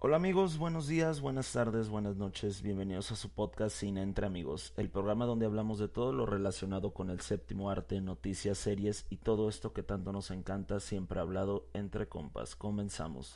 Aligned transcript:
Hola 0.00 0.14
amigos, 0.14 0.58
buenos 0.58 0.86
días, 0.86 1.20
buenas 1.20 1.52
tardes, 1.52 1.88
buenas 1.88 2.14
noches, 2.14 2.62
bienvenidos 2.62 3.10
a 3.10 3.16
su 3.16 3.30
podcast 3.30 3.76
Cine 3.76 4.00
Entre 4.02 4.26
Amigos, 4.26 4.72
el 4.76 4.88
programa 4.90 5.26
donde 5.26 5.44
hablamos 5.44 5.80
de 5.80 5.88
todo 5.88 6.12
lo 6.12 6.24
relacionado 6.24 6.94
con 6.94 7.10
el 7.10 7.20
séptimo 7.20 7.68
arte, 7.68 8.00
noticias, 8.00 8.58
series 8.58 9.06
y 9.10 9.16
todo 9.16 9.48
esto 9.48 9.72
que 9.72 9.82
tanto 9.82 10.12
nos 10.12 10.30
encanta, 10.30 10.78
siempre 10.78 11.18
hablado 11.18 11.66
entre 11.74 12.08
compas. 12.08 12.54
Comenzamos. 12.54 13.34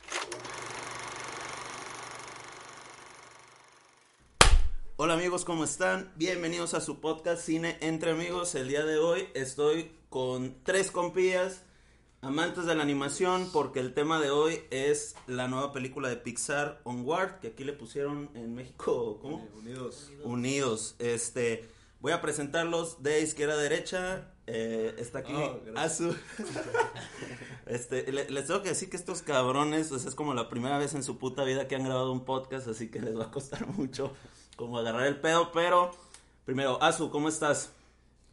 Hola 4.95 5.15
amigos, 5.15 5.43
¿cómo 5.43 5.65
están? 5.65 6.13
Bienvenidos 6.15 6.73
a 6.75 6.79
su 6.79 7.01
podcast 7.01 7.43
Cine 7.43 7.77
Entre 7.81 8.11
Amigos. 8.11 8.55
El 8.55 8.69
día 8.69 8.85
de 8.85 8.99
hoy 8.99 9.27
estoy 9.33 9.91
con 10.07 10.55
tres 10.63 10.91
compillas 10.91 11.65
amantes 12.23 12.65
de 12.65 12.73
la 12.75 12.83
animación 12.83 13.49
porque 13.51 13.79
el 13.79 13.93
tema 13.93 14.19
de 14.19 14.31
hoy 14.31 14.61
es 14.71 15.15
la 15.27 15.47
nueva 15.47 15.73
película 15.73 16.07
de 16.09 16.15
Pixar 16.15 16.79
Onward 16.85 17.39
que 17.39 17.49
aquí 17.49 17.63
le 17.63 17.73
pusieron 17.73 18.29
en 18.33 18.55
México 18.55 19.19
¿cómo? 19.21 19.47
Unidos. 19.59 20.09
Unidos 20.23 20.95
este 20.99 21.69
voy 21.99 22.13
a 22.13 22.21
presentarlos 22.21 23.03
de 23.03 23.21
izquierda 23.21 23.55
a 23.55 23.57
derecha 23.57 24.29
eh, 24.47 24.95
está 24.97 25.19
aquí 25.19 25.33
Oh. 25.35 25.59
Azu 25.75 26.13
este 27.65 28.11
le- 28.11 28.29
les 28.29 28.47
tengo 28.47 28.61
que 28.61 28.69
decir 28.69 28.89
que 28.89 28.97
estos 28.97 29.21
cabrones 29.21 29.87
pues, 29.89 30.05
es 30.05 30.15
como 30.15 30.33
la 30.33 30.49
primera 30.49 30.77
vez 30.77 30.93
en 30.95 31.03
su 31.03 31.17
puta 31.17 31.43
vida 31.43 31.67
que 31.67 31.75
han 31.75 31.83
grabado 31.83 32.11
un 32.11 32.25
podcast 32.25 32.67
así 32.67 32.89
que 32.89 32.99
les 33.01 33.17
va 33.17 33.25
a 33.25 33.31
costar 33.31 33.67
mucho 33.77 34.13
como 34.55 34.77
agarrar 34.77 35.07
el 35.07 35.19
pedo 35.19 35.51
pero 35.51 35.91
primero 36.45 36.81
Azu 36.81 37.09
cómo 37.09 37.27
estás 37.29 37.71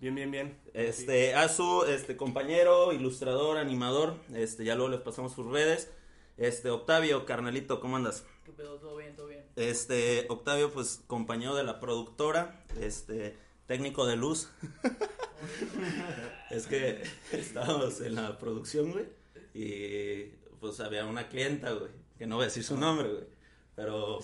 Bien, 0.01 0.15
bien, 0.15 0.31
bien. 0.31 0.59
este, 0.73 1.35
Azu, 1.35 1.85
este, 1.85 2.17
compañero, 2.17 2.95
ilustrador, 2.95 3.59
animador, 3.59 4.17
este, 4.35 4.65
ya 4.65 4.75
luego 4.75 4.89
les 4.89 5.01
pasamos 5.01 5.35
sus 5.35 5.45
redes. 5.45 5.91
Este, 6.39 6.71
Octavio, 6.71 7.27
carnalito, 7.27 7.81
¿cómo 7.81 7.99
andas? 7.99 8.25
¿Qué 8.47 8.53
pedo? 8.53 8.79
¿Todo 8.79 8.97
bien? 8.97 9.15
¿Todo 9.15 9.27
bien? 9.27 9.45
Este, 9.57 10.25
Octavio, 10.31 10.73
pues, 10.73 11.03
compañero 11.07 11.55
de 11.55 11.65
la 11.65 11.81
productora, 11.81 12.65
este, 12.81 13.37
técnico 13.67 14.07
de 14.07 14.17
luz. 14.17 14.49
es 16.51 16.67
que 16.67 17.03
estábamos 17.33 18.01
en 18.01 18.15
la 18.15 18.39
producción, 18.39 18.93
güey, 18.93 19.05
y 19.53 20.31
pues 20.61 20.81
había 20.81 21.05
una 21.05 21.29
clienta, 21.29 21.73
güey, 21.73 21.91
que 22.17 22.27
no 22.27 22.37
voy 22.37 22.45
a 22.45 22.47
decir 22.47 22.65
su 22.65 22.79
nombre, 22.79 23.07
güey, 23.07 23.25
pero 23.77 24.21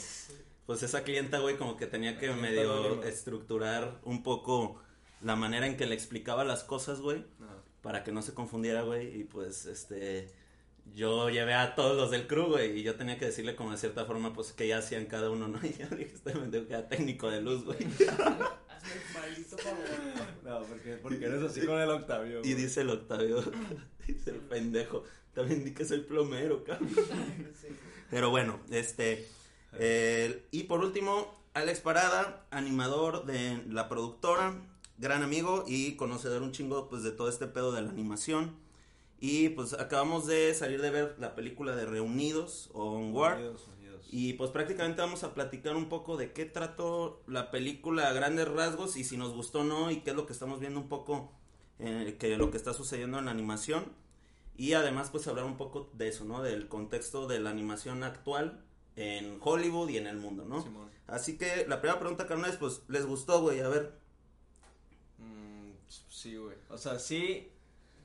pues 0.64 0.82
esa 0.82 1.04
clienta, 1.04 1.38
güey, 1.40 1.58
como 1.58 1.76
que 1.76 1.86
tenía 1.86 2.18
que 2.18 2.30
medio 2.30 3.02
estructurar 3.02 4.00
un 4.04 4.22
poco 4.22 4.80
la 5.26 5.34
manera 5.34 5.66
en 5.66 5.76
que 5.76 5.86
le 5.86 5.94
explicaba 5.96 6.44
las 6.44 6.62
cosas, 6.62 7.00
güey, 7.00 7.24
Ajá. 7.42 7.56
para 7.82 8.04
que 8.04 8.12
no 8.12 8.22
se 8.22 8.32
confundiera, 8.32 8.82
güey, 8.82 9.20
y 9.20 9.24
pues, 9.24 9.66
este, 9.66 10.30
yo 10.94 11.28
llevé 11.30 11.54
a 11.54 11.74
todos 11.74 11.96
los 11.96 12.12
del 12.12 12.28
crew, 12.28 12.46
güey, 12.46 12.78
y 12.78 12.82
yo 12.84 12.94
tenía 12.94 13.18
que 13.18 13.24
decirle 13.24 13.56
como 13.56 13.72
de 13.72 13.78
cierta 13.78 14.04
forma, 14.04 14.32
pues, 14.32 14.52
que 14.52 14.68
ya 14.68 14.78
hacían 14.78 15.06
cada 15.06 15.28
uno, 15.30 15.48
¿no? 15.48 15.58
Y 15.64 15.72
yo 15.76 15.88
dije, 15.96 16.14
este 16.14 16.32
que 16.32 16.72
era 16.72 16.88
técnico 16.88 17.28
de 17.28 17.40
luz, 17.42 17.64
güey. 17.64 17.78
El. 19.26 20.44
No, 20.44 20.62
porque, 20.62 20.92
porque 21.02 21.24
eres 21.24 21.42
así 21.42 21.66
con 21.66 21.80
el 21.80 21.90
Octavio. 21.90 22.38
Y 22.38 22.52
güey. 22.52 22.54
dice 22.54 22.82
el 22.82 22.90
Octavio, 22.90 23.42
dice 24.06 24.30
el 24.30 24.36
pendejo, 24.36 25.02
también 25.34 25.64
di 25.64 25.74
que 25.74 25.84
soy 25.84 26.02
plomero, 26.02 26.62
cabrón. 26.62 26.90
Sí. 27.60 27.66
Pero 28.10 28.30
bueno, 28.30 28.60
este, 28.70 29.26
eh, 29.72 30.46
y 30.52 30.64
por 30.64 30.84
último, 30.84 31.36
Alex 31.54 31.80
Parada, 31.80 32.46
animador 32.50 33.26
de 33.26 33.60
la 33.66 33.88
productora, 33.88 34.54
gran 34.98 35.22
amigo 35.22 35.64
y 35.66 35.96
conocedor 35.96 36.42
un 36.42 36.52
chingo, 36.52 36.88
pues, 36.88 37.02
de 37.02 37.10
todo 37.10 37.28
este 37.28 37.46
pedo 37.46 37.72
de 37.72 37.82
la 37.82 37.90
animación. 37.90 38.56
Y 39.18 39.50
pues 39.50 39.72
acabamos 39.72 40.26
de 40.26 40.52
salir 40.54 40.82
de 40.82 40.90
ver 40.90 41.16
la 41.18 41.34
película 41.34 41.74
de 41.74 41.86
Reunidos 41.86 42.70
o 42.74 42.98
Onward. 42.98 43.38
Unidos, 43.38 43.68
unidos. 43.78 44.06
Y 44.10 44.34
pues 44.34 44.50
prácticamente 44.50 45.00
vamos 45.00 45.24
a 45.24 45.34
platicar 45.34 45.74
un 45.74 45.88
poco 45.88 46.16
de 46.16 46.32
qué 46.32 46.44
trató 46.44 47.22
la 47.26 47.50
película 47.50 48.08
a 48.08 48.12
grandes 48.12 48.46
rasgos 48.46 48.96
y 48.96 49.04
si 49.04 49.16
nos 49.16 49.32
gustó 49.32 49.60
o 49.60 49.64
no 49.64 49.90
y 49.90 50.00
qué 50.00 50.10
es 50.10 50.16
lo 50.16 50.26
que 50.26 50.32
estamos 50.32 50.60
viendo 50.60 50.78
un 50.80 50.88
poco, 50.88 51.32
eh, 51.78 52.16
que 52.18 52.36
lo 52.36 52.50
que 52.50 52.58
está 52.58 52.74
sucediendo 52.74 53.18
en 53.18 53.24
la 53.24 53.30
animación. 53.30 53.84
Y 54.54 54.74
además 54.74 55.08
pues 55.10 55.26
hablar 55.28 55.44
un 55.44 55.56
poco 55.56 55.90
de 55.94 56.08
eso, 56.08 56.24
¿no? 56.24 56.42
Del 56.42 56.68
contexto 56.68 57.26
de 57.26 57.40
la 57.40 57.50
animación 57.50 58.02
actual 58.02 58.62
en 58.96 59.38
Hollywood 59.40 59.88
y 59.88 59.96
en 59.96 60.06
el 60.06 60.16
mundo, 60.16 60.44
¿no? 60.44 60.62
Simón. 60.62 60.90
Así 61.06 61.38
que 61.38 61.66
la 61.68 61.80
primera 61.80 62.00
pregunta, 62.00 62.26
carnales, 62.26 62.56
pues 62.56 62.82
les 62.88 63.06
gustó, 63.06 63.40
güey, 63.40 63.60
a 63.60 63.68
ver. 63.68 63.98
Sí, 66.16 66.34
güey. 66.34 66.56
O 66.70 66.78
sea, 66.78 66.98
sí, 66.98 67.52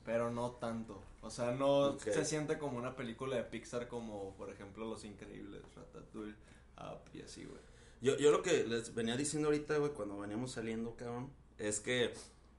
pero 0.03 0.29
no 0.31 0.51
tanto. 0.51 1.01
O 1.21 1.29
sea, 1.29 1.53
no 1.53 1.97
se 1.97 2.25
siente 2.25 2.57
como 2.57 2.77
una 2.77 2.93
película 2.93 3.37
de 3.37 3.43
Pixar 3.45 3.87
como, 3.87 4.35
por 4.35 4.49
ejemplo, 4.49 4.85
Los 4.85 5.05
Increíbles, 5.05 5.61
Ratatouille, 5.73 6.35
Up 6.77 7.09
y 7.13 7.21
así, 7.21 7.45
güey. 7.45 7.61
Yo, 8.01 8.17
yo 8.17 8.31
lo 8.31 8.41
que 8.41 8.65
les 8.65 8.93
venía 8.93 9.15
diciendo 9.15 9.47
ahorita, 9.47 9.77
güey, 9.77 9.93
cuando 9.93 10.19
veníamos 10.19 10.51
saliendo, 10.51 10.97
cabrón, 10.97 11.31
es 11.57 11.79
que 11.79 12.13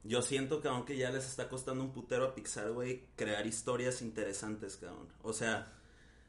yo 0.05 0.23
siento, 0.23 0.63
cabrón, 0.63 0.87
que 0.87 0.97
ya 0.97 1.11
les 1.11 1.29
está 1.29 1.51
costando 1.51 1.85
un 1.85 1.93
putero 1.93 2.25
a 2.25 2.35
Pixar, 2.35 2.73
güey, 2.73 3.05
crear 3.15 3.47
historias 3.47 4.01
interesantes, 4.01 4.79
cabrón. 4.79 5.09
O 5.21 5.35
sea, 5.35 5.71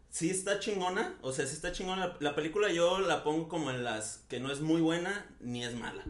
sí 0.10 0.32
está 0.32 0.60
chingona, 0.60 1.18
o 1.22 1.32
sea, 1.32 1.48
sí 1.48 1.54
está 1.54 1.72
chingona. 1.72 2.18
La 2.20 2.36
película 2.36 2.74
yo 2.74 3.00
la 3.00 3.24
pongo 3.24 3.48
como 3.48 3.72
en 3.72 3.86
las 3.86 4.18
que 4.28 4.42
no 4.42 4.52
es 4.52 4.60
muy 4.60 4.82
buena 4.82 5.34
ni 5.40 5.64
es 5.64 5.76
mala. 5.76 6.04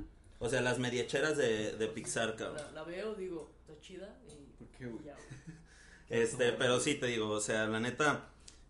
O 0.44 0.50
sea, 0.50 0.62
las 0.62 0.78
mediecheras 0.78 1.38
de, 1.38 1.72
de 1.72 1.88
Pixar, 1.88 2.36
cabrón. 2.36 2.58
La, 2.58 2.72
la 2.72 2.84
veo, 2.84 3.16
digo, 3.16 3.50
está 3.62 3.80
chida 3.80 4.20
y 4.28 4.44
¿Por 4.58 4.68
qué, 4.78 4.88
güey? 4.88 5.06
Este, 6.10 6.52
pero 6.52 6.80
sí 6.82 6.96
te 6.96 7.08
digo, 7.08 7.30
o 7.30 7.40
sea, 7.40 7.66
la 7.66 7.80
neta, 7.80 8.28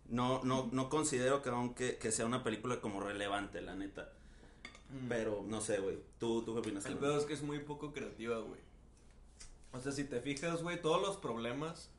no, 0.08 0.42
no, 0.44 0.70
no 0.72 0.88
considero, 0.88 1.42
cabrón, 1.42 1.74
que, 1.74 1.98
que 1.98 2.12
sea 2.12 2.26
una 2.26 2.44
película 2.44 2.80
como 2.80 3.00
relevante, 3.00 3.60
la 3.60 3.74
neta. 3.74 4.12
Mm. 4.88 5.08
Pero, 5.08 5.44
no 5.46 5.60
sé, 5.60 5.80
güey, 5.80 5.98
¿tú, 6.18 6.42
tú 6.42 6.54
qué 6.54 6.60
opinas? 6.60 6.86
El 6.86 6.96
pedo 6.96 7.18
es 7.18 7.24
que 7.24 7.34
es 7.34 7.42
muy 7.42 7.58
poco 7.58 7.92
creativa, 7.92 8.38
güey. 8.38 8.60
O 9.72 9.80
sea, 9.80 9.90
si 9.90 10.04
te 10.04 10.20
fijas, 10.20 10.62
güey, 10.62 10.80
todos 10.80 11.02
los 11.02 11.16
problemas, 11.16 11.90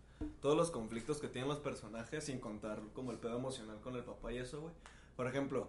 todos 0.42 0.56
los 0.56 0.72
conflictos 0.72 1.20
que 1.20 1.28
tienen 1.28 1.50
los 1.50 1.60
personajes, 1.60 2.24
sin 2.24 2.40
contar 2.40 2.82
como 2.94 3.12
el 3.12 3.20
pedo 3.20 3.38
emocional 3.38 3.82
con 3.82 3.96
el 3.98 4.04
papá 4.04 4.32
y 4.32 4.38
eso, 4.38 4.62
güey. 4.62 4.74
Por 5.18 5.28
ejemplo, 5.28 5.68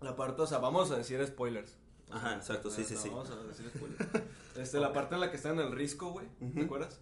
la 0.00 0.16
parte, 0.16 0.42
o 0.42 0.46
sea, 0.46 0.58
vamos 0.58 0.90
a 0.90 0.96
decir 0.96 1.24
spoilers. 1.24 1.76
Ajá, 2.12 2.36
exacto, 2.36 2.70
sí, 2.70 2.84
sí, 2.84 2.96
sí. 2.96 3.08
Vamos 3.08 3.30
a 3.30 3.36
decir 3.44 3.70
spoilers. 3.74 4.06
Este, 4.56 4.80
la 4.80 4.92
parte 4.92 5.14
en 5.14 5.20
la 5.20 5.30
que 5.30 5.36
está 5.36 5.50
en 5.50 5.60
el 5.60 5.72
risco, 5.72 6.10
güey, 6.10 6.26
¿te 6.54 6.62
acuerdas? 6.62 7.00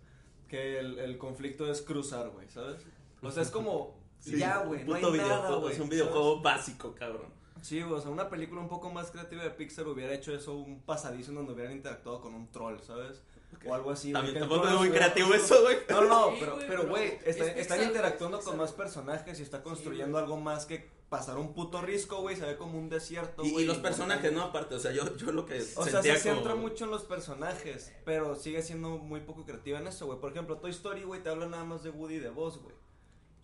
Que 0.48 0.78
el, 0.78 0.98
el 0.98 1.16
conflicto 1.18 1.68
es 1.70 1.80
cruzar, 1.82 2.28
güey, 2.30 2.48
¿sabes? 2.50 2.82
O 3.22 3.30
sea, 3.30 3.42
es 3.42 3.50
como, 3.50 3.98
Sí, 4.20 4.36
ya, 4.38 4.58
güey, 4.64 4.84
no 4.84 4.94
hay 4.94 5.02
nada, 5.18 5.56
güey. 5.56 5.72
Es 5.72 5.80
un 5.80 5.86
¿sabes? 5.86 5.90
videojuego 5.90 6.40
básico, 6.40 6.94
cabrón. 6.94 7.32
Sí, 7.62 7.82
güey, 7.82 7.94
o 7.94 8.00
sea, 8.00 8.10
una 8.10 8.28
película 8.28 8.60
un 8.60 8.68
poco 8.68 8.90
más 8.90 9.10
creativa 9.10 9.42
de 9.42 9.50
Pixar 9.50 9.86
hubiera 9.88 10.12
hecho 10.12 10.32
eso, 10.32 10.54
un 10.54 10.80
pasadizo 10.82 11.30
en 11.30 11.36
donde 11.36 11.54
hubieran 11.54 11.72
interactuado 11.72 12.20
con 12.20 12.34
un 12.34 12.48
troll, 12.52 12.78
¿sabes? 12.80 13.22
O 13.66 13.74
algo 13.74 13.90
así. 13.90 14.12
También 14.12 14.38
tampoco 14.38 14.68
es 14.68 14.74
muy 14.74 14.90
creativo 14.90 15.34
eso, 15.34 15.62
güey. 15.62 15.78
No, 15.88 16.02
no, 16.04 16.30
Sí, 16.30 16.36
pero, 16.40 16.52
güey, 16.52 16.68
pero, 16.68 16.88
pero 16.88 16.98
es 17.24 17.36
Pixar, 17.36 17.58
están 17.58 17.78
güey, 17.78 17.88
interactuando 17.88 18.38
es 18.38 18.44
con 18.44 18.56
más 18.56 18.72
personajes 18.72 19.40
y 19.40 19.42
está 19.42 19.62
construyendo 19.62 20.12
güey. 20.12 20.22
algo 20.24 20.36
más 20.36 20.66
que 20.66 20.90
pasar 21.08 21.38
un 21.38 21.54
puto 21.54 21.80
risco, 21.80 22.20
güey, 22.20 22.36
se 22.36 22.44
ve 22.44 22.56
como 22.56 22.78
un 22.78 22.88
desierto, 22.88 23.42
Y, 23.44 23.50
güey. 23.52 23.64
y 23.64 23.66
los 23.66 23.78
personajes, 23.78 24.32
¿no? 24.32 24.42
Aparte, 24.42 24.74
o 24.74 24.78
sea, 24.78 24.92
yo, 24.92 25.16
yo 25.16 25.32
lo 25.32 25.46
que 25.46 25.58
O 25.76 25.84
sea, 25.84 26.02
se 26.02 26.16
centra 26.18 26.52
como... 26.52 26.64
mucho 26.68 26.84
en 26.84 26.90
los 26.90 27.04
personajes, 27.04 27.92
pero 28.04 28.36
sigue 28.36 28.62
siendo 28.62 28.90
muy 28.98 29.20
poco 29.20 29.44
creativa 29.46 29.78
en 29.78 29.86
eso, 29.86 30.06
güey. 30.06 30.18
Por 30.20 30.32
ejemplo, 30.32 30.58
Toy 30.58 30.70
Story, 30.70 31.04
güey, 31.04 31.22
te 31.22 31.30
habla 31.30 31.46
nada 31.46 31.64
más 31.64 31.82
de 31.82 31.90
Woody 31.90 32.16
y 32.16 32.18
de 32.18 32.30
Buzz, 32.30 32.58
güey. 32.58 32.74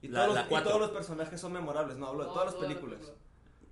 Y, 0.03 0.09
La- 0.09 0.25
todos 0.25 0.35
la 0.35 0.41
los, 0.43 0.47
y 0.47 0.51
cuatro. 0.51 0.69
todos 0.71 0.81
los 0.83 0.91
personajes 0.91 1.41
son 1.41 1.53
memorables, 1.55 1.97
no, 1.97 2.09
hablo 2.09 2.23
de 2.25 2.27
No, 2.29 2.33
todas 2.35 2.53
las 2.53 2.61
la 2.61 2.69
películas. 2.69 2.99
película. 3.01 3.19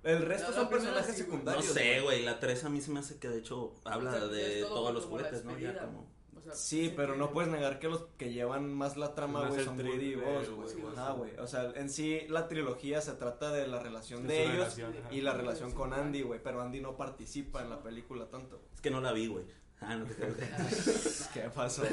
El 0.03 0.21
resto 0.25 0.51
son 0.51 0.67
personajes 0.69 1.15
sí, 1.15 1.23
güey. 1.23 1.37
No 1.43 1.51
secundarios. 1.61 1.65
sé, 1.73 2.01
güey, 2.01 2.23
la 2.25 2.39
3 2.39 2.63
a 2.65 2.69
mí 2.69 2.81
se 2.81 2.91
me 2.91 2.99
hace 2.99 3.19
que 3.19 3.29
de 3.29 3.37
hecho 3.37 3.73
habla 3.85 4.09
O 4.09 4.13
sea, 4.13 4.25
de 4.27 4.61
todos 4.63 4.93
los 4.93 5.05
juguetes, 5.05 5.45
¿no? 5.45 5.57
Ya 5.57 5.77
como... 5.79 6.11
Sea, 6.43 6.53
Sí, 6.53 6.93
pero 6.95 7.13
que- 7.13 7.19
no 7.19 7.31
puedes 7.31 7.49
negar 7.51 7.79
que 7.79 7.87
los 7.87 8.05
que 8.17 8.33
llevan 8.33 8.73
más 8.73 8.97
la 8.97 9.13
trama, 9.15 9.47
güey, 9.47 9.63
son 9.65 9.77
Woody 9.79 9.91
y 9.91 10.09
sí, 10.09 10.15
güey. 10.15 10.45
güey, 10.55 10.93
Ajá, 10.95 11.11
sí. 11.13 11.17
güey. 11.17 11.37
O 11.37 11.47
sea, 11.47 11.71
en 11.75 11.89
sí 11.89 12.21
la 12.29 12.47
trilogía 12.47 13.01
se 13.01 13.13
trata 13.13 13.51
de 13.51 13.67
la 13.67 13.79
relación 13.79 14.27
De 14.27 14.43
ellos 14.43 14.53
relación, 14.55 14.95
ajá. 14.99 15.13
y 15.13 15.21
la 15.21 15.33
relación 15.33 15.71
con 15.71 15.93
Andy, 15.93 16.21
güey. 16.21 16.39
Pero 16.43 16.61
Andy 16.61 16.81
no 16.81 16.97
participa 16.97 17.61
en 17.61 17.69
la 17.69 17.81
película 17.81 18.25
tanto. 18.29 18.61
Es 18.73 18.81
que 18.81 18.91
no 18.91 18.99
la 19.01 19.11
vi, 19.13 19.27
güey. 19.27 19.45
Ah, 19.85 19.95
no 19.95 20.05
te 20.05 20.15
creas. 20.15 21.29
¿Qué 21.33 21.41
pasó? 21.53 21.83
Sí. 21.83 21.89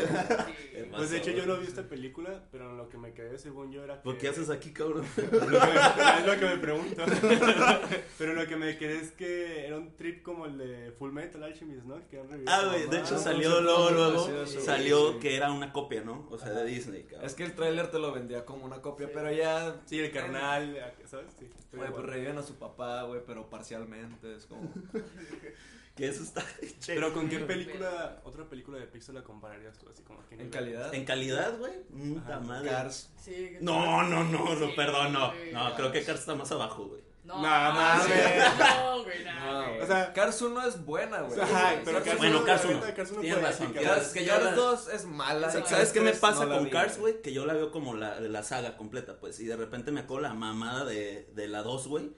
Pues 0.90 1.10
de 1.10 1.18
hecho 1.18 1.30
pasó, 1.30 1.38
yo 1.38 1.46
no 1.46 1.58
vi 1.58 1.66
esta 1.66 1.82
película, 1.88 2.44
pero 2.50 2.74
lo 2.74 2.88
que 2.88 2.98
me 2.98 3.12
quedé 3.12 3.38
según 3.38 3.72
yo 3.72 3.82
era 3.84 3.96
que... 3.96 4.02
¿Por 4.02 4.18
qué 4.18 4.28
haces 4.28 4.50
aquí, 4.50 4.72
cabrón? 4.72 5.04
es 5.16 6.26
lo 6.26 6.38
que 6.38 6.46
me 6.46 6.58
pregunto. 6.58 7.02
pero 8.18 8.34
lo 8.34 8.46
que 8.46 8.56
me 8.56 8.76
quedé 8.76 9.00
es 9.00 9.12
que 9.12 9.66
era 9.66 9.76
un 9.76 9.96
trip 9.96 10.22
como 10.22 10.46
el 10.46 10.58
de 10.58 10.92
Full 10.92 11.12
Metal 11.12 11.42
Alchemist, 11.42 11.84
¿no? 11.84 12.06
Que 12.08 12.20
han 12.20 12.28
revivido 12.28 12.52
Ah, 12.52 12.66
güey, 12.66 12.88
de 12.88 12.98
hecho 13.00 13.18
salió 13.18 13.60
luego, 13.60 13.90
luego, 13.90 14.46
salió 14.46 15.18
que 15.18 15.36
era 15.36 15.50
una 15.52 15.72
copia, 15.72 16.02
¿no? 16.02 16.26
O 16.30 16.38
sea, 16.38 16.50
de 16.50 16.64
Disney, 16.64 17.02
cabrón. 17.02 17.26
Es 17.26 17.34
que 17.34 17.44
el 17.44 17.54
tráiler 17.54 17.90
te 17.90 17.98
lo 17.98 18.12
vendía 18.12 18.44
como 18.44 18.64
una 18.64 18.80
copia, 18.80 19.10
pero 19.12 19.32
ya... 19.32 19.80
Sí, 19.86 19.98
el 19.98 20.12
carnal, 20.12 20.94
¿sabes? 21.06 21.26
Sí. 21.38 21.48
Güey, 21.72 21.90
pues 21.90 22.04
reviven 22.04 22.38
a 22.38 22.42
su 22.42 22.54
papá, 22.56 23.02
güey, 23.02 23.20
pero 23.26 23.48
parcialmente, 23.48 24.36
es 24.36 24.46
como... 24.46 24.72
Que 26.00 26.08
eso 26.08 26.22
está 26.22 26.42
che. 26.80 26.94
Pero 26.94 27.12
¿con 27.12 27.28
qué 27.28 27.38
película, 27.40 28.20
otra 28.24 28.44
película 28.48 28.78
de 28.78 28.86
Pixar 28.86 29.14
la 29.14 29.22
compararías 29.22 29.78
tú? 29.78 29.86
Así 29.92 30.02
como 30.02 30.26
que 30.26 30.34
En 30.36 30.48
calidad. 30.48 30.94
En 30.94 31.04
calidad, 31.04 31.58
güey. 31.58 31.72
Puta 32.14 32.36
Ajá. 32.36 32.40
madre. 32.40 32.70
Cars. 32.70 33.10
Sí, 33.22 33.56
No, 33.60 34.02
no, 34.04 34.24
no, 34.24 34.54
no, 34.54 34.66
Sí, 34.66 34.72
perdón, 34.74 35.12
no. 35.12 35.32
No, 35.52 35.74
creo 35.76 35.92
que 35.92 36.02
Cars 36.02 36.20
está 36.20 36.34
más 36.34 36.50
abajo, 36.52 36.86
güey. 36.86 37.02
No, 37.22 37.34
No, 37.36 37.42
mames. 37.42 38.08
No, 38.58 39.04
güey, 39.04 39.24
nada. 39.24 39.52
No, 39.62 39.68
güey. 39.68 39.80
O 39.82 39.86
sea- 39.86 40.12
Cars 40.14 40.40
1 40.40 40.66
es 40.66 40.84
buena, 40.86 41.20
güey. 41.20 41.38
Ajá, 41.38 41.74
pero 41.84 42.02
Cars 42.02 42.16
Bueno, 42.18 42.36
uno, 42.38 42.46
Cars 42.46 42.64
uno. 42.64 42.80
Cars 42.96 43.10
uno 43.12 43.20
Tienes 43.20 43.42
razón, 43.42 43.72
güey. 43.74 43.84
Cars, 43.84 44.08
que 44.08 44.26
Cars 44.26 44.44
la- 44.44 44.52
2 44.54 44.88
es 44.88 45.04
mala. 45.04 45.50
¿Sabes 45.50 45.68
Cars 45.68 45.92
qué 45.92 46.00
me 46.00 46.10
3 46.10 46.20
pasa 46.20 46.44
no 46.44 46.46
la 46.50 46.54
con 46.56 46.64
vi, 46.64 46.70
Cars, 46.70 46.98
güey? 46.98 47.20
Que 47.20 47.32
yo 47.34 47.44
la 47.44 47.52
veo 47.52 47.70
como 47.70 47.94
la, 47.94 48.18
la 48.20 48.42
saga 48.42 48.76
completa, 48.78 49.20
pues. 49.20 49.38
Y 49.38 49.44
de 49.44 49.56
repente 49.56 49.92
me 49.92 50.00
acuerdo 50.00 50.22
la 50.28 50.34
mamada 50.34 50.86
de, 50.86 51.28
de 51.34 51.46
la 51.46 51.62
2, 51.62 51.86
güey. 51.88 52.10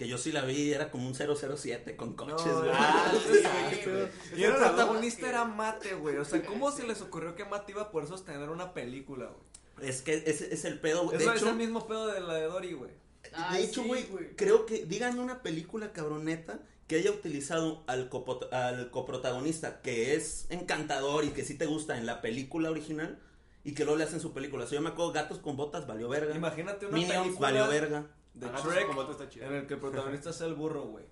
Que 0.00 0.08
yo 0.08 0.16
sí 0.16 0.32
la 0.32 0.46
vi 0.46 0.72
era 0.72 0.90
como 0.90 1.06
un 1.06 1.14
007 1.14 1.94
con 1.94 2.14
coches, 2.14 2.46
No, 2.46 2.60
güey. 2.60 2.70
ah, 2.72 3.12
sí, 3.22 3.28
güey, 3.28 3.84
pedo. 3.84 4.08
Y 4.34 4.44
el 4.44 4.54
protagonista 4.54 5.28
era 5.28 5.44
Mate, 5.44 5.92
güey. 5.92 6.16
O 6.16 6.24
sea, 6.24 6.42
¿cómo 6.42 6.72
se 6.72 6.86
les 6.86 7.02
ocurrió 7.02 7.36
que 7.36 7.44
Mate 7.44 7.72
iba 7.72 7.82
a 7.82 7.90
poder 7.90 8.08
sostener 8.08 8.48
una 8.48 8.72
película, 8.72 9.26
güey? 9.26 9.88
Es 9.90 10.00
que 10.00 10.14
es 10.26 10.64
el 10.64 10.80
pedo, 10.80 11.04
güey. 11.04 11.18
Es, 11.18 11.26
De 11.26 11.34
es 11.34 11.42
el 11.42 11.54
mismo 11.54 11.86
pedo 11.86 12.06
de 12.06 12.18
la 12.20 12.32
de 12.32 12.44
Dory, 12.44 12.72
güey. 12.72 12.90
de 12.90 13.30
Ay, 13.34 13.64
hecho, 13.64 13.82
sí, 13.82 13.88
güey, 13.88 14.06
güey. 14.06 14.36
creo 14.36 14.64
que 14.64 14.86
díganme 14.86 15.20
una 15.20 15.42
película 15.42 15.92
cabroneta 15.92 16.60
que 16.86 16.96
haya 16.96 17.10
utilizado 17.10 17.84
al, 17.86 18.08
copo- 18.08 18.48
al 18.52 18.90
coprotagonista 18.90 19.82
que 19.82 20.14
es 20.16 20.46
encantador 20.48 21.24
y 21.26 21.28
que 21.28 21.44
sí 21.44 21.58
te 21.58 21.66
gusta 21.66 21.98
en 21.98 22.06
la 22.06 22.22
película 22.22 22.70
original 22.70 23.20
y 23.64 23.74
que 23.74 23.84
luego 23.84 23.98
le 23.98 24.04
hacen 24.04 24.20
su 24.20 24.32
película. 24.32 24.64
O 24.64 24.66
sea, 24.66 24.76
yo 24.76 24.82
me 24.82 24.88
acuerdo 24.88 25.12
Gatos 25.12 25.38
con 25.40 25.58
Botas, 25.58 25.86
valió 25.86 26.08
verga. 26.08 26.34
Imagínate 26.34 26.86
una 26.86 26.96
Minions, 26.96 27.22
película 27.24 27.48
valió 27.50 27.68
verga. 27.68 28.06
De 28.34 28.46
Shrek 28.48 28.94
botas 28.94 29.12
está 29.12 29.28
chida. 29.28 29.46
en 29.46 29.54
el 29.54 29.66
que 29.66 29.74
el 29.74 29.80
protagonista 29.80 30.32
sea 30.32 30.46
el 30.46 30.54
burro, 30.54 30.82
güey. 30.84 31.04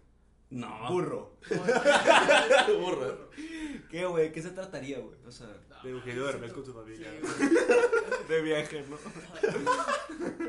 No. 0.51 0.91
Burro. 0.91 1.37
Burro. 2.81 3.31
¿Qué, 3.91 4.07
güey? 4.07 4.33
¿Qué 4.33 4.41
se 4.41 4.51
trataría, 4.51 4.99
güey? 4.99 5.17
O 5.27 5.31
sea, 5.31 5.47
De 5.83 5.91
Eugenio 5.91 6.25
Derbez 6.25 6.53
con 6.55 6.65
su 6.65 6.73
familia. 6.73 7.11
Sí, 7.11 7.19
güey. 7.21 7.51
de 8.29 8.43
viaje, 8.43 8.85
¿no? 8.89 8.97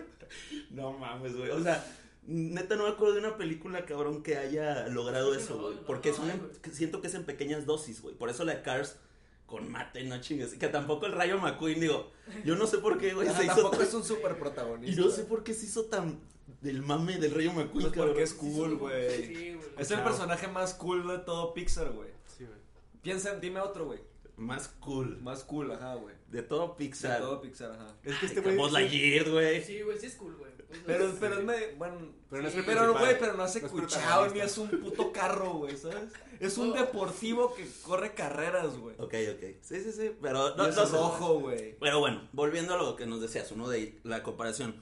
No 0.69 0.93
mames, 0.93 1.35
güey. 1.35 1.49
O 1.49 1.61
sea, 1.61 1.83
neta 2.25 2.75
no 2.75 2.83
me 2.83 2.89
acuerdo 2.91 3.15
de 3.15 3.19
una 3.21 3.37
película, 3.37 3.85
cabrón, 3.85 4.21
que 4.23 4.37
haya 4.37 4.87
logrado 4.87 5.33
Sí, 5.33 5.41
eso, 5.41 5.59
güey. 5.59 5.75
no, 5.75 5.81
Porque 5.83 6.11
no 6.11 6.29
en- 6.29 6.39
güey. 6.39 6.51
siento 6.73 7.01
que 7.01 7.07
es 7.07 7.15
en 7.15 7.25
pequeñas 7.25 7.65
dosis, 7.65 8.01
güey. 8.01 8.15
Por 8.15 8.29
eso 8.29 8.45
la 8.45 8.55
de 8.55 8.61
Cars 8.61 8.97
con 9.45 9.69
mate, 9.71 10.03
no 10.03 10.21
chingues. 10.21 10.53
Que 10.53 10.67
tampoco 10.67 11.07
el 11.07 11.13
Rayo 11.13 11.39
McQueen, 11.39 11.79
digo, 11.79 12.11
yo 12.45 12.55
no 12.55 12.67
sé 12.67 12.77
por 12.77 12.99
qué, 12.99 13.13
güey, 13.15 13.27
Ajá, 13.27 13.43
hizo 13.43 13.55
tampoco 13.55 13.81
es 13.81 13.93
un 13.95 14.03
super 14.03 14.33
Y 14.33 14.39
protagonista. 14.39 15.01
no 15.01 15.09
sé 15.09 15.23
por 15.23 15.43
qué 15.43 15.53
se 15.55 15.65
hizo 15.65 15.85
tan 15.85 16.19
del 16.61 16.81
mame 16.81 17.17
del 17.17 17.33
Rayo 17.33 17.53
McQueen, 17.53 17.91
Pues 17.91 18.05
porque 18.07 18.23
es 18.23 18.33
cool, 18.33 18.77
güey. 18.77 19.25
Sí, 19.25 19.53
güey. 19.55 19.69
Es 19.77 19.91
el 19.91 20.01
personaje 20.01 20.47
más 20.47 20.73
cool 20.73 21.07
de 21.07 21.19
todo 21.19 21.53
Pixar, 21.53 21.91
güey. 21.91 22.09
Sí, 22.37 22.45
güey. 22.45 22.57
Piensa, 23.01 23.33
en- 23.33 23.41
dime 23.41 23.59
otro, 23.61 23.85
güey. 23.85 23.99
Más 24.37 24.69
cool. 24.79 25.17
Más 25.21 25.43
cool, 25.43 25.71
ajá, 25.71 25.95
güey. 25.95 26.15
De 26.27 26.41
todo 26.43 26.69
De 26.69 26.73
Pixar. 26.75 27.19
todo 27.19 27.41
Pixar, 27.41 27.71
ajá. 27.71 27.87
Es 28.03 28.15
que 28.19 28.25
este 28.27 28.41
güey. 28.41 28.55
Buzz 28.55 28.71
Lightyear, 28.71 29.29
güey. 29.29 29.63
Sí, 29.63 29.81
güey, 29.81 29.99
sí 29.99 30.05
es 30.05 30.15
cool, 30.15 30.35
güey. 30.37 30.49
Pero, 30.85 31.09
sí. 31.09 31.17
pero 31.19 31.39
es 31.39 31.43
me, 31.43 31.71
bueno, 31.77 31.95
Pero 32.29 32.43
no 32.43 32.47
es 32.47 32.53
Sí, 32.53 32.61
pero 32.63 32.81
principal. 32.81 33.03
güey, 33.05 33.19
pero 33.19 33.33
no 33.33 33.41
hace 33.43 33.59
No 33.59 33.65
es 33.65 33.71
cuchao 33.73 34.27
ni 34.27 34.39
es 34.39 34.57
un 34.59 34.69
puto 34.69 35.11
carro, 35.11 35.53
güey, 35.53 35.75
¿sabes? 35.75 36.13
Es 36.39 36.59
un 36.59 36.71
Oh. 36.71 36.75
deportivo 36.75 37.55
que 37.55 37.67
corre 37.81 38.13
carreras, 38.13 38.77
güey. 38.77 38.95
Ok, 38.99 39.15
ok. 39.35 39.43
Sí, 39.61 39.81
sí, 39.83 39.91
sí. 39.91 40.11
Pero 40.21 40.55
No, 40.55 40.67
no, 40.67 40.67
es 40.67 40.91
rojo, 40.91 41.39
güey. 41.39 41.75
Pero 41.79 41.99
bueno, 41.99 42.29
volviendo 42.33 42.75
a 42.75 42.77
lo 42.77 42.95
que 42.95 43.07
nos 43.07 43.19
decías, 43.19 43.51
uno 43.51 43.67
de 43.67 43.99
la 44.03 44.21
comparación. 44.21 44.75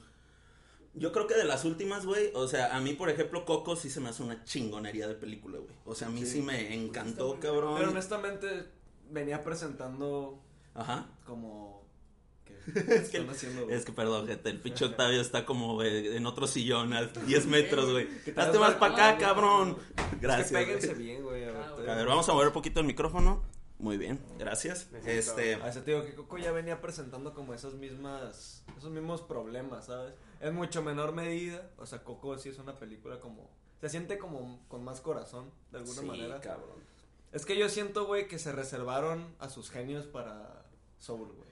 Yo 0.98 1.12
creo 1.12 1.26
que 1.26 1.34
de 1.34 1.44
las 1.44 1.64
últimas, 1.64 2.04
güey, 2.06 2.30
o 2.34 2.48
sea, 2.48 2.74
a 2.76 2.80
mí, 2.80 2.92
por 2.94 3.08
ejemplo, 3.10 3.44
Coco 3.44 3.76
sí 3.76 3.88
se 3.90 4.00
me 4.00 4.08
hace 4.10 4.22
una 4.22 4.42
chingonería 4.44 5.06
de 5.08 5.14
película, 5.14 5.58
güey. 5.58 5.70
O 5.84 5.94
sea, 5.94 6.08
a 6.08 6.10
mí 6.10 6.20
sí, 6.20 6.26
Sí. 6.38 6.42
me 6.42 6.74
encantó, 6.74 7.38
cabrón. 7.40 7.76
Pero 7.78 7.90
honestamente 7.90 8.66
venía 9.10 9.42
presentando 9.44 10.38
Ajá. 10.74 11.06
como 11.24 11.82
¿qué 12.44 12.54
Es 12.94 13.08
que, 13.10 13.18
están 13.18 13.30
haciendo, 13.30 13.70
es 13.70 13.84
que, 13.84 13.92
perdón, 13.92 14.26
gente, 14.26 14.50
el 14.50 14.60
pinche 14.60 14.84
Octavio 14.86 15.20
está 15.20 15.44
como 15.46 15.74
güey, 15.74 16.16
en 16.16 16.26
otro 16.26 16.46
sillón 16.46 16.92
a 16.92 17.04
10 17.04 17.46
metros, 17.46 17.90
güey. 17.90 18.08
Hazte 18.36 18.58
más 18.58 18.74
para 18.74 18.94
acá, 19.10 19.18
cabrón. 19.18 19.76
Es 20.14 20.20
Gracias. 20.20 20.48
que 20.50 20.56
péguense 20.58 20.94
bien, 20.94 21.22
güey. 21.22 21.44
A 21.44 21.52
ver, 21.52 21.56
Ah. 21.88 21.92
A 21.92 21.96
ver, 21.96 22.06
vamos 22.06 22.28
a 22.28 22.32
mover 22.32 22.48
un 22.48 22.52
poquito 22.54 22.80
el 22.80 22.86
micrófono. 22.86 23.42
Muy 23.78 23.96
bien, 23.96 24.18
gracias. 24.38 24.88
Este, 25.06 25.54
A 25.56 25.68
ese 25.68 25.82
te 25.82 25.92
digo 25.92 26.04
que 26.04 26.14
Coco 26.14 26.36
ya 26.36 26.50
venía 26.50 26.80
presentando 26.80 27.32
como 27.32 27.54
esas 27.54 27.74
mismas, 27.74 28.64
esos 28.76 28.90
mismos 28.90 29.22
problemas, 29.22 29.86
¿sabes? 29.86 30.14
En 30.40 30.54
mucho 30.54 30.82
menor 30.82 31.12
medida, 31.12 31.70
o 31.78 31.86
sea, 31.86 32.02
Coco 32.02 32.36
sí 32.38 32.48
es 32.48 32.58
una 32.58 32.76
película 32.76 33.20
como, 33.20 33.48
se 33.80 33.88
siente 33.88 34.18
como 34.18 34.60
con 34.68 34.82
más 34.82 35.00
corazón, 35.00 35.50
de 35.70 35.78
alguna 35.78 36.00
sí, 36.00 36.06
manera. 36.06 36.40
cabrón. 36.40 36.78
Es 37.30 37.46
que 37.46 37.56
yo 37.56 37.68
siento, 37.68 38.06
güey, 38.06 38.26
que 38.26 38.38
se 38.38 38.52
reservaron 38.52 39.34
a 39.38 39.48
sus 39.48 39.70
genios 39.70 40.06
para 40.06 40.64
Soul, 40.98 41.28
güey. 41.28 41.47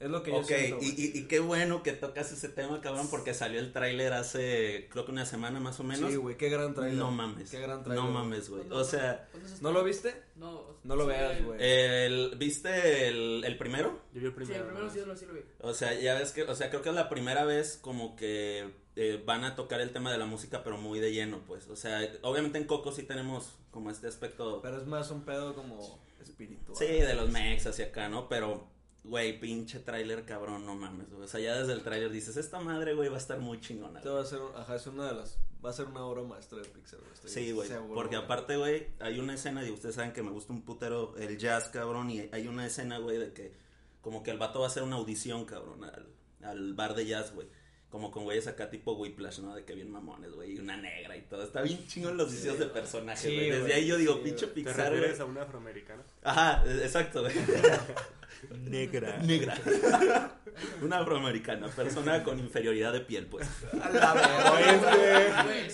Es 0.00 0.08
lo 0.08 0.22
que 0.22 0.30
yo 0.30 0.38
Ok, 0.38 0.46
siento, 0.46 0.78
y, 0.80 0.86
y, 0.96 1.18
y 1.18 1.22
qué 1.28 1.40
bueno 1.40 1.82
que 1.82 1.92
tocas 1.92 2.32
ese 2.32 2.48
tema, 2.48 2.80
cabrón, 2.80 3.08
porque 3.10 3.34
salió 3.34 3.60
el 3.60 3.70
tráiler 3.72 4.14
hace, 4.14 4.88
creo 4.90 5.04
que 5.04 5.12
una 5.12 5.26
semana 5.26 5.60
más 5.60 5.78
o 5.78 5.84
menos. 5.84 6.10
Sí, 6.10 6.16
güey, 6.16 6.38
qué 6.38 6.48
gran 6.48 6.72
trailer. 6.74 6.98
No 6.98 7.10
mames. 7.10 7.50
Qué 7.50 7.60
gran 7.60 7.84
trailer. 7.84 8.02
No 8.04 8.10
mames, 8.10 8.48
güey. 8.48 8.62
¿Cuándo- 8.62 8.76
O 8.78 8.84
sea, 8.84 9.28
cuándo 9.30 9.48
se 9.48 9.62
¿No 9.62 9.72
lo 9.72 9.84
viste? 9.84 10.14
No, 10.36 10.78
No 10.84 10.96
lo 10.96 11.02
sí, 11.04 11.08
veas, 11.10 11.44
güey. 11.44 11.58
el, 11.62 12.34
¿viste 12.38 13.08
el, 13.08 13.44
el 13.44 13.58
primero? 13.58 14.00
Yo 14.14 14.20
vi 14.22 14.26
el 14.26 14.32
Sí, 14.32 14.36
primero. 14.36 14.60
el 14.64 14.66
primero 14.70 14.90
sí 14.90 15.00
lo, 15.06 15.16
sí 15.16 15.26
lo 15.26 15.34
vi. 15.34 15.40
O 15.60 15.74
sea, 15.74 15.92
ya 15.92 16.14
ves 16.14 16.32
que, 16.32 16.44
o 16.44 16.54
sea, 16.54 16.70
creo 16.70 16.80
que 16.80 16.88
es 16.88 16.94
la 16.94 17.10
primera 17.10 17.44
vez 17.44 17.76
como 17.82 18.16
que 18.16 18.70
eh, 18.96 19.22
van 19.26 19.44
a 19.44 19.54
tocar 19.54 19.82
el 19.82 19.90
tema 19.92 20.10
de 20.10 20.16
la 20.16 20.24
música, 20.24 20.64
pero 20.64 20.78
muy 20.78 20.98
de 20.98 21.12
lleno, 21.12 21.40
pues. 21.46 21.68
O 21.68 21.76
sea, 21.76 22.00
obviamente 22.22 22.56
en 22.56 22.64
Coco 22.64 22.90
sí 22.92 23.02
tenemos 23.02 23.52
como 23.70 23.90
este 23.90 24.06
aspecto, 24.08 24.62
Pero 24.62 24.78
es 24.78 24.86
más 24.86 25.10
un 25.10 25.26
pedo 25.26 25.54
como 25.54 26.00
espiritual. 26.22 26.74
sí, 26.76 26.86
de 26.86 27.12
los 27.14 27.28
mex 27.30 27.66
hacia 27.66 27.86
acá, 27.86 28.08
¿no? 28.08 28.28
Pero, 28.30 28.66
güey, 29.04 29.38
pinche 29.40 29.80
tráiler, 29.80 30.24
cabrón, 30.24 30.66
no 30.66 30.74
mames. 30.74 31.10
güey. 31.10 31.24
O 31.24 31.28
sea, 31.28 31.40
ya 31.40 31.56
desde 31.58 31.72
el 31.72 31.82
tráiler 31.82 32.10
dices, 32.10 32.36
esta 32.36 32.60
madre, 32.60 32.94
güey, 32.94 33.08
va 33.08 33.16
a 33.16 33.18
estar 33.18 33.38
muy 33.38 33.60
chingona. 33.60 33.98
Esto 33.98 34.14
va 34.14 34.22
a 34.22 34.26
ser, 34.26 34.40
ajá, 34.56 34.76
es 34.76 34.86
una 34.86 35.06
de 35.06 35.14
las, 35.14 35.38
va 35.64 35.70
a 35.70 35.72
ser 35.72 35.86
una 35.86 36.04
obra 36.04 36.22
maestra 36.22 36.58
de 36.58 36.68
Pixar, 36.68 37.00
güey. 37.00 37.12
Sí, 37.24 37.52
güey. 37.52 37.68
Porque 37.94 38.16
güey. 38.16 38.24
aparte, 38.24 38.56
güey, 38.56 38.88
hay 39.00 39.18
una 39.18 39.34
escena, 39.34 39.66
y 39.66 39.70
ustedes 39.70 39.94
saben 39.94 40.12
que 40.12 40.22
me 40.22 40.30
gusta 40.30 40.52
un 40.52 40.62
putero 40.62 41.16
el 41.16 41.38
jazz, 41.38 41.68
cabrón, 41.68 42.10
y 42.10 42.28
hay 42.32 42.48
una 42.48 42.66
escena, 42.66 42.98
güey, 42.98 43.18
de 43.18 43.32
que 43.32 43.52
como 44.00 44.22
que 44.22 44.30
el 44.30 44.38
vato 44.38 44.60
va 44.60 44.66
a 44.66 44.68
hacer 44.68 44.82
una 44.82 44.96
audición, 44.96 45.44
cabrón, 45.44 45.84
al, 45.84 46.06
al 46.42 46.74
bar 46.74 46.94
de 46.94 47.06
jazz, 47.06 47.34
güey. 47.34 47.48
Como 47.90 48.12
con 48.12 48.22
güeyes 48.22 48.46
acá 48.46 48.70
tipo 48.70 48.92
Whiplash, 48.92 49.40
¿no? 49.40 49.54
De 49.54 49.64
que 49.64 49.74
bien 49.74 49.90
mamones, 49.90 50.30
güey, 50.32 50.52
y 50.54 50.58
una 50.60 50.76
negra 50.76 51.16
y 51.16 51.22
todo. 51.22 51.42
Está 51.42 51.60
bien 51.62 51.84
chingón 51.88 52.16
los 52.16 52.30
diseños 52.30 52.60
de 52.60 52.66
personajes, 52.66 53.20
Sí, 53.20 53.34
güey. 53.34 53.50
Desde 53.50 53.60
güey, 53.62 53.72
ahí 53.72 53.86
yo 53.86 53.96
digo, 53.96 54.14
sí, 54.14 54.20
pinche 54.24 54.46
güey. 54.46 54.54
¿Te 54.64 54.70
Pixar, 54.70 54.96
güey. 54.96 55.20
a 55.20 55.24
una 55.24 55.42
afroamericana? 55.42 56.02
Ajá, 56.22 56.64
e- 56.66 56.84
exacto, 56.84 57.22
güey. 57.22 57.34
Negra. 58.60 59.18
Negra. 59.18 59.54
una 60.82 60.98
afroamericana, 61.00 61.68
persona 61.68 62.22
con 62.22 62.38
inferioridad 62.38 62.92
de 62.92 63.00
piel, 63.00 63.26
pues. 63.26 63.48
A 63.82 63.90
la 63.90 64.14
verga, 64.14 65.44
Güey. 65.44 65.70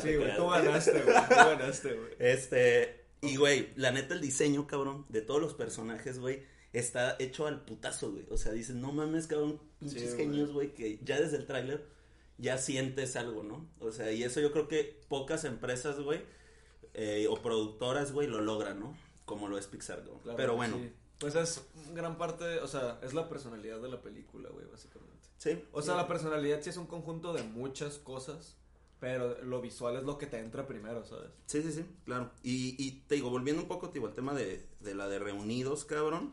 Sí, 0.00 0.16
güey, 0.16 0.36
tú 0.36 0.48
ganaste, 0.48 1.02
güey. 1.02 1.16
Tú 1.28 1.34
ganaste, 1.34 1.92
güey. 1.94 2.10
Este, 2.18 3.04
y 3.20 3.36
güey, 3.36 3.70
la 3.76 3.90
neta 3.90 4.14
el 4.14 4.20
diseño, 4.20 4.66
cabrón, 4.66 5.06
de 5.08 5.22
todos 5.22 5.40
los 5.40 5.54
personajes, 5.54 6.18
güey, 6.18 6.42
está 6.74 7.16
hecho 7.18 7.46
al 7.46 7.64
putazo, 7.64 8.12
güey. 8.12 8.26
O 8.30 8.36
sea, 8.36 8.52
dices, 8.52 8.76
no 8.76 8.92
mames, 8.92 9.26
cabrón, 9.26 9.60
pinches 9.78 10.10
Sí, 10.10 10.16
genios, 10.16 10.52
güey, 10.52 10.74
que 10.74 10.98
ya 11.02 11.18
desde 11.20 11.38
el 11.38 11.46
tráiler 11.46 11.86
ya 12.36 12.58
sientes 12.58 13.16
algo, 13.16 13.42
¿no? 13.44 13.66
O 13.80 13.92
sea, 13.92 14.12
y 14.12 14.24
eso 14.24 14.40
yo 14.40 14.52
creo 14.52 14.68
que 14.68 15.00
pocas 15.08 15.44
empresas, 15.44 16.00
güey, 16.00 16.22
eh, 16.92 17.26
o 17.30 17.40
productoras, 17.40 18.12
güey, 18.12 18.26
lo 18.28 18.40
logran, 18.40 18.80
¿no? 18.80 18.96
Como 19.24 19.48
lo 19.48 19.56
es 19.56 19.68
Pixar, 19.68 20.04
güey. 20.04 20.18
Claro, 20.20 20.36
Pero 20.36 20.56
bueno, 20.56 20.76
sí. 20.76 20.92
Pues 21.20 21.36
es 21.36 21.62
gran 21.94 22.18
parte, 22.18 22.58
o 22.58 22.66
sea, 22.66 22.98
es 23.02 23.14
la 23.14 23.28
personalidad 23.28 23.80
de 23.80 23.88
la 23.88 24.02
película, 24.02 24.50
güey, 24.50 24.66
básicamente. 24.66 25.28
sí. 25.38 25.62
O 25.72 25.80
sea, 25.80 25.94
la 25.94 26.08
personalidad 26.08 26.60
sí 26.60 26.70
es 26.70 26.76
un 26.76 26.86
conjunto 26.86 27.32
de 27.32 27.44
muchas 27.44 27.98
cosas, 27.98 28.56
pero 29.04 29.36
lo 29.42 29.60
visual 29.60 29.96
es 29.98 30.02
lo 30.02 30.16
que 30.16 30.26
te 30.26 30.38
entra 30.38 30.66
primero, 30.66 31.04
¿sabes? 31.04 31.28
Sí, 31.44 31.62
sí, 31.62 31.72
sí, 31.72 31.84
claro. 32.06 32.30
Y, 32.42 32.74
y 32.82 33.02
te 33.06 33.16
digo, 33.16 33.28
volviendo 33.28 33.60
un 33.60 33.68
poco, 33.68 33.90
tío, 33.90 34.06
al 34.06 34.14
tema 34.14 34.32
de, 34.32 34.64
de 34.80 34.94
la 34.94 35.10
de 35.10 35.18
Reunidos, 35.18 35.84
cabrón. 35.84 36.32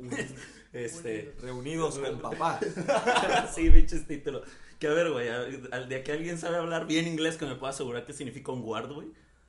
este, 0.72 1.34
Reunidos 1.42 1.98
con 1.98 2.18
papá. 2.18 2.58
sí, 3.54 3.68
bichos 3.68 4.06
título. 4.06 4.40
Que 4.78 4.86
a 4.86 4.94
ver, 4.94 5.10
güey, 5.10 5.28
al 5.28 5.90
de 5.90 6.02
que 6.02 6.12
alguien 6.12 6.38
sabe 6.38 6.56
hablar 6.56 6.86
bien 6.86 7.06
inglés 7.06 7.36
que 7.36 7.44
me 7.44 7.54
pueda 7.54 7.74
asegurar 7.74 8.06
qué 8.06 8.14
significa 8.14 8.50
un 8.50 8.62
guard, 8.62 8.92
güey. 8.92 9.08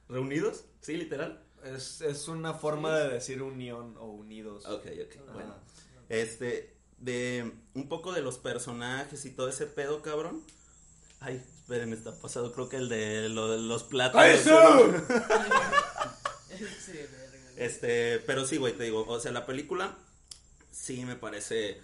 ¿Reunidos? 0.09 0.65
Sí, 0.81 0.97
literal. 0.97 1.41
Es, 1.63 2.01
es 2.01 2.27
una 2.27 2.53
forma 2.53 2.93
de 2.97 3.07
decir 3.13 3.41
unión 3.43 3.95
o 3.97 4.07
unidos. 4.07 4.65
Ok, 4.65 4.87
ok, 4.87 5.21
Ajá. 5.23 5.33
bueno. 5.33 5.55
Este, 6.09 6.75
de 6.97 7.49
un 7.75 7.87
poco 7.87 8.11
de 8.11 8.21
los 8.21 8.37
personajes 8.39 9.23
y 9.23 9.31
todo 9.31 9.47
ese 9.47 9.67
pedo, 9.67 10.01
cabrón. 10.01 10.43
Ay, 11.21 11.41
esperen, 11.67 11.91
está 11.91 12.17
pasado, 12.17 12.53
creo 12.53 12.69
que 12.69 12.77
el 12.77 12.87
de, 12.87 13.27
lo 13.27 13.51
de 13.51 13.57
los 13.57 13.83
platos. 13.83 14.21
Sí, 14.41 14.49
verga. 14.49 15.83
Este, 17.57 18.19
pero 18.19 18.45
sí, 18.45 18.57
güey, 18.57 18.77
te 18.77 18.83
digo, 18.83 19.03
o 19.07 19.19
sea, 19.19 19.31
la 19.31 19.47
película 19.47 19.97
sí 20.71 21.03
me 21.05 21.15
parece, 21.15 21.81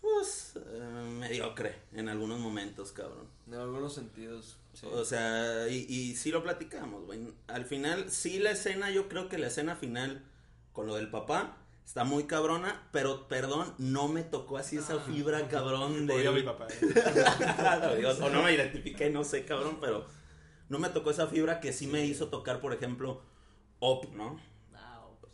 pues, 0.00 0.54
eh, 0.56 0.80
mediocre 1.20 1.76
en 1.92 2.08
algunos 2.08 2.40
momentos, 2.40 2.90
cabrón. 2.90 3.28
En 3.46 3.54
algunos 3.54 3.94
sentidos. 3.94 4.56
Sí. 4.72 4.86
O 4.90 5.04
sea, 5.04 5.68
y, 5.68 5.86
y 5.88 6.16
sí 6.16 6.32
lo 6.32 6.42
platicamos, 6.42 7.04
güey. 7.04 7.20
Al 7.48 7.66
final, 7.66 8.10
sí 8.10 8.38
la 8.38 8.52
escena, 8.52 8.90
yo 8.90 9.08
creo 9.08 9.28
que 9.28 9.36
la 9.36 9.48
escena 9.48 9.76
final 9.76 10.24
con 10.72 10.86
lo 10.86 10.96
del 10.96 11.10
papá 11.10 11.58
está 11.84 12.04
muy 12.04 12.24
cabrona, 12.24 12.88
pero 12.92 13.28
perdón, 13.28 13.74
no 13.78 14.08
me 14.08 14.22
tocó 14.22 14.56
así 14.56 14.76
esa 14.76 14.98
fibra, 15.00 15.48
cabrón, 15.48 16.06
de... 16.06 16.14
Odio 16.14 16.30
a 16.30 16.32
mi 16.32 16.42
papá. 16.42 16.66
eh. 16.70 18.06
O 18.22 18.30
no 18.30 18.42
me 18.42 18.52
identifiqué, 18.52 19.10
no 19.10 19.24
sé, 19.24 19.44
cabrón, 19.44 19.78
pero 19.80 20.06
no 20.68 20.78
me 20.78 20.88
tocó 20.88 21.10
esa 21.10 21.26
fibra 21.26 21.60
que 21.60 21.72
sí 21.72 21.86
me 21.86 22.04
hizo 22.04 22.28
tocar, 22.28 22.60
por 22.60 22.72
ejemplo, 22.72 23.22
Op, 23.80 24.12
¿no? 24.14 24.40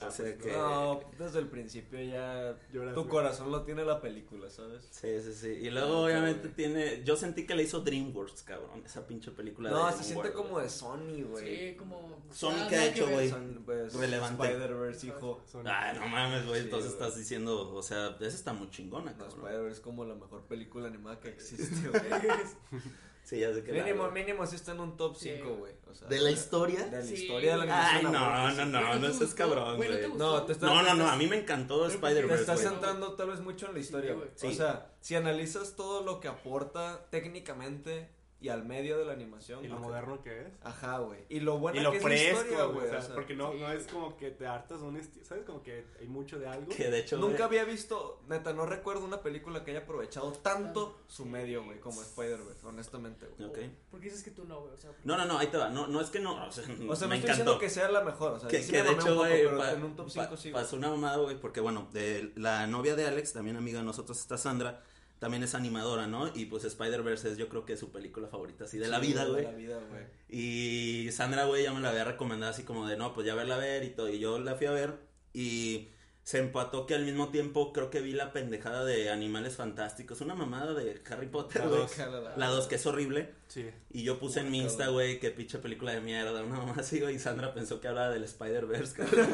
No, 0.01 0.09
O 0.09 0.11
sea 0.11 0.39
que... 0.39 0.53
No, 0.53 1.01
desde 1.19 1.39
el 1.41 1.49
principio 1.49 2.01
ya 2.01 2.57
Lloras, 2.73 2.95
tu 2.95 3.01
güey. 3.03 3.11
corazón 3.11 3.51
lo 3.51 3.63
tiene 3.65 3.85
la 3.85 4.01
película, 4.01 4.49
¿sabes? 4.49 4.87
Sí, 4.91 5.21
sí, 5.21 5.33
sí. 5.35 5.49
Y 5.49 5.71
luego, 5.71 6.05
obviamente, 6.05 6.49
tiene. 6.49 7.03
Yo 7.05 7.17
sentí 7.17 7.47
que 7.47 7.55
le 7.55 7.65
hizo 7.65 7.81
DreamWorks, 7.81 8.43
cabrón. 8.43 8.83
Esa 8.85 9.07
pinche 9.07 9.31
película. 9.31 9.71
No, 9.71 9.87
de 9.87 9.93
se 9.93 10.05
siente 10.05 10.33
como 10.33 10.59
de 10.59 10.69
Sony, 10.71 11.23
güey. 11.29 11.71
Sí, 11.71 11.77
como. 11.77 12.19
Sony, 12.33 12.55
Ah, 12.61 12.67
¿qué 12.69 12.77
ha 12.77 12.87
hecho, 12.87 13.07
que 13.07 13.13
güey? 13.15 13.29
Son, 13.31 13.63
pues, 13.65 13.95
Relevante. 13.95 14.43
Spider-Verse, 14.45 15.07
hijo. 15.09 15.41
Ay, 15.65 15.99
no 15.99 16.07
mames, 16.09 16.47
güey. 16.47 16.61
Sí, 16.61 16.65
Entonces 16.67 16.93
güey. 16.93 17.03
estás 17.03 17.19
diciendo. 17.19 17.75
O 17.75 17.83
sea, 17.83 18.17
esa 18.21 18.27
está 18.29 18.53
muy 18.53 18.71
chingona, 18.71 19.13
No, 19.13 19.19
cabrón. 19.19 19.39
Spider-Verse 19.39 19.75
es 19.77 19.81
como 19.81 20.05
la 20.05 20.15
mejor 20.15 20.43
película 20.45 20.89
animada 20.89 21.21
que 21.21 21.29
existe, 21.29 21.89
güey. 21.89 22.03
Sí, 23.23 23.39
ya 23.39 23.53
sé 23.55 23.63
que. 23.63 23.73
la- 23.73 23.85
mínimo, 23.85 24.11
mínimo 24.11 24.47
sí 24.47 24.57
está 24.57 24.73
en 24.73 24.81
un 24.81 24.97
top 24.97 25.15
Sí, 25.17 25.31
5, 25.37 25.45
güey. 25.49 25.59
güey. 25.61 25.73
O 25.91 25.95
sea, 25.95 26.09
¿De 26.09 26.21
la 26.21 26.31
historia? 26.31 26.85
De 26.87 26.99
la 26.99 27.03
Sí, 27.05 27.15
historia 27.15 27.57
de 27.59 27.67
la. 27.67 27.91
Ay, 27.91 28.03
no, 28.03 28.09
a 28.09 28.51
no, 28.53 28.65
no, 28.67 28.79
¿Pero 28.81 28.95
no 28.99 29.07
seas 29.09 29.19
gustó? 29.21 29.37
cabrón, 29.37 29.77
Güey, 29.77 30.09
¿no? 30.09 30.15
No, 30.17 30.43
te 30.45 30.53
estás- 30.53 30.69
No, 30.69 30.77
no, 30.77 30.83
no. 30.83 30.91
estás- 31.03 31.13
A 31.13 31.17
mí 31.17 31.27
me 31.27 31.39
encantó 31.39 31.87
Spider-Verse. 31.87 32.45
Te 32.47 32.53
estás 32.53 32.61
centrando 32.61 33.13
tal 33.15 33.29
vez 33.31 33.41
mucho 33.41 33.67
en 33.67 33.75
la 33.75 33.79
historia, 33.81 34.15
güey. 34.15 34.29
O 34.43 34.53
sea, 34.55 34.91
si 35.01 35.15
analizas 35.15 35.77
todo 35.77 36.03
lo 36.03 36.19
que 36.21 36.29
aporta 36.29 37.07
técnicamente 37.11 38.09
y 38.43 38.49
al 38.49 38.65
medio 38.65 38.97
de 38.99 39.05
la 39.05 39.13
animación. 39.13 39.65
Y 39.65 39.69
lo 39.69 39.75
ajá. 39.77 39.83
moderno 39.85 40.23
que 40.23 40.41
es. 40.43 40.47
Ajá, 40.63 40.99
güey. 40.99 41.21
Y 41.29 41.41
lo 41.41 41.59
bueno 41.59 41.79
y 41.79 41.83
lo 41.83 41.91
que 41.93 41.99
es 41.99 42.05
historia, 42.33 42.65
güey. 42.65 42.75
güey. 42.75 42.87
o 42.87 42.91
sea, 42.91 42.99
o 42.99 43.03
sea, 43.03 43.15
porque 43.15 43.35
no, 43.35 43.53
sí. 43.53 43.59
no 43.61 43.71
es 43.71 43.87
como 43.87 44.17
que 44.17 44.31
te 44.31 44.47
hartas 44.47 44.81
de 44.81 44.87
un 44.87 44.97
estilo. 44.97 45.25
¿Sabes? 45.27 45.45
Como 45.45 45.63
que 45.63 45.85
hay 46.01 46.07
mucho 46.07 46.39
de 46.39 46.49
algo. 46.49 46.69
Que 46.75 46.91
de 46.91 47.01
hecho. 47.01 47.19
Nunca 47.19 47.45
había 47.45 47.65
visto, 47.65 48.21
neta, 48.29 48.53
no 48.53 48.65
recuerdo 48.67 49.05
una 49.05 49.21
película 49.23 49.63
que 49.65 49.73
haya 49.73 49.81
aprovechado 49.81 50.33
tanto 50.33 50.99
su 51.07 51.27
medio, 51.27 51.65
güey, 51.65 51.79
como 51.81 52.01
Spider-Verse, 52.03 52.67
honestamente, 52.67 53.27
güey. 53.39 53.51
Ok. 53.51 53.59
¿Por 53.91 54.01
qué 54.01 54.07
dices 54.07 54.23
que 54.23 54.31
tú 54.31 54.45
no, 54.45 54.61
güey? 54.63 54.73
O 54.73 54.79
sea, 54.79 54.91
No, 55.05 55.17
no, 55.19 55.27
no, 55.27 55.39
ahí 55.39 55.49
te 55.49 55.59
va. 55.59 55.69
No, 55.69 55.87
no 55.87 56.01
es 56.01 56.09
que 56.11 56.21
no. 56.21 56.47
O 56.47 56.51
sea, 56.53 56.65
O 56.65 56.67
sea, 56.67 56.75
no 56.79 56.85
me 56.87 56.93
estoy 56.95 57.07
encantó. 57.07 57.27
diciendo 57.27 57.59
que 57.59 57.69
sea 57.71 57.91
la 57.91 58.03
mejor, 58.03 58.33
o 58.33 58.41
sea, 58.41 58.49
Que, 58.49 58.63
sí 58.63 58.73
que 58.73 58.83
me 58.83 58.89
de 58.89 58.95
hecho, 58.95 59.17
güey, 59.17 59.43
en 59.47 59.85
un 59.85 59.97
top 59.97 60.09
5 60.09 60.31
pa- 60.31 60.37
sí, 60.37 60.51
pasó 60.51 60.77
una 60.77 60.89
mamada, 60.89 61.19
güey, 61.19 61.39
porque 61.39 61.61
bueno, 61.61 61.89
de 61.93 62.33
la 62.37 62.67
novia 62.67 62.97
de 62.97 63.07
Alex, 63.07 63.33
también 63.35 63.57
amiga 63.57 63.81
de 63.81 63.85
nosotros, 63.85 64.19
está 64.19 64.39
Sandra, 64.39 64.83
también 65.21 65.45
es 65.45 65.55
animadora, 65.55 66.09
¿no? 66.09 66.33
Y 66.35 66.47
pues 66.47 66.65
Spider-Verse 66.65 67.31
es 67.31 67.39
yo 67.39 67.49
creo 67.49 67.65
que 67.65 67.75
es 67.75 67.79
su 67.79 67.93
película 67.93 68.27
favorita, 68.27 68.65
así 68.65 68.79
de 68.79 68.89
la 68.89 68.99
Sí, 69.01 69.07
vida, 69.07 69.25
De 69.25 69.31
güey. 69.31 69.45
la 69.45 69.53
vida, 69.53 69.79
güey. 69.89 70.03
Y 70.29 71.13
Sandra, 71.13 71.45
güey, 71.45 71.63
ya 71.63 71.73
me 71.73 71.81
la 71.81 71.91
había 71.91 72.05
recomendado 72.05 72.51
así 72.51 72.65
como 72.65 72.89
de, 72.89 72.97
no, 72.97 73.15
pues 73.15 73.27
ya 73.27 73.35
verla 73.37 73.55
a 73.55 73.59
ver 73.59 73.85
y 73.85 73.91
todo. 73.91 74.09
Y 74.09 74.19
yo 74.19 74.39
la 74.41 74.57
fui 74.57 74.67
a 74.67 74.73
ver 74.73 74.99
y 75.33 75.91
se 76.31 76.39
empató 76.39 76.87
que 76.87 76.95
al 76.95 77.05
mismo 77.05 77.31
tiempo 77.31 77.73
creo 77.73 77.91
que 77.91 78.01
vi 78.01 78.13
la 78.13 78.33
pendejada 78.33 78.85
de 78.85 79.11
Animales 79.11 79.57
Fantásticos, 79.57 80.21
una 80.21 80.37
mamada 80.37 80.75
de 80.75 81.03
Harry 81.11 81.27
Potter, 81.27 81.63
La 81.63 81.67
güey. 81.69 81.81
dos. 81.81 81.99
La 82.37 82.47
2 82.47 82.69
que 82.69 82.77
es 82.77 82.87
horrible. 82.87 83.33
Sí. 83.49 83.69
Y 83.91 84.05
yo 84.05 84.21
puse 84.21 84.39
en 84.39 84.53
mi 84.53 84.61
Insta, 84.61 84.87
güey, 84.91 85.19
que 85.19 85.33
pinche 85.33 85.59
película 85.59 85.91
de 85.91 86.01
mierda, 86.01 86.45
una 86.45 86.59
mamá 86.59 86.75
así, 86.79 87.01
güey. 87.01 87.17
Y 87.17 87.19
Sandra 87.19 87.53
pensó 87.53 87.81
que 87.81 87.89
hablaba 87.89 88.11
del 88.11 88.23
Spider-Verse, 88.23 88.95
cabrón. 89.03 89.29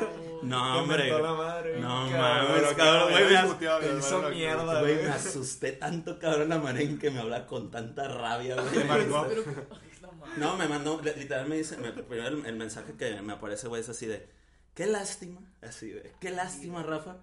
No, 0.45 0.79
hombre. 0.79 1.11
la 1.11 1.35
madre, 1.35 1.81
No 1.81 2.09
cabrón. 2.11 2.19
mames, 2.19 2.63
Pero, 2.63 2.77
cabrón, 2.77 3.11
güey. 3.11 3.25
Me, 3.25 4.31
mierda, 4.35 4.81
güey, 4.81 4.95
güey. 4.95 5.05
me 5.05 5.11
asusté 5.13 5.73
tanto, 5.73 6.19
cabrón, 6.19 6.49
la 6.49 6.59
manera 6.61 6.89
en 6.91 6.99
que 6.99 7.11
me 7.11 7.21
habla 7.21 7.45
con 7.47 7.71
tanta 7.71 8.09
rabia, 8.09 8.57
güey. 8.57 9.07
no 10.39 10.57
me 10.57 10.67
mandó, 10.67 11.01
literal 11.03 11.47
me 11.47 11.57
dice, 11.59 11.77
me, 11.77 11.93
primero 11.93 12.29
el, 12.29 12.47
el 12.47 12.57
mensaje 12.57 12.95
que 12.99 13.21
me 13.21 13.35
aparece, 13.35 13.69
güey, 13.69 13.83
es 13.83 13.89
así 13.91 14.07
de, 14.07 14.27
qué 14.77 14.87
lástima, 14.87 15.41
así, 15.63 15.91
güey, 15.91 16.05
qué 16.21 16.31
lástima, 16.31 16.85
Rafa, 16.85 17.17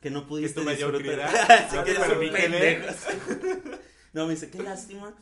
que 0.00 0.10
no 0.10 0.26
pudiste 0.26 0.60
tu 0.60 0.68
disfrutar. 0.68 1.30
no 1.74 1.84
que 1.84 1.94
pendejos. 2.32 2.96
No, 4.12 4.24
me 4.26 4.32
dice, 4.32 4.50
qué 4.50 4.62
lástima 4.62 5.14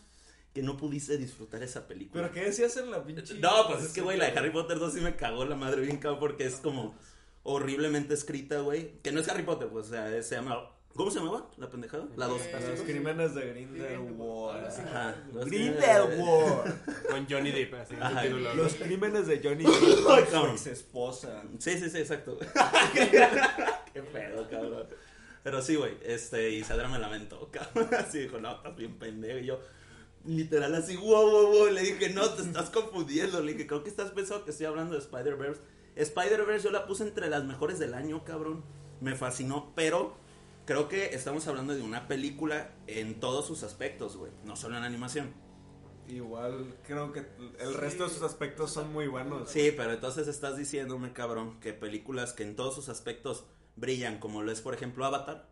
que 0.54 0.62
no 0.62 0.76
pudiste 0.76 1.18
disfrutar 1.18 1.62
esa 1.64 1.88
película. 1.88 2.22
¿Pero 2.22 2.32
qué 2.32 2.44
decías 2.44 2.76
en 2.76 2.92
la 2.92 3.04
pinche? 3.04 3.34
No, 3.40 3.66
pues 3.68 3.82
es 3.86 3.92
que, 3.92 4.00
güey, 4.02 4.16
la 4.16 4.30
de 4.30 4.38
Harry 4.38 4.50
Potter 4.50 4.78
2 4.78 4.94
sí 4.94 5.00
me 5.00 5.16
cagó 5.16 5.44
la 5.44 5.56
madre 5.56 5.80
bien 5.82 5.96
cabrón 5.96 6.20
porque 6.20 6.46
es 6.46 6.54
como 6.56 6.96
horriblemente 7.42 8.14
escrita, 8.14 8.60
güey. 8.60 9.00
Que 9.02 9.10
no 9.10 9.20
es 9.20 9.28
Harry 9.28 9.42
Potter, 9.42 9.68
pues, 9.68 9.86
o 9.86 9.90
sea, 9.90 10.16
es- 10.16 10.28
se 10.28 10.36
llama... 10.36 10.70
¿Cómo 10.94 11.10
se 11.10 11.18
llamaba 11.18 11.50
la 11.56 11.68
pendejada? 11.68 12.06
La 12.16 12.26
2. 12.28 12.40
Eh, 12.40 12.68
Los 12.70 12.80
crímenes 12.82 13.34
de 13.34 13.50
Grindelwald. 13.50 14.66
Ajá. 14.66 15.16
Grindelwald. 15.32 16.74
Con 17.10 17.26
Johnny 17.28 17.50
Depp, 17.50 17.74
así. 17.74 17.96
Ajá. 18.00 18.24
Los 18.24 18.74
crímenes 18.74 19.26
de 19.26 19.40
Johnny 19.42 19.64
Depp. 19.64 20.08
Ay, 20.08 20.24
su 20.30 20.46
ex 20.46 20.66
esposa. 20.68 21.42
Sí, 21.58 21.78
sí, 21.78 21.90
sí, 21.90 21.98
exacto. 21.98 22.38
Qué 23.92 24.02
pedo, 24.02 24.48
cabrón. 24.48 24.86
Pero 25.42 25.60
sí, 25.60 25.74
güey, 25.74 25.96
este, 26.04 26.50
y 26.50 26.62
Sandra 26.62 26.88
me 26.88 26.98
lamentó, 26.98 27.50
cabrón. 27.50 27.88
Así 27.98 28.20
dijo, 28.20 28.38
no, 28.38 28.52
estás 28.52 28.76
bien 28.76 28.96
pendejo. 28.96 29.38
Y 29.40 29.46
yo, 29.46 29.60
literal, 30.24 30.74
así, 30.76 30.96
wow, 30.96 31.28
wow, 31.28 31.46
wow. 31.48 31.66
Le 31.70 31.82
dije, 31.82 32.10
no, 32.10 32.30
te 32.30 32.42
estás 32.42 32.70
confundiendo. 32.70 33.42
Le 33.42 33.52
dije, 33.52 33.66
creo 33.66 33.82
que 33.82 33.90
estás 33.90 34.12
pensando 34.12 34.44
que 34.44 34.52
estoy 34.52 34.66
hablando 34.66 34.94
de 34.94 35.00
Spider-Verse. 35.00 35.60
Spider-Verse 35.96 36.64
yo 36.64 36.70
la 36.70 36.86
puse 36.86 37.02
entre 37.02 37.28
las 37.28 37.44
mejores 37.44 37.78
del 37.80 37.94
año, 37.94 38.24
cabrón. 38.24 38.64
Me 39.00 39.16
fascinó, 39.16 39.72
pero 39.74 40.16
creo 40.64 40.88
que 40.88 41.14
estamos 41.14 41.46
hablando 41.46 41.74
de 41.74 41.82
una 41.82 42.08
película 42.08 42.72
en 42.86 43.20
todos 43.20 43.46
sus 43.46 43.62
aspectos, 43.62 44.16
güey. 44.16 44.32
No 44.44 44.56
solo 44.56 44.76
en 44.76 44.84
animación. 44.84 45.32
Igual 46.08 46.76
creo 46.86 47.12
que 47.12 47.26
el 47.60 47.74
resto 47.74 48.04
de 48.04 48.10
sus 48.10 48.22
aspectos 48.22 48.70
son 48.70 48.92
muy 48.92 49.06
buenos. 49.06 49.48
Sí, 49.48 49.72
pero 49.74 49.92
entonces 49.92 50.28
estás 50.28 50.56
diciéndome, 50.56 51.12
cabrón, 51.12 51.58
que 51.60 51.72
películas 51.72 52.34
que 52.34 52.42
en 52.42 52.56
todos 52.56 52.74
sus 52.74 52.88
aspectos 52.88 53.46
brillan, 53.76 54.18
como 54.18 54.42
lo 54.42 54.52
es, 54.52 54.60
por 54.60 54.74
ejemplo, 54.74 55.04
Avatar. 55.06 55.48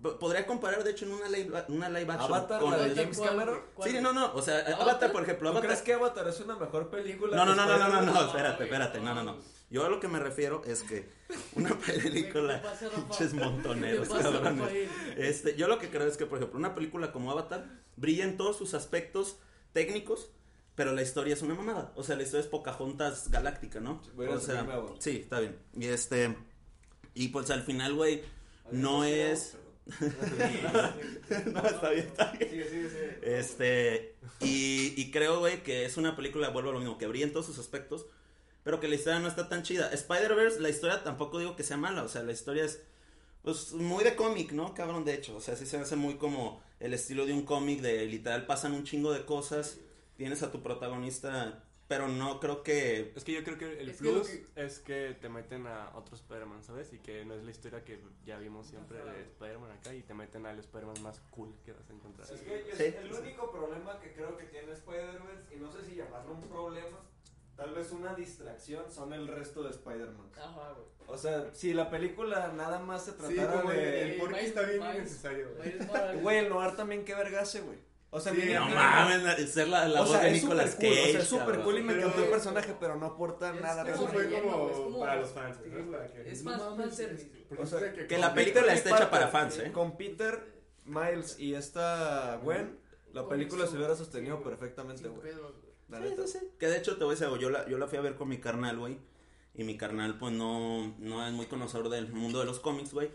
Podría 0.00 0.46
comparar, 0.46 0.84
de 0.84 0.92
hecho, 0.92 1.06
en 1.06 1.12
una 1.12 1.28
live, 1.28 1.64
una 1.68 1.88
live 1.88 2.12
action. 2.12 2.32
Avatar, 2.32 2.60
con 2.60 2.70
la 2.70 2.78
de 2.78 2.94
James 2.94 3.16
¿Cuál, 3.16 3.30
Cameron. 3.30 3.60
Sí, 3.82 3.98
no, 4.00 4.12
no, 4.12 4.32
o 4.32 4.42
sea, 4.42 4.58
Avatar, 4.60 4.80
¿Avatar? 4.80 5.12
por 5.12 5.22
ejemplo, 5.22 5.50
¿Tú 5.50 5.56
Avatar. 5.56 5.70
crees 5.70 5.82
que 5.82 5.92
Avatar 5.92 6.28
es 6.28 6.40
una 6.40 6.56
mejor 6.56 6.88
película? 6.88 7.36
No, 7.36 7.44
no, 7.44 7.54
no, 7.54 7.66
no, 7.66 7.78
no, 7.78 8.02
no, 8.02 8.12
no, 8.12 8.26
espérate, 8.26 8.64
espérate, 8.64 9.00
no, 9.00 9.14
no, 9.14 9.24
no. 9.24 9.36
Yo 9.70 9.84
a 9.84 9.88
lo 9.88 10.00
que 10.00 10.08
me 10.08 10.18
refiero 10.18 10.62
es 10.64 10.82
que 10.82 11.10
una 11.54 11.76
película, 11.86 12.62
pinches 12.94 13.34
montoneros, 13.34 14.08
¿Qué 14.08 14.14
pasa, 14.14 14.32
cabrones. 14.32 14.88
Este, 15.16 15.56
yo 15.56 15.68
lo 15.68 15.78
que 15.78 15.90
creo 15.90 16.06
es 16.06 16.16
que, 16.16 16.26
por 16.26 16.38
ejemplo, 16.38 16.58
una 16.58 16.74
película 16.74 17.12
como 17.12 17.30
Avatar 17.30 17.66
brilla 17.96 18.24
en 18.24 18.36
todos 18.36 18.56
sus 18.56 18.74
aspectos 18.74 19.38
técnicos, 19.72 20.30
pero 20.74 20.92
la 20.92 21.02
historia 21.02 21.34
es 21.34 21.42
una 21.42 21.54
mamada. 21.54 21.92
O 21.96 22.04
sea, 22.04 22.16
la 22.16 22.22
historia 22.22 22.42
es 22.44 22.46
Pocahontas 22.46 23.30
galáctica, 23.30 23.80
¿no? 23.80 24.00
Voy 24.14 24.26
a 24.26 24.30
ir 24.30 24.36
o 24.36 24.40
sea, 24.40 24.66
sí, 25.00 25.18
está 25.22 25.40
bien. 25.40 25.58
Y 25.74 25.86
este, 25.86 26.36
y 27.14 27.28
pues 27.28 27.50
al 27.50 27.62
final, 27.62 27.94
güey, 27.94 28.22
no 28.70 29.04
es... 29.04 29.56
no, 31.52 31.66
está 31.66 31.90
bien, 31.90 32.06
está 32.06 32.32
bien. 32.32 32.50
Sigue, 32.50 32.68
sigue, 32.68 32.90
sigue. 32.90 33.18
Este, 33.22 34.14
y, 34.40 34.94
y 35.00 35.10
creo, 35.10 35.40
güey, 35.40 35.62
que 35.62 35.84
es 35.84 35.96
una 35.96 36.14
película, 36.14 36.50
vuelvo 36.50 36.70
a 36.70 36.72
lo 36.74 36.78
mismo, 36.80 36.98
que 36.98 37.06
brilla 37.06 37.24
en 37.24 37.32
todos 37.32 37.46
sus 37.46 37.58
aspectos, 37.58 38.06
pero 38.64 38.80
que 38.80 38.88
la 38.88 38.96
historia 38.96 39.18
no 39.20 39.28
está 39.28 39.48
tan 39.48 39.62
chida. 39.62 39.90
Spider-Verse, 39.90 40.60
la 40.60 40.68
historia 40.68 41.02
tampoco 41.02 41.38
digo 41.38 41.56
que 41.56 41.62
sea 41.62 41.76
mala, 41.76 42.02
o 42.02 42.08
sea, 42.08 42.22
la 42.22 42.32
historia 42.32 42.64
es, 42.64 42.82
pues, 43.42 43.72
muy 43.72 44.04
de 44.04 44.14
cómic, 44.14 44.52
¿no? 44.52 44.74
Cabrón, 44.74 45.04
de 45.04 45.14
hecho, 45.14 45.36
o 45.36 45.40
sea, 45.40 45.56
sí 45.56 45.64
se 45.64 45.78
hace 45.78 45.96
muy 45.96 46.16
como 46.16 46.62
el 46.80 46.92
estilo 46.92 47.24
de 47.24 47.32
un 47.32 47.42
cómic, 47.42 47.80
de 47.80 48.04
literal 48.06 48.46
pasan 48.46 48.74
un 48.74 48.84
chingo 48.84 49.12
de 49.12 49.24
cosas, 49.24 49.78
tienes 50.16 50.42
a 50.42 50.52
tu 50.52 50.62
protagonista, 50.62 51.64
pero 51.88 52.06
no 52.06 52.38
creo 52.38 52.62
que... 52.62 53.12
Es 53.16 53.24
que 53.24 53.32
yo 53.32 53.42
creo 53.42 53.56
que 53.58 53.80
el 53.80 53.88
Es 53.88 53.96
plus 53.96 54.28
que- 54.28 54.46
es 54.56 54.78
que 54.80 55.16
te 55.20 55.28
meten 55.30 55.66
a 55.66 55.90
otro 55.96 56.14
Spider-Man, 56.16 56.62
¿sabes? 56.62 56.92
Y 56.92 56.98
que 56.98 57.24
no 57.24 57.34
es 57.34 57.42
la 57.44 57.50
historia 57.50 57.82
que 57.84 57.98
ya 58.26 58.38
vimos 58.38 58.66
siempre 58.66 58.98
de 59.02 59.22
Spider-Man 59.22 59.70
acá 59.72 59.94
y 59.94 60.02
te 60.02 60.12
meten 60.14 60.44
al 60.44 60.58
Spider-Man 60.58 61.02
más 61.02 61.20
cool 61.30 61.54
que 61.64 61.72
vas 61.72 61.88
a 61.88 61.92
encontrar. 61.94 62.30
Es 62.30 62.40
que 62.42 62.70
es 62.70 62.76
Sí. 62.76 62.84
el 62.84 63.12
único 63.12 63.50
problema 63.50 63.98
que 64.00 64.12
creo 64.12 64.36
que 64.36 64.44
tiene 64.44 64.72
Spider-Man, 64.72 65.46
y 65.50 65.56
no 65.56 65.72
sé 65.72 65.82
si 65.84 65.94
llamarlo 65.96 66.34
un 66.34 66.42
problema, 66.42 66.98
tal 67.56 67.74
vez 67.74 67.90
una 67.90 68.14
distracción, 68.14 68.90
son 68.92 69.12
el 69.14 69.26
resto 69.26 69.62
de 69.62 69.70
Spider-Man. 69.70 70.30
Ajá, 70.36 70.72
güey. 70.74 70.86
O 71.10 71.16
sea, 71.16 71.54
si 71.54 71.72
la 71.72 71.88
película 71.88 72.52
nada 72.54 72.80
más 72.80 73.06
se 73.06 73.12
Sí, 73.12 73.16
tratara 73.16 73.62
como 73.62 73.72
el, 73.72 73.76
de... 73.78 74.12
el 74.12 74.18
porqué 74.20 74.34
Miles- 74.34 74.48
está 74.50 74.62
bien 74.62 74.82
innecesario, 74.94 75.48
güey. 75.56 76.20
Güey, 76.20 76.36
el 76.36 76.48
noir 76.50 76.76
también 76.76 77.02
qué 77.06 77.14
vergase, 77.14 77.62
güey. 77.62 77.78
O 78.10 78.18
sea, 78.20 78.32
Sí, 78.32 78.40
No 78.54 78.68
mames, 78.70 79.50
ser 79.52 79.68
la, 79.68 79.86
la 79.86 80.00
voz 80.00 80.10
sea, 80.12 80.20
de 80.20 80.30
Nicolas 80.32 80.76
cool, 80.76 80.88
Cage. 80.88 81.00
o 81.02 81.12
sea, 81.12 81.20
es 81.20 81.28
súper 81.28 81.60
cool 81.60 81.78
y 81.78 81.82
me 81.82 81.92
Pero- 81.92 82.06
encantó 82.06 82.24
el 82.24 82.30
personaje, 82.30 82.76
pero 82.80 82.96
no 82.96 83.06
aporta 83.06 83.54
Es- 83.54 83.60
nada. 83.60 83.82
es 83.82 83.94
Eso 83.94 84.06
realmente. 84.08 84.40
fue 84.40 84.50
como, 84.50 84.70
es 84.70 84.76
como- 84.76 84.98
para 85.00 85.16
los 85.16 85.30
fans, 85.30 85.56
Es 86.24 86.42
más 86.42 86.58
güey. 86.58 86.70
porque 87.48 87.62
O 87.62 87.66
sea, 87.66 87.92
Que 88.06 88.18
la 88.18 88.32
película 88.34 88.72
está 88.72 88.90
hecha 88.96 89.10
para 89.10 89.28
fans, 89.28 89.58
¿eh? 89.58 89.72
Con 89.72 89.96
Peter, 89.98 90.54
Miles 90.86 91.38
y 91.38 91.54
esta 91.54 92.36
Gwen, 92.42 92.78
la 93.12 93.28
película 93.28 93.66
se 93.66 93.76
hubiera 93.76 93.94
sostenido 93.94 94.42
perfectamente, 94.42 95.06
güey. 95.08 95.32
Sí, 95.32 96.14
sí, 96.26 96.38
sí. 96.38 96.38
Que 96.58 96.66
de 96.68 96.78
hecho 96.78 96.96
te 96.96 97.04
voy 97.04 97.12
a 97.12 97.14
decir 97.14 97.26
algo, 97.26 97.36
yo 97.38 97.50
la, 97.50 97.66
yo 97.68 97.76
la 97.78 97.86
fui 97.88 97.98
a 97.98 98.02
ver 98.02 98.14
con 98.14 98.28
mi 98.28 98.38
carnal, 98.38 98.78
güey. 98.78 98.98
Y 99.54 99.64
mi 99.64 99.76
carnal, 99.76 100.18
pues 100.18 100.32
no, 100.32 100.94
no 100.98 101.26
es 101.26 101.32
muy 101.32 101.46
conocedor 101.46 101.88
del 101.88 102.12
mundo 102.12 102.38
de 102.38 102.44
los 102.46 102.60
cómics, 102.60 102.92
güey. 102.94 103.10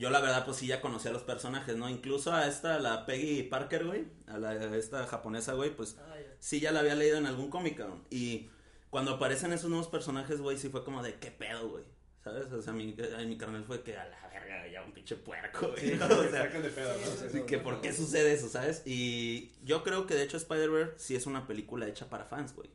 Yo 0.00 0.08
la 0.08 0.20
verdad, 0.20 0.46
pues 0.46 0.56
sí 0.56 0.66
ya 0.66 0.80
conocía 0.80 1.10
a 1.10 1.14
los 1.14 1.22
personajes, 1.24 1.76
¿no? 1.76 1.88
Incluso 1.90 2.32
a 2.32 2.46
esta, 2.48 2.78
la 2.78 3.04
Peggy 3.04 3.42
Parker, 3.42 3.84
güey. 3.84 4.06
A 4.28 4.38
la, 4.38 4.48
a 4.48 4.76
esta 4.76 5.06
japonesa, 5.06 5.52
güey, 5.52 5.76
pues 5.76 5.98
Ah, 6.00 6.14
ya. 6.18 6.34
sí 6.38 6.58
ya 6.58 6.72
la 6.72 6.80
había 6.80 6.94
leído 6.94 7.18
en 7.18 7.26
algún 7.26 7.50
cómic, 7.50 7.76
cabrón. 7.76 8.02
Y 8.08 8.48
cuando 8.88 9.12
aparecen 9.12 9.52
esos 9.52 9.68
nuevos 9.68 9.88
personajes, 9.88 10.40
güey, 10.40 10.56
sí 10.56 10.70
fue 10.70 10.84
como 10.84 11.02
de 11.02 11.16
qué 11.16 11.30
pedo, 11.30 11.68
güey. 11.68 11.84
¿Sabes? 12.24 12.50
O 12.50 12.62
sea, 12.62 12.72
mi, 12.72 12.96
a 13.14 13.18
mi 13.26 13.36
carnal 13.36 13.62
fue 13.64 13.82
que 13.82 13.94
a 13.96 14.06
la 14.08 14.28
verga, 14.28 14.66
ya 14.68 14.82
un 14.82 14.92
pinche 14.92 15.16
puerco, 15.16 15.68
güey. 15.68 15.96
¿no? 15.96 16.06
O 16.06 16.22
Se 16.22 16.30
sea, 16.30 16.42
sacan 16.44 16.62
de 16.62 16.70
pedo, 16.70 17.46
que, 17.46 17.58
¿por 17.58 17.82
qué 17.82 17.92
sucede 17.92 18.32
eso, 18.32 18.48
sabes? 18.48 18.82
Y 18.86 19.52
yo 19.64 19.82
creo 19.84 20.06
que 20.06 20.14
de 20.14 20.22
hecho 20.22 20.38
Spider-Verse 20.38 20.94
sí 20.98 21.14
es 21.14 21.26
una 21.26 21.46
película 21.46 21.86
hecha 21.86 22.08
para 22.08 22.24
fans, 22.24 22.54
güey. 22.54 22.70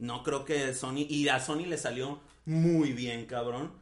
No 0.00 0.24
creo 0.24 0.44
que 0.44 0.74
Sony, 0.74 1.06
y 1.08 1.28
a 1.28 1.38
Sony 1.38 1.66
le 1.66 1.78
salió 1.78 2.20
muy 2.44 2.92
bien, 2.92 3.26
cabrón, 3.26 3.72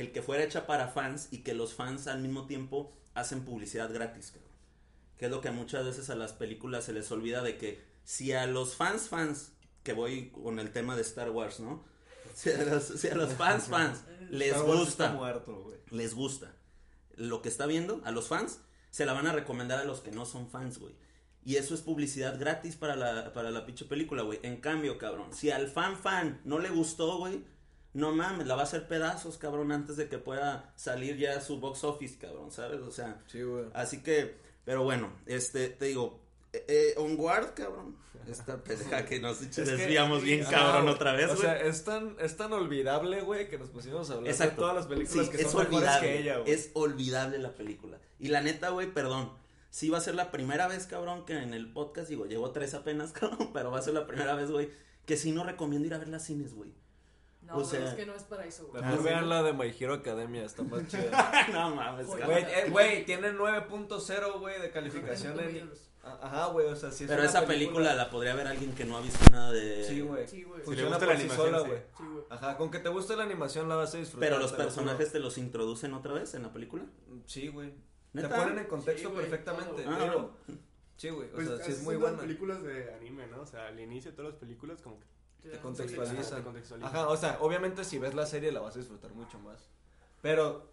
el 0.00 0.12
que 0.12 0.22
fuera 0.22 0.42
hecha 0.44 0.66
para 0.66 0.88
fans 0.88 1.28
y 1.30 1.38
que 1.38 1.54
los 1.54 1.74
fans 1.74 2.06
al 2.06 2.20
mismo 2.20 2.46
tiempo 2.46 2.92
hacen 3.14 3.44
publicidad 3.44 3.92
gratis, 3.92 4.32
cabrón. 4.32 4.50
Que 5.18 5.26
es 5.26 5.30
lo 5.30 5.40
que 5.40 5.50
muchas 5.50 5.84
veces 5.84 6.08
a 6.10 6.14
las 6.14 6.32
películas 6.32 6.84
se 6.84 6.92
les 6.92 7.10
olvida 7.12 7.42
de 7.42 7.58
que 7.58 7.82
si 8.04 8.32
a 8.32 8.46
los 8.46 8.74
fans, 8.76 9.08
fans, 9.08 9.52
que 9.82 9.92
voy 9.92 10.30
con 10.30 10.58
el 10.58 10.72
tema 10.72 10.96
de 10.96 11.02
Star 11.02 11.30
Wars, 11.30 11.60
¿no? 11.60 11.84
Si 12.34 12.50
a 12.50 12.64
los, 12.64 12.84
si 12.84 13.08
a 13.08 13.14
los 13.14 13.34
fans, 13.34 13.64
fans, 13.64 14.04
les 14.30 14.52
Star 14.52 14.64
Wars 14.64 14.78
gusta 14.80 15.04
Está 15.06 15.16
muerto, 15.16 15.62
güey. 15.64 15.76
les 15.90 16.14
gusta 16.14 16.54
lo 17.16 17.42
que 17.42 17.48
está 17.48 17.66
viendo 17.66 18.00
a 18.04 18.12
los 18.12 18.28
fans, 18.28 18.60
se 18.90 19.04
la 19.04 19.12
van 19.12 19.26
a 19.26 19.32
recomendar 19.32 19.80
a 19.80 19.84
los 19.84 20.00
que 20.00 20.10
no 20.12 20.24
son 20.24 20.48
fans, 20.48 20.78
güey. 20.78 20.94
Y 21.44 21.56
eso 21.56 21.74
es 21.74 21.82
publicidad 21.82 22.38
gratis 22.38 22.76
para 22.76 22.96
la, 22.96 23.32
para 23.32 23.50
la 23.50 23.66
pinche 23.66 23.84
película, 23.84 24.22
güey. 24.22 24.38
En 24.42 24.60
cambio, 24.60 24.96
cabrón, 24.96 25.34
si 25.34 25.50
al 25.50 25.68
fan 25.68 25.96
fan 25.96 26.40
no 26.44 26.58
le 26.58 26.70
gustó, 26.70 27.18
güey, 27.18 27.44
no 27.92 28.12
mames, 28.12 28.46
la 28.46 28.54
va 28.54 28.62
a 28.62 28.64
hacer 28.64 28.86
pedazos, 28.86 29.36
cabrón, 29.38 29.72
antes 29.72 29.96
de 29.96 30.08
que 30.08 30.18
pueda 30.18 30.72
salir 30.76 31.16
ya 31.16 31.40
su 31.40 31.58
box 31.60 31.84
office, 31.84 32.18
cabrón, 32.18 32.50
¿sabes? 32.52 32.80
O 32.80 32.90
sea, 32.90 33.20
Sí, 33.26 33.42
güey. 33.42 33.64
así 33.74 34.02
que, 34.02 34.36
pero 34.64 34.84
bueno, 34.84 35.12
este, 35.26 35.68
te 35.68 35.86
digo, 35.86 36.20
eh, 36.52 36.64
eh, 36.68 36.94
Onward, 36.98 37.54
cabrón, 37.54 37.96
esta 38.28 38.56
pendeja 38.64 39.04
que 39.06 39.18
nos 39.20 39.40
Es 39.42 39.54
que- 39.56 39.62
desviamos 39.62 40.22
bien, 40.22 40.42
Ajá, 40.42 40.50
cabrón, 40.50 40.82
güey. 40.82 40.94
otra 40.94 41.12
vez, 41.14 41.26
O 41.26 41.34
güey. 41.34 41.40
sea, 41.40 41.60
es 41.60 41.82
tan, 41.84 42.16
es 42.20 42.36
tan 42.36 42.52
olvidable, 42.52 43.22
güey, 43.22 43.48
que 43.48 43.58
nos 43.58 43.70
pusimos 43.70 44.08
a 44.10 44.14
hablar 44.14 44.30
Exacto. 44.30 44.52
de 44.54 44.56
todas 44.58 44.74
las 44.76 44.86
películas 44.86 45.26
Sí, 45.26 45.32
que 45.32 45.42
es 45.42 45.50
son 45.50 45.60
mejores 45.62 45.78
olvidable. 45.88 46.08
que 46.08 46.18
ella, 46.20 46.38
güey. 46.38 46.52
Es 46.52 46.70
olvidable 46.74 47.38
la 47.38 47.54
película. 47.54 47.98
Y 48.18 48.28
la 48.28 48.40
neta, 48.40 48.68
güey, 48.70 48.92
perdón. 48.92 49.32
Sí 49.70 49.88
va 49.88 49.98
a 49.98 50.00
ser 50.00 50.14
la 50.16 50.30
primera 50.32 50.66
vez, 50.68 50.86
cabrón, 50.86 51.24
que 51.24 51.34
en 51.38 51.54
el 51.54 51.72
podcast, 51.72 52.08
digo, 52.08 52.26
llevo 52.26 52.50
tres 52.52 52.74
apenas, 52.74 53.12
cabrón, 53.12 53.50
pero 53.52 53.70
va 53.70 53.78
a 53.78 53.82
ser 53.82 53.94
la 53.94 54.06
primera 54.06 54.34
vez, 54.34 54.50
güey, 54.50 54.70
que 55.06 55.16
sí 55.16 55.32
no 55.32 55.42
recomiendo 55.44 55.86
ir 55.86 55.94
a 55.94 55.98
ver 55.98 56.08
las 56.08 56.24
cines, 56.24 56.54
güey. 56.54 56.72
No, 57.50 57.56
O 57.58 57.64
sea- 57.64 57.84
es 57.88 57.94
que 57.94 58.06
no 58.06 58.14
es 58.14 58.22
para 58.22 58.44
eso, 58.46 58.68
güey. 58.68 58.80
Ah, 58.82 58.86
Mejor 58.86 58.98
sí. 59.02 59.04
vean 59.08 59.28
la 59.28 59.42
de 59.42 59.52
My 59.52 59.74
Hero 59.78 59.94
Academia, 59.94 60.44
está 60.44 60.62
más 60.62 60.86
chida. 60.88 61.48
no 61.52 61.74
mames, 61.74 62.06
Güey, 62.06 62.20
cabrón. 62.20 62.40
Güey, 62.40 62.54
eh, 62.54 62.70
güey, 62.70 63.04
tiene 63.04 63.32
9.0, 63.32 64.38
güey, 64.38 64.60
de 64.60 64.70
calificación 64.70 65.38
en... 65.40 65.70
Ah, 66.02 66.18
Ajá, 66.22 66.46
güey, 66.46 66.66
o 66.66 66.76
sea, 66.76 66.90
sí 66.90 67.04
es 67.04 67.10
Pero 67.10 67.22
esa 67.22 67.44
película 67.44 67.94
la 67.94 68.08
podría 68.08 68.34
ver 68.34 68.46
alguien 68.46 68.72
que 68.74 68.86
no 68.86 68.96
ha 68.96 69.00
visto 69.02 69.18
nada 69.32 69.50
de... 69.52 69.84
Sí, 69.84 70.00
güey. 70.00 70.26
Sí, 70.26 70.44
güey. 70.44 70.60
Si 70.60 70.64
Funciona 70.64 70.90
gusta 70.96 71.04
por 71.04 71.08
la 71.14 71.20
sí 71.20 71.26
animación, 71.26 71.46
sola, 71.46 71.58
sí. 71.62 71.66
güey. 71.68 71.80
Sí. 71.98 72.24
Ajá, 72.30 72.56
con 72.56 72.70
que 72.70 72.78
te 72.78 72.88
guste 72.88 73.16
la 73.16 73.24
animación 73.24 73.68
la 73.68 73.74
vas 73.74 73.94
a 73.94 73.98
disfrutar. 73.98 74.28
Pero 74.28 74.40
los 74.40 74.52
te 74.52 74.56
personajes 74.56 75.12
te 75.12 75.18
los 75.18 75.36
introducen 75.36 75.92
otra 75.92 76.14
vez 76.14 76.32
en 76.34 76.42
la 76.44 76.52
película. 76.52 76.84
Sí, 77.26 77.48
güey. 77.48 77.74
Te 78.14 78.28
ponen 78.28 78.58
en 78.60 78.64
contexto 78.66 79.12
perfectamente. 79.12 79.84
Ah. 79.86 80.26
Sí, 80.96 81.10
güey, 81.10 81.28
o 81.28 81.32
Pues 81.32 81.48
sea, 81.48 81.64
sí 81.64 81.72
es 81.72 81.82
muy 81.82 81.96
buena. 81.96 82.18
películas 82.18 82.62
de 82.62 82.94
anime, 82.94 83.26
¿no? 83.26 83.42
O 83.42 83.46
sea, 83.46 83.66
al 83.68 83.78
inicio 83.80 84.10
de 84.10 84.16
todas 84.16 84.32
las 84.32 84.40
películas 84.40 84.80
como 84.80 84.98
que 85.00 85.06
Te 85.42 85.58
contextualiza. 85.58 86.42
te. 86.42 86.84
Ajá, 86.86 87.08
o 87.08 87.16
sea, 87.16 87.38
obviamente 87.40 87.84
si 87.84 87.98
ves 87.98 88.14
la 88.14 88.26
serie 88.26 88.52
la 88.52 88.60
vas 88.60 88.76
a 88.76 88.78
disfrutar 88.78 89.12
mucho 89.12 89.38
más. 89.38 89.68
Pero 90.22 90.70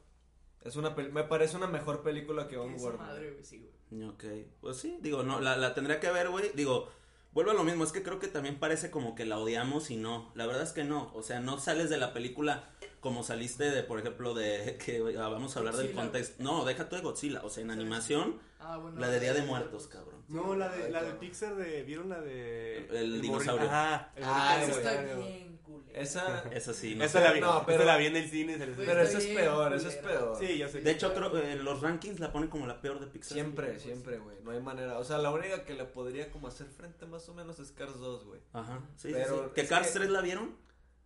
es 0.63 0.75
una 0.75 0.89
me 0.91 1.23
parece 1.23 1.55
una 1.55 1.67
mejor 1.67 2.01
película 2.03 2.47
que 2.47 2.57
Onward. 2.57 2.97
madre, 2.97 3.31
güey, 3.31 3.43
sí, 3.43 3.59
güey. 3.59 4.03
Ok, 4.09 4.23
pues 4.59 4.77
sí, 4.77 4.97
digo, 5.01 5.23
no, 5.23 5.39
la, 5.39 5.55
la 5.55 5.73
tendría 5.73 5.99
que 5.99 6.11
ver, 6.11 6.29
güey. 6.29 6.51
Digo, 6.53 6.89
vuelvo 7.31 7.51
a 7.51 7.53
lo 7.53 7.63
mismo, 7.63 7.83
es 7.83 7.91
que 7.91 8.03
creo 8.03 8.19
que 8.19 8.27
también 8.27 8.59
parece 8.59 8.91
como 8.91 9.15
que 9.15 9.25
la 9.25 9.39
odiamos 9.39 9.89
y 9.91 9.95
no. 9.95 10.31
La 10.35 10.45
verdad 10.45 10.63
es 10.63 10.73
que 10.73 10.83
no. 10.83 11.11
O 11.13 11.23
sea, 11.23 11.39
no 11.39 11.59
sales 11.59 11.89
de 11.89 11.97
la 11.97 12.11
película 12.13 12.69
como 12.99 13.23
saliste 13.23 13.69
de, 13.71 13.83
por 13.83 13.99
ejemplo, 13.99 14.33
de 14.33 14.77
que 14.85 15.01
ah, 15.19 15.27
vamos 15.29 15.55
a 15.55 15.59
hablar 15.59 15.75
del 15.77 15.91
contexto. 15.93 16.41
No, 16.43 16.65
deja 16.65 16.89
tú 16.89 16.95
de 16.95 17.01
Godzilla. 17.01 17.41
O 17.43 17.49
sea, 17.49 17.63
en 17.63 17.71
animación, 17.71 18.39
Ah, 18.59 18.77
bueno. 18.77 18.99
la 18.99 19.09
de 19.09 19.19
Día 19.19 19.33
de 19.33 19.43
Muertos, 19.43 19.87
cabrón. 19.87 20.23
No, 20.27 20.55
la 20.55 20.69
de, 20.69 20.89
la 20.89 21.03
de. 21.03 21.13
Pixar 21.13 21.55
de. 21.55 21.83
¿Vieron 21.83 22.09
la 22.09 22.19
de. 22.21 22.77
El 22.89 23.17
morri- 23.17 23.21
dinosaurio. 23.21 23.67
Ajá. 23.67 24.11
el 24.15 24.23
Ah, 24.25 24.59
Esa 24.63 24.71
está 24.77 25.01
bien 25.15 25.57
culera. 25.63 25.99
Esa 26.01 26.43
Esa 26.51 26.73
sí, 26.73 26.95
no 26.95 27.03
Esa 27.05 27.21
la 27.21 27.31
vi. 27.33 27.39
No, 27.39 27.63
pero- 27.65 27.77
esa 27.77 27.85
la 27.85 27.97
vi 27.97 28.07
en 28.07 28.15
el 28.17 28.29
cine. 28.29 28.57
se 28.57 28.65
les- 28.67 28.75
Güey, 28.75 28.87
Pero 28.87 29.01
esa 29.03 29.17
es 29.19 29.25
peor, 29.27 29.73
esa 29.73 29.87
es 29.87 29.95
peor. 29.97 30.37
Sí, 30.37 30.57
yo 30.57 30.67
sé. 30.67 30.81
De 30.81 30.91
hecho, 30.91 31.13
creo 31.13 31.37
en 31.37 31.63
los 31.63 31.81
rankings 31.81 32.19
la 32.19 32.31
ponen 32.33 32.49
como 32.49 32.67
la 32.67 32.81
peor 32.81 32.99
de 32.99 33.07
Pixar. 33.07 33.33
Siempre, 33.33 33.79
siempre, 33.79 34.17
güey. 34.17 34.35
No 34.43 34.51
hay 34.51 34.59
manera. 34.59 34.97
O 34.99 35.03
sea, 35.05 35.17
la 35.19 35.31
única 35.31 35.63
que 35.63 35.73
le 35.73 35.85
podría 35.85 36.29
como 36.31 36.47
hacer 36.47 36.67
frente 36.67 37.05
más 37.05 37.29
o 37.29 37.33
menos 37.35 37.59
es 37.59 37.71
Cars 37.71 37.97
2, 37.99 38.25
güey. 38.25 38.41
Ajá, 38.53 38.81
sí, 38.97 39.09
Pero 39.13 39.35
sí, 39.35 39.41
sí. 39.45 39.51
¿Que 39.55 39.65
Cars 39.67 39.87
que- 39.87 39.93
3 39.99 40.09
la 40.09 40.21
vieron? 40.21 40.55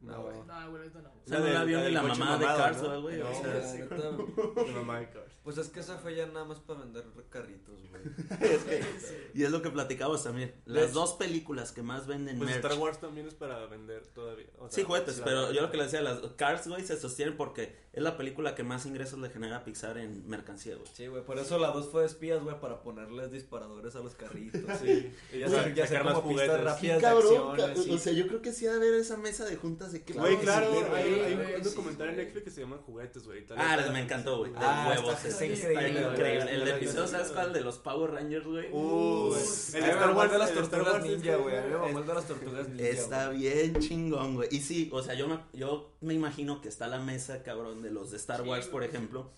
No, 0.01 0.23
güey. 0.23 0.35
No, 0.47 0.69
güey, 0.71 0.81
ahorita 0.83 1.01
no. 1.01 1.09
O 1.09 1.27
sea, 1.27 1.39
del- 1.39 1.53
la 1.53 1.63
vio 1.63 1.89
la 1.89 2.01
mamá 2.03 2.37
de 2.37 2.45
Cars, 2.45 2.81
güey. 3.01 3.19
No, 3.19 3.29
o 3.29 3.33
Sí, 3.33 3.77
sea, 3.77 3.87
la 4.65 4.71
mamá 4.73 4.99
de 4.99 5.09
Cars. 5.09 5.31
Pues 5.43 5.57
es 5.57 5.69
que 5.69 5.79
esa 5.79 5.97
fue 5.97 6.15
ya 6.15 6.25
nada 6.27 6.45
más 6.45 6.59
para 6.59 6.79
vender 6.81 7.03
carritos, 7.29 7.75
güey. 7.89 8.01
es 8.53 8.63
que- 8.63 9.31
y 9.33 9.43
es 9.43 9.51
lo 9.51 9.61
que 9.61 9.69
platicabas 9.69 10.23
también. 10.23 10.53
De 10.65 10.73
Las 10.73 10.83
hecho- 10.89 10.99
dos 10.99 11.13
películas 11.13 11.71
que 11.71 11.81
más 11.83 12.07
venden 12.07 12.37
Pues 12.37 12.49
merch. 12.49 12.63
Star 12.65 12.79
Wars 12.79 12.99
también 12.99 13.27
es 13.27 13.33
para 13.35 13.65
vender 13.67 14.05
todavía. 14.07 14.47
o 14.57 14.69
sea, 14.69 14.71
Sí, 14.71 14.83
juguetes, 14.83 15.19
la 15.19 15.23
pero 15.25 15.37
verdad. 15.41 15.53
yo 15.53 15.61
lo 15.61 15.71
que 15.71 15.77
le 15.77 15.83
decía, 15.83 16.01
las 16.01 16.19
Cars, 16.35 16.67
güey, 16.67 16.83
se 16.83 16.99
sostienen 16.99 17.37
porque 17.37 17.75
es 17.93 18.01
la 18.03 18.17
película 18.17 18.55
que 18.55 18.63
más 18.63 18.85
ingresos 18.85 19.19
le 19.19 19.29
genera 19.29 19.57
a 19.57 19.63
Pixar 19.63 19.97
en 19.97 20.27
mercancía, 20.27 20.75
güey. 20.75 20.87
Sí, 20.93 21.07
güey. 21.07 21.23
Por 21.25 21.37
eso 21.37 21.57
la 21.59 21.69
2 21.69 21.89
fue 21.89 22.01
de 22.01 22.07
espías, 22.07 22.41
güey, 22.41 22.59
para 22.59 22.81
ponerles 22.81 23.31
disparadores 23.31 23.95
a 23.95 23.99
los 23.99 24.15
carritos. 24.15 24.61
Sí. 24.79 25.11
Y 25.33 25.39
ya 25.39 25.49
sacar 25.49 26.05
más 26.05 26.13
como 26.15 26.29
pistas 26.29 26.47
juguetes. 26.47 26.65
rápidas 26.65 27.01
de 27.01 27.07
acciones. 27.07 27.79
o 27.79 27.83
sí. 27.83 27.97
sea, 27.99 28.13
yo 28.13 28.27
creo 28.27 28.41
que 28.41 28.51
sí 28.53 28.65
ha 28.67 28.71
de 28.71 28.77
haber 28.77 28.93
esa 28.95 29.17
mesa 29.17 29.45
de 29.45 29.55
juntas 29.57 29.90
de 29.91 30.04
que 30.04 30.13
Güey, 30.13 30.38
Claro, 30.39 30.67
hay, 30.95 31.04
hay 31.25 31.34
un- 31.34 31.63
sí, 31.63 31.69
documental 31.69 32.10
en. 32.10 32.17
Netflix 32.17 32.43
que 32.43 32.51
se 32.51 32.62
llama 32.62 32.77
Juguetes, 32.86 33.25
güey. 33.25 33.45
Ah, 33.56 33.77
me 33.91 34.01
encantó, 34.01 34.39
güey. 34.39 34.51
De 34.51 34.58
Ah, 34.60 34.88
huevos. 34.95 35.25
está- 35.25 35.45
increíble. 35.45 36.56
El 36.56 36.67
episodio, 36.67 37.08
¿sabes 37.08 37.30
cuál? 37.32 37.54
De 37.54 37.62
los 37.62 37.77
Power 37.77 38.12
Rangers, 38.12 38.45
güey. 38.45 38.69
Uh, 38.71 39.34
El 39.36 39.84
Star 39.84 40.15
Wars 40.15 40.32
de 40.32 40.38
las 40.38 40.54
tortugas 40.54 41.04
ninja, 41.04 41.36
güey. 41.38 41.58
A 41.58 41.62
mí 41.62 41.69
me 41.71 41.77
mamó 41.77 41.99
el 41.99 42.08
de 42.08 42.13
las 42.13 42.25
tortugas 42.27 42.69
ninja. 42.69 42.88
Está 42.88 43.30
bien 43.30 43.80
chingón, 43.80 44.36
güey. 44.36 44.49
Y 44.51 44.60
sí, 44.62 44.89
o 44.93 45.01
sea, 45.01 45.13
yo 45.13 45.27
me, 45.27 45.39
yo 45.54 45.91
me 46.01 46.13
imagino 46.13 46.62
que 46.62 46.69
está 46.69 46.88
la 46.88 46.99
mesa, 46.99 47.43
cabrón, 47.43 47.82
de 47.82 47.91
los 47.91 48.12
de 48.12 48.17
Star 48.17 48.41
Wars, 48.43 48.67
por 48.67 48.84
ejemplo. 48.84 49.32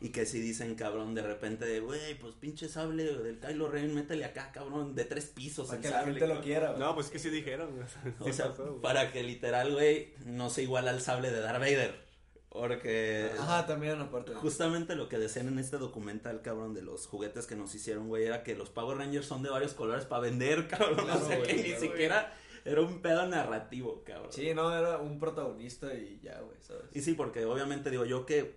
Y 0.00 0.10
que 0.10 0.26
si 0.26 0.40
dicen, 0.40 0.74
cabrón, 0.74 1.14
de 1.14 1.22
repente, 1.22 1.64
de, 1.64 1.80
güey, 1.80 2.18
pues 2.18 2.34
pinche 2.34 2.68
sable 2.68 3.04
del 3.04 3.38
Kylo 3.38 3.68
Ren, 3.68 3.94
métele 3.94 4.24
acá, 4.24 4.50
cabrón, 4.52 4.94
de 4.94 5.04
tres 5.04 5.26
pisos 5.26 5.66
Para 5.68 5.76
el 5.78 5.82
que 5.82 5.90
la 5.90 5.98
sable. 6.00 6.12
gente 6.20 6.34
lo 6.34 6.40
quiera, 6.42 6.68
güey. 6.70 6.80
No, 6.80 6.94
pues 6.94 7.06
es 7.06 7.12
que 7.12 7.18
sí 7.18 7.30
dijeron. 7.30 7.70
güey. 7.74 7.86
O 8.30 8.32
sea, 8.32 8.50
pasó, 8.50 8.80
para 8.80 9.12
que 9.12 9.22
literal, 9.22 9.72
güey, 9.72 10.12
no 10.26 10.50
se 10.50 10.62
iguala 10.62 10.90
al 10.90 11.00
sable 11.00 11.30
de 11.30 11.40
Darth 11.40 11.60
Vader. 11.60 12.04
Porque 12.50 13.30
Ajá, 13.36 13.66
también 13.66 14.00
aparte. 14.00 14.32
justamente 14.34 14.94
lo 14.94 15.08
que 15.08 15.18
decían 15.18 15.48
en 15.48 15.58
este 15.58 15.76
documental, 15.76 16.40
cabrón, 16.40 16.72
de 16.72 16.82
los 16.82 17.06
juguetes 17.08 17.46
que 17.46 17.56
nos 17.56 17.74
hicieron, 17.74 18.06
güey, 18.06 18.24
era 18.26 18.44
que 18.44 18.54
los 18.54 18.70
Power 18.70 18.96
Rangers 18.96 19.26
son 19.26 19.42
de 19.42 19.50
varios 19.50 19.74
colores 19.74 20.04
para 20.04 20.22
vender, 20.22 20.68
cabrón. 20.68 21.04
Claro, 21.04 21.20
o 21.20 21.26
sea, 21.26 21.38
güey, 21.38 21.48
que 21.48 21.62
ni 21.62 21.74
siquiera 21.76 22.32
era 22.64 22.80
un 22.80 23.02
pedo 23.02 23.26
narrativo, 23.26 24.04
cabrón. 24.04 24.30
Sí, 24.30 24.54
no, 24.54 24.72
era 24.72 24.98
un 24.98 25.18
protagonista 25.18 25.92
y 25.94 26.20
ya, 26.22 26.38
güey, 26.42 26.56
¿sabes? 26.60 26.84
Y 26.92 27.00
sí, 27.02 27.14
porque 27.14 27.44
obviamente 27.44 27.90
digo 27.90 28.04
yo 28.04 28.24
que 28.24 28.54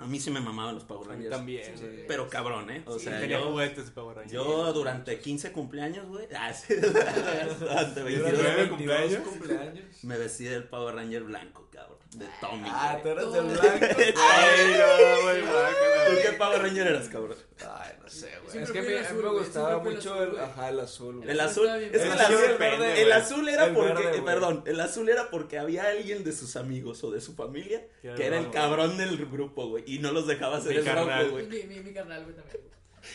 a 0.00 0.06
mí 0.06 0.18
sí 0.18 0.30
me 0.30 0.40
mamaban 0.40 0.74
los 0.74 0.84
Power 0.84 1.04
A 1.10 1.12
mí 1.12 1.24
Rangers. 1.24 1.30
también. 1.36 1.78
Sí, 1.78 1.84
güey. 1.84 2.06
Pero 2.06 2.28
cabrón, 2.28 2.70
¿eh? 2.70 2.82
O 2.86 2.98
Sí, 2.98 3.04
sea, 3.06 3.20
Tenía 3.20 3.38
yo, 3.38 3.50
juguetes 3.50 3.84
de 3.86 3.90
Power 3.92 4.16
Rangers. 4.16 4.32
yo 4.32 4.72
durante 4.72 5.18
15 5.18 5.52
cumpleaños, 5.52 6.06
güey. 6.08 6.26
Ah, 6.36 6.52
sí, 6.54 6.74
durante 7.60 8.02
22 8.02 8.32
¿Nueve 8.32 8.54
22 8.56 8.68
cumpleaños? 8.68 9.20
cumpleaños. 9.28 9.84
me 10.04 10.18
vestí 10.18 10.44
del 10.44 10.64
Power 10.64 10.94
Ranger 10.94 11.22
blanco, 11.24 11.68
cabrón. 11.72 11.98
De 12.10 12.26
Tommy. 12.40 12.66
Ah, 12.68 12.98
tú 13.00 13.08
eres 13.08 13.32
de 13.32 13.38
Tú. 13.40 13.46
blanco. 13.50 13.86
Ay, 14.18 14.74
no, 14.78 15.22
güey, 15.22 15.40
¿Tú 15.42 16.22
qué 16.22 16.32
Power 16.36 16.62
Ranger 16.62 16.86
eras, 16.88 17.08
cabrón? 17.08 17.36
Ay, 17.60 17.92
no 18.02 18.08
sé, 18.08 18.30
güey. 18.44 18.62
Es 18.64 18.72
que 18.72 18.78
a 18.80 18.82
mí, 18.82 18.92
azul, 18.94 19.22
me 19.22 19.28
gustaba 19.30 19.78
mucho 19.78 20.14
azul, 20.14 20.34
el, 20.34 20.40
ajá, 20.40 20.68
el 20.70 20.80
azul, 20.80 21.16
güey. 21.18 21.30
El 21.30 21.38
azul, 21.40 21.68
es 21.68 21.90
que 21.90 22.08
El 22.08 22.12
azul 22.20 22.88
el 22.96 23.12
azul 23.12 23.48
era 23.48 23.72
porque, 23.72 24.02
eh, 24.18 24.22
perdón, 24.24 24.64
el 24.66 24.80
azul 24.80 25.08
era 25.08 25.30
porque 25.30 25.58
había 25.60 25.84
alguien 25.88 26.24
de 26.24 26.32
sus 26.32 26.56
amigos 26.56 27.04
o 27.04 27.12
de 27.12 27.20
su 27.20 27.34
familia 27.34 27.86
Que 28.02 28.26
era 28.26 28.38
el 28.38 28.50
cabrón 28.50 28.96
del 28.96 29.16
grupo, 29.26 29.68
güey, 29.68 29.84
y 29.94 29.98
no 29.98 30.12
los 30.12 30.26
dejaba 30.26 30.56
hacer 30.58 30.72
Mi 30.72 30.78
el 30.78 30.84
carnal. 30.84 31.30
güey. 31.30 31.46
Mi, 31.46 31.62
mi, 31.64 31.80
mi 31.80 31.92
carnal, 31.92 32.24
güey, 32.24 32.36
también. 32.36 32.70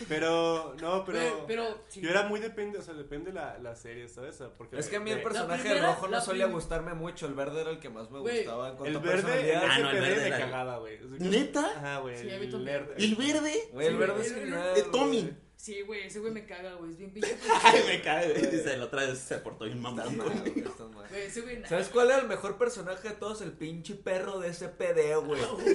Pero, 0.10 0.76
no, 0.82 1.06
pero. 1.06 1.20
Pero, 1.20 1.46
pero 1.48 1.78
sí. 1.88 2.02
Yo 2.02 2.10
era 2.10 2.24
muy 2.24 2.40
depende, 2.40 2.80
o 2.80 2.82
sea, 2.82 2.96
depende 2.96 3.32
la, 3.32 3.60
la 3.60 3.76
serie, 3.76 4.08
¿sabes? 4.08 4.42
Porque 4.58 4.80
Es 4.80 4.88
que 4.90 4.96
a 4.96 5.00
mí 5.00 5.12
el 5.12 5.18
de- 5.18 5.24
personaje 5.24 5.62
primera- 5.62 5.88
rojo 5.94 6.08
no 6.08 6.22
solía 6.22 6.48
gustarme 6.48 6.94
mucho. 6.96 7.28
El 7.28 7.36
verde 7.36 7.62
era 7.62 7.70
el 7.70 7.80
que 7.80 7.90
más 7.90 8.10
me 8.10 8.20
Güey, 8.20 8.38
gustaba 8.38 8.70
en 8.70 8.76
cuanto 8.78 8.90
El 8.90 8.96
a 8.98 9.00
verde, 9.12 9.20
el 9.20 9.24
personalidad. 9.26 9.64
Ah, 9.70 9.80
no, 9.80 9.90
el 9.92 10.02
verde 10.02 10.16
me 10.22 10.28
era- 10.28 10.38
cagaba, 10.40 10.78
güey. 10.80 11.00
¿Neta? 11.20 11.66
Ajá, 11.78 12.00
güey. 12.00 12.18
Sí, 12.20 12.28
el 12.30 12.64
nerd. 12.66 12.90
¿El 12.98 13.16
verde? 13.16 13.54
Güey, 13.74 13.88
el 13.88 13.94
Sí, 13.94 14.00
verde 14.00 14.22
es. 14.22 14.76
De 14.76 14.84
Tommy. 14.92 15.34
Sí, 15.66 15.82
güey, 15.82 16.02
ese 16.06 16.20
güey 16.20 16.32
me 16.32 16.46
caga, 16.46 16.76
güey. 16.76 16.92
Es 16.92 16.98
bien 17.00 17.10
pinche. 17.10 17.36
Ay, 17.64 17.82
me 17.88 18.00
cae, 18.04 18.32
güey. 18.34 18.52
Dice, 18.52 18.78
la 18.78 18.86
otra 18.86 19.04
vez 19.08 19.18
se 19.18 19.38
portó 19.40 19.66
bien 19.66 19.82
mamón, 19.82 20.16
güey. 20.16 20.64
ese 21.26 21.42
güey. 21.42 21.66
¿Sabes 21.68 21.88
cuál 21.88 22.12
era 22.12 22.20
el 22.20 22.28
mejor 22.28 22.60
personaje 22.60 23.10
de 23.10 23.16
todos? 23.16 23.42
El 23.42 23.52
pinche 23.54 23.96
perro 23.96 24.40
de 24.40 24.50
ese 24.50 24.68
PD, 24.70 25.16
güey. 25.16 25.42
Ese 25.42 25.74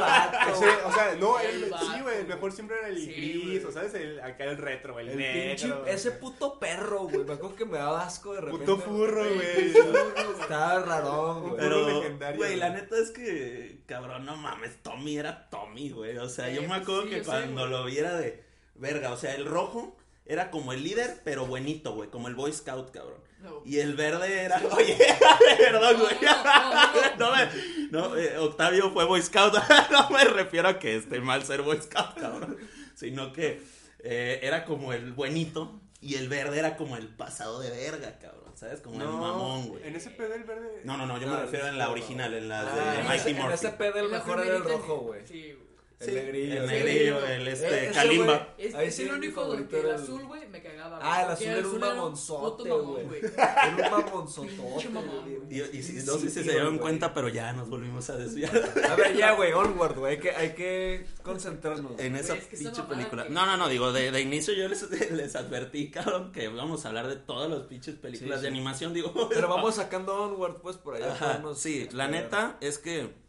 vato. 0.00 0.50
Ese, 0.52 0.66
o 0.84 0.92
sea, 0.92 1.14
no, 1.20 1.38
El 1.38 1.66
sí, 1.66 2.00
güey, 2.02 2.18
el 2.18 2.26
mejor 2.26 2.50
siempre 2.50 2.78
era 2.80 2.88
el 2.88 2.98
Sí, 2.98 3.12
gris, 3.12 3.64
o 3.64 3.70
sabes, 3.70 3.94
el, 3.94 4.18
acá 4.20 4.42
el 4.42 4.56
retro, 4.56 4.94
güey, 4.94 5.06
el, 5.06 5.12
El 5.12 5.18
negro. 5.18 5.76
pinche, 5.84 5.92
ese 5.94 6.10
puto 6.10 6.58
perro, 6.58 7.04
güey. 7.04 7.18
Me 7.24 7.34
acuerdo 7.34 7.54
que 7.54 7.64
me 7.64 7.78
daba 7.78 8.04
asco 8.04 8.34
de 8.34 8.40
repente. 8.40 8.64
puto 8.64 8.78
furro, 8.78 9.22
güey. 9.24 9.72
Estaba 10.40 10.80
rarón, 10.80 11.42
güey. 11.50 11.54
Pero- 11.60 12.02
güey, 12.36 12.56
la 12.56 12.70
neta 12.70 12.98
es 12.98 13.12
que, 13.12 13.82
cabrón, 13.86 14.24
no 14.26 14.36
mames, 14.36 14.82
Tommy 14.82 15.16
era 15.16 15.48
Tommy, 15.48 15.90
güey. 15.90 16.16
O 16.18 16.28
sea, 16.28 16.50
Eh, 16.50 16.56
yo 16.56 16.62
me 16.62 16.74
acuerdo 16.74 17.04
sí, 17.04 17.10
que 17.10 17.18
sé, 17.20 17.24
cuando 17.26 17.66
lo 17.68 17.84
viera 17.84 18.16
de 18.16 18.47
verga, 18.78 19.12
o 19.12 19.16
sea, 19.16 19.34
el 19.34 19.44
rojo 19.44 19.96
era 20.24 20.50
como 20.50 20.72
el 20.72 20.82
líder, 20.84 21.20
pero 21.24 21.46
buenito, 21.46 21.94
güey, 21.94 22.10
como 22.10 22.28
el 22.28 22.34
Boy 22.34 22.52
Scout, 22.52 22.90
cabrón. 22.90 23.20
No. 23.40 23.62
Y 23.64 23.78
el 23.78 23.94
verde 23.94 24.42
era, 24.42 24.60
oye, 24.72 24.98
perdón, 25.58 25.96
No, 25.98 26.04
güey. 26.04 26.16
no, 26.20 27.18
No, 27.18 27.36
me, 27.36 27.48
no, 27.90 28.16
eh, 28.16 28.36
Octavio 28.38 28.90
fue 28.90 29.04
Boy 29.04 29.22
Scout. 29.22 29.54
no 29.90 30.10
me 30.10 30.24
refiero 30.24 30.68
a 30.68 30.78
que 30.78 30.96
esté 30.96 31.20
mal 31.20 31.44
ser 31.44 31.62
Boy 31.62 31.80
Scout, 31.80 32.18
cabrón. 32.18 32.56
Sino 32.94 33.32
que 33.32 33.62
eh, 34.00 34.40
era 34.42 34.64
como 34.64 34.92
el 34.92 35.12
buenito 35.12 35.80
y 36.00 36.16
el 36.16 36.28
verde 36.28 36.58
era 36.58 36.76
como 36.76 36.96
el 36.96 37.06
pasado 37.08 37.60
de 37.60 37.70
verga, 37.70 38.18
cabrón. 38.18 38.38
¿Sabes? 38.56 38.80
Como 38.80 39.00
el 39.00 39.06
mamón, 39.06 39.68
güey. 39.68 39.86
En 39.86 39.94
ese 39.94 40.10
pedo 40.10 40.34
el 40.34 40.42
verde. 40.42 40.80
No, 40.82 40.96
no, 40.96 41.06
no, 41.06 41.18
yo 41.20 41.28
No, 41.28 41.36
me 41.36 41.42
refiero 41.42 41.68
en 41.68 41.78
la 41.78 41.90
original, 41.90 42.34
en 42.34 42.48
la 42.48 42.60
Ah, 42.62 42.92
de 42.96 43.02
Mighty 43.04 43.16
ese- 43.16 43.30
En 43.30 43.36
Morphy. 43.38 43.54
ese 43.54 43.68
PD 43.70 44.00
el 44.00 44.08
mejor 44.08 44.40
era 44.44 44.56
el 44.56 44.64
rojo, 44.64 44.96
güey. 44.98 45.24
Sí, 45.28 45.52
güey. 45.52 45.67
El 46.00 46.06
Sí, 46.06 46.14
negrillo. 46.14 46.62
El 46.62 46.68
sí. 46.68 46.74
negrillo, 46.74 47.26
el 47.26 47.48
Eh, 47.48 47.52
este, 47.52 47.84
ese 47.86 47.92
Kalimba. 47.92 48.54
Es, 48.56 48.74
Ahí 48.74 48.86
es 48.86 48.98
el 49.00 49.10
único 49.12 49.68
que 49.68 49.80
el 49.80 49.90
azul, 49.90 50.24
güey, 50.26 50.46
me 50.48 50.62
cagaba. 50.62 51.00
Ah, 51.02 51.24
el 51.24 51.30
azul 51.30 51.46
era 51.46 51.66
un 51.68 51.80
mamonzote, 51.80 52.70
güey. 52.70 53.06
Era 53.36 53.76
un 53.76 54.04
mamonzotote, 54.04 54.56
Pinche 54.56 54.88
mamón, 54.90 55.24
güey. 55.24 55.58
Y, 55.58 55.60
y 55.60 56.02
no 56.04 56.12
sé 56.12 56.20
si 56.20 56.28
sí, 56.28 56.30
se 56.30 56.42
dieron 56.42 56.78
cuenta, 56.78 57.12
pero 57.12 57.28
ya 57.28 57.52
nos 57.52 57.68
volvimos 57.68 58.08
a 58.10 58.16
desviar 58.16 58.52
A 58.88 58.94
ver, 58.94 59.16
ya, 59.16 59.32
güey, 59.32 59.52
onward, 59.52 59.98
güey. 59.98 60.14
Hay 60.14 60.20
que, 60.20 60.30
hay 60.30 60.54
que 60.54 61.06
concentrarnos. 61.22 61.98
en 61.98 62.14
esa 62.14 62.36
pinche 62.36 62.82
película. 62.84 63.26
No, 63.28 63.44
no, 63.44 63.56
no, 63.56 63.68
digo, 63.68 63.92
de, 63.92 64.12
de 64.12 64.20
inicio 64.20 64.54
yo 64.54 64.68
les, 64.68 64.88
les 65.10 65.34
advertí, 65.34 65.90
cabrón, 65.90 66.30
que 66.30 66.46
vamos 66.46 66.84
a 66.84 66.88
hablar 66.88 67.08
de 67.08 67.16
todas 67.16 67.50
las 67.50 67.62
pinches 67.62 67.96
películas 67.96 68.42
de 68.42 68.46
animación, 68.46 68.94
digo. 68.94 69.28
Pero 69.30 69.48
vamos 69.48 69.74
sacando 69.74 70.14
onward, 70.14 70.60
pues, 70.60 70.76
por 70.76 70.94
allá. 70.94 71.42
Sí, 71.56 71.88
la 71.90 72.06
neta 72.06 72.56
es 72.60 72.78
que 72.78 73.26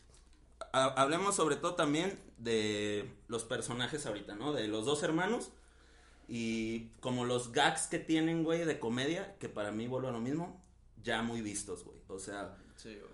hablemos 0.74 1.36
sobre 1.36 1.56
todo 1.56 1.76
también 1.76 2.20
de 2.38 3.10
los 3.28 3.44
personajes 3.44 4.06
ahorita, 4.06 4.36
¿no? 4.36 4.54
De 4.54 4.68
los 4.68 4.86
dos 4.86 5.04
hermanos 5.04 5.52
y 6.28 6.90
como 7.00 7.26
los 7.26 7.52
gags 7.52 7.88
que 7.88 8.00
tienen, 8.00 8.44
güey, 8.44 8.64
de 8.66 8.80
comedia, 8.80 9.36
que 9.40 9.50
para 9.50 9.72
mí 9.72 9.88
vuelvo 9.88 10.10
a 10.10 10.12
lo 10.12 10.20
mismo, 10.20 10.62
ya 11.04 11.22
muy 11.22 11.42
vistos, 11.42 11.84
güey. 11.84 11.98
O 12.08 12.20
sea, 12.20 12.56
Sí, 12.76 12.90
güey. 12.96 13.12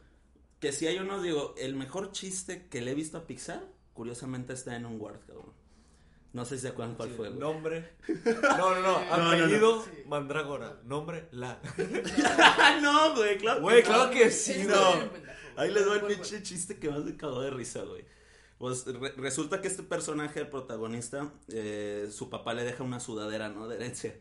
que 0.60 0.72
si 0.72 0.88
hay 0.88 1.00
unos, 1.00 1.24
digo, 1.24 1.56
el 1.58 1.76
mejor 1.76 2.12
chiste 2.12 2.68
que 2.68 2.82
le 2.82 2.92
he 2.92 2.96
visto 2.96 3.18
a 3.18 3.26
Pixar, 3.26 3.64
curiosamente 3.94 4.54
está 4.54 4.76
en 4.76 4.86
un 4.86 5.00
Word, 5.00 5.20
cabrón. 5.26 5.54
No 6.34 6.44
sé 6.44 6.58
si 6.58 6.64
se 6.64 6.68
acuerdan 6.68 6.96
cuál 6.96 7.10
Sí, 7.10 7.16
fue, 7.16 7.30
güey. 7.30 7.40
Nombre. 7.40 7.92
No, 8.58 8.76
no, 8.76 8.82
no. 8.82 8.82
no, 8.82 9.18
no. 9.18 9.30
Apellido, 9.30 9.86
Sí. 9.86 9.92
Mandrágora. 10.08 10.82
Nombre, 10.84 11.30
la. 11.32 11.60
no, 12.82 13.16
güey, 13.16 13.38
claro. 13.38 13.62
Güey, 13.62 13.78
que 13.78 13.84
claro 13.84 14.06
no. 14.08 14.12
que 14.12 14.30
sí, 14.32 14.66
no. 14.68 14.94
Ahí 15.58 15.72
les 15.72 15.88
va 15.88 15.96
el 15.96 16.02
pinche 16.02 16.42
chiste 16.44 16.78
que 16.78 16.90
más 16.90 17.04
me 17.04 17.16
cagó 17.18 17.42
de 17.42 17.50
risa, 17.52 17.82
güey. 17.84 18.04
Pues 18.58 18.86
re- 18.86 19.14
resulta 19.18 19.62
que 19.62 19.68
este 19.68 19.84
personaje, 19.84 20.40
el 20.40 20.48
protagonista, 20.48 21.30
eh, 21.50 22.10
su 22.12 22.30
papá 22.30 22.54
le 22.54 22.64
deja 22.64 22.84
una 22.84 23.00
sudadera, 23.00 23.50
¿no? 23.50 23.68
De 23.68 23.76
herencia. 23.76 24.16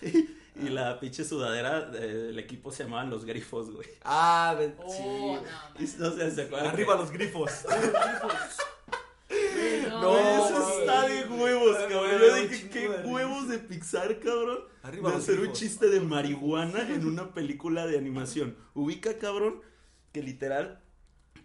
y 0.02 0.68
la 0.70 0.98
pinche 0.98 1.24
sudadera 1.24 1.82
del 1.82 2.38
equipo 2.38 2.72
se 2.72 2.84
llamaban 2.84 3.10
los 3.10 3.24
grifos, 3.24 3.70
güey. 3.70 3.88
Ah, 4.02 4.56
de, 4.58 4.74
Oh, 4.82 5.38
sí. 5.78 5.96
no, 5.98 6.10
no 6.10 6.30
¿se 6.30 6.42
acuerdan? 6.42 6.68
Arriba 6.70 6.96
los 6.96 7.10
grifos. 7.10 7.50
No, 9.88 10.00
No, 10.00 10.12
No, 10.12 10.46
eso 10.48 10.80
está 10.80 11.08
de 11.08 11.24
huevos, 11.28 11.76
cabrón. 11.88 12.20
Yo 12.20 12.34
dije, 12.36 12.68
qué 12.70 12.88
huevos 13.04 13.48
de 13.48 13.58
Pixar, 13.58 14.18
cabrón. 14.20 14.60
Arriba 14.82 15.10
de 15.10 15.16
hacer 15.16 15.40
un 15.40 15.52
chiste 15.52 15.88
de 15.88 16.00
marihuana 16.00 16.88
en 16.94 17.06
una 17.06 17.32
película 17.32 17.86
de 17.86 17.98
animación. 17.98 18.56
Ubica, 18.74 19.18
cabrón, 19.18 19.60
que 20.16 20.22
literal, 20.22 20.80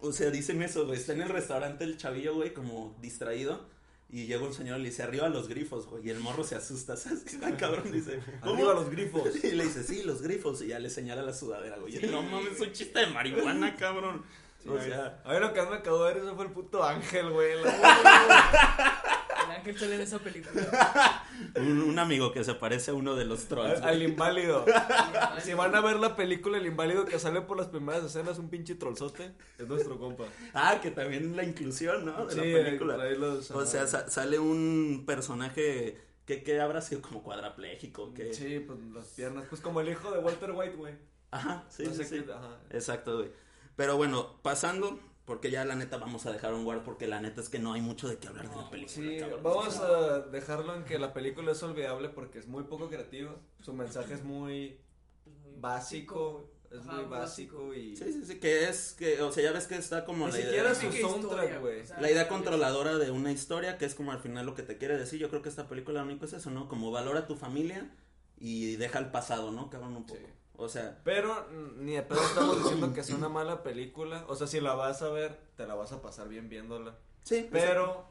o 0.00 0.12
sea, 0.12 0.30
dicen 0.30 0.62
eso, 0.62 0.86
güey. 0.86 0.98
Está 0.98 1.12
en 1.12 1.20
el 1.20 1.28
restaurante 1.28 1.84
el 1.84 1.98
chavillo, 1.98 2.34
güey, 2.34 2.54
como 2.54 2.96
distraído. 3.02 3.66
Y 4.08 4.24
llega 4.26 4.42
un 4.44 4.52
señor 4.54 4.78
y 4.80 4.82
le 4.84 4.88
dice, 4.90 5.02
arriba 5.02 5.28
los 5.28 5.46
grifos, 5.48 5.86
güey. 5.86 6.06
Y 6.06 6.10
el 6.10 6.20
morro 6.20 6.42
se 6.42 6.54
asusta, 6.54 6.96
¿sabes? 6.98 7.24
El 7.34 7.56
cabrón 7.58 7.92
dice, 7.92 8.18
¿cómo? 8.40 8.54
Arriba 8.54 8.74
los 8.74 8.88
grifos. 8.90 9.28
Y 9.44 9.50
le 9.52 9.64
dice, 9.64 9.82
sí, 9.82 10.02
los 10.04 10.22
grifos. 10.22 10.62
Y 10.62 10.68
ya 10.68 10.78
le 10.78 10.88
señala 10.88 11.20
la 11.22 11.34
sudadera, 11.34 11.76
güey. 11.78 12.00
No 12.10 12.22
mames, 12.22 12.52
es 12.54 12.60
un 12.60 12.72
chiste 12.72 12.98
de 13.00 13.06
marihuana, 13.08 13.76
cabrón. 13.76 14.24
o 14.66 14.78
sea, 14.80 15.20
A 15.24 15.32
ver, 15.34 15.42
lo 15.42 15.52
que 15.52 15.60
más 15.60 15.70
me 15.70 15.76
acabó 15.76 16.04
de 16.04 16.14
ver 16.14 16.22
eso 16.22 16.34
fue 16.34 16.46
el 16.46 16.50
puto 16.52 16.82
ángel, 16.82 17.28
güey. 17.30 17.62
La- 17.62 19.21
El 19.52 19.58
ángel 19.58 19.78
sale 19.78 19.94
en 19.96 20.00
esa 20.00 20.18
película. 20.18 21.24
un, 21.56 21.82
un 21.82 21.98
amigo 21.98 22.32
que 22.32 22.42
se 22.44 22.54
parece 22.54 22.90
a 22.90 22.94
uno 22.94 23.14
de 23.14 23.24
los 23.24 23.44
trolls. 23.46 23.80
Al, 23.82 24.02
inválido. 24.02 24.64
Si 25.42 25.54
van 25.54 25.74
a 25.74 25.80
ver 25.80 25.96
la 25.98 26.16
película 26.16 26.58
El 26.58 26.66
inválido 26.66 27.04
que 27.04 27.18
sale 27.18 27.40
por 27.42 27.56
las 27.58 27.68
primeras 27.68 28.04
escenas, 28.04 28.38
un 28.38 28.48
pinche 28.48 28.74
trollzote, 28.74 29.32
es 29.58 29.66
nuestro 29.68 29.98
compa. 29.98 30.24
Ah, 30.54 30.78
que 30.82 30.90
también 30.90 31.36
la 31.36 31.44
inclusión, 31.44 32.04
¿no? 32.04 32.26
De 32.26 32.32
Sí, 32.34 32.38
la 32.52 32.64
película. 32.64 32.96
trae 32.96 33.16
los- 33.16 33.50
O 33.50 33.66
sea, 33.66 33.86
sa- 33.86 34.08
sale 34.10 34.38
un 34.38 35.04
personaje 35.06 35.98
que, 36.24 36.42
que 36.42 36.60
habrá 36.60 36.80
sido 36.80 37.02
como 37.02 37.22
cuadrapléjico, 37.22 38.14
que... 38.14 38.32
Sí, 38.32 38.60
pues 38.60 38.78
las 38.94 39.06
piernas. 39.08 39.44
Pues 39.48 39.60
como 39.60 39.80
el 39.80 39.88
hijo 39.88 40.10
de 40.12 40.18
Walter 40.20 40.52
White, 40.52 40.76
güey. 40.76 40.94
Ajá, 41.30 41.64
sí, 41.68 41.84
No 41.84 41.90
sí, 41.90 41.96
sé 41.98 42.04
sí. 42.04 42.24
qué- 42.24 42.32
ajá. 42.32 42.58
Exacto, 42.70 43.16
güey. 43.18 43.30
Pero 43.76 43.96
bueno, 43.96 44.38
pasando, 44.42 45.00
porque 45.24 45.50
ya 45.50 45.64
la 45.64 45.74
neta 45.76 45.98
vamos 45.98 46.26
a 46.26 46.32
dejar 46.32 46.52
un 46.54 46.64
guard, 46.64 46.82
porque 46.82 47.06
la 47.06 47.20
neta 47.20 47.40
es 47.40 47.48
que 47.48 47.58
no 47.58 47.72
hay 47.72 47.80
mucho 47.80 48.08
de 48.08 48.18
qué 48.18 48.28
hablar 48.28 48.50
de 48.50 48.56
la 48.56 48.70
película. 48.70 48.94
Sí, 48.94 49.16
cabrón. 49.20 49.40
vamos 49.42 49.78
a 49.78 50.20
dejarlo 50.20 50.74
en 50.74 50.84
que 50.84 50.98
la 50.98 51.12
película 51.12 51.52
es 51.52 51.62
olvidable 51.62 52.08
porque 52.08 52.38
es 52.38 52.46
muy 52.48 52.64
poco 52.64 52.88
creativa. 52.88 53.34
Su 53.60 53.72
mensaje 53.72 54.14
es 54.14 54.24
muy 54.24 54.78
básico, 55.56 56.50
es 56.70 56.80
Ajá, 56.80 56.92
muy 56.94 57.04
básico 57.04 57.74
y 57.74 57.96
Sí, 57.96 58.12
sí, 58.12 58.24
sí, 58.24 58.40
que 58.40 58.68
es 58.68 58.94
que, 58.94 59.20
o 59.20 59.30
sea, 59.30 59.44
ya 59.44 59.52
ves 59.52 59.66
que 59.66 59.76
está 59.76 60.04
como 60.04 60.26
Ni 60.26 60.32
la 60.32 60.38
siquiera 60.38 60.72
idea... 60.72 60.74
su 60.74 60.92
soundtrack, 60.92 61.60
güey. 61.60 61.80
o 61.82 61.86
sea, 61.86 62.00
La 62.00 62.10
idea 62.10 62.28
controladora 62.28 62.98
de 62.98 63.10
una 63.10 63.30
historia, 63.30 63.78
que 63.78 63.84
es 63.84 63.94
como 63.94 64.12
al 64.12 64.20
final 64.20 64.46
lo 64.46 64.54
que 64.54 64.62
te 64.62 64.78
quiere 64.78 64.96
decir. 64.96 65.20
Yo 65.20 65.28
creo 65.28 65.42
que 65.42 65.48
esta 65.50 65.68
película 65.68 66.00
lo 66.00 66.06
único 66.06 66.24
es 66.24 66.32
eso, 66.32 66.50
¿no? 66.50 66.68
Como 66.68 66.90
valora 66.90 67.20
a 67.20 67.26
tu 67.26 67.36
familia 67.36 67.90
y 68.38 68.76
deja 68.76 68.98
el 68.98 69.10
pasado, 69.10 69.52
¿no? 69.52 69.70
Cabrón, 69.70 69.96
un 69.96 70.06
poco. 70.06 70.18
Sí. 70.18 70.26
O 70.62 70.68
sea, 70.68 71.00
Pero 71.02 71.46
mm, 71.50 71.84
ni 71.84 71.92
de 71.92 72.02
pedo 72.02 72.22
estamos 72.22 72.58
diciendo 72.62 72.92
que 72.94 73.00
es 73.00 73.10
una 73.10 73.28
mala 73.28 73.62
película. 73.62 74.24
O 74.28 74.36
sea, 74.36 74.46
si 74.46 74.60
la 74.60 74.74
vas 74.74 75.02
a 75.02 75.08
ver, 75.08 75.36
te 75.56 75.66
la 75.66 75.74
vas 75.74 75.92
a 75.92 76.00
pasar 76.00 76.28
bien 76.28 76.48
viéndola. 76.48 76.96
sí, 77.24 77.48
Pero 77.50 78.04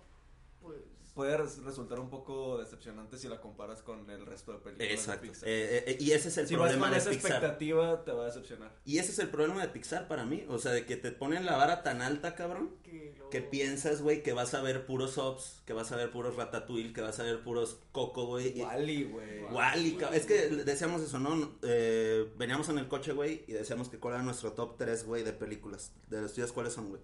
Pues, 0.62 0.78
puede 1.14 1.36
res- 1.38 1.62
resultar 1.64 2.00
un 2.00 2.10
poco 2.10 2.58
decepcionante 2.58 3.18
si 3.18 3.28
la 3.28 3.42
comparas 3.42 3.82
con 3.82 4.10
el 4.10 4.26
resto 4.26 4.54
de 4.54 4.60
películas. 4.60 4.88
de 4.90 4.94
Exacto. 4.94 5.22
Pixar. 5.28 5.50
Eh, 5.50 5.84
eh, 5.88 5.98
y 6.00 6.12
ese 6.12 6.30
es 6.30 6.38
el 6.38 6.48
si 6.48 6.56
vas 6.56 6.70
problema 6.70 6.86
con 6.88 6.92
de 6.94 6.98
esa 7.00 7.10
Pixar. 7.10 7.32
expectativa, 7.32 8.04
te 8.06 8.12
va 8.12 8.24
a 8.24 8.26
decepcionar. 8.28 8.72
Y 8.86 8.98
ese 8.98 9.12
es 9.12 9.20
el 9.20 9.30
problema 9.30 9.62
de 9.62 9.68
Pixar 9.70 10.08
para 10.08 10.26
mí. 10.26 10.46
O 10.48 10.58
sea, 10.58 10.72
de 10.72 10.86
que 10.86 10.96
te 10.98 11.12
ponen 11.12 11.46
la 11.46 11.58
vara 11.58 11.84
tan 11.84 12.02
alta, 12.02 12.36
cabrón. 12.36 12.76
que 12.84 13.14
lo- 13.18 13.30
Que 13.30 13.42
piensas, 13.42 14.02
güey, 14.02 14.22
que 14.24 14.34
vas 14.34 14.54
a 14.54 14.62
ver 14.62 14.86
puros 14.86 15.18
Ops, 15.18 15.62
que 15.66 15.74
vas 15.74 15.92
a 15.92 15.96
ver 15.96 16.12
puros 16.12 16.36
Ratatouille, 16.36 16.92
que 16.94 17.02
vas 17.02 17.20
a 17.20 17.24
ver 17.24 17.42
puros 17.44 17.80
Coco, 17.92 18.26
güey. 18.26 18.58
y- 18.58 18.62
Wally, 18.62 19.04
güey. 19.06 19.44
Wall-E, 19.46 19.96
cabrón. 19.98 20.18
Es 20.20 20.26
que 20.26 20.48
decíamos 20.50 21.02
eso, 21.02 21.20
¿no? 21.20 21.52
Eh, 21.64 22.30
veníamos 22.38 22.68
en 22.70 22.78
el 22.80 22.88
coche, 22.88 23.14
güey, 23.14 23.44
y 23.48 23.54
decíamos 23.54 23.88
que 23.90 23.98
cuál 24.00 24.16
era 24.16 24.24
nuestro 24.24 24.54
top 24.54 24.78
3, 24.78 25.06
güey, 25.06 25.24
de 25.24 25.34
películas. 25.34 25.92
De 26.10 26.22
los 26.22 26.34
tuyos, 26.34 26.52
¿cuáles 26.52 26.74
son, 26.74 26.90
güey? 26.90 27.02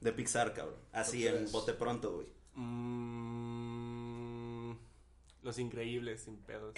De 0.00 0.12
Pixar, 0.12 0.52
cabrón. 0.52 0.76
Así, 0.92 1.26
en 1.26 1.50
bote 1.52 1.72
pronto, 1.74 2.12
güey. 2.14 2.26
Mm, 2.54 3.31
los 5.42 5.58
increíbles, 5.58 6.22
sin 6.22 6.36
pedos. 6.38 6.74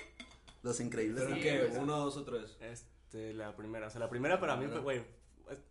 Los 0.62 0.80
increíbles. 0.80 1.22
¿Pero 1.24 1.36
Sí, 1.36 1.42
qué? 1.42 1.66
güey. 1.66 1.76
¿Uno, 1.82 1.98
dos 1.98 2.16
o 2.16 2.24
tres? 2.24 2.56
Este, 2.60 3.34
la 3.34 3.54
primera. 3.56 3.86
O 3.86 3.90
sea, 3.90 4.00
la 4.00 4.08
primera 4.08 4.40
para 4.40 4.56
mí 4.56 4.66
fue, 4.66 4.80
güey. 4.80 5.04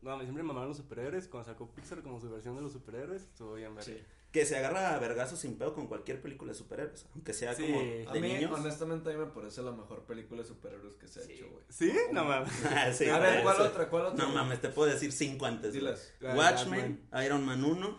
No, 0.04 0.20
siempre 0.20 0.44
me 0.44 0.48
mamaron 0.50 0.70
los 0.70 0.78
superhéroes. 0.78 1.28
Cuando 1.28 1.50
sacó 1.50 1.68
Pixar 1.74 2.04
como 2.04 2.22
su 2.22 2.30
versión 2.30 2.56
de 2.56 2.62
los 2.62 2.74
superhéroes, 2.74 3.24
estuvo 3.24 3.56
bien 3.56 3.74
ver. 3.74 3.84
Sí. 3.84 3.98
Que 4.32 4.46
se 4.46 4.56
agarra 4.58 4.94
a 4.96 5.00
vergazos 5.00 5.40
sin 5.40 5.58
pedo 5.58 5.74
con 5.74 5.88
cualquier 5.88 6.22
película 6.22 6.52
de 6.52 6.58
superhéroes. 6.58 7.08
Aunque 7.16 7.34
sea 7.34 7.56
Sí. 7.56 7.64
como 7.66 7.80
A 8.10 8.14
de 8.14 8.20
mí, 8.22 8.34
niños. 8.34 8.52
honestamente, 8.52 9.10
a 9.10 9.14
mí 9.14 9.20
me 9.20 9.32
parece 9.32 9.64
la 9.64 9.72
mejor 9.72 10.04
película 10.06 10.42
de 10.44 10.48
superhéroes 10.48 10.96
que 10.96 11.08
se 11.08 11.20
ha 11.22 11.24
Sí. 11.24 11.34
hecho, 11.34 11.50
güey. 11.50 11.64
¿Sí? 11.70 11.92
No 12.12 12.24
mames. 12.24 12.50
Ah, 12.88 12.94
sí, 12.94 13.10
a 13.10 13.18
ver, 13.18 13.42
¿cuál 13.42 13.56
eso- 13.56 13.66
otra? 13.66 13.90
¿Cuál 13.90 14.06
otra? 14.08 14.26
No 14.28 14.32
mames, 14.34 14.62
te 14.62 14.70
puedo 14.70 14.92
decir 14.92 15.12
cinco 15.12 15.48
antes. 15.48 15.74
La 15.76 15.92
de 15.94 16.38
Watchmen, 16.38 17.08
Iron 17.26 17.44
Man 17.44 17.64
1, 17.64 17.98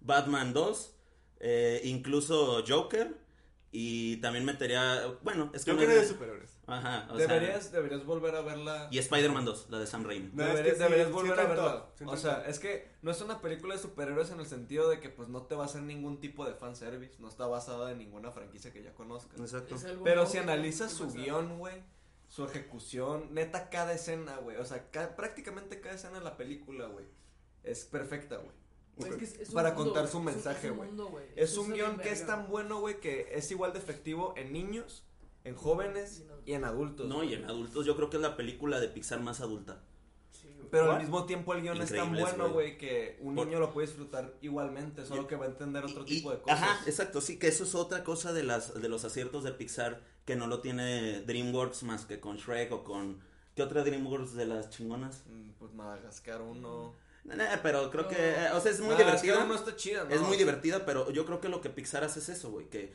Batman 0.00 0.52
2, 0.52 0.96
eh, 1.40 1.80
incluso 1.84 2.62
Joker 2.66 3.16
Y 3.72 4.16
también 4.18 4.44
metería, 4.44 5.18
bueno, 5.22 5.50
es 5.52 5.64
que 5.64 5.72
Yo 5.72 5.76
no 5.76 5.82
es 5.82 5.88
de 5.88 6.06
superhéroes. 6.06 6.56
Ajá, 6.66 7.08
o 7.10 7.18
sea, 7.18 7.26
Deberías, 7.26 7.72
deberías 7.72 8.04
volver 8.06 8.34
a 8.34 8.40
verla. 8.40 8.88
y 8.90 8.98
Spider-Man 8.98 9.44
2, 9.44 9.66
la 9.70 9.78
de 9.80 9.86
Sam 9.86 10.04
Raimi. 10.04 10.30
No, 10.32 10.44
es 10.44 10.48
deberías 10.48 10.64
que 10.64 10.76
sí, 10.78 10.82
deberías 10.84 11.08
sí 11.08 11.12
volver 11.12 11.40
a 11.40 11.44
verla. 11.44 11.86
sí 11.94 12.04
o 12.06 12.16
sea, 12.16 12.44
es 12.46 12.58
que 12.58 12.88
no 13.02 13.10
es 13.10 13.20
una 13.20 13.40
película 13.42 13.74
de 13.74 13.80
superhéroes 13.82 14.30
en 14.30 14.40
el 14.40 14.46
sentido 14.46 14.88
de 14.88 15.00
que 15.00 15.10
pues 15.10 15.28
no 15.28 15.42
te 15.42 15.54
va 15.56 15.64
a 15.64 15.66
hacer 15.66 15.82
ningún 15.82 16.20
tipo 16.20 16.46
de 16.46 16.54
fanservice. 16.54 17.16
No 17.20 17.28
está 17.28 17.46
basada 17.46 17.90
en 17.92 17.98
ninguna 17.98 18.30
franquicia 18.30 18.72
que 18.72 18.82
ya 18.82 18.94
conozcas. 18.94 19.38
Exacto. 19.38 19.76
Pero 20.04 20.26
si 20.26 20.38
analizas 20.38 20.92
su 20.92 21.12
guion, 21.12 21.58
güey, 21.58 21.82
su 22.28 22.44
ejecución, 22.44 23.34
neta 23.34 23.68
cada 23.68 23.92
escena, 23.92 24.36
güey, 24.38 24.56
o 24.56 24.64
sea, 24.64 24.90
ca- 24.90 25.14
prácticamente 25.16 25.80
cada 25.80 25.94
escena 25.96 26.18
de 26.18 26.24
la 26.24 26.36
película, 26.36 26.86
güey, 26.86 27.04
es 27.62 27.84
perfecta, 27.84 28.36
güey. 28.36 28.54
Güey, 28.96 29.10
es 29.12 29.16
que 29.18 29.24
es- 29.24 29.34
es 29.40 29.48
un 29.50 29.54
Para 29.54 29.72
mundo, 29.74 29.84
contar 29.92 30.08
su 30.08 30.20
mensaje, 30.20 30.66
es 30.68 30.72
un 30.72 30.78
güey. 30.96 31.24
Es 31.36 31.56
un 31.58 31.72
guion 31.72 31.98
que 31.98 32.10
es 32.10 32.26
tan 32.26 32.48
bueno, 32.48 32.80
güey, 32.80 32.98
que 33.00 33.28
es 33.32 33.50
igual 33.50 33.72
de 33.72 33.78
efectivo 33.78 34.32
en 34.36 34.52
niños, 34.52 35.04
en 35.44 35.54
jóvenes 35.54 36.24
y 36.44 36.52
en 36.52 36.64
adultos. 36.64 37.06
No, 37.06 37.22
y 37.22 37.34
en 37.34 37.44
adultos 37.44 37.84
yo 37.86 37.94
creo 37.96 38.08
que 38.10 38.16
es 38.16 38.22
la 38.22 38.36
película 38.36 38.80
de 38.80 38.88
Pixar 38.88 39.20
más 39.20 39.40
adulta. 39.40 39.82
Sí. 40.32 40.48
Pero 40.70 40.92
al 40.92 41.00
mismo 41.00 41.24
tiempo 41.26 41.54
el 41.54 41.62
guion 41.62 41.80
es 41.80 41.92
tan 41.92 42.14
bueno, 42.14 42.50
güey. 42.50 42.76
que 42.78 43.18
un 43.20 43.34
Por- 43.34 43.46
niño 43.46 43.60
lo 43.60 43.70
puede 43.72 43.86
disfrutar 43.86 44.34
igualmente, 44.40 45.04
solo 45.06 45.22
Y- 45.22 45.26
que 45.26 45.36
va 45.36 45.44
a 45.44 45.48
entender 45.48 45.84
otro 45.84 46.02
Y- 46.02 46.06
tipo 46.06 46.30
de 46.30 46.40
cosas. 46.40 46.62
Ajá, 46.62 46.80
exacto, 46.86 47.20
sí, 47.20 47.38
que 47.38 47.48
eso 47.48 47.64
es 47.64 47.74
otra 47.74 48.02
cosa 48.02 48.32
de 48.32 48.42
las 48.44 48.74
de 48.80 48.88
los 48.88 49.04
aciertos 49.04 49.44
de 49.44 49.52
Pixar 49.52 50.02
que 50.24 50.36
no 50.36 50.46
lo 50.46 50.60
tiene 50.60 51.20
DreamWorks 51.22 51.82
más 51.84 52.04
que 52.06 52.18
con 52.18 52.36
Shrek 52.38 52.72
o 52.72 52.82
con 52.82 53.20
¿qué 53.54 53.62
otra 53.62 53.84
DreamWorks 53.84 54.34
de 54.34 54.46
las 54.46 54.70
chingonas? 54.70 55.22
Mm, 55.26 55.50
Pues 55.58 55.72
Madagascar 55.72 56.42
1. 56.42 56.94
Nah, 57.26 57.34
nah, 57.34 57.56
pero 57.62 57.90
creo 57.90 58.04
No. 58.04 58.08
que 58.08 58.16
eh, 58.16 58.50
o 58.54 58.60
sea, 58.60 58.70
es 58.72 58.80
muy 58.80 58.90
Madagascar 58.94 59.22
divertida. 59.22 59.44
1 59.44 59.54
está 59.54 59.76
chida, 59.76 60.04
¿no? 60.04 60.10
Es 60.14 60.20
muy 60.20 60.36
divertida, 60.36 60.84
pero 60.86 61.10
yo 61.10 61.26
creo 61.26 61.40
que 61.40 61.48
lo 61.48 61.60
que 61.60 61.70
Pixar 61.70 62.04
hace 62.04 62.20
es 62.20 62.28
eso, 62.28 62.50
güey, 62.50 62.66
que 62.68 62.92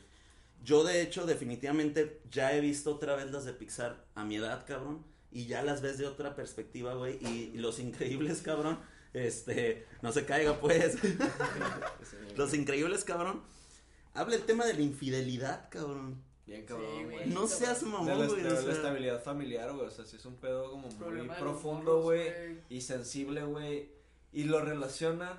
yo 0.64 0.84
de 0.84 1.02
hecho 1.02 1.26
definitivamente 1.26 2.20
ya 2.30 2.54
he 2.54 2.60
visto 2.60 2.94
otra 2.94 3.14
vez 3.16 3.30
las 3.30 3.44
de 3.44 3.52
Pixar 3.52 4.04
a 4.14 4.24
mi 4.24 4.36
edad, 4.36 4.64
cabrón, 4.66 5.04
y 5.30 5.46
ya 5.46 5.62
las 5.62 5.82
ves 5.82 5.98
de 5.98 6.06
otra 6.06 6.34
perspectiva, 6.34 6.94
güey, 6.94 7.18
y, 7.20 7.52
y 7.54 7.58
Los 7.58 7.78
Increíbles, 7.78 8.42
cabrón, 8.42 8.78
este, 9.12 9.86
no 10.00 10.12
se 10.12 10.24
caiga 10.24 10.58
pues. 10.60 10.96
Los 12.36 12.54
Increíbles, 12.54 13.04
cabrón. 13.04 13.42
Habla 14.14 14.36
el 14.36 14.42
tema 14.42 14.64
de 14.66 14.74
la 14.74 14.80
infidelidad, 14.82 15.68
cabrón. 15.70 16.22
Bien 16.46 16.64
cabrón, 16.66 17.04
güey. 17.04 17.06
güey. 17.16 17.28
No 17.30 17.46
seas 17.46 17.82
mamón, 17.82 18.08
la, 18.20 18.26
güey. 18.26 18.42
la 18.42 18.60
sea, 18.60 18.72
estabilidad 18.72 19.22
familiar, 19.22 19.72
güey. 19.72 19.86
O 19.86 19.90
sea, 19.90 20.04
sí 20.04 20.16
es 20.16 20.24
un 20.26 20.36
pedo 20.36 20.70
como 20.70 20.88
muy 20.88 21.28
profundo, 21.38 22.02
güey. 22.02 22.58
Y 22.68 22.80
sensible, 22.80 23.42
güey. 23.44 23.90
Y 24.32 24.44
lo 24.44 24.60
relacionan 24.60 25.38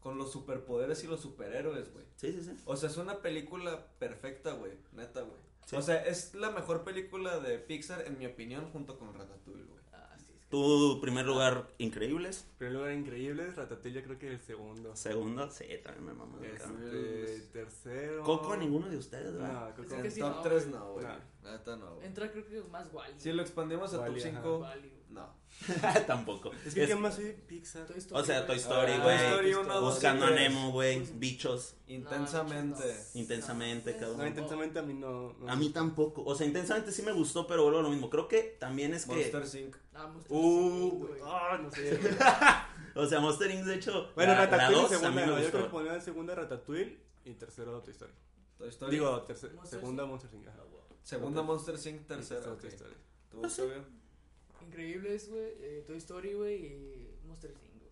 con 0.00 0.18
los 0.18 0.30
superpoderes 0.30 1.02
y 1.02 1.06
los 1.06 1.20
superhéroes, 1.20 1.92
güey. 1.92 2.04
Sí, 2.16 2.32
sí, 2.32 2.42
sí. 2.42 2.56
O 2.64 2.76
sea, 2.76 2.88
es 2.90 2.96
una 2.96 3.22
película 3.22 3.86
perfecta, 3.98 4.52
güey. 4.52 4.72
Neta, 4.92 5.22
güey. 5.22 5.40
Sí. 5.66 5.74
O 5.76 5.82
sea, 5.82 6.04
es 6.04 6.34
la 6.34 6.50
mejor 6.50 6.84
película 6.84 7.40
de 7.40 7.58
Pixar, 7.58 8.06
en 8.06 8.18
mi 8.18 8.26
opinión, 8.26 8.70
junto 8.70 8.98
con 8.98 9.12
Ratatouille, 9.14 9.64
güey. 9.64 9.80
Ah, 9.92 10.14
sí, 10.16 10.26
es 10.32 10.40
que- 10.42 10.46
Tu 10.48 11.00
primer 11.00 11.26
lugar, 11.26 11.66
Increíbles. 11.78 12.46
Primer 12.56 12.74
lugar, 12.76 12.92
Increíbles. 12.92 13.56
Ratatouille, 13.56 14.00
yo 14.00 14.04
creo 14.06 14.18
que 14.18 14.28
el 14.28 14.40
segundo. 14.40 14.94
Segundo, 14.94 15.50
sí, 15.50 15.64
también 15.82 16.06
me 16.06 16.12
mamó. 16.14 16.38
Este, 16.40 17.40
tercero. 17.52 18.22
Coco, 18.22 18.56
ninguno 18.56 18.88
de 18.88 18.96
ustedes, 18.98 19.32
¿verdad? 19.32 19.70
No, 19.70 19.74
Coco. 19.74 19.82
Es 19.82 19.92
En 19.92 20.02
que 20.02 20.10
sí, 20.12 20.20
top 20.20 20.36
no, 20.36 20.42
3 20.42 20.68
güey. 20.68 20.78
no, 20.80 20.92
güey. 20.92 21.06
No. 21.06 21.50
Neta 21.50 21.76
no, 21.76 21.94
güey. 21.96 22.06
Entra 22.06 22.30
creo 22.30 22.46
que 22.46 22.62
más 22.70 22.92
Wally. 22.92 23.14
Si 23.18 23.32
lo 23.32 23.42
expandimos 23.42 23.92
a 23.92 23.96
top 23.98 24.08
Wall-E, 24.10 24.20
ajá. 24.28 24.40
5, 24.42 24.58
Wall-E, 24.58 24.78
güey. 24.88 25.05
No. 25.16 25.46
Tampoco. 26.06 26.52
Es 26.66 26.74
que, 26.74 26.82
Es- 26.82 26.88
¿qué 26.90 26.94
más 26.96 27.14
soy 27.14 27.32
Pixar? 27.46 27.86
Toy 27.86 27.96
Story, 27.98 28.20
O 28.20 28.24
sea, 28.24 28.46
Toy. 28.46 28.56
Story, 28.56 28.92
Ah, 28.92 29.38
güey. 29.40 29.54
Buscando 29.80 30.26
a. 30.26 30.30
Nemo, 30.30 30.70
güey. 30.70 31.00
Bichos. 31.14 31.74
Intensamente. 31.86 32.84
No, 33.14 33.20
Intensamente, 33.20 33.92
no, 33.94 33.98
cabrón. 33.98 34.18
No, 34.18 34.26
intensamente 34.26 34.78
a 34.78 34.82
mí 34.82 34.92
no. 34.94 35.32
no. 35.32 35.48
A 35.50 35.56
mí 35.56 35.70
tampoco. 35.70 36.22
O 36.24 36.34
sea, 36.34 36.46
intensamente 36.46 36.92
sí 36.92 37.00
me 37.02 37.12
gustó, 37.12 37.46
pero 37.46 37.62
vuelvo 37.62 37.78
a 37.78 37.82
lo 37.82 37.88
mismo. 37.88 38.10
Creo 38.10 38.28
que 38.28 38.56
también 38.60 38.92
es 38.92 39.06
que. 39.06 39.30
Monster 39.32 39.62
Inc. 39.62 39.76
Ah, 39.94 40.06
Monster 40.08 40.36
Uh, 40.36 40.82
Inc, 40.82 40.92
güey. 40.98 41.08
güey. 41.20 41.22
Ah, 41.24 41.58
no 41.62 41.70
sé. 41.70 42.00
O 42.98 43.06
sea, 43.06 43.20
Monster 43.20 43.50
Inc. 43.50 43.64
de 43.64 43.74
hecho. 43.76 44.10
Bueno, 44.14 44.32
la, 44.34 44.40
la 44.40 44.46
Ratatouille 44.46 44.82
dos 44.82 44.92
en 44.92 45.04
a 45.04 45.10
mí 45.10 45.16
segunda. 45.16 45.36
me 45.36 45.42
Yo 45.42 45.50
creo 45.50 45.62
que 45.64 45.70
pondría 45.70 45.94
en 45.94 46.02
segunda 46.02 46.34
Ratatouille 46.34 46.98
y 47.24 47.34
tercero 47.34 47.80
Toy 47.82 47.92
Story. 47.92 48.12
Toy 48.58 48.68
Story. 48.68 48.92
Digo, 48.92 49.22
terce- 49.26 49.52
Monster 49.54 49.80
segunda. 49.80 50.04
Monster 50.06 50.30
Inc. 50.34 50.46
Segunda. 51.02 51.42
Monster 51.42 51.74
Inc. 51.94 52.06
Tercera. 52.06 52.56
Toy 52.56 52.68
Story. 52.68 52.94
¿Tú, 53.30 53.42
Ah? 53.44 53.48
Increíbles, 54.64 55.28
güey. 55.30 55.44
eh, 55.60 55.84
Toy 55.86 55.96
Story, 55.98 56.34
güey. 56.34 56.54
Y 56.66 57.18
Monster 57.26 57.50
Inc. 57.50 57.78
güey. 57.80 57.90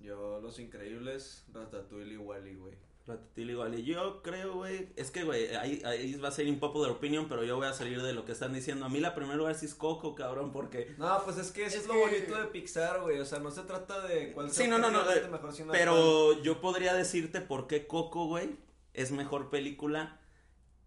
Yo, 0.00 0.40
Los 0.40 0.58
Increíbles, 0.58 1.44
Ratatouille 1.52 2.14
y 2.14 2.16
Wally, 2.16 2.54
güey. 2.56 2.74
Ratatouille. 3.06 3.78
Y 3.80 3.84
yo 3.84 4.22
creo, 4.22 4.54
güey. 4.54 4.88
Es 4.96 5.10
que, 5.10 5.24
güey, 5.24 5.54
ahí, 5.56 5.82
ahí 5.84 6.14
va 6.16 6.28
a 6.28 6.32
ser 6.32 6.46
impopular 6.46 6.90
opinion, 6.90 7.28
pero 7.28 7.42
yo 7.44 7.56
voy 7.56 7.66
a 7.66 7.72
salir 7.72 8.00
de 8.02 8.12
lo 8.12 8.24
que 8.24 8.32
están 8.32 8.52
diciendo. 8.52 8.84
A 8.84 8.88
mí 8.88 9.00
la 9.00 9.14
primera 9.14 9.36
lugar 9.36 9.54
sí 9.54 9.66
es 9.66 9.74
Coco, 9.74 10.14
cabrón, 10.14 10.52
porque. 10.52 10.94
No, 10.98 11.20
pues 11.24 11.38
es 11.38 11.50
que 11.52 11.64
eso 11.66 11.76
es, 11.76 11.82
Es 11.82 11.88
lo 11.88 11.94
que- 11.94 12.00
bonito 12.00 12.36
de 12.36 12.46
Pixar, 12.48 13.00
güey. 13.00 13.18
O 13.20 13.24
sea, 13.24 13.38
no 13.40 13.50
se 13.50 13.62
trata 13.62 14.06
de 14.06 14.32
cuál 14.32 14.50
sea 14.50 14.64
Sí, 14.64 14.70
no, 14.70 14.78
no, 14.78 14.90
no, 14.90 15.04
mejor, 15.04 15.52
Pero 15.72 16.40
yo 16.42 16.60
podría 16.60 16.94
decirte 16.94 17.40
por 17.40 17.66
qué 17.66 17.86
Coco, 17.86 18.26
güey, 18.26 18.50
es 18.94 19.10
mejor 19.12 19.50
película 19.50 20.20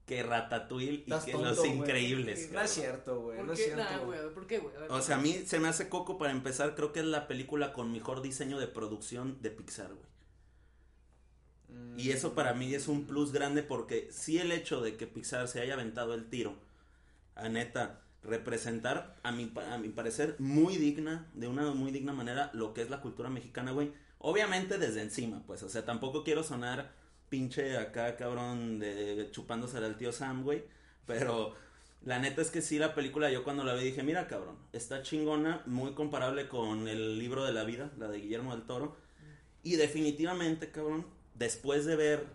que 0.06 0.22
Ratatouille 0.22 0.92
y 0.92 0.96
Estás 1.02 1.26
que 1.26 1.32
tonto, 1.32 1.50
Los. 1.50 1.66
Increíbles. 1.66 2.52
No 2.52 2.62
es 2.62 2.72
cierto, 2.72 3.22
güey. 3.22 3.38
¿Por 3.38 3.48
No 3.48 3.54
es 3.54 3.60
qué? 3.60 3.66
cierto. 3.66 3.84
Nah, 3.84 3.98
güey. 4.00 4.20
güey. 4.20 4.34
¿Por 4.34 4.48
qué, 4.48 4.60
güey? 4.60 4.74
O 4.90 5.02
sea, 5.02 5.16
a 5.16 5.20
mí 5.20 5.34
se 5.46 5.60
me 5.60 5.68
hace 5.68 5.90
Coco 5.90 6.18
para 6.18 6.32
empezar, 6.32 6.76
creo 6.76 6.94
que 6.94 7.00
es 7.00 7.06
la 7.06 7.28
película 7.28 7.74
con 7.74 7.92
mejor 7.92 8.22
diseño 8.22 8.60
de 8.60 8.68
producción 8.68 9.42
de 9.42 9.50
Pixar, 9.52 9.88
güey. 9.94 10.06
Mm. 11.70 12.00
Y 12.00 12.12
eso 12.12 12.36
para 12.36 12.54
mí 12.54 12.74
es 12.74 12.88
un 12.88 13.06
plus 13.06 13.32
grande 13.32 13.64
porque 13.64 14.08
sí 14.12 14.38
el 14.38 14.52
hecho 14.52 14.82
de 14.82 14.96
que 14.96 15.08
Pixar 15.08 15.48
se 15.48 15.60
haya 15.62 15.74
aventado 15.74 16.14
el 16.14 16.30
tiro, 16.30 16.56
a 17.36 17.50
neta, 17.50 18.02
representar, 18.24 19.16
a 19.24 19.32
mi, 19.32 19.52
a 19.72 19.78
mi 19.78 19.90
parecer, 19.90 20.36
muy 20.40 20.78
digna, 20.78 21.28
de 21.34 21.48
una 21.48 21.72
muy 21.72 21.92
digna 21.92 22.14
manera, 22.14 22.52
lo 22.54 22.74
que 22.74 22.82
es 22.82 22.90
la 22.90 23.02
cultura 23.02 23.30
mexicana, 23.30 23.72
güey. 23.72 23.92
Obviamente 24.20 24.78
desde 24.78 25.02
encima, 25.02 25.44
pues, 25.46 25.64
o 25.64 25.70
sea, 25.70 25.86
tampoco 25.86 26.24
quiero 26.24 26.44
sonar 26.44 26.92
pinche 27.36 27.78
acá, 27.78 28.16
cabrón, 28.16 28.80
de 28.80 29.28
chupándose 29.32 29.78
al 29.78 29.98
tío 29.98 30.14
Sam, 30.14 30.44
güey, 30.44 30.64
pero 31.06 31.54
la 32.06 32.18
neta 32.20 32.42
es 32.42 32.50
que 32.50 32.62
sí, 32.62 32.80
la 32.80 32.96
película, 32.96 33.30
yo 33.30 33.44
cuando 33.44 33.66
la 33.66 33.74
vi 33.74 33.84
dije, 33.84 34.04
mira, 34.04 34.28
cabrón, 34.28 34.58
está 34.72 35.02
chingona, 35.02 35.62
muy 35.66 35.94
comparable 35.94 36.48
con 36.48 36.88
el 36.88 37.20
libro 37.20 37.44
de 37.44 37.52
la 37.52 37.66
vida, 37.66 37.92
la 37.98 38.08
de 38.08 38.20
Guillermo 38.20 38.56
del 38.56 38.66
Toro, 38.66 38.96
y 39.64 39.76
definitivamente, 39.76 40.72
cabrón, 40.72 41.06
después 41.34 41.86
de 41.86 41.98
ver 41.98 42.26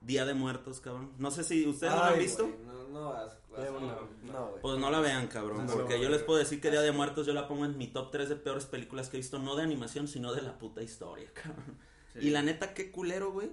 Día 0.00 0.24
de 0.26 0.34
Muertos, 0.34 0.80
cabrón, 0.80 1.12
no 1.18 1.30
sé 1.30 1.44
si 1.44 1.64
ustedes 1.68 1.92
no 1.92 1.98
lo 2.00 2.04
han 2.04 2.18
visto. 2.18 2.50
No, 2.66 2.88
no 2.88 3.10
vas. 3.10 3.38
vas- 3.50 3.64
Ya, 3.64 3.70
no, 3.70 4.08
no. 4.32 4.54
Pues 4.60 4.78
no 4.78 4.90
la 4.90 4.98
vean, 5.00 5.28
cabrón, 5.28 5.66
No, 5.66 5.72
porque 5.72 5.96
no, 5.98 6.02
yo 6.02 6.08
les 6.08 6.22
puedo 6.22 6.38
decir 6.40 6.60
que 6.60 6.70
Día 6.72 6.80
de 6.80 6.90
Muertos 6.92 7.26
yo 7.28 7.32
la 7.32 7.46
pongo 7.46 7.64
en 7.64 7.76
mi 7.78 7.86
top 7.88 8.10
3 8.10 8.28
de 8.28 8.36
peores 8.36 8.64
películas 8.66 9.08
que 9.08 9.18
he 9.18 9.20
visto, 9.20 9.38
no 9.38 9.54
de 9.54 9.62
animación, 9.62 10.08
sino 10.08 10.32
de 10.34 10.42
la 10.42 10.58
puta 10.58 10.82
historia, 10.82 11.28
cabrón. 11.32 11.76
Sí. 12.14 12.20
Y 12.26 12.30
la 12.30 12.42
neta, 12.42 12.74
qué 12.74 12.90
culero, 12.90 13.30
güey. 13.32 13.50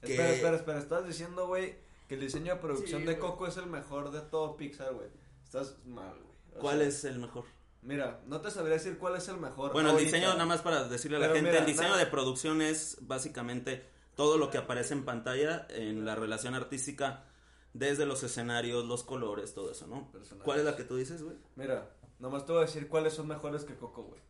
Que- 0.00 0.12
Espera, 0.12 0.30
espera, 0.30 0.56
espera. 0.56 0.78
Estás 0.78 1.06
diciendo, 1.06 1.46
güey, 1.46 1.76
que 2.08 2.14
el 2.14 2.20
diseño 2.20 2.54
de 2.54 2.60
producción 2.60 3.00
Sí, 3.02 3.06
de. 3.06 3.18
Coco 3.18 3.46
es 3.46 3.56
el 3.56 3.66
mejor 3.66 4.10
de 4.10 4.20
todo 4.20 4.56
Pixar, 4.56 4.92
güey. 4.94 5.08
Estás 5.44 5.76
mal, 5.86 6.14
güey. 6.14 6.60
¿Cuál 6.60 6.78
sea, 6.78 6.88
es 6.88 7.04
el 7.04 7.18
mejor? 7.18 7.44
Mira, 7.82 8.20
no 8.26 8.40
te 8.40 8.50
sabría 8.50 8.74
decir 8.74 8.98
cuál 8.98 9.16
es 9.16 9.26
el 9.28 9.38
mejor. 9.38 9.72
Bueno, 9.72 9.88
el 9.90 9.94
ahorita. 9.96 10.16
diseño, 10.16 10.32
nada 10.34 10.44
más 10.46 10.60
para 10.60 10.84
decirle 10.88 11.16
a 11.16 11.20
la 11.20 11.26
Pero 11.26 11.36
gente, 11.36 11.50
mira, 11.50 11.60
el 11.60 11.66
diseño 11.66 11.88
nada- 11.90 12.00
de 12.04 12.06
producción 12.10 12.60
es 12.60 12.98
básicamente 13.00 13.86
todo 14.16 14.36
lo 14.36 14.50
que 14.50 14.58
aparece 14.58 14.92
en 14.92 15.04
pantalla 15.04 15.66
en 15.70 16.04
la 16.04 16.14
relación 16.14 16.54
artística, 16.54 17.24
desde 17.72 18.04
los 18.04 18.22
escenarios, 18.22 18.84
los 18.84 19.02
colores, 19.04 19.54
todo 19.54 19.70
eso, 19.70 19.86
¿no? 19.86 20.10
Personajes. 20.12 20.44
¿Cuál 20.44 20.58
es 20.58 20.64
la 20.66 20.76
que 20.76 20.84
tú 20.84 20.96
dices, 20.96 21.22
güey? 21.22 21.36
Mira, 21.56 21.88
nomás 22.18 22.44
te 22.44 22.52
voy 22.52 22.62
a 22.62 22.66
decir 22.66 22.88
cuáles 22.88 23.14
son 23.14 23.28
mejores 23.28 23.64
que 23.64 23.76
Coco, 23.76 24.02
güey. 24.02 24.20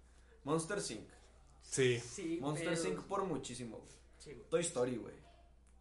Monster 0.45 0.79
Inc. 0.91 1.09
Sí. 1.63 1.99
Sí, 2.01 2.39
Monster 2.41 2.75
pero- 2.75 2.89
Inc. 2.89 3.01
por 3.05 3.25
muchísimo, 3.25 3.79
güey. 3.79 3.91
Sí, 4.19 4.33
güey. 4.35 4.49
Toy 4.49 4.61
Story, 4.61 4.97
güey. 4.97 5.15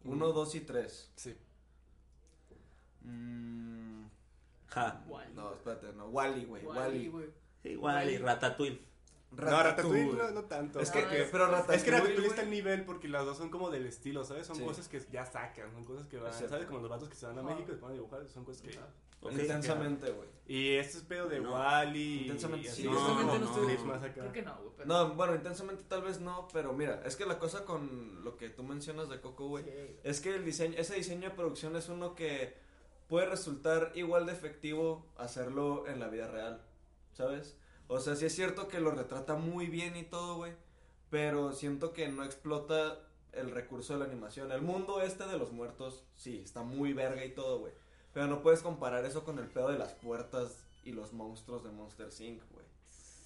Uno, 0.04 0.30
Mm. 0.30 0.34
dos 0.34 0.54
y 0.54 0.60
tres. 0.60 1.10
Sí. 1.16 1.36
Mm, 3.02 4.04
Ja. 4.74 5.02
Wall-E. 5.08 5.34
no, 5.34 5.52
espérate, 5.54 5.92
no. 5.94 6.06
Wally, 6.08 6.44
güey. 6.44 6.64
Wally. 6.64 7.08
güey. 7.08 7.26
Igual, 7.64 8.10
y 8.10 8.18
Ratatouille. 8.18 8.80
No, 9.32 9.36
Ratatouille 9.46 10.12
no, 10.12 10.30
no 10.32 10.44
tanto. 10.44 10.80
Es 10.80 10.90
que, 10.90 10.98
Ah, 11.00 11.08
pero 11.30 11.46
Ratatouille, 11.46 11.76
Es 11.76 11.84
que 11.84 11.90
Ratatouille 11.92 12.26
está 12.26 12.42
al 12.42 12.50
nivel 12.50 12.84
porque 12.84 13.08
las 13.08 13.24
dos 13.24 13.36
son 13.38 13.48
como 13.48 13.70
del 13.70 13.86
estilo, 13.86 14.24
¿sabes? 14.24 14.46
Son 14.46 14.56
Sí. 14.56 14.64
cosas 14.64 14.88
que 14.88 15.00
ya 15.12 15.24
sacan, 15.24 15.70
son 15.72 15.84
cosas 15.84 16.06
que 16.08 16.16
van, 16.18 16.32
cierto. 16.32 16.54
¿sabes? 16.54 16.66
Como 16.66 16.80
los 16.80 16.90
vatos 16.90 17.08
que 17.08 17.14
se 17.14 17.26
van 17.26 17.38
a. 17.38 17.42
México 17.42 17.70
y 17.72 17.74
se 17.76 17.80
van 17.80 17.90
a 17.92 17.94
dibujar, 17.94 18.28
son 18.28 18.44
cosas 18.44 18.62
que... 18.62 18.70
Ajá. 18.76 18.86
Ok. 19.22 19.32
Intensamente, 19.32 20.10
güey. 20.12 20.28
Y 20.46 20.76
este 20.76 20.96
es 20.98 21.04
pedo 21.04 21.28
de 21.28 21.40
No. 21.40 21.52
Wally 21.52 22.22
Intensamente 22.22 22.70
sí, 22.70 22.84
No, 22.84 22.90
Intensamente 22.92 23.38
no 23.38 23.38
no, 23.44 23.68
estoy- 23.70 23.86
más 23.86 24.02
acá. 24.02 24.14
Creo 24.14 24.32
que 24.32 24.42
no, 24.42 24.56
güey. 24.56 24.70
pero- 24.78 24.88
No, 24.88 25.14
bueno, 25.14 25.34
intensamente 25.34 25.84
tal 25.86 26.02
vez 26.02 26.20
no, 26.20 26.48
pero 26.52 26.72
mira, 26.72 27.02
es 27.04 27.16
que 27.16 27.26
la 27.26 27.38
cosa 27.38 27.64
con 27.66 28.24
lo 28.24 28.36
que 28.38 28.48
tú 28.48 28.62
mencionas 28.62 29.10
de 29.10 29.20
Coco, 29.20 29.46
güey, 29.48 29.64
Sí, 29.64 29.70
güey. 29.70 29.96
es 30.04 30.20
que 30.22 30.34
el 30.34 30.44
diseño, 30.44 30.74
ese 30.78 30.94
diseño 30.94 31.28
de 31.28 31.34
producción 31.36 31.76
es 31.76 31.88
uno 31.90 32.14
que 32.14 32.54
puede 33.08 33.26
resultar 33.26 33.92
igual 33.94 34.24
de 34.24 34.32
efectivo 34.32 35.06
hacerlo 35.18 35.86
en 35.86 36.00
la 36.00 36.08
vida 36.08 36.26
real, 36.28 36.62
¿sabes? 37.12 37.58
O 37.92 37.98
sea, 37.98 38.14
sí 38.14 38.24
es 38.26 38.34
cierto 38.36 38.68
que 38.68 38.78
lo 38.78 38.92
retrata 38.92 39.34
muy 39.34 39.66
bien 39.66 39.96
y 39.96 40.04
todo, 40.04 40.36
güey, 40.36 40.52
pero 41.10 41.52
siento 41.52 41.92
que 41.92 42.06
no 42.06 42.22
explota 42.24 43.00
el 43.32 43.50
recurso 43.50 43.94
de 43.94 43.98
la 43.98 44.04
animación. 44.04 44.52
El 44.52 44.62
mundo 44.62 45.00
este 45.00 45.26
de 45.26 45.36
los 45.36 45.50
muertos, 45.50 46.04
sí, 46.14 46.40
está 46.44 46.62
muy 46.62 46.92
verga 46.92 47.24
y 47.24 47.34
todo, 47.34 47.58
güey. 47.58 47.72
Pero 48.12 48.28
no 48.28 48.42
puedes 48.42 48.62
comparar 48.62 49.04
eso 49.06 49.24
con 49.24 49.40
el 49.40 49.48
pedo 49.48 49.72
de 49.72 49.78
las 49.78 49.92
puertas 49.94 50.64
y 50.84 50.92
los 50.92 51.12
monstruos 51.12 51.64
de 51.64 51.70
Monster 51.72 52.08
Inc., 52.20 52.40
güey. 52.52 52.64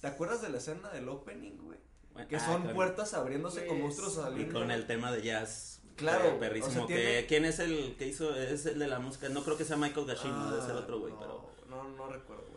¿Te 0.01 0.07
acuerdas 0.07 0.41
de 0.41 0.49
la 0.49 0.57
escena 0.57 0.89
del 0.89 1.09
opening, 1.09 1.57
güey? 1.63 1.79
Bueno, 2.13 2.27
Que 2.27 2.37
ah, 2.37 2.39
son 2.39 2.63
puertas 2.73 3.13
abriéndose 3.13 3.67
con 3.67 3.79
monstruos 3.79 4.13
Y 4.13 4.15
saliendo. 4.15 4.59
con 4.59 4.71
el 4.71 4.87
tema 4.87 5.11
de 5.11 5.21
jazz. 5.21 5.81
Claro, 5.95 6.25
eh, 6.29 6.37
Perrísimo. 6.39 6.85
o 6.85 6.87
sea, 6.87 6.95
que, 6.97 7.25
¿Quién 7.27 7.45
es 7.45 7.59
el 7.59 7.95
que 7.97 8.07
hizo? 8.07 8.35
Es 8.35 8.65
el 8.65 8.79
de 8.79 8.87
la 8.87 8.97
música. 8.97 9.29
No 9.29 9.43
creo 9.43 9.57
que 9.57 9.63
sea 9.63 9.77
Michael 9.77 10.07
Gashimo, 10.07 10.49
debe 10.49 10.65
ser 10.65 10.75
otro 10.75 10.99
güey, 10.99 11.13
Ah, 11.13 11.17
no, 11.19 11.21
pero. 11.21 11.67
No, 11.69 11.83
no 11.89 12.07
recuerdo. 12.07 12.54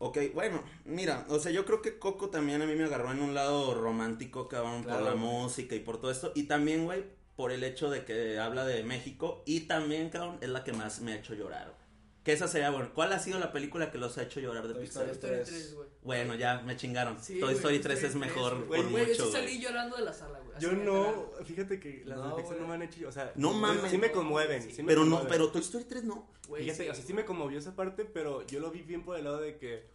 Ok, 0.00 0.18
bueno, 0.32 0.62
mira, 0.84 1.26
o 1.28 1.40
sea, 1.40 1.50
yo 1.50 1.64
creo 1.64 1.82
que 1.82 1.98
Coco 1.98 2.30
también 2.30 2.62
a 2.62 2.66
mí 2.66 2.74
me 2.76 2.84
agarró 2.84 3.10
en 3.10 3.20
un 3.20 3.34
lado 3.34 3.74
romántico, 3.74 4.48
cabrón, 4.48 4.84
Claro, 4.84 4.98
por 5.00 5.06
la 5.08 5.14
güey. 5.14 5.24
música 5.24 5.74
y 5.74 5.80
por 5.80 6.00
todo 6.00 6.10
esto. 6.12 6.30
Y 6.36 6.44
también, 6.44 6.84
güey, 6.84 7.04
por 7.34 7.50
el 7.52 7.64
hecho 7.64 7.90
de 7.90 8.04
que 8.04 8.38
habla 8.38 8.64
de 8.64 8.82
México. 8.84 9.42
Y 9.44 9.60
también, 9.62 10.08
cabrón, 10.10 10.38
es 10.40 10.48
la 10.50 10.62
que 10.62 10.72
más 10.72 11.00
me 11.00 11.12
ha 11.12 11.16
hecho 11.16 11.34
llorar. 11.34 11.76
Que 12.22 12.32
esa 12.32 12.46
sería, 12.46 12.70
bueno, 12.70 12.90
¿cuál 12.94 13.12
ha 13.12 13.18
sido 13.18 13.38
la 13.38 13.52
película 13.52 13.90
que 13.90 13.98
los 13.98 14.18
ha 14.18 14.22
hecho 14.22 14.38
llorar 14.38 14.68
de 14.68 14.74
Toy 14.74 14.82
Pixar? 14.84 15.04
Toy 15.06 15.12
Story 15.14 15.34
Story 15.34 15.44
3. 15.44 15.62
3, 15.62 15.74
güey. 15.74 15.88
Bueno, 16.02 16.34
ya 16.34 16.60
me 16.60 16.76
chingaron. 16.76 17.18
Sí, 17.22 17.40
Toy 17.40 17.54
Story 17.54 17.76
Toy 17.80 17.82
3 17.82 18.02
es 18.04 18.14
mejor 18.16 18.52
3, 18.54 18.66
por 18.68 18.90
güey. 18.90 19.06
Yo 19.06 19.08
mucho. 19.12 19.26
sí 19.26 19.32
salí 19.32 19.60
llorando 19.60 19.96
de 19.96 20.04
la 20.04 20.12
sala, 20.12 20.38
güey. 20.40 20.47
Yo 20.58 20.72
no, 20.72 21.30
fíjate 21.44 21.78
que 21.80 22.02
las 22.04 22.18
No, 22.18 22.28
de 22.30 22.34
Pixar 22.36 22.56
güey. 22.56 22.60
no 22.60 22.68
me 22.68 22.74
han 22.74 22.82
hecho, 22.82 23.08
o 23.08 23.12
sea, 23.12 23.32
No 23.36 23.52
mames. 23.52 23.90
sí 23.90 23.98
me 23.98 24.10
conmueven, 24.10 24.62
Sí. 24.62 24.72
sí 24.72 24.82
me 24.82 24.88
Pero 24.88 25.04
no, 25.04 25.26
pero 25.28 25.50
Toy 25.50 25.60
Story 25.62 25.84
3 25.84 26.04
no. 26.04 26.28
güey, 26.48 26.64
Fíjate, 26.64 26.84
sí, 26.84 26.88
o 26.90 26.94
sea, 26.94 27.04
sí 27.04 27.12
me 27.14 27.24
conmovió 27.24 27.58
esa 27.58 27.74
parte, 27.76 28.04
pero 28.04 28.46
yo 28.46 28.60
lo 28.60 28.70
vi 28.70 28.82
bien 28.82 29.02
por 29.04 29.16
el 29.16 29.24
lado 29.24 29.38
de 29.40 29.56
que 29.58 29.86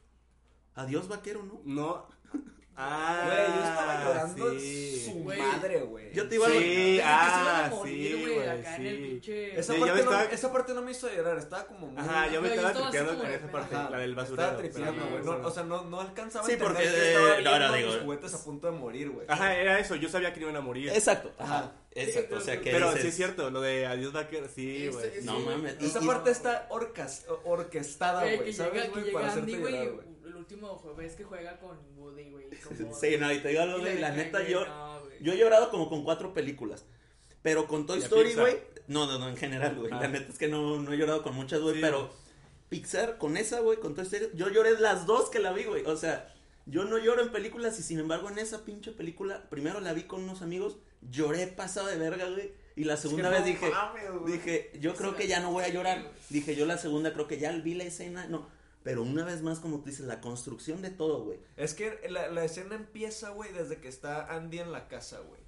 Adiós, 0.76 1.08
vaquero, 1.08 1.44
¿no? 1.44 1.62
no. 1.66 2.08
Ah, 2.76 3.24
Güey, 3.26 3.38
yo 3.38 3.64
estaba 3.70 4.04
llorando 4.04 4.60
sí. 4.60 5.04
en 5.06 5.14
su 5.14 5.20
Güey. 5.24 5.40
madre, 5.40 5.80
güey. 5.82 6.14
Yo 6.14 6.28
te 6.28 6.36
iba 6.36 6.48
a- 6.48 6.50
Sí, 6.50 6.56
Desde 6.58 6.66
que 6.76 6.96
se 6.98 7.04
ah, 7.04 7.66
a 7.66 7.70
morir, 7.70 8.16
sí, 8.16 8.22
güey, 8.24 8.36
güey, 8.36 8.50
acá 8.50 8.76
en 8.78 8.86
el 8.88 8.96
sí. 8.98 9.02
pinche... 9.04 9.60
Esa, 9.60 9.74
Sí, 9.74 9.80
parte 9.80 9.94
no, 9.96 10.00
estaba- 10.00 10.24
esa 10.24 10.52
parte 10.54 10.74
no 10.74 10.82
me 10.82 10.92
hizo 10.92 11.10
llorar, 11.14 11.38
estaba 11.38 11.66
como 11.68 11.88
muy... 11.88 12.02
Ajá, 12.02 12.28
yo 12.30 12.42
me 12.42 12.48
estaba 12.50 12.68
estaba 12.70 12.90
tripeando 12.90 13.22
con 13.22 13.32
esa 13.32 13.48
parte, 13.52 13.76
la 13.76 13.98
del 13.98 14.16
basurero. 14.16 14.44
Estaba 14.44 14.58
tripeando, 14.62 15.08
güey. 15.08 15.24
No, 15.24 15.48
o 15.48 15.52
sea, 15.52 15.64
no, 15.64 15.84
no 15.84 16.02
alcanzaba 16.02 16.46
Sí, 16.46 16.52
a 16.52 16.54
entender 16.56 16.76
porque, 16.84 16.90
que 16.90 17.08
estaba 17.10 17.28
eh, 17.28 17.32
viendo 17.34 17.50
ahora 17.52 17.70
a 17.70 17.78
digo- 17.78 17.92
mis 17.94 18.02
juguetes 18.02 18.34
a 18.34 18.44
punto 18.44 18.72
de 18.72 18.78
morir, 18.78 19.10
güey. 19.12 19.26
Ajá, 19.30 19.56
era 19.56 19.80
eso, 19.80 19.96
yo 19.96 20.10
sabía 20.10 20.34
que 20.34 20.40
no 20.40 20.48
iban 20.48 20.58
a 20.58 20.62
morir. 20.62 20.90
Exacto, 20.90 21.32
ajá. 21.38 21.72
Exacto, 21.96 22.38
o 22.38 22.42
sea 22.42 22.60
que 22.60 22.72
Pero 22.72 22.88
dices, 22.88 23.02
sí 23.04 23.08
es 23.10 23.16
cierto, 23.16 23.50
lo 23.52 23.62
de 23.62 23.86
Adiós 23.86 24.14
Vaquero, 24.14 24.48
sí, 24.54 24.88
Ese- 24.88 24.90
güey. 24.92 25.08
ese- 25.10 25.22
No 25.26 25.40
mames. 25.40 25.76
y- 25.80 25.86
Esa 25.86 26.04
y- 26.04 26.08
parte 26.08 26.32
está 26.32 26.68
orcas, 26.72 27.26
orquestada, 27.44 28.22
Güey, 28.22 28.52
¿sabes, 28.54 28.74
llega, 28.74 28.86
que 28.86 28.90
güey? 28.92 29.04
llega 29.06 29.20
Para 29.20 29.32
hacerte 29.32 29.58
güey, 29.60 29.74
llorar, 29.74 29.92
güey. 29.92 30.08
el 30.26 30.36
último 30.36 30.68
jueves 30.78 31.14
que 31.16 31.24
juega 31.24 31.60
con 31.60 31.78
Woody, 31.98 32.32
güey. 32.32 32.46
Sí, 33.00 33.18
no, 33.20 33.32
y 33.32 33.40
te 33.40 33.50
digo 33.50 33.62
algo, 33.62 33.80
güey, 33.80 34.00
la 34.00 34.12
neta, 34.12 34.40
güey, 34.40 34.52
yo, 34.52 34.66
no, 34.66 35.00
yo 35.22 35.34
he 35.34 35.38
llorado 35.38 35.70
como 35.70 35.88
con 35.90 36.04
cuatro 36.04 36.34
películas. 36.34 36.86
Pero 37.42 37.68
con 37.68 37.86
Toy 37.86 38.00
¿De 38.00 38.06
Story, 38.06 38.34
güey. 38.36 38.58
No, 38.88 39.06
no, 39.06 39.20
no, 39.20 39.28
en 39.30 39.36
general, 39.38 39.76
güey. 39.76 39.92
Ah. 39.92 40.00
La 40.02 40.08
neta 40.08 40.32
es 40.32 40.38
que 40.38 40.48
no, 40.48 40.80
no 40.82 40.94
he 40.94 40.98
llorado 40.98 41.22
con 41.24 41.36
muchas, 41.36 41.60
güey. 41.62 41.76
Sí. 41.76 41.82
pero 41.82 42.10
Pixar, 42.70 43.18
con 43.18 43.38
esa, 43.38 43.60
güey, 43.60 43.78
con 43.80 43.94
Toy 43.96 44.04
Story, 44.06 44.30
yo 44.34 44.50
lloré 44.50 44.80
las 44.80 45.06
dos 45.06 45.30
que 45.30 45.40
la 45.40 45.52
vi, 45.54 45.66
güey. 45.66 45.86
O 45.86 45.96
sea, 45.98 46.34
yo 46.66 46.86
no 46.86 46.98
lloro 46.98 47.22
en 47.22 47.32
películas 47.32 47.78
y 47.80 47.84
sin 47.84 48.00
embargo 48.00 48.30
en 48.30 48.40
esa 48.40 48.64
pinche 48.66 48.92
película, 48.92 49.48
primero 49.50 49.80
la 49.80 49.94
vi 49.94 50.04
con 50.04 50.24
unos 50.24 50.42
amigos, 50.42 50.78
lloré 51.10 51.48
pasado 51.48 51.88
de 51.88 51.98
verga, 51.98 52.30
güey. 52.30 52.52
Y 52.76 52.86
la 52.86 52.98
segunda 52.98 53.30
Es 53.30 53.44
que 53.44 53.44
vez 53.52 53.62
no 53.62 53.68
dije, 53.68 53.72
mames, 53.72 54.26
dije, 54.26 54.72
yo 54.80 54.96
creo 54.96 55.16
que 55.16 55.28
ya 55.28 55.40
no 55.40 55.52
voy 55.52 55.64
a 55.64 55.70
llorar. 55.70 56.12
Dije, 56.30 56.56
yo 56.56 56.66
la 56.66 56.78
segunda 56.78 57.14
creo 57.14 57.28
que 57.28 57.38
ya 57.40 57.52
vi 57.52 57.76
la 57.76 57.84
escena, 57.84 58.26
no. 58.28 58.48
Pero 58.84 59.04
una 59.04 59.24
vez 59.24 59.42
más, 59.44 59.60
como 59.60 59.80
tú 59.80 59.86
dices, 59.92 60.06
la 60.08 60.20
construcción 60.22 60.82
de 60.82 60.90
todo, 60.90 61.24
güey. 61.24 61.40
Es 61.56 61.74
que 61.74 62.00
la, 62.10 62.28
la 62.30 62.44
escena 62.44 62.76
empieza, 62.76 63.30
güey, 63.30 63.54
desde 63.54 63.78
que 63.80 63.88
está 63.88 64.34
Andy 64.36 64.60
en 64.60 64.72
la 64.72 64.88
casa, 64.88 65.20
güey. 65.20 65.42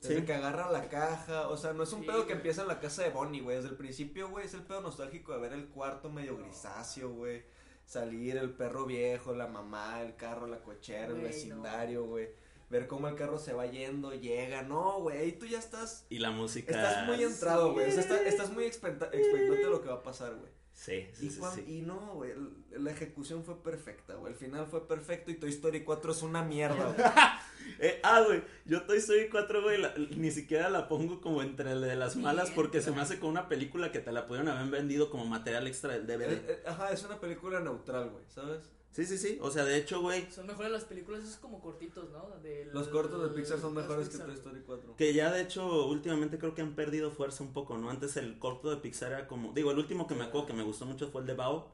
Desde 0.00 0.16
Sí. 0.20 0.26
que 0.26 0.34
agarra 0.34 0.70
la 0.72 0.88
caja, 0.88 1.48
o 1.48 1.56
sea, 1.56 1.72
no 1.72 1.84
es 1.84 1.92
un 1.92 2.00
Sí, 2.00 2.06
pedo 2.08 2.26
que 2.26 2.32
empieza 2.32 2.62
en 2.62 2.68
la 2.68 2.80
casa 2.80 3.02
de 3.04 3.10
Bonnie, 3.10 3.40
güey. 3.40 3.56
Desde 3.56 3.70
el 3.70 3.76
principio, 3.76 4.28
güey, 4.28 4.44
es 4.46 4.52
el 4.54 4.62
pedo 4.62 4.80
nostálgico 4.80 5.32
de 5.32 5.38
ver 5.38 5.52
el 5.52 5.68
cuarto 5.68 6.10
medio 6.10 6.36
grisáceo, 6.36 7.10
güey. 7.10 7.44
Salir 7.86 8.36
el 8.36 8.50
perro 8.50 8.84
viejo, 8.84 9.34
la 9.34 9.46
mamá, 9.46 10.02
el 10.02 10.16
carro, 10.16 10.46
la 10.48 10.58
cochera, 10.58 11.06
el 11.06 11.12
Güey, 11.12 11.22
no. 11.22 11.28
vecindario, 11.28 12.04
güey. 12.06 12.28
Ver 12.72 12.86
cómo 12.86 13.06
el 13.06 13.14
carro 13.16 13.38
se 13.38 13.52
va 13.52 13.66
yendo, 13.66 14.14
llega. 14.14 14.62
No, 14.62 15.00
güey, 15.00 15.38
tú 15.38 15.44
ya 15.46 15.58
estás. 15.58 16.06
Y 16.08 16.18
la 16.20 16.30
música. 16.30 16.72
Estás 16.74 17.06
muy 17.06 17.22
entrado, 17.22 17.72
güey. 17.74 17.86
O 17.88 17.92
sea, 17.92 18.00
está- 18.00 18.22
estás 18.22 18.50
muy 18.50 18.64
expecta- 18.64 19.10
expectante 19.12 19.62
de 19.64 19.70
lo 19.70 19.82
que 19.82 19.88
va 19.88 19.96
a 19.96 20.02
pasar, 20.02 20.34
güey. 20.36 20.50
Sí, 20.72 21.06
sí, 21.12 21.26
Y, 21.26 21.30
sí. 21.30 21.64
y 21.68 21.82
no, 21.82 22.14
güey, 22.14 22.32
la 22.70 22.90
ejecución 22.90 23.44
fue 23.44 23.62
perfecta, 23.62 24.14
güey. 24.14 24.32
El 24.32 24.38
final 24.38 24.66
fue 24.66 24.88
perfecto 24.88 25.30
y 25.30 25.34
Toy 25.34 25.50
Story 25.50 25.84
4 25.84 26.12
es 26.12 26.22
una 26.22 26.42
mierda, 26.42 26.86
güey. 26.86 26.96
Eh, 27.78 28.00
ah, 28.02 28.22
güey, 28.26 28.42
yo 28.64 28.82
Toy 28.86 28.98
Story 28.98 29.28
4, 29.30 29.62
güey, 29.62 29.78
la- 29.78 29.94
ni 30.16 30.30
siquiera 30.32 30.68
la 30.70 30.88
pongo 30.88 31.20
como 31.20 31.42
entre 31.42 31.74
de 31.76 31.94
las 31.94 32.16
malas 32.16 32.50
porque 32.50 32.80
se 32.80 32.90
me 32.90 33.00
hace 33.02 33.20
con 33.20 33.30
una 33.30 33.48
película 33.48 33.92
que 33.92 34.00
te 34.00 34.10
la 34.12 34.26
pudieron 34.26 34.48
haber 34.48 34.70
vendido 34.70 35.10
como 35.10 35.26
material 35.26 35.66
extra 35.68 35.92
del 35.92 36.06
DVD. 36.06 36.32
Eh, 36.32 36.42
eh, 36.48 36.62
Ajá, 36.66 36.90
es 36.90 37.04
una 37.04 37.20
película 37.20 37.60
neutral, 37.60 38.10
güey, 38.10 38.24
¿sabes? 38.28 38.68
Sí, 38.92 39.06
sí, 39.06 39.16
sí, 39.16 39.38
o 39.40 39.50
sea, 39.50 39.64
de 39.64 39.78
hecho, 39.78 40.02
güey, 40.02 40.30
Son 40.30 40.46
mejores 40.46 40.70
las 40.70 40.84
películas, 40.84 41.22
esos 41.24 41.36
como 41.36 41.60
cortitos, 41.62 42.10
¿no? 42.10 42.28
Los 42.72 42.88
cortos 42.88 43.22
de 43.22 43.34
Pixar 43.34 43.58
son 43.58 43.72
mejores 43.74 44.10
que. 44.10 44.18
Toy 44.18 44.34
Story 44.34 44.60
4. 44.66 44.96
que 44.96 45.14
ya 45.14 45.32
de 45.32 45.40
hecho 45.40 45.86
últimamente 45.86 46.38
creo 46.38 46.54
que 46.54 46.60
han 46.60 46.74
perdido 46.74 47.10
fuerza 47.10 47.42
un 47.42 47.54
poco, 47.54 47.78
¿no? 47.78 47.88
Antes 47.88 48.18
el 48.18 48.38
corto 48.38 48.68
de 48.68 48.76
Pixar 48.76 49.12
era 49.12 49.26
como, 49.26 49.52
digo, 49.54 49.70
el 49.70 49.78
último 49.78 50.06
que 50.06 50.14
me 50.14 50.24
acuerdo 50.24 50.46
que 50.48 50.52
me 50.52 50.62
gustó 50.62 50.84
mucho 50.84 51.08
fue 51.10 51.22
el 51.22 51.26
de 51.26 51.32
Bao, 51.34 51.72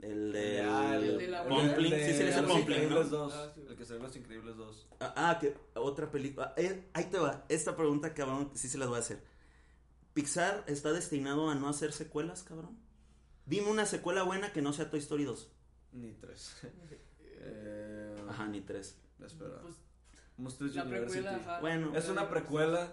el 0.00 0.32
de 0.32 0.62
Ah, 0.62 0.96
el 0.96 1.18
de 1.18 1.28
la 1.28 1.46
Pumpling, 1.46 1.92
el 1.92 2.00
de 2.00 2.32
sí, 2.32 2.32
sí. 2.32 2.58
Increíbles 2.60 3.10
2, 3.10 3.32
Ah, 3.34 3.52
sí. 3.54 3.64
El 3.68 3.76
que 3.76 3.84
se 3.84 3.92
ve 3.92 3.98
en 3.98 4.02
Los 4.06 4.16
Increíbles 4.16 4.56
2. 4.56 4.86
Ah, 5.00 5.12
ah, 5.16 5.38
que 5.38 5.54
otra 5.74 6.10
película. 6.10 6.54
eh, 6.56 6.88
ahí 6.94 7.04
te 7.10 7.18
va. 7.18 7.44
Esta 7.50 7.76
pregunta, 7.76 8.14
cabrón, 8.14 8.50
sí 8.54 8.68
se 8.70 8.78
las 8.78 8.88
voy 8.88 8.96
a 8.96 9.00
hacer. 9.00 9.22
¿Pixar 10.14 10.64
está 10.66 10.92
destinado 10.92 11.50
a 11.50 11.54
no 11.54 11.68
hacer 11.68 11.92
secuelas, 11.92 12.42
cabrón? 12.42 12.78
Dime 13.44 13.68
una 13.70 13.84
secuela 13.84 14.22
buena 14.22 14.50
que 14.52 14.62
no 14.62 14.72
sea 14.72 14.88
Toy 14.90 15.00
Story 15.00 15.24
2. 15.24 15.50
Ni 16.00 16.12
3. 16.12 16.56
eh, 17.40 18.16
Ajá, 18.28 18.46
ni 18.46 18.60
tres. 18.60 18.96
Espera. 19.24 19.60
Pues, 19.62 19.74
Monsters 20.36 20.74
la 20.76 20.82
University. 20.84 21.20
precuela, 21.22 21.36
ajá. 21.36 21.60
Bueno, 21.60 21.96
Es 21.96 22.08
una 22.08 22.28
precuela. 22.28 22.92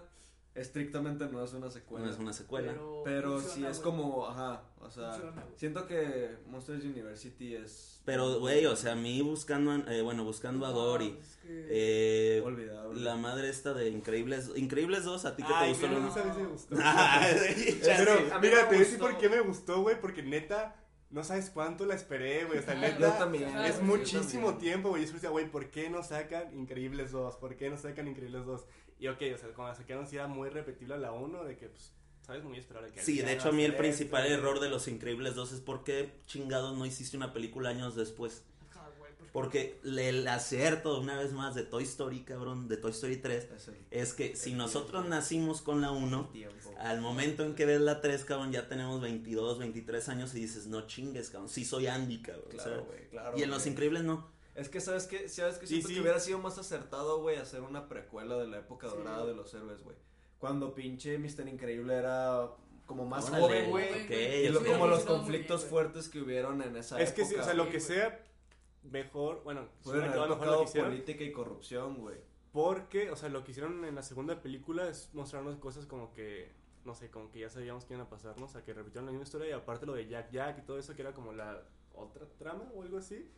Estrictamente 0.54 1.26
no 1.28 1.44
es 1.44 1.52
una 1.52 1.70
secuela. 1.70 2.06
No 2.06 2.10
es 2.10 2.18
una 2.18 2.32
secuela. 2.32 2.72
Pero, 2.72 3.02
Pero 3.04 3.40
sí 3.42 3.66
es 3.66 3.78
como, 3.78 4.26
ajá, 4.26 4.62
o 4.80 4.88
sea, 4.90 5.10
Funciona, 5.12 5.44
siento 5.54 5.86
que 5.86 6.34
Monsters 6.46 6.82
University 6.82 7.54
es 7.54 8.00
Pero, 8.06 8.40
güey, 8.40 8.64
o 8.64 8.74
sea, 8.74 8.92
a 8.92 8.96
mí 8.96 9.20
buscando, 9.20 9.70
a- 9.72 9.94
eh, 9.94 10.00
bueno, 10.00 10.24
buscando 10.24 10.64
a 10.64 10.70
No, 10.70 10.76
Dory. 10.76 11.18
es 11.20 11.36
que- 11.42 11.66
Eh, 12.38 12.40
olvidable. 12.40 12.98
la 13.02 13.16
madre 13.16 13.50
esta 13.50 13.74
de 13.74 13.90
Increíbles. 13.90 14.50
Increíbles 14.56 15.04
2, 15.04 15.26
a 15.26 15.36
ti 15.36 15.42
que 15.42 15.52
te 15.52 15.68
gustó 15.68 15.88
no 15.88 15.98
uno? 15.98 16.14
sabes 16.14 16.34
si 16.34 16.40
me 16.40 16.48
gustó. 16.48 16.76
Ah, 16.82 17.28
mira, 18.40 18.60
te 18.60 18.66
voy 18.66 18.76
a 18.76 18.78
decir 18.78 18.98
por 18.98 19.18
qué 19.18 19.28
me 19.28 19.40
gustó, 19.40 19.82
güey, 19.82 20.00
porque 20.00 20.22
neta, 20.22 20.74
no 21.10 21.24
sabes 21.24 21.50
cuánto 21.50 21.86
la 21.86 21.94
esperé, 21.94 22.44
güey, 22.44 22.58
o 22.58 22.62
sea, 22.62 22.74
neta, 22.74 22.98
Yo 22.98 23.12
también. 23.12 23.44
Ajá, 23.44 23.68
es 23.68 23.80
muchísimo 23.80 24.50
también. 24.50 24.58
tiempo, 24.58 24.88
güey, 24.90 25.06
yo 25.06 25.12
decía, 25.12 25.30
güey, 25.30 25.50
¿por 25.50 25.70
qué 25.70 25.88
no 25.88 26.02
sacan 26.02 26.56
Increíbles 26.58 27.12
2? 27.12 27.36
¿Por 27.36 27.56
qué 27.56 27.70
no 27.70 27.76
sacan 27.76 28.08
Increíbles 28.08 28.44
2? 28.44 28.64
Y 28.98 29.08
ok, 29.08 29.22
o 29.34 29.38
sea, 29.38 29.48
cuando 29.54 29.68
la 29.68 29.74
sacaron 29.74 30.06
sí 30.06 30.16
era 30.16 30.26
muy 30.26 30.48
repetible 30.48 30.94
a 30.94 30.98
la 30.98 31.12
1, 31.12 31.44
de 31.44 31.56
que, 31.56 31.68
pues, 31.68 31.92
sabes, 32.22 32.42
muy 32.44 32.58
esperable 32.58 32.90
que 32.90 33.02
Sí, 33.02 33.20
de 33.20 33.32
hecho 33.34 33.50
a 33.50 33.52
mí 33.52 33.62
el 33.62 33.76
principal 33.76 34.24
esto, 34.24 34.38
error 34.38 34.60
de 34.60 34.68
Los 34.68 34.88
Increíbles 34.88 35.34
2 35.34 35.52
es 35.52 35.60
por 35.60 35.84
qué 35.84 36.12
chingados 36.26 36.76
no 36.76 36.86
hiciste 36.86 37.16
una 37.16 37.32
película 37.32 37.68
años 37.70 37.94
después. 37.94 38.44
Porque- 39.36 39.78
el 39.84 40.26
acierto 40.28 40.98
una 40.98 41.18
vez 41.18 41.32
más 41.32 41.54
de 41.54 41.62
Toy 41.62 41.84
Story, 41.84 42.20
cabrón, 42.24 42.68
de 42.68 42.76
Toy 42.78 42.90
Story 42.92 43.16
3, 43.18 43.48
Es 43.54 43.68
el 43.68 43.76
es 43.90 44.12
que 44.14 44.34
si 44.34 44.54
nosotros 44.54 45.02
tiempo. 45.02 45.08
nacimos 45.10 45.60
con 45.62 45.80
la 45.82 45.90
1, 45.90 46.30
tiempo. 46.32 46.72
al 46.78 47.00
momento 47.02 47.44
en 47.44 47.54
que 47.54 47.66
ves 47.66 47.80
la 47.82 48.00
3, 48.00 48.24
cabrón, 48.24 48.50
ya 48.52 48.66
tenemos 48.68 49.00
22, 49.02 49.58
23 49.58 50.08
años 50.08 50.34
y 50.34 50.40
dices, 50.40 50.66
no 50.68 50.86
chingues, 50.86 51.28
cabrón, 51.28 51.50
sí 51.50 51.64
soy 51.66 51.86
Andy, 51.86 52.22
cabrón. 52.22 52.46
Claro, 52.50 52.84
güey, 52.86 53.08
claro. 53.10 53.38
y 53.38 53.42
en 53.42 53.50
Los. 53.50 53.66
Increíbles 53.66 54.04
no. 54.04 54.30
Es 54.54 54.70
que 54.70 54.80
sabes 54.80 55.06
que, 55.06 55.28
sabes 55.28 55.58
que 55.58 55.66
Sí, 55.66 55.74
siento 55.74 55.88
sí. 55.88 55.94
que 55.96 56.00
hubiera 56.00 56.18
sido 56.18 56.38
más 56.38 56.56
acertado, 56.56 57.20
güey, 57.20 57.36
hacer 57.36 57.60
una 57.60 57.88
precuela 57.88 58.38
de 58.38 58.46
la 58.46 58.58
época 58.60 58.88
Sí. 58.88 58.96
dorada 58.96 59.26
de 59.26 59.34
los 59.34 59.52
héroes, 59.52 59.82
güey. 59.82 59.96
Cuando 60.38 60.74
pinche 60.74 61.18
Mr. 61.18 61.46
Increíble 61.46 61.94
era 61.94 62.48
como 62.86 63.04
más 63.04 63.28
Órale, 63.28 63.42
joven, 63.66 63.70
güey. 63.70 64.04
ok, 64.04 64.10
Y 64.44 64.48
lo- 64.48 64.64
como 64.64 64.86
los 64.86 65.02
conflictos 65.04 65.60
bien, 65.62 65.70
fuertes 65.70 66.08
que 66.08 66.20
hubieron 66.22 66.62
en 66.62 66.74
esa 66.76 66.98
Es 67.02 67.12
que 67.12 67.24
sí, 67.24 67.32
época. 67.34 67.42
o 67.42 67.44
sea, 67.44 67.54
lo 67.54 67.68
que 67.70 67.80
sea 67.80 68.22
mejor, 68.90 69.42
bueno, 69.44 69.68
suena 69.82 70.12
que 70.12 70.18
mejor 70.18 70.46
lo 70.46 70.64
que 70.64 70.80
política 70.80 71.24
y 71.24 71.32
corrupción, 71.32 71.96
güey. 71.96 72.16
porque, 72.52 73.10
o 73.10 73.16
sea, 73.16 73.28
lo 73.28 73.44
que 73.44 73.50
hicieron 73.52 73.84
en 73.84 73.94
la 73.94 74.02
segunda 74.02 74.40
película 74.40 74.88
es 74.88 75.10
mostrarnos 75.12 75.56
cosas 75.56 75.86
como 75.86 76.12
que, 76.12 76.52
no 76.84 76.94
sé, 76.94 77.10
como 77.10 77.30
que 77.30 77.40
ya 77.40 77.50
sabíamos 77.50 77.84
que 77.84 77.94
iban 77.94 78.06
a 78.06 78.10
pasarnos, 78.10 78.50
o 78.50 78.52
sea, 78.52 78.64
que 78.64 78.72
repitieron 78.72 79.06
la 79.06 79.12
misma 79.12 79.24
historia 79.24 79.48
y 79.48 79.52
aparte 79.52 79.86
lo 79.86 79.94
de 79.94 80.06
Jack 80.06 80.30
Jack 80.30 80.58
y 80.58 80.62
todo 80.62 80.78
eso 80.78 80.94
que 80.94 81.02
era 81.02 81.12
como 81.12 81.32
la 81.32 81.62
otra 81.96 82.26
trama 82.38 82.64
o 82.74 82.82
algo 82.82 82.98
así, 82.98 83.28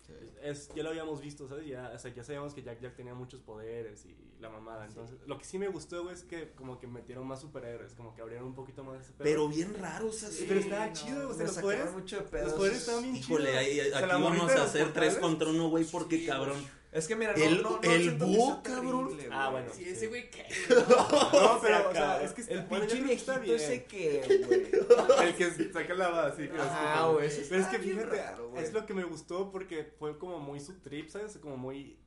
es, 0.43 0.71
ya 0.75 0.83
lo 0.83 0.91
habíamos 0.91 1.21
visto, 1.21 1.49
¿sabes? 1.49 1.67
Ya, 1.67 1.93
o 1.95 1.99
sea, 1.99 2.13
ya 2.13 2.25
sabíamos 2.25 2.55
que 2.55 2.63
Jack 2.63 2.81
Jack 2.81 2.97
tenía 2.97 3.15
muchos 3.15 3.41
poderes 3.41 4.05
y 4.07 4.17
la 4.41 4.49
mamada, 4.51 4.87
entonces, 4.87 5.19
lo 5.27 5.39
que 5.39 5.45
sí 5.45 5.59
me 5.59 5.69
gustó, 5.69 6.03
güey, 6.03 6.15
es 6.15 6.23
que 6.23 6.51
como 6.53 6.79
que 6.79 6.87
metieron 6.87 7.27
más 7.27 7.41
superhéroes, 7.41 7.95
como 7.95 8.15
que 8.15 8.23
abrieron 8.23 8.47
un 8.47 8.55
poquito 8.55 8.85
más 8.85 9.01
ese 9.01 9.13
pedo. 9.13 9.25
Pero 9.25 9.49
bien 9.49 9.75
raros 9.75 10.23
así. 10.23 10.45
pero 10.47 10.61
estaba 10.61 10.87
no, 10.87 10.93
chido, 10.93 11.29
o 11.29 11.35
sea, 11.35 11.47
los 11.47 11.59
poderes, 11.59 11.93
mucho 11.93 12.17
de 12.17 12.23
pedos. 12.23 12.49
los 12.49 12.55
poderes 12.55 12.79
estaban 12.79 13.03
bien 13.03 13.17
Híjole, 13.17 13.51
chidos. 13.51 13.87
O 13.87 13.91
sea, 13.91 13.99
aquí 13.99 14.23
vamos 14.23 14.53
a 14.53 14.65
hacer 14.65 14.93
tres 14.93 15.17
contra 15.17 15.49
uno, 15.49 15.71
güey, 15.71 15.85
porque 15.85 16.27
cabrón. 16.27 16.79
Es 16.91 17.07
que 17.07 17.15
mira, 17.17 17.35
no, 17.37 17.43
El- 17.45 17.63
no, 17.63 17.71
no 17.71 17.83
el 17.83 18.03
que 18.19 18.25
búho, 18.25 18.63
cabrón. 18.63 19.09
terrible, 19.09 19.29
Ah, 19.31 19.51
bueno. 19.51 19.69
Sí, 19.75 19.85
ese 19.85 20.07
güey, 20.07 20.31
¿qué? 20.31 20.47
No, 20.71 21.59
pero, 21.61 21.91
o 21.91 21.93
sea, 21.93 22.23
es 22.23 22.33
que 22.33 22.41
El 22.53 22.63
bueno, 22.63 22.87
pinche 22.87 23.05
que 23.07 23.13
está 23.13 23.39
viejito 23.39 23.57
bien. 23.59 23.73
ese 23.73 23.85
que, 23.85 24.45
güey. 24.47 24.67
El 25.29 25.35
que 25.35 25.73
saca 25.73 25.95
la 25.95 26.27
así. 26.27 26.49
que 26.49 26.59
así, 26.59 27.13
güey, 27.13 27.31
Pero 27.51 27.61
es 27.63 27.67
que 27.69 27.79
fíjate, 27.79 28.17
raro, 28.17 28.53
es 28.57 28.73
lo 28.73 28.87
que 28.87 28.95
me 28.95 29.05
gustó 29.05 29.51
porque 29.53 29.85
fue 29.99 30.19
como 30.19 30.39
muy 30.39 30.61
su 30.61 30.79
trip, 30.81 31.09
¿sabes? 31.11 31.37
Como 31.37 31.57
muy. 31.59 31.99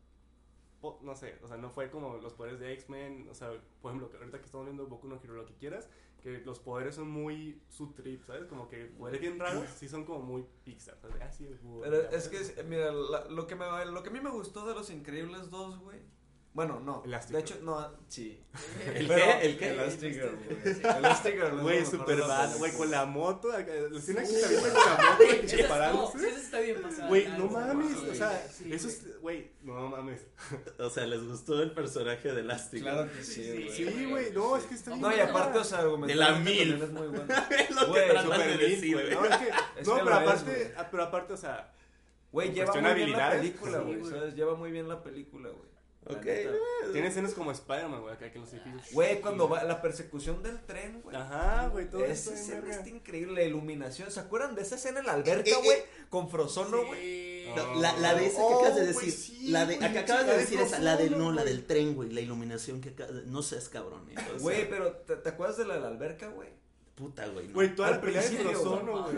No 1.01 1.15
sé, 1.15 1.37
o 1.43 1.47
sea, 1.47 1.57
no 1.57 1.69
fue 1.69 1.89
como 1.91 2.17
los 2.17 2.33
poderes 2.33 2.59
de 2.59 2.73
X-Men, 2.73 3.27
o 3.29 3.35
sea, 3.35 3.49
por 3.81 3.91
ejemplo, 3.91 4.09
ahorita 4.17 4.39
que 4.39 4.45
estamos 4.45 4.65
viendo 4.65 4.87
Boku 4.87 5.07
no 5.07 5.19
Hero, 5.23 5.33
lo 5.35 5.45
que 5.45 5.53
quieras, 5.55 5.89
que 6.23 6.39
los 6.39 6.59
poderes 6.59 6.95
son 6.95 7.09
muy 7.09 7.61
su 7.69 7.93
trip, 7.93 8.23
¿sabes? 8.23 8.45
Como 8.45 8.67
que 8.67 8.85
poderes 8.85 9.21
bien 9.21 9.39
raros, 9.39 9.69
sí 9.69 9.87
son 9.87 10.05
como 10.05 10.19
muy 10.21 10.45
Pixar, 10.63 10.97
¿sabes? 10.99 11.17
Ah, 11.21 11.31
sí, 11.31 11.45
el 11.45 11.57
búho, 11.59 11.81
Pero 11.81 11.97
es 12.09 12.27
que, 12.29 12.37
es- 12.37 12.65
mira, 12.65 12.91
la- 12.91 13.25
lo, 13.25 13.47
que 13.47 13.55
me, 13.55 13.65
lo 13.85 14.01
que 14.03 14.09
a 14.09 14.11
mí 14.11 14.19
me 14.21 14.29
gustó 14.31 14.65
de 14.67 14.73
Los 14.73 14.89
Increíbles 14.89 15.49
2, 15.49 15.79
güey. 15.79 15.99
Bueno, 16.53 16.81
no. 16.81 17.01
Elastigirl. 17.05 17.33
De 17.45 17.49
hecho, 17.49 17.59
no, 17.63 17.89
sí. 18.09 18.43
¿El 18.93 19.07
Pero- 19.07 19.23
qué? 19.39 19.45
¿El 19.45 19.57
qué? 19.57 19.69
Elastigirl, 19.69 20.35
güey. 20.35 20.97
Elastigirl 20.97 21.45
es 21.47 21.53
lo 21.53 21.61
Güey, 21.61 21.85
super 21.85 22.19
la 22.19 22.27
bad, 22.27 22.57
güey, 22.57 22.71
con 22.73 22.91
la 22.91 23.05
moto, 23.05 23.47
la 23.47 23.59
escena 23.59 24.19
que 24.19 24.27
se 24.27 24.45
avienta 24.45 24.69
con 24.69 24.79
la 24.85 25.11
moto, 25.11 25.23
y 25.23 25.27
es- 25.29 25.69
no, 25.69 26.27
esa 26.27 26.39
está 26.41 26.59
bien 26.59 26.81
pasada. 26.81 27.07
Güey, 27.07 27.27
no 27.37 27.45
mames, 27.47 27.97
o 27.97 28.13
sea, 28.13 28.47
sí, 28.51 28.73
eso 28.73 28.89
güey. 28.89 28.97
es, 28.97 29.21
güey, 29.21 29.51
no 29.63 29.87
mames. 29.87 30.27
O 30.77 30.89
sea, 30.89 31.05
¿les 31.07 31.23
gustó 31.25 31.61
el 31.63 31.71
personaje 31.71 32.33
de 32.33 32.41
Elastigirl? 32.41 32.91
Claro 32.95 33.09
que 33.13 33.23
sí, 33.23 33.43
Sí, 33.45 33.53
güey. 33.53 33.71
Sí, 33.71 34.05
güey, 34.09 34.31
no, 34.33 34.57
es 34.57 34.63
que 34.65 34.75
está 34.75 34.89
bien. 34.91 35.01
No, 35.03 35.15
y 35.15 35.19
aparte, 35.21 35.57
o 35.57 35.63
sea, 35.63 35.79
argumentalmente 35.79 36.13
De 36.13 36.33
la 36.33 36.39
mil. 36.75 36.83
es 36.83 36.91
muy 36.91 37.07
bueno. 37.07 37.33
es 37.57 37.75
lo 37.75 37.87
Güey, 37.87 38.03
que 38.07 38.11
tratan 38.11 38.39
de 38.39 38.57
decir, 38.57 38.93
güey, 38.93 39.05
güey. 39.05 39.15
No, 39.15 39.25
es 39.25 39.37
que, 39.37 39.47
Es 39.79 39.87
no 39.87 39.95
que 39.95 40.03
pero 40.03 40.15
aparte, 40.15 40.51
güey. 40.73 40.87
pero 40.91 41.03
aparte, 41.03 41.33
o 41.33 41.37
sea, 41.37 41.73
Güey, 42.33 42.51
lleva 42.53 42.73
muy 42.73 42.93
bien 42.93 43.11
la 43.13 43.31
película, 43.31 43.77
güey, 43.79 43.95
güey. 43.99 44.11
¿sabes? 44.11 44.35
Lleva 44.35 44.55
muy 44.55 44.71
bien 44.71 44.89
la 44.89 45.01
película, 45.01 45.49
güey. 45.49 45.70
Ok, 46.03 46.25
tiene 46.91 47.07
escenas 47.09 47.33
como 47.35 47.51
Spider-Man, 47.51 48.01
güey, 48.01 48.13
acá 48.15 48.31
que 48.31 48.39
en 48.39 48.43
los 48.45 48.53
edificios. 48.53 48.91
Güey, 48.91 49.21
cuando 49.21 49.47
va 49.47 49.63
la 49.63 49.81
persecución 49.83 50.41
del 50.41 50.59
tren, 50.65 50.99
güey. 51.03 51.15
Ajá, 51.15 51.67
güey, 51.67 51.89
todo 51.89 52.03
Esa 52.03 52.33
eso. 52.33 52.33
escena 52.33 52.71
está 52.71 52.89
increíble, 52.89 53.35
la 53.35 53.43
iluminación. 53.43 54.09
¿Se 54.09 54.19
acuerdan 54.19 54.55
de 54.55 54.63
esa 54.63 54.75
escena 54.75 55.01
en 55.01 55.05
la 55.05 55.13
alberca, 55.13 55.49
Eh, 55.49 55.53
eh, 55.53 55.61
güey? 55.63 55.77
Con 56.09 56.29
Frozono, 56.29 56.85
güey. 56.87 57.45
La, 57.79 57.95
la 57.97 58.15
de 58.15 58.25
esa 58.25 58.37
que 58.37 58.43
Oh, 58.43 58.59
acabas 58.59 58.75
de 58.77 58.87
decir, 58.87 59.49
la 59.51 59.65
de, 59.65 59.75
acá 59.75 59.99
acabas 59.99 60.25
de 60.25 60.37
decir 60.37 60.59
esa, 60.59 60.79
la 60.79 60.97
de 60.97 61.09
no, 61.11 61.31
la 61.31 61.43
del 61.43 61.65
tren, 61.67 61.93
güey, 61.95 62.09
la 62.09 62.21
iluminación 62.21 62.81
que 62.81 62.89
acabas 62.89 63.25
no 63.25 63.43
seas 63.43 63.69
cabrón, 63.69 64.09
eh, 64.09 64.15
Güey, 64.39 64.69
pero 64.69 64.93
¿te, 64.93 65.29
acuerdas 65.29 65.57
de 65.57 65.65
la 65.65 65.75
de 65.75 65.81
la 65.81 65.87
alberca, 65.89 66.29
güey? 66.29 66.49
puta, 66.95 67.27
güey. 67.27 67.51
Güey, 67.51 67.75
toda 67.75 67.89
Al 67.89 67.95
la 67.95 68.01
pelea 68.01 68.21
de 68.21 68.37
Frozono, 68.37 69.03
güey. 69.03 69.17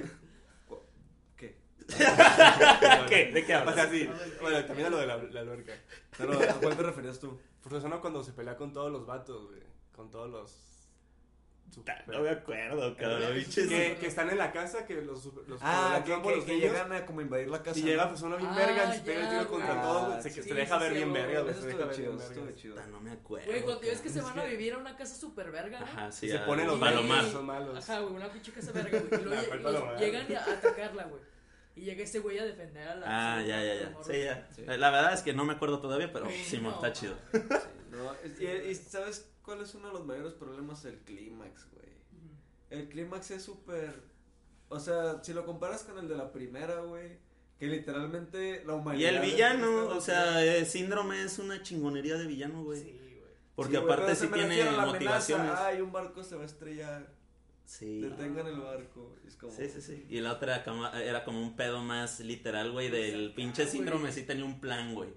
¿Qué? 3.10 3.32
¿De 3.34 3.46
qué 3.46 3.54
hablas? 3.54 3.74
O 3.76 3.78
sea, 3.78 3.90
sí. 3.90 4.10
Bueno, 4.42 4.66
también 4.66 4.88
a 4.88 4.90
lo 4.92 4.98
de 4.98 5.08
la, 5.08 5.18
la 5.18 5.40
alberca. 5.42 5.74
Pero, 6.18 6.34
¿a 6.34 6.54
cuál 6.56 6.76
te 6.78 6.84
referías 6.84 7.20
tú? 7.20 7.40
Frozono 7.62 8.02
cuando 8.02 8.24
se 8.24 8.34
pelea 8.34 8.56
con 8.58 8.74
todos 8.74 8.92
los 8.92 9.06
vatos, 9.06 9.48
güey. 9.48 9.62
Con 9.96 10.10
todos 10.12 10.30
los. 10.30 10.52
super- 11.74 12.04
No 12.08 12.22
me 12.22 12.30
acuerdo, 12.30 12.96
cabrón, 12.98 13.34
que, 13.46 13.98
que 14.00 14.08
están 14.08 14.30
en 14.30 14.38
la 14.38 14.52
casa, 14.52 14.86
que 14.86 15.02
los. 15.02 15.22
super- 15.24 15.48
los 15.48 15.60
Ah, 15.64 16.02
que, 16.06 16.12
que, 16.22 16.36
los 16.36 16.46
que 16.46 16.60
llegan 16.60 16.92
a 16.92 17.06
como 17.06 17.22
invadir 17.22 17.48
la 17.50 17.64
casa. 17.64 17.80
Y 17.80 17.84
llega 17.84 18.08
Frozono 18.08 18.38
bien 18.38 18.50
Ah, 18.52 18.56
verga, 18.58 18.94
y 18.94 18.98
se 18.98 19.04
pega 19.06 19.22
el 19.22 19.30
tiro 19.30 19.48
contra 19.50 19.82
todos. 19.82 20.24
Se, 20.24 20.30
sí, 20.30 20.44
se 20.44 20.54
deja 20.54 20.76
sí, 20.76 20.82
ver 20.84 20.92
sí, 20.92 20.98
bien 20.98 21.14
verga, 21.14 21.42
güey. 21.42 21.54
Se 21.54 21.60
deja 21.62 21.70
estuvo 21.72 21.88
ver 21.88 21.96
chido, 21.96 22.44
bien 22.44 22.56
chido. 22.56 22.76
No 22.92 23.00
me 23.00 23.12
acuerdo. 23.12 23.48
Güey, 23.50 23.62
cuando 23.64 23.82
es 23.84 24.02
que 24.02 24.10
se 24.10 24.22
van 24.22 24.40
a 24.40 24.44
vivir 24.46 24.74
a 24.74 24.78
una 24.78 24.96
casa 24.98 25.16
súper 25.16 25.52
verga, 25.52 25.80
¿no? 25.80 25.86
Ajá, 25.86 26.12
sí. 26.12 26.30
Se 26.30 26.40
ponen 26.40 26.68
los 26.68 26.80
malos. 26.80 27.36
Ajá, 27.78 28.00
güey, 28.02 28.14
una 28.16 28.30
pinche 28.30 28.52
casa 28.52 28.72
verga, 28.72 29.00
güey. 29.00 29.22
Y 29.96 30.00
llegan 30.00 30.36
a 30.36 30.44
atacarla, 30.54 31.04
güey. 31.06 31.22
Y 31.76 31.82
llega 31.82 32.04
ese 32.04 32.20
güey 32.20 32.38
a 32.40 32.46
defender 32.46 32.88
a 32.88 32.96
la. 32.96 33.06
Ah, 33.38 33.42
ya, 33.42 33.64
ya, 33.64 33.74
ya. 33.76 33.98
Sí, 34.04 34.24
ya. 34.24 34.48
Sí. 34.56 34.64
La 34.66 34.92
verdad 34.92 35.14
es 35.14 35.22
que 35.22 35.34
no 35.34 35.44
me 35.46 35.54
acuerdo 35.54 35.80
todavía, 35.80 36.12
pero 36.14 36.28
sí, 36.46 36.58
mo, 36.60 36.70
no, 36.70 36.76
está 36.76 36.94
chido. 36.94 37.16
Sí, 37.32 37.40
no, 37.92 38.14
es- 38.24 38.40
y, 38.42 38.46
y 38.72 38.76
¿sabes 38.76 39.30
cuál 39.44 39.62
es 39.62 39.74
uno 39.76 39.88
de 39.88 39.94
los 39.94 40.06
mayores 40.06 40.34
problemas? 40.34 40.84
El 40.86 41.00
clímax, 41.00 41.68
güey. 41.72 41.90
El 42.70 42.90
clímax 42.90 43.32
es 43.32 43.44
súper... 43.44 44.02
O 44.70 44.80
sea, 44.80 45.24
si 45.24 45.34
lo 45.34 45.46
comparas 45.46 45.84
con 45.84 46.00
el 46.00 46.08
de 46.08 46.16
la 46.16 46.32
primera, 46.32 46.80
güey, 46.82 47.20
que 47.60 47.68
literalmente 47.68 48.64
la 48.66 48.74
Y 48.74 48.76
humanidad... 48.78 49.14
el 49.16 49.22
villano, 49.22 49.86
o 49.90 50.02
sea, 50.02 50.44
eh, 50.44 50.66
Síndrome 50.66 51.22
es 51.24 51.38
una 51.38 51.62
chingonería 51.62 52.18
de 52.18 52.26
villano, 52.26 52.64
güey. 52.64 52.82
Sí, 52.82 52.92
güey. 53.00 53.14
Porque 53.56 53.78
Sí, 53.78 53.84
aparte 53.84 54.16
sí 54.16 54.28
tiene 54.28 54.64
motivaciones. 54.72 55.46
amenaza, 55.52 55.68
Ay, 55.68 55.82
un 55.82 55.92
barco 55.92 56.24
se 56.24 56.36
va 56.36 56.42
a 56.42 56.46
estrellar. 56.48 57.12
Sí. 57.66 58.02
Detengan 58.02 58.48
el 58.48 58.60
barco. 58.60 59.16
Es 59.28 59.36
como... 59.36 59.52
Sí, 59.52 59.68
sí, 59.70 59.82
sí. 59.82 60.06
Y 60.10 60.20
la 60.20 60.34
otra 60.34 60.56
era 60.56 60.64
como, 60.64 60.88
era 60.88 61.24
como 61.24 61.42
un 61.42 61.56
pedo 61.56 61.82
más 61.82 62.20
literal, 62.20 62.72
güey, 62.72 62.90
del 62.90 63.26
Pues, 63.32 63.36
pinche 63.36 63.64
ah, 63.64 63.68
síndrome 63.68 64.02
güey. 64.02 64.14
sí 64.14 64.24
tenía 64.24 64.46
un 64.46 64.60
plan, 64.60 64.94
güey. 64.94 65.10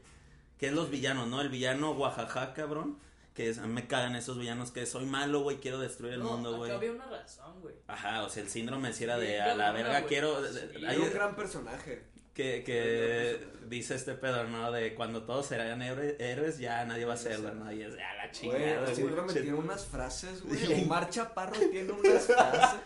Que 0.58 0.68
es 0.68 0.72
los 0.72 0.90
villanos, 0.90 1.28
¿no? 1.28 1.40
El 1.40 1.48
villano 1.50 1.90
Oaxaca, 1.92 2.54
cabrón. 2.54 2.98
Que 3.34 3.50
es, 3.50 3.58
a 3.58 3.66
mí 3.66 3.72
me 3.74 3.86
cagan 3.86 4.16
esos 4.16 4.38
villanos 4.38 4.70
que 4.70 4.86
soy 4.86 5.04
malo, 5.04 5.40
güey, 5.40 5.58
quiero 5.58 5.78
destruir 5.78 6.14
el 6.14 6.20
No, 6.20 6.30
mundo, 6.32 6.56
güey. 6.56 6.70
había 6.70 6.92
una 6.92 7.04
razón, 7.06 7.60
güey. 7.60 7.74
Ajá, 7.86 8.22
o 8.22 8.30
sea, 8.30 8.42
el 8.42 8.48
síndrome 8.48 8.94
sí 8.94 9.04
era 9.04 9.18
de 9.18 9.40
a 9.42 9.54
la 9.54 9.72
verga 9.72 9.98
güey. 10.00 10.06
quiero... 10.08 10.42
Sí, 10.50 10.84
Hay 10.86 10.96
un 10.96 11.12
gran 11.12 11.36
personaje. 11.36 12.04
Que, 12.36 12.62
que 12.64 13.40
dice 13.66 13.94
este 13.94 14.12
pedo, 14.14 14.44
¿no? 14.44 14.70
De 14.70 14.94
cuando 14.94 15.22
todos 15.24 15.46
serán 15.46 15.80
héroe- 15.80 16.16
héroes, 16.20 16.58
ya 16.58 16.84
nadie 16.84 17.06
va 17.06 17.14
a 17.14 17.16
serlo, 17.16 17.54
¿no? 17.54 17.72
Y 17.72 17.82
es 17.82 17.96
ya 17.96 18.12
la 18.14 18.24
Güey, 18.26 18.32
chingada, 18.32 18.90
el 18.90 19.10
güey. 19.10 19.26
Che- 19.28 19.40
tiene 19.40 19.56
unas 19.56 19.86
frases, 19.86 20.42
güey. 20.42 20.82
Omar 20.84 21.08
Chaparro 21.08 21.58
tiene 21.70 21.90
unas 21.92 22.26
frases. 22.26 22.80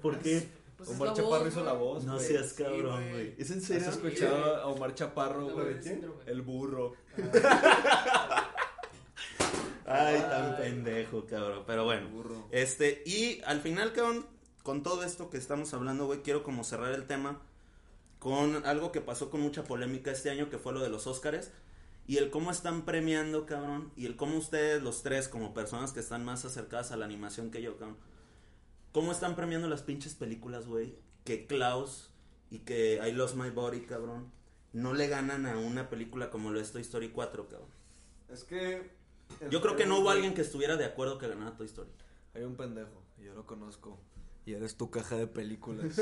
¿Por 0.00 0.18
qué? 0.20 0.48
Pues 0.78 0.88
es 0.88 0.94
Omar 0.96 1.08
la 1.08 1.14
Chaparro 1.14 1.38
voz, 1.38 1.48
hizo 1.48 1.64
la 1.64 1.72
voz, 1.74 2.04
No 2.04 2.18
seas 2.18 2.52
cabrón, 2.54 3.10
güey. 3.10 3.34
¿Es 3.38 3.50
en 3.50 3.58
¿Has 3.58 3.64
serio? 3.64 3.90
escuchado 3.90 4.56
a 4.56 4.66
Omar 4.68 4.94
Chaparro, 4.94 5.46
La 5.48 5.52
güey? 5.52 5.74
El 6.26 6.40
burro. 6.42 6.94
Ay, 9.86 10.18
tan 10.18 10.56
pendejo, 10.56 11.26
cabrón. 11.26 11.64
Pero 11.66 11.84
bueno. 11.84 12.08
Burro. 12.08 12.48
Este, 12.50 13.02
y 13.04 13.40
al 13.44 13.60
final, 13.60 13.92
cabrón, 13.92 14.26
con 14.62 14.82
todo 14.82 15.04
esto 15.04 15.28
que 15.28 15.36
estamos 15.36 15.74
hablando, 15.74 16.06
güey, 16.06 16.22
quiero 16.22 16.42
como 16.42 16.64
cerrar 16.64 16.92
el 16.94 17.06
tema 17.06 17.42
con 18.24 18.64
algo 18.64 18.90
que 18.90 19.02
pasó 19.02 19.28
con 19.28 19.42
mucha 19.42 19.64
polémica 19.64 20.10
este 20.10 20.30
año, 20.30 20.48
que 20.48 20.56
fue 20.56 20.72
lo 20.72 20.80
de 20.80 20.88
los 20.88 21.06
Óscares. 21.06 21.52
Y 22.06 22.16
el 22.16 22.30
cómo 22.30 22.50
están 22.50 22.86
premiando, 22.86 23.44
cabrón. 23.44 23.92
Y 23.96 24.06
el 24.06 24.16
cómo 24.16 24.38
ustedes, 24.38 24.82
los 24.82 25.02
tres, 25.02 25.28
como 25.28 25.52
personas 25.52 25.92
que 25.92 26.00
están 26.00 26.24
más 26.24 26.46
acercadas 26.46 26.90
a 26.90 26.96
la 26.96 27.04
animación 27.04 27.50
que 27.50 27.60
yo, 27.60 27.76
cabrón. 27.76 27.98
¿Cómo 28.92 29.12
están 29.12 29.36
premiando 29.36 29.68
las 29.68 29.82
pinches 29.82 30.14
películas, 30.14 30.66
güey? 30.66 30.94
Que 31.24 31.46
Klaus 31.46 32.14
y 32.50 32.60
que 32.60 32.98
I 33.06 33.12
Lost 33.12 33.36
My 33.36 33.50
Body, 33.50 33.82
cabrón. 33.82 34.32
No 34.72 34.94
le 34.94 35.06
ganan 35.08 35.44
a 35.44 35.58
una 35.58 35.90
película 35.90 36.30
como 36.30 36.50
lo 36.50 36.58
es 36.60 36.72
Toy 36.72 36.80
Story 36.80 37.10
4, 37.10 37.46
cabrón. 37.46 37.68
Es 38.30 38.44
que. 38.44 38.90
Yo 39.50 39.60
creo 39.60 39.76
que 39.76 39.84
no 39.84 39.98
hubo 39.98 40.08
alguien 40.08 40.32
que 40.32 40.40
estuviera 40.40 40.78
de 40.78 40.86
acuerdo 40.86 41.18
que 41.18 41.28
ganara 41.28 41.58
Toy 41.58 41.66
Story. 41.66 41.90
Hay 42.32 42.44
un 42.44 42.56
pendejo, 42.56 43.02
y 43.20 43.24
yo 43.24 43.34
lo 43.34 43.44
conozco. 43.46 43.98
Y 44.46 44.52
eres 44.52 44.76
tu 44.76 44.90
caja 44.90 45.16
de 45.16 45.26
películas. 45.26 45.94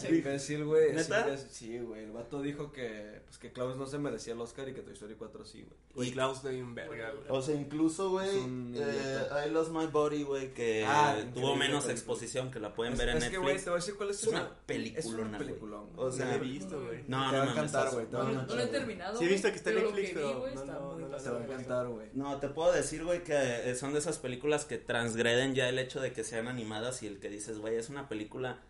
sí, 0.00 0.06
imbécil, 0.08 0.64
güey. 0.64 0.96
es. 0.96 1.08
Sí, 1.50 1.78
güey. 1.80 2.04
El 2.04 2.12
vato 2.12 2.40
dijo 2.40 2.70
que, 2.70 3.22
pues, 3.24 3.38
que 3.38 3.50
Klaus 3.52 3.76
no 3.76 3.86
se 3.86 3.98
merecía 3.98 4.34
el 4.34 4.40
Oscar 4.40 4.68
y 4.68 4.72
que 4.72 4.82
Toy 4.82 4.92
Story 4.92 5.14
4 5.16 5.44
sí, 5.44 5.62
güey. 5.62 5.76
Güey, 5.94 6.12
Klaus 6.12 6.42
de 6.44 6.62
un 6.62 6.74
verga, 6.76 7.10
güey. 7.10 7.24
O 7.28 7.42
sea, 7.42 7.56
incluso, 7.56 8.10
güey, 8.10 8.28
Es 8.28 8.78
eh. 8.80 9.26
I 9.46 9.50
Lost 9.50 9.72
My 9.72 9.86
Body, 9.86 10.22
güey, 10.22 10.54
que 10.54 10.84
Ah, 10.86 11.16
tuvo 11.34 11.56
menos 11.56 11.84
película. 11.84 11.92
exposición, 11.92 12.50
que 12.52 12.60
la 12.60 12.72
pueden 12.74 12.92
es, 12.92 12.98
ver 13.00 13.08
en 13.08 13.16
es 13.16 13.24
que, 13.30 13.38
güey, 13.38 13.54
Netflix. 13.54 13.64
te 13.64 13.70
voy 13.70 13.76
a 13.76 13.80
decir 13.80 13.94
cuál 13.96 14.10
es, 14.10 14.22
Es 14.22 14.28
una 14.28 14.50
peliculona, 14.66 14.98
Es 15.00 15.06
una 15.06 15.26
güey. 15.38 15.48
peliculón. 15.48 15.88
O 15.96 16.10
sea, 16.12 16.24
No 16.26 16.30
la 16.30 16.36
he 16.36 16.40
visto, 16.40 16.84
güey. 16.84 16.98
no, 17.08 17.30
te 17.30 17.36
no 17.36 17.42
va 17.42 17.48
a 17.48 17.50
encantar, 17.52 17.90
güey, 17.92 18.06
te 18.06 18.12
no, 18.12 18.22
no, 18.22 18.32
No, 18.32 18.42
lo 18.42 18.52
he 18.52 18.56
güey. 18.56 18.70
terminado. 18.70 19.18
Sí, 19.18 19.24
he 19.24 19.28
visto 19.28 19.48
que 19.48 19.56
está 19.56 19.70
en 19.70 19.76
Netflix, 19.76 20.10
pero 20.14 20.38
güey, 20.40 20.54
no, 20.54 20.64
no, 20.66 20.98
no 20.98 21.16
Te 21.16 21.30
va 21.30 21.38
a 21.40 21.44
encantar, 21.44 21.88
güey. 21.88 22.08
No, 22.14 22.38
te 22.38 22.48
puedo 22.48 22.70
decir, 22.70 23.02
güey, 23.02 23.24
que 23.24 23.34
eh, 23.34 23.74
son 23.74 23.92
de 23.92 23.98
esas 23.98 24.18
películas 24.18 24.66
que 24.66 24.78
transgreden 24.78 25.54
ya 25.56 25.68
el 25.68 25.78
hecho 25.80 26.00
de 26.00 26.12
que 26.12 26.22
sean 26.22 26.46
animadas 26.46 27.02
y 27.02 27.06
el 27.08 27.18
que 27.18 27.30
dices, 27.30 27.55
güey, 27.58 27.76
es 27.76 27.88
una 27.88 28.08
película 28.08 28.60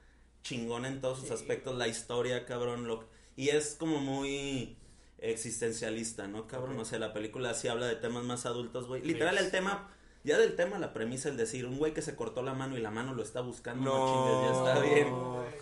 chingona 0.43 0.89
en 0.89 1.01
todos 1.01 1.21
sus 1.21 1.31
aspectos, 1.31 1.77
la 1.77 1.89
historia, 1.89 2.47
cabrón, 2.47 2.87
lo 2.87 3.05
y 3.37 3.51
es 3.51 3.77
como 3.79 3.99
muy 3.99 4.77
existencialista, 5.19 6.27
¿no, 6.27 6.47
cabrón? 6.47 6.77
Ok. 6.77 6.83
O 6.83 6.85
sea, 6.85 6.99
la 6.99 7.13
película 7.13 7.53
sí 7.55 7.69
habla 7.69 7.87
de 7.87 7.97
temas 7.97 8.25
más 8.25 8.47
adultos, 8.47 8.87
güey. 8.87 9.03
Literal 9.03 9.37
el 9.39 9.51
tema 9.51 9.91
ya 10.27 10.39
del 10.39 10.57
tema 10.57 10.81
la 10.81 10.93
premisa 10.93 11.29
el 11.29 11.37
decir 11.37 11.67
un 11.67 11.79
güey 11.79 11.95
que 11.95 12.03
se 12.03 12.17
cortó 12.17 12.43
la 12.43 12.53
mano 12.53 12.77
y 12.77 12.81
la 12.81 12.91
mano 12.91 13.15
lo 13.15 13.23
está 13.23 13.43
buscando, 13.43 13.85
no, 13.85 14.07
chingues, 14.09 14.43
ya 14.43 14.59
está 14.59 14.81
bien. 14.81 15.15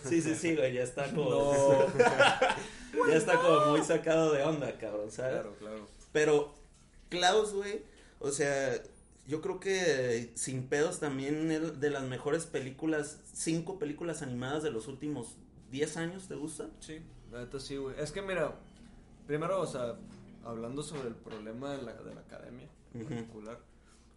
Sí, 0.03 0.21
sí, 0.23 0.33
sí, 0.33 0.55
güey, 0.55 0.73
ya 0.73 0.81
está 0.81 1.05
como 1.11 1.29
No. 1.29 1.87
ya 3.07 3.15
está 3.15 3.39
como 3.39 3.67
muy 3.67 3.83
sacado 3.83 4.31
de 4.31 4.41
onda, 4.41 4.75
cabrón, 4.79 5.11
¿sabes? 5.11 5.33
Claro, 5.33 5.55
claro. 5.59 5.87
Pero 6.11 6.55
Klaus, 7.09 7.53
güey, 7.53 7.83
o 8.19 8.31
sea, 8.31 8.81
yo 9.27 9.41
creo 9.41 9.59
que 9.59 10.31
sin 10.35 10.67
pedos 10.67 10.99
también 10.99 11.51
es 11.51 11.79
de 11.79 11.89
las 11.89 12.03
mejores 12.03 12.45
películas, 12.45 13.19
cinco 13.33 13.79
películas 13.79 14.21
animadas 14.21 14.63
de 14.63 14.71
los 14.71 14.87
últimos 14.87 15.37
10 15.71 15.97
años, 15.97 16.27
¿te 16.27 16.35
gusta? 16.35 16.69
Sí, 16.79 17.01
la 17.31 17.39
neta 17.39 17.59
sí, 17.59 17.77
güey. 17.77 17.95
Es 17.99 18.11
que 18.11 18.21
mira, 18.21 18.55
primero, 19.25 19.61
o 19.61 19.65
sea, 19.65 19.95
hablando 20.43 20.83
sobre 20.83 21.09
el 21.09 21.15
problema 21.15 21.71
de 21.75 21.81
la, 21.81 21.93
de 21.93 22.13
la 22.13 22.21
academia 22.21 22.69
en 22.93 23.05
particular. 23.05 23.59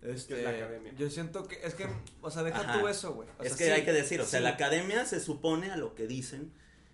Este, 0.02 0.38
es 0.38 0.44
la 0.44 0.50
academia? 0.50 0.92
Yo 0.96 1.10
siento 1.10 1.48
que, 1.48 1.58
es 1.64 1.74
que, 1.74 1.88
o 2.20 2.30
sea, 2.30 2.42
deja 2.42 2.60
Ajá. 2.60 2.78
tú 2.78 2.86
eso, 2.86 3.14
güey. 3.14 3.28
O 3.38 3.42
es 3.42 3.48
sea, 3.48 3.58
que 3.58 3.64
sí, 3.64 3.70
hay 3.70 3.84
que 3.84 3.92
decir, 3.92 4.20
o 4.20 4.26
sea, 4.26 4.40
la 4.40 4.50
academia 4.50 5.04
se 5.06 5.20
supone 5.20 5.70
a 5.70 5.76
lo 5.76 5.94
que 5.94 6.06
dicen, 6.06 6.52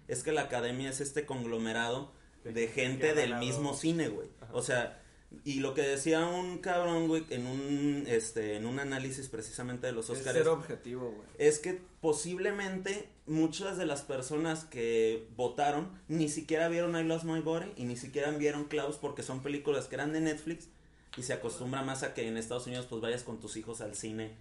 es 0.09 0.23
que 0.23 0.33
la 0.33 0.43
academia 0.43 0.89
es 0.89 1.01
este 1.01 1.27
conglomerado 1.27 2.13
de 2.45 2.53
De 2.53 2.69
gente 2.69 3.15
del 3.15 3.37
mismo 3.37 3.75
cine, 3.75 4.09
güey. 4.09 4.29
Ajá. 4.41 4.53
O 4.55 4.63
sea, 4.63 5.03
y 5.45 5.61
lo 5.61 5.75
que 5.75 5.83
decía 5.83 6.27
un 6.27 6.59
cabrón, 6.59 7.09
güey, 7.09 7.25
en 7.31 7.47
un, 7.47 8.05
este, 8.07 8.57
en 8.57 8.67
un 8.67 8.79
análisis 8.79 9.29
precisamente 9.29 9.87
de 9.87 9.93
los 9.93 10.11
Es 10.11 10.19
Oscars. 10.19 10.37
ser 10.39 10.49
objetivo, 10.49 11.11
güey. 11.11 11.27
es 11.39 11.59
que 11.59 11.81
posiblemente 12.01 13.09
muchas 13.27 13.77
de 13.77 13.87
las 13.87 14.03
personas 14.03 14.65
que 14.65 15.29
votaron 15.37 15.91
ni 16.09 16.29
siquiera 16.29 16.69
vieron 16.69 16.97
I 16.97 17.05
Lost 17.05 17.25
My 17.25 17.41
Body 17.41 17.73
y 17.77 17.85
ni 17.85 17.97
siquiera 17.97 18.31
vieron 18.33 18.65
Klaus 18.65 18.97
porque 18.97 19.23
son 19.23 19.43
películas 19.43 19.87
que 19.87 19.95
eran 19.97 20.13
de 20.13 20.21
Netflix 20.21 20.69
y 21.17 21.23
se 21.23 21.33
acostumbra 21.33 21.83
más 21.83 22.03
a 22.03 22.13
que 22.15 22.27
en 22.27 22.37
Estados 22.37 22.67
Unidos 22.67 22.87
pues 22.87 23.01
vayas 23.01 23.23
con 23.23 23.41
tus 23.41 23.57
hijos 23.57 23.81
al 23.81 23.95
cine. 23.95 24.37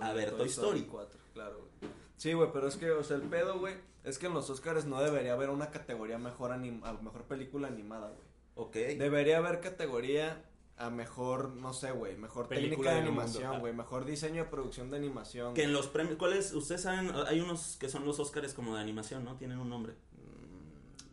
A 0.00 0.12
ver, 0.12 0.32
Toy 0.32 0.48
Story. 0.48 0.82
4, 0.82 1.20
claro, 1.32 1.58
güey. 1.80 1.92
Sí, 2.16 2.32
güey, 2.32 2.50
pero 2.52 2.68
es 2.68 2.76
que, 2.76 2.90
o 2.90 3.02
sea, 3.02 3.16
el 3.16 3.22
pedo, 3.22 3.58
güey, 3.58 3.74
es 4.04 4.18
que 4.18 4.26
en 4.26 4.34
los 4.34 4.48
Oscars 4.48 4.84
no 4.84 5.02
debería 5.02 5.32
haber 5.32 5.50
una 5.50 5.70
categoría 5.70 6.18
mejor 6.18 6.52
anim 6.52 6.80
mejor 7.02 7.24
película 7.24 7.68
animada, 7.68 8.08
güey. 8.10 8.33
Ok. 8.54 8.74
Debería 8.74 9.38
haber 9.38 9.60
categoría 9.60 10.44
a 10.76 10.90
mejor, 10.90 11.50
no 11.50 11.72
sé, 11.72 11.92
güey, 11.92 12.16
mejor 12.16 12.48
Película 12.48 12.90
técnica 12.90 12.92
de 12.94 12.98
animación, 13.00 13.60
güey, 13.60 13.72
mejor 13.72 14.04
diseño 14.04 14.44
de 14.44 14.50
producción 14.50 14.90
de 14.90 14.96
animación. 14.96 15.54
Que 15.54 15.62
en 15.64 15.72
los 15.72 15.86
premios, 15.86 16.16
¿cuáles? 16.16 16.52
Ustedes 16.52 16.82
saben, 16.82 17.12
hay 17.28 17.40
unos 17.40 17.76
que 17.78 17.88
son 17.88 18.04
los 18.04 18.18
Oscars 18.18 18.54
como 18.54 18.74
de 18.74 18.80
animación, 18.80 19.24
¿no? 19.24 19.36
Tienen 19.36 19.58
un 19.58 19.68
nombre. 19.68 19.94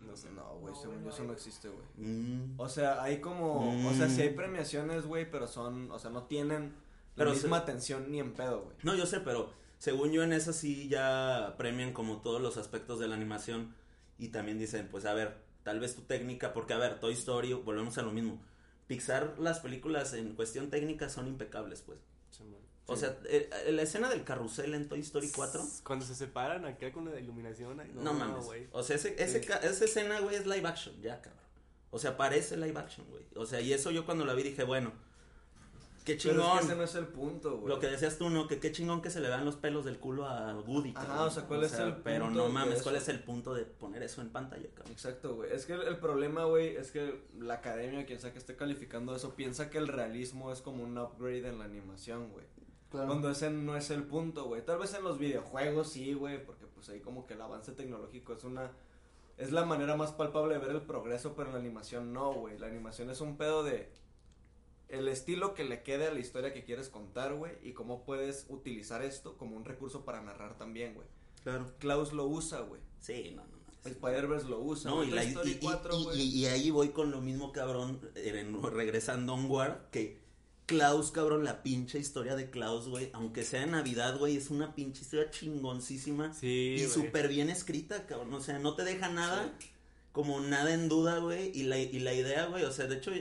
No 0.05 0.17
sé, 0.17 0.29
no, 0.31 0.43
güey, 0.59 0.73
No, 0.73 0.79
según 0.79 1.03
yo 1.03 1.09
eso 1.09 1.23
no 1.23 1.33
existe, 1.33 1.69
güey. 1.69 1.85
Mm. 2.09 2.55
O 2.59 2.67
sea, 2.67 3.01
hay 3.03 3.21
como, 3.21 3.87
o 3.87 3.93
sea, 3.93 4.07
Mm. 4.07 4.09
sí 4.09 4.21
hay 4.23 4.29
premiaciones, 4.31 5.05
güey, 5.05 5.29
pero 5.29 5.47
son, 5.47 5.91
o 5.91 5.99
sea, 5.99 6.09
no 6.11 6.23
tienen 6.23 6.73
la 7.15 7.25
misma 7.25 7.57
atención 7.57 8.11
ni 8.11 8.19
en 8.19 8.33
pedo, 8.33 8.63
güey. 8.63 8.75
No, 8.83 8.95
yo 8.95 9.05
sé, 9.05 9.19
pero 9.19 9.51
según 9.77 10.11
yo 10.11 10.23
en 10.23 10.33
esa 10.33 10.53
sí 10.53 10.89
ya 10.89 11.53
premian 11.57 11.93
como 11.93 12.17
todos 12.21 12.41
los 12.41 12.57
aspectos 12.57 12.99
de 12.99 13.07
la 13.07 13.15
animación 13.15 13.73
y 14.17 14.29
también 14.29 14.57
dicen, 14.59 14.87
pues 14.91 15.05
a 15.05 15.13
ver, 15.13 15.37
tal 15.63 15.79
vez 15.79 15.95
tu 15.95 16.01
técnica, 16.01 16.53
porque 16.53 16.73
a 16.73 16.77
ver, 16.77 16.99
Toy 16.99 17.13
Story, 17.13 17.53
volvemos 17.53 17.97
a 17.97 18.01
lo 18.01 18.11
mismo. 18.11 18.41
Pixar, 18.87 19.35
las 19.39 19.59
películas 19.59 20.13
en 20.13 20.35
cuestión 20.35 20.69
técnica 20.69 21.09
son 21.09 21.27
impecables, 21.27 21.81
pues. 21.81 21.99
O 22.87 22.97
sea, 22.97 23.17
eh, 23.25 23.49
eh, 23.67 23.71
la 23.71 23.83
escena 23.83 24.09
del 24.09 24.23
carrusel 24.25 24.73
en 24.73 24.89
Toy 24.89 24.99
Story 24.99 25.29
4, 25.33 25.63
Cuando 25.85 26.03
se 26.05 26.13
separan 26.15 26.65
acá 26.65 26.91
con 26.91 27.05
la 27.09 27.17
iluminación. 27.19 27.79
ay, 27.79 27.91
no, 27.93 28.11
mames. 28.13 28.43
güey. 28.43 28.67
O 28.73 28.83
sea, 28.83 28.97
ese, 28.97 29.15
ese 29.23 29.39
ca- 29.41 29.57
esa 29.57 29.85
escena, 29.85 30.19
güey, 30.19 30.35
es 30.35 30.45
live 30.45 30.67
action, 30.67 30.99
ya, 31.01 31.21
cabrón. 31.21 31.39
O 31.91 31.99
sea, 31.99 32.17
parece 32.17 32.57
live 32.57 32.77
action, 32.77 33.05
güey. 33.09 33.23
O 33.35 33.45
sea, 33.45 33.61
y 33.61 33.71
eso 33.71 33.91
yo 33.91 34.05
cuando 34.05 34.25
la 34.25 34.33
vi 34.33 34.43
dije, 34.43 34.63
bueno, 34.63 34.91
qué 36.03 36.17
Pero 36.21 36.41
chingón. 36.41 36.45
es 36.45 36.59
que 36.59 36.65
ese 36.67 36.75
no 36.75 36.83
es 36.83 36.95
el 36.95 37.07
punto, 37.07 37.57
güey. 37.57 37.73
Lo 37.73 37.79
que 37.79 37.87
decías 37.87 38.17
tú, 38.17 38.29
¿no? 38.29 38.47
Que 38.47 38.59
qué 38.59 38.71
chingón 38.71 39.01
que 39.01 39.09
se 39.09 39.19
le 39.19 39.27
vean 39.27 39.45
los 39.45 39.55
pelos 39.55 39.85
del 39.85 39.99
culo 39.99 40.25
a 40.27 40.53
Woody. 40.59 40.93
Ajá, 40.95 41.07
cabrón. 41.07 41.27
o 41.27 41.31
sea, 41.31 41.43
¿cuál 41.43 41.63
es 41.63 41.73
el 41.73 41.95
Pero 41.97 42.25
punto 42.25 42.39
no 42.43 42.49
mames? 42.49 42.81
¿cuál 42.83 42.95
es 42.95 43.07
el 43.09 43.19
punto 43.23 43.53
de 43.53 43.65
poner 43.65 44.03
eso 44.03 44.21
en 44.21 44.29
pantalla, 44.29 44.67
cabrón? 44.73 44.91
Exacto, 44.91 45.35
güey. 45.35 45.51
Es 45.51 45.65
que 45.65 45.73
el, 45.73 45.81
el 45.83 45.97
problema, 45.97 46.45
güey, 46.45 46.75
es 46.75 46.91
que 46.91 47.23
la 47.39 47.55
academia, 47.55 48.05
quien 48.05 48.19
sea 48.19 48.31
que 48.31 48.39
esté 48.39 48.55
calificando 48.55 49.15
eso, 49.15 49.35
piensa 49.35 49.69
que 49.69 49.77
el 49.77 49.87
realismo 49.87 50.51
es 50.51 50.61
como 50.61 50.83
un 50.83 50.97
upgrade 50.97 51.47
en 51.47 51.59
la 51.59 51.65
animación, 51.65 52.29
güey. 52.31 52.45
Cuando 52.91 53.29
ese 53.29 53.49
no 53.49 53.77
es 53.77 53.89
el 53.89 54.03
punto, 54.03 54.45
güey. 54.45 54.65
Tal 54.65 54.77
vez 54.77 54.93
en 54.93 55.03
los 55.03 55.17
videojuegos 55.17 55.89
sí, 55.89 56.13
güey, 56.13 56.45
porque 56.45 56.65
pues 56.65 56.89
ahí 56.89 56.99
como 56.99 57.25
que 57.25 57.35
el 57.35 57.41
avance 57.41 57.71
tecnológico 57.71 58.33
es 58.33 58.43
una... 58.43 58.71
Es 59.37 59.51
la 59.51 59.63
manera 59.65 59.95
más 59.95 60.11
palpable 60.11 60.55
de 60.55 60.59
ver 60.59 60.71
el 60.71 60.81
progreso, 60.81 61.33
pero 61.33 61.47
en 61.47 61.53
la 61.53 61.59
animación 61.61 62.11
no, 62.11 62.33
güey. 62.33 62.59
La 62.59 62.67
animación 62.67 63.09
es 63.09 63.21
un 63.21 63.37
pedo 63.37 63.63
de... 63.63 63.89
El 64.91 65.07
estilo 65.07 65.53
que 65.53 65.63
le 65.63 65.83
quede 65.83 66.07
a 66.07 66.13
la 66.13 66.19
historia 66.19 66.53
que 66.53 66.63
quieres 66.63 66.89
contar, 66.89 67.33
güey, 67.35 67.53
y 67.63 67.71
cómo 67.73 68.03
puedes 68.03 68.45
utilizar 68.49 69.01
esto 69.03 69.37
como 69.37 69.55
un 69.55 69.65
recurso 69.65 70.03
para 70.05 70.21
narrar 70.21 70.57
también, 70.57 70.93
güey. 70.93 71.07
Claro. 71.43 71.71
Klaus 71.79 72.13
lo 72.13 72.25
usa, 72.27 72.59
güey. 72.61 72.81
Sí, 72.99 73.33
no, 73.35 73.43
no, 73.45 73.57
no. 73.57 73.89
Spider-Verse 73.89 74.47
lo 74.47 74.59
usa. 74.59 74.91
No, 74.91 74.97
güey. 74.97 75.09
y, 75.09 75.11
la- 75.11 75.23
y- 75.23 75.33
y- 75.45 75.55
4, 75.61 75.99
y- 75.99 76.03
güey. 76.03 76.21
y- 76.21 76.39
y 76.41 76.45
ahí 76.45 76.69
voy 76.69 76.89
con 76.89 77.09
lo 77.09 77.19
mismo, 77.21 77.51
cabrón, 77.51 77.99
en- 78.15 78.61
regresando 78.73 79.33
a 79.33 79.35
Onward, 79.35 79.89
que 79.91 80.19
Klaus, 80.67 81.11
cabrón, 81.11 81.43
la 81.43 81.63
pinche 81.63 81.97
historia 81.99 82.35
de 82.35 82.49
Klaus, 82.49 82.87
güey, 82.87 83.09
aunque 83.13 83.43
sea 83.43 83.61
de 83.61 83.67
Navidad, 83.67 84.17
güey, 84.19 84.37
es 84.37 84.49
una 84.51 84.73
pinche 84.75 85.01
historia 85.01 85.29
chingoncísima 85.31 86.33
Sí, 86.33 86.75
y 86.77 86.87
súper 86.87 87.27
bien 87.27 87.49
escrita, 87.49 88.05
cabrón, 88.05 88.33
o 88.33 88.39
sea, 88.41 88.57
no 88.59 88.75
te 88.75 88.83
deja 88.83 89.09
nada, 89.09 89.53
como 90.11 90.39
nada 90.41 90.73
en 90.73 90.87
duda, 90.87 91.17
güey, 91.19 91.51
y 91.57 91.63
la, 91.63 91.77
y 91.79 91.99
la 91.99 92.13
idea, 92.13 92.45
güey, 92.45 92.63
o 92.63 92.71
sea, 92.71 92.85
de 92.87 92.97
hecho, 92.97 93.11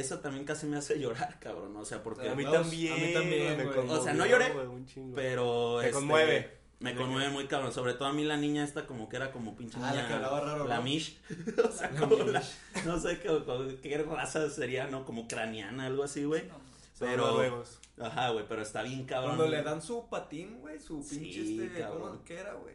eso 0.00 0.18
también 0.20 0.44
casi 0.44 0.66
me 0.66 0.76
hace 0.76 0.98
llorar, 1.00 1.38
cabrón, 1.40 1.76
o 1.76 1.84
sea, 1.84 2.02
porque... 2.02 2.28
A 2.28 2.34
mí 2.34 2.44
Klaus, 2.44 2.68
también. 2.68 2.92
a 2.92 2.96
mí 2.96 3.12
también, 3.12 3.56
me 3.56 3.64
conmovió, 3.64 4.00
O 4.00 4.02
sea, 4.04 4.14
no 4.14 4.26
lloré, 4.26 4.52
chingo. 4.86 5.14
Pero 5.14 5.78
Te 5.80 5.86
este, 5.86 5.98
conmueve. 5.98 6.62
Me 6.80 6.96
conmueve 6.96 7.30
muy 7.30 7.46
cabrón, 7.46 7.72
sobre 7.72 7.94
todo 7.94 8.08
a 8.08 8.12
mí 8.12 8.24
la 8.24 8.36
niña 8.36 8.64
esta 8.64 8.86
como 8.86 9.08
que 9.08 9.14
era 9.14 9.30
como 9.30 9.54
pinche 9.56 9.78
Ah, 9.78 9.82
la 9.82 9.90
niña, 9.92 10.08
que 10.08 10.14
hablaba 10.14 10.40
raro, 10.40 10.66
la 10.66 10.76
¿no? 10.78 10.82
Mish, 10.82 11.16
o 11.64 11.70
sea, 11.70 11.90
como 11.90 12.16
la- 12.24 12.42
no 12.84 12.98
sé 12.98 13.20
qué, 13.20 13.28
como- 13.28 13.68
qué 13.80 13.98
raza 13.98 14.50
sería, 14.50 14.88
¿no? 14.88 15.04
Como 15.04 15.28
craniana, 15.28 15.86
algo 15.86 16.02
así, 16.02 16.24
güey. 16.24 16.42
Son 16.98 17.08
Pero, 17.08 17.64
ajá, 18.00 18.30
güey, 18.30 18.44
pero 18.48 18.62
está 18.62 18.82
bien 18.82 19.04
cabrón. 19.04 19.36
Cuando 19.36 19.54
le 19.54 19.62
dan 19.62 19.80
su 19.80 20.08
patín, 20.08 20.58
güey, 20.60 20.80
su 20.80 21.02
Sí, 21.04 21.18
pinche 21.20 21.64
este, 21.66 21.78
cabrón. 21.80 22.08
¿cómo, 22.10 22.24
¿qué 22.24 22.34
era, 22.38 22.54
güey? 22.54 22.74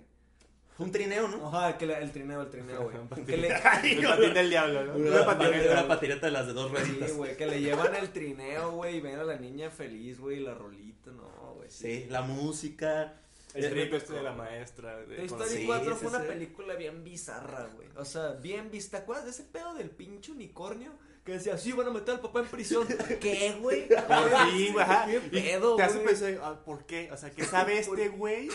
Un 0.80 0.92
trineo, 0.92 1.28
¿no? 1.28 1.48
Ajá, 1.48 1.78
que 1.78 1.86
le- 1.88 1.98
el 1.98 2.12
trineo, 2.12 2.42
el 2.42 2.50
trineo, 2.50 2.84
güey. 2.84 2.98
Que 3.26 3.38
le, 3.38 3.48
El 3.56 3.62
patín 3.62 4.34
del 4.34 4.50
diablo, 4.50 4.86
¿no? 4.86 4.94
Una, 4.96 5.26
patineta, 5.26 5.72
una 5.74 5.88
patineta 5.88 6.26
de 6.28 6.32
las 6.32 6.48
de 6.48 6.54
dos 6.54 6.70
sí, 6.70 6.76
rueditas. 6.78 7.14
güey, 7.14 7.36
que 7.38 7.46
le 7.48 7.62
llevan 7.62 7.96
el 7.96 8.10
trineo, 8.12 8.72
güey, 8.72 8.98
y 8.98 9.02
ven 9.02 9.20
a 9.20 9.24
la 9.24 9.38
niña 9.38 9.70
feliz, 9.72 10.20
güey, 10.20 10.40
la 10.40 10.54
rolita, 10.54 11.12
no, 11.12 11.54
güey. 11.56 11.70
Sí, 11.70 12.06
la 12.10 12.22
música. 12.22 13.14
El 13.54 13.70
trip 13.72 13.92
este 13.94 14.14
de 14.14 14.22
la 14.22 14.34
maestra. 14.34 14.98
de- 14.98 15.16
Toy 15.16 15.26
Story 15.26 15.50
Sí, 15.50 15.64
4 15.66 15.94
sí, 15.94 16.00
fue 16.00 16.10
una 16.10 16.22
sí. 16.22 16.28
película 16.28 16.76
bien 16.76 17.04
bizarra, 17.04 17.68
güey. 17.76 17.88
O 17.96 18.06
sea, 18.06 18.34
bien 18.34 18.70
vista. 18.70 18.98
¿Te 18.98 19.04
acuerdas 19.04 19.26
de 19.26 19.32
ese 19.32 19.44
pedo 19.44 19.74
del 19.74 19.90
pinche 19.90 20.32
unicornio? 20.32 20.92
Que 21.28 21.34
decía, 21.34 21.58
sí, 21.58 21.74
van 21.74 21.88
a 21.88 21.90
meter 21.90 22.16
al 22.16 22.22
papá 22.22 22.40
en 22.40 22.46
prisión. 22.46 22.88
¿Qué, 23.20 23.58
güey? 23.60 23.86
Por 23.90 24.48
fin, 24.50 24.72
güey, 24.72 24.84
ajá. 24.86 25.06
¿Qué 25.08 25.20
pedo, 25.20 25.76
Te 25.76 25.84
hace 25.84 25.96
güey? 25.96 26.08
pensar, 26.08 26.40
ah, 26.42 26.58
¿por 26.64 26.86
qué? 26.86 27.10
O 27.12 27.18
sea, 27.18 27.32
¿qué 27.32 27.44
sabe 27.46 27.80
este 27.80 28.08
güey? 28.08 28.48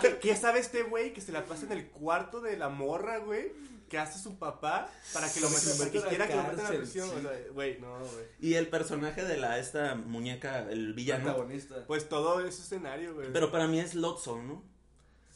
¿Qué, 0.00 0.18
qué 0.18 0.36
sabe 0.36 0.60
este 0.60 0.84
güey 0.84 1.12
que 1.12 1.20
se 1.20 1.32
la 1.32 1.44
pasa 1.44 1.66
en 1.66 1.72
el 1.72 1.88
cuarto 1.88 2.40
de 2.40 2.56
la 2.56 2.68
morra, 2.68 3.18
güey? 3.18 3.50
Que 3.88 3.98
hace 3.98 4.20
su 4.22 4.38
papá 4.38 4.88
para 5.12 5.28
que 5.28 5.40
lo 5.40 5.50
metan, 5.50 5.78
la 5.78 6.08
quiera 6.08 6.28
que 6.28 6.36
lo 6.36 6.42
metan 6.44 6.66
a 6.66 6.70
la 6.70 6.78
prisión. 6.78 7.10
sí. 7.10 7.16
O 7.16 7.20
sea, 7.20 7.32
güey, 7.52 7.80
no, 7.80 7.98
güey. 7.98 8.24
Y 8.38 8.54
el 8.54 8.68
personaje 8.68 9.24
de 9.24 9.36
la 9.36 9.58
esta 9.58 9.96
muñeca, 9.96 10.70
el 10.70 10.94
villano. 10.94 11.24
Protagonista. 11.24 11.84
Pues 11.88 12.08
todo 12.08 12.38
ese 12.46 12.62
escenario, 12.62 13.14
güey. 13.14 13.32
Pero 13.32 13.50
para 13.50 13.66
mí 13.66 13.80
es 13.80 13.96
Lotso, 13.96 14.40
¿no? 14.40 14.62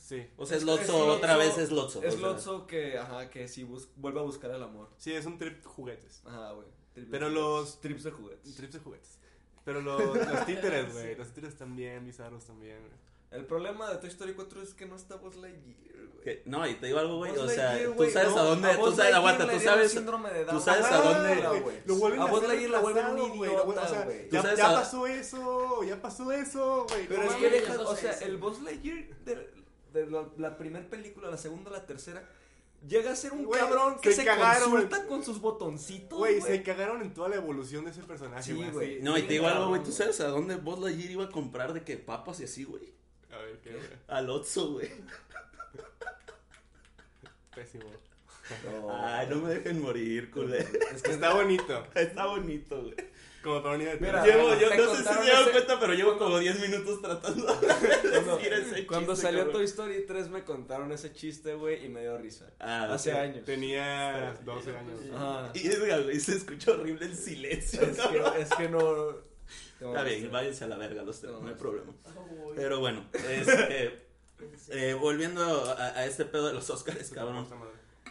Sí. 0.08 0.26
O 0.38 0.46
sea, 0.46 0.56
es 0.56 0.62
Es- 0.62 0.66
Lotso, 0.66 0.82
es 1.12 1.16
otra 1.18 1.36
vez 1.36 1.58
es 1.58 1.70
Lotso. 1.70 2.02
Es. 2.02 2.18
Lotso 2.18 2.66
que, 2.66 2.96
ajá, 2.96 3.28
que 3.28 3.46
sí 3.46 3.62
bus- 3.64 3.88
vuelve 3.96 4.20
a 4.20 4.22
buscar 4.22 4.50
el 4.50 4.62
amor. 4.62 4.88
Sí, 4.96 5.12
es 5.12 5.26
un 5.26 5.36
trip 5.38 5.62
juguetes. 5.64 6.22
Ajá, 6.24 6.52
güey. 6.52 6.66
Pero 7.10 7.28
los-. 7.28 7.80
Trips 7.82 8.04
de 8.04 8.10
juguetes. 8.10 8.54
Trips 8.56 8.72
de 8.72 8.78
juguetes. 8.80 9.18
Pero 9.64 9.82
los, 9.82 10.00
los 10.00 10.46
títeres, 10.46 10.92
güey. 10.94 11.14
Los 11.14 11.28
títeres 11.28 11.58
también, 11.58 12.06
bizarros 12.06 12.46
también, 12.46 12.78
güey. 12.80 13.08
El 13.30 13.44
problema 13.44 13.90
de 13.90 13.98
Toy 13.98 14.08
Story 14.08 14.32
4 14.32 14.62
es 14.62 14.72
que 14.72 14.86
no 14.86 14.96
está 14.96 15.16
Buzz 15.16 15.36
Lightyear, 15.36 16.06
güey. 16.24 16.40
No, 16.46 16.66
y 16.66 16.72
te 16.76 16.86
digo 16.86 16.98
algo, 16.98 17.16
güey, 17.18 17.32
o 17.36 17.46
sea, 17.46 17.74
Lightyear, 17.74 17.94
tú 17.94 18.04
sabes 18.10 18.30
no, 18.30 18.38
a 18.38 18.42
dónde, 18.44 18.74
tú 18.74 18.92
sabes, 18.96 19.14
aguanta, 19.14 19.50
tú 19.50 19.60
sabes, 19.60 19.92
síndrome 19.92 20.30
de 20.30 20.44
tú 20.46 20.58
sabes 20.58 20.86
a 20.86 20.96
dónde- 21.02 21.60
güey. 21.60 21.76
Lo 21.84 21.96
vuelven 21.96 22.20
A 22.20 22.24
a 22.24 22.30
Buzz 22.30 22.48
Lightyear 22.48 22.70
la 22.70 22.78
vuelven 22.80 23.06
un 23.08 23.36
güey, 23.36 23.50
idiota, 23.50 23.82
o 23.82 23.88
sea, 23.88 24.04
güey. 24.06 24.30
Ya, 24.30 24.40
sabes 24.40 24.56
ya 24.58 24.70
a- 24.70 24.74
pasó 24.80 25.06
eso, 25.06 25.82
ya 25.84 26.00
pasó 26.00 26.32
eso, 26.32 26.86
güey. 26.88 27.06
Pero 27.06 27.24
no 27.24 27.30
es 27.30 27.36
que 27.36 27.46
mames. 27.48 27.60
deja, 27.60 27.74
ya 27.76 27.80
o 27.82 27.96
sea, 27.96 28.12
el 28.12 28.36
Buzz 28.38 28.62
Lightyear 28.62 29.08
de, 29.26 29.50
de 29.92 30.06
la, 30.06 30.26
la 30.36 30.56
primera 30.56 30.88
película, 30.88 31.30
la 31.30 31.38
segunda, 31.38 31.70
la 31.70 31.86
tercera, 31.86 32.28
llega 32.86 33.12
a 33.12 33.16
ser 33.16 33.32
un 33.32 33.50
cabrón 33.50 33.98
que 34.00 34.10
se 34.10 34.18
se, 34.18 34.24
cagaron, 34.24 34.70
consulta 34.70 35.06
con 35.06 35.24
sus 35.24 35.40
botoncitos, 35.40 36.18
Güey, 36.18 36.40
se 36.40 36.62
cagaron 36.62 37.02
en 37.02 37.12
toda 37.12 37.28
la 37.28 37.36
evolución 37.36 37.84
de 37.84 37.90
ese 37.90 38.02
personaje, 38.02 38.42
Sí, 38.42 38.70
güey. 38.72 39.00
No, 39.02 39.16
y 39.18 39.22
te 39.22 39.34
digo 39.34 39.46
algo, 39.46 39.68
güey, 39.68 39.82
tú 39.82 39.92
sabes 39.92 40.20
a 40.20 40.28
dónde 40.28 40.56
Buzz 40.56 40.80
Lightyear 40.80 41.10
iba 41.10 41.24
a 41.24 41.30
comprar 41.30 41.72
de 41.72 41.82
que 41.82 41.96
papas 41.96 42.40
y 42.40 42.44
así, 42.44 42.64
güey. 42.64 42.92
A 43.32 43.38
ver, 43.38 43.58
qué, 43.60 43.70
güey. 43.70 43.84
Al 44.06 44.30
Otso, 44.30 44.72
güey. 44.72 44.90
Pésimo. 47.54 47.84
No. 48.64 48.90
Ay, 49.04 49.26
no 49.28 49.36
me 49.36 49.54
dejen 49.54 49.82
morir, 49.82 50.30
culé. 50.30 50.60
Es 50.94 51.02
que 51.02 51.10
Está 51.10 51.34
bonito. 51.34 51.86
Está 51.94 52.26
bonito, 52.26 52.80
güey. 52.82 52.94
Como 53.42 53.62
para 53.62 53.76
unir 53.76 53.88
de 53.88 53.98
Mira, 54.00 54.24
Llevo, 54.24 54.54
yo 54.56 54.68
no 54.74 54.94
sé 54.94 55.02
si 55.02 55.08
se 55.08 55.22
dieron 55.22 55.42
ese- 55.42 55.50
cuenta, 55.52 55.78
pero 55.80 55.94
llevo 55.94 56.18
como 56.18 56.38
10 56.38 56.60
minutos 56.60 57.00
tratando 57.00 57.46
de 57.46 57.68
Cuando, 58.10 58.36
decir 58.38 58.52
ese 58.52 58.86
cuando 58.86 59.12
chiste, 59.12 59.26
salió 59.26 59.38
cabrón. 59.40 59.52
Toy 59.56 59.64
Story 59.64 60.04
3 60.06 60.28
me 60.30 60.44
contaron 60.44 60.92
ese 60.92 61.12
chiste, 61.12 61.54
güey, 61.54 61.84
y 61.84 61.88
me 61.88 62.00
dio 62.02 62.18
risa. 62.18 62.50
Ah, 62.58 62.92
Hace 62.92 63.12
años. 63.12 63.44
Tenía 63.44 64.36
12 64.44 64.76
años. 64.76 65.00
Ajá. 65.14 65.50
Y 65.54 65.68
es, 65.68 65.78
güey, 65.78 66.18
se 66.20 66.36
escucha 66.36 66.72
horrible 66.72 67.06
el 67.06 67.16
silencio. 67.16 67.80
Es 67.82 67.98
que, 67.98 68.42
es 68.42 68.48
que 68.54 68.68
no... 68.68 69.10
Está 69.80 70.02
bien, 70.02 70.28
váyanse 70.32 70.64
a 70.64 70.66
la 70.66 70.76
verga 70.76 71.04
los 71.04 71.20
tres, 71.20 71.32
No, 71.32 71.40
no 71.40 71.48
hay 71.48 71.54
problema. 71.54 71.92
Pero 72.56 72.80
bueno, 72.80 73.06
este, 73.12 74.00
eh, 74.70 74.94
volviendo 74.94 75.42
a, 75.70 75.86
a 75.96 76.04
este 76.06 76.24
pedo 76.24 76.48
de 76.48 76.54
los 76.54 76.68
Oscars, 76.68 77.10
cabrón. 77.10 77.46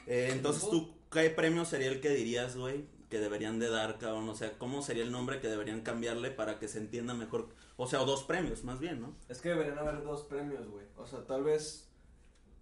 Eh, 0.07 0.30
entonces, 0.32 0.69
¿tú 0.69 0.95
qué 1.11 1.30
premio 1.30 1.65
sería 1.65 1.89
el 1.89 1.99
que 1.99 2.09
dirías, 2.11 2.55
güey, 2.55 2.86
que 3.10 3.20
deberían 3.20 3.60
de 3.60 3.70
dar, 3.70 3.97
cabrón? 3.97 4.28
O 4.30 4.36
sea, 4.36 4.58
¿cómo 4.58 4.82
sería 4.82 5.03
el 5.03 5.12
nombre 5.12 5.39
que 5.39 5.47
deberían 5.47 5.82
cambiarle 5.82 6.32
para 6.32 6.60
que 6.60 6.68
se 6.68 6.80
entienda 6.80 7.14
mejor? 7.14 7.49
O 7.78 7.88
sea, 7.88 8.01
o 8.01 8.05
dos 8.05 8.24
premios, 8.24 8.64
más 8.64 8.80
bien, 8.80 9.01
¿no? 9.01 9.16
Es 9.30 9.41
que 9.41 9.49
deberían 9.49 9.78
haber 9.78 10.03
dos 10.03 10.24
premios, 10.24 10.68
güey. 10.68 10.86
O 10.97 11.05
sea, 11.05 11.26
tal 11.26 11.43
vez... 11.43 11.89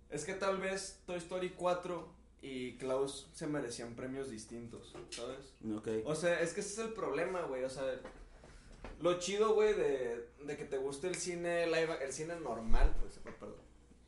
Es 0.10 0.24
que 0.24 0.34
tal 0.34 0.58
vez 0.60 1.02
Toy 1.06 1.18
Story 1.18 1.50
4 1.50 2.08
y 2.42 2.78
Klaus 2.78 3.28
se 3.34 3.48
merecían 3.48 3.96
premios 3.96 4.30
distintos, 4.30 4.94
¿sabes? 5.10 5.56
Ok. 5.76 5.88
O 6.06 6.14
sea, 6.14 6.40
es 6.42 6.54
que 6.54 6.62
ese 6.62 6.74
es 6.74 6.88
el 6.88 6.94
problema, 6.94 7.42
güey. 7.42 7.64
O 7.64 7.70
sea, 7.70 7.84
lo 9.02 9.18
chido, 9.20 9.56
güey, 9.56 9.74
de, 9.74 10.30
de 10.46 10.58
que 10.58 10.66
te 10.66 10.78
guste 10.78 11.08
el 11.08 11.16
cine 11.16 11.66
live, 11.66 11.98
el 12.04 12.14
cine 12.14 12.40
normal, 12.40 12.96
pues, 13.02 13.20
perdón. 13.40 13.56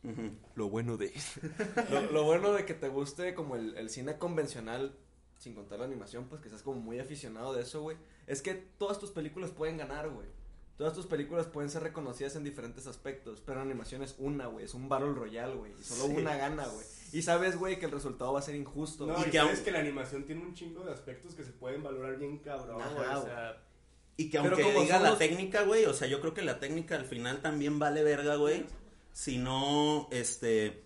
Ujú. 0.03 0.31
Lo 0.55 0.69
bueno 0.69 0.97
de. 0.97 1.11
lo, 1.91 2.11
lo 2.11 2.23
bueno 2.23 2.53
de 2.53 2.65
que 2.65 2.75
te 2.75 2.87
guste 2.89 3.33
como 3.33 3.55
el, 3.55 3.75
el 3.75 3.89
cine 3.89 4.17
convencional, 4.17 4.95
sin 5.37 5.53
contar 5.53 5.79
la 5.79 5.85
animación, 5.85 6.25
pues 6.27 6.41
que 6.41 6.49
seas 6.49 6.61
como 6.63 6.79
muy 6.79 6.99
aficionado 6.99 7.53
de 7.53 7.61
eso, 7.63 7.81
güey. 7.81 7.97
Es 8.25 8.41
que 8.41 8.53
todas 8.77 8.99
tus 8.99 9.11
películas 9.11 9.51
pueden 9.51 9.77
ganar, 9.77 10.09
güey. 10.09 10.27
Todas 10.77 10.93
tus 10.93 11.07
películas 11.07 11.47
pueden 11.47 11.71
ser 11.71 11.81
reconocidas 11.81 12.35
en 12.35 12.43
diferentes 12.43 12.85
aspectos, 12.85 13.41
pero 13.43 13.61
animación 13.61 14.03
es 14.03 14.15
una, 14.19 14.45
güey. 14.45 14.65
Es 14.65 14.75
un 14.75 14.87
Battle 14.89 15.13
Royale, 15.13 15.55
güey. 15.55 15.71
Y 15.79 15.83
solo 15.83 16.05
Sí. 16.13 16.21
una 16.21 16.35
gana, 16.37 16.67
güey. 16.67 16.85
Y 17.13 17.21
sabes, 17.23 17.57
güey, 17.57 17.79
que 17.79 17.85
el 17.87 17.91
resultado 17.91 18.33
va 18.33 18.39
a 18.39 18.43
ser 18.43 18.53
injusto. 18.55 19.07
No. 19.07 19.17
Y 19.17 19.21
y, 19.21 19.31
que 19.31 19.37
sabes 19.39 19.55
aún- 19.55 19.63
que 19.65 19.71
la 19.71 19.79
animación 19.79 20.23
tiene 20.25 20.41
un 20.43 20.53
chingo 20.53 20.83
de 20.83 20.91
aspectos 20.93 21.33
que 21.33 21.43
se 21.43 21.51
pueden 21.51 21.81
valorar 21.81 22.17
bien 22.17 22.37
cabrón, 22.39 22.79
Ajá, 22.81 22.93
güey. 22.93 23.07
O 23.07 23.11
güey. 23.21 23.23
sea, 23.25 23.63
Y 24.19 24.29
que 24.31 24.39
Pero 24.39 24.55
aunque 24.55 24.63
como 24.63 24.81
diga 24.81 24.99
la 24.99 25.09
los- 25.11 25.19
técnica, 25.19 25.61
güey, 25.63 25.85
o 25.85 25.93
sea, 25.93 26.07
yo 26.07 26.19
creo 26.21 26.33
que 26.33 26.41
la 26.41 26.59
técnica 26.59 26.95
al 26.95 27.05
final 27.05 27.41
también 27.43 27.77
vale 27.79 28.01
verga, 28.03 28.35
güey. 28.35 28.65
Si 29.13 29.37
no, 29.37 30.07
este, 30.11 30.83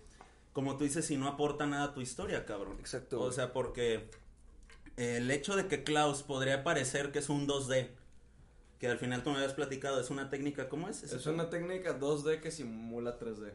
como 0.52 0.76
tú 0.76 0.84
dices, 0.84 1.04
si 1.06 1.16
no 1.16 1.28
aporta 1.28 1.66
nada 1.66 1.84
a 1.84 1.94
tu 1.94 2.00
historia, 2.02 2.44
cabrón. 2.46 2.76
Exacto, 2.78 3.16
O 3.16 3.20
güey. 3.24 3.32
sea, 3.32 3.52
porque 3.54 4.10
el 4.96 5.30
hecho 5.30 5.56
de 5.56 5.66
que 5.68 5.84
Klaus 5.84 6.22
podría 6.22 6.64
parecer 6.64 7.12
que 7.12 7.20
es 7.20 7.28
un 7.28 7.46
2D, 7.46 7.88
que 8.78 8.88
al 8.88 8.98
final 8.98 9.22
tú 9.22 9.30
me 9.30 9.36
habías 9.36 9.54
platicado, 9.54 10.00
es 10.00 10.10
una 10.10 10.28
técnica, 10.28 10.68
¿cómo 10.68 10.88
es? 10.88 11.02
Es 11.02 11.26
una 11.26 11.50
técnica 11.50 11.98
2D 11.98 12.40
que 12.40 12.50
simula 12.50 13.18
3D. 13.18 13.52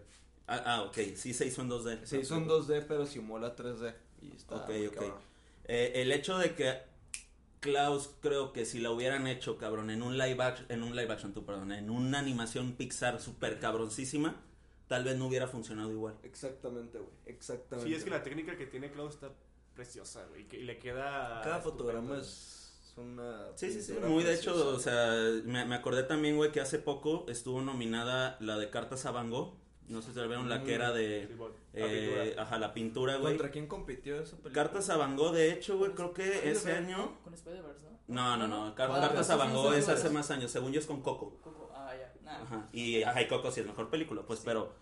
Ah, 0.48 0.64
ah, 0.66 0.82
ok, 0.84 0.98
sí 1.16 1.34
se 1.34 1.46
hizo 1.46 1.62
en 1.62 1.70
2D. 1.70 2.06
Se 2.06 2.20
hizo 2.20 2.38
en 2.38 2.48
2D, 2.48 2.86
pero 2.88 3.06
simula 3.06 3.56
3D. 3.56 3.94
Y 4.22 4.32
está. 4.36 4.56
Ok, 4.56 4.70
muy 4.70 4.88
ok. 4.88 5.02
Eh, 5.66 5.92
el 5.96 6.14
hecho 6.14 6.38
de 6.38 6.56
que 6.56 6.80
Klaus 7.60 8.10
creo 8.22 8.54
que 8.54 8.66
si 8.66 8.80
la 8.80 8.92
hubieran 8.92 9.28
hecho, 9.28 9.58
cabrón, 9.58 9.90
en 9.90 10.02
un 10.02 10.18
live 10.18 10.42
action, 10.42 10.66
en 10.70 10.84
un 10.84 10.96
live 10.96 11.12
action, 11.12 11.34
tú, 11.34 11.46
perdón, 11.46 11.74
en 11.74 11.90
una 11.90 12.20
animación 12.20 12.74
Pixar 12.74 13.20
súper 13.20 13.60
cabroncísima, 13.60 14.42
tal 14.88 15.04
vez 15.04 15.18
no 15.18 15.28
hubiera 15.28 15.48
funcionado 15.48 15.92
igual. 15.92 16.16
Exactamente, 16.24 17.00
güey. 17.00 17.12
Exactamente. 17.26 17.90
sí, 17.90 17.96
es 17.96 18.06
que 18.06 18.10
la 18.10 18.24
técnica 18.24 18.56
que 18.56 18.66
tiene 18.66 18.90
Klaus 18.92 19.16
está 19.16 19.32
preciosa, 19.78 20.26
güey. 20.30 20.46
que- 20.48 20.58
Y 20.60 20.64
le 20.64 20.78
queda. 20.80 21.42
Cada 21.44 21.60
fotograma 21.62 22.18
es 22.18 22.94
una. 22.98 23.56
Sí, 23.56 23.72
sí, 23.72 23.82
sí, 23.82 23.94
muy 23.94 24.24
de 24.24 24.32
preciosa. 24.34 24.60
hecho, 24.60 24.70
o 24.76 24.80
sea, 24.80 25.14
me, 25.46 25.66
me 25.66 25.76
acordé 25.76 26.04
también, 26.04 26.36
güey, 26.36 26.52
que 26.52 26.60
hace 26.60 26.80
poco 26.80 27.26
estuvo 27.30 27.62
nominada 27.62 28.36
la 28.42 28.58
de 28.58 28.70
Cartas 28.70 29.06
a 29.06 29.12
Van 29.12 29.30
Gogh, 29.30 29.54
no 29.88 30.02
sé 30.02 30.12
si 30.14 30.20
la 30.20 30.26
vieron, 30.28 30.50
la 30.50 30.64
que 30.64 30.74
era 30.74 30.92
de, 30.92 31.30
la 31.38 31.48
eh, 31.76 32.36
ajá, 32.38 32.58
la 32.60 32.74
pintura, 32.74 33.18
güey. 33.18 33.34
¿Contra 33.36 33.52
quién 33.52 33.68
compitió 33.68 34.16
esa 34.20 34.32
película? 34.38 34.54
Cartas 34.54 34.90
a 34.90 34.98
Van 34.98 35.16
Gogh, 35.16 35.34
de 35.34 35.52
hecho, 35.54 35.78
güey, 35.78 35.92
creo 35.94 36.14
que 36.14 36.50
ese 36.52 36.74
año... 36.74 36.98
¿no? 36.98 37.24
Con 37.24 37.34
Spider-Verse, 37.36 37.84
¿no? 37.84 37.98
No, 38.08 38.38
no, 38.38 38.48
no, 38.48 38.74
Car- 38.76 38.90
Ah, 38.92 39.00
Cartas 39.02 39.30
a 39.30 39.36
Van 39.36 39.54
Gogh 39.54 39.74
es 39.74 39.88
hace 39.90 40.10
más 40.10 40.32
años, 40.32 40.50
según 40.52 40.72
yo 40.74 40.80
es 40.80 40.86
con 40.88 41.02
Coco. 41.02 41.38
Coco, 41.42 41.72
ah, 41.76 41.94
ya. 41.96 42.12
Nah. 42.24 42.42
Ajá, 42.42 42.68
y 42.74 43.04
ajá, 43.04 43.22
y 43.22 43.28
Coco 43.28 43.52
sí 43.52 43.60
es 43.62 43.68
mejor 43.68 43.90
película, 43.90 44.24
pues, 44.24 44.42
pero 44.44 44.74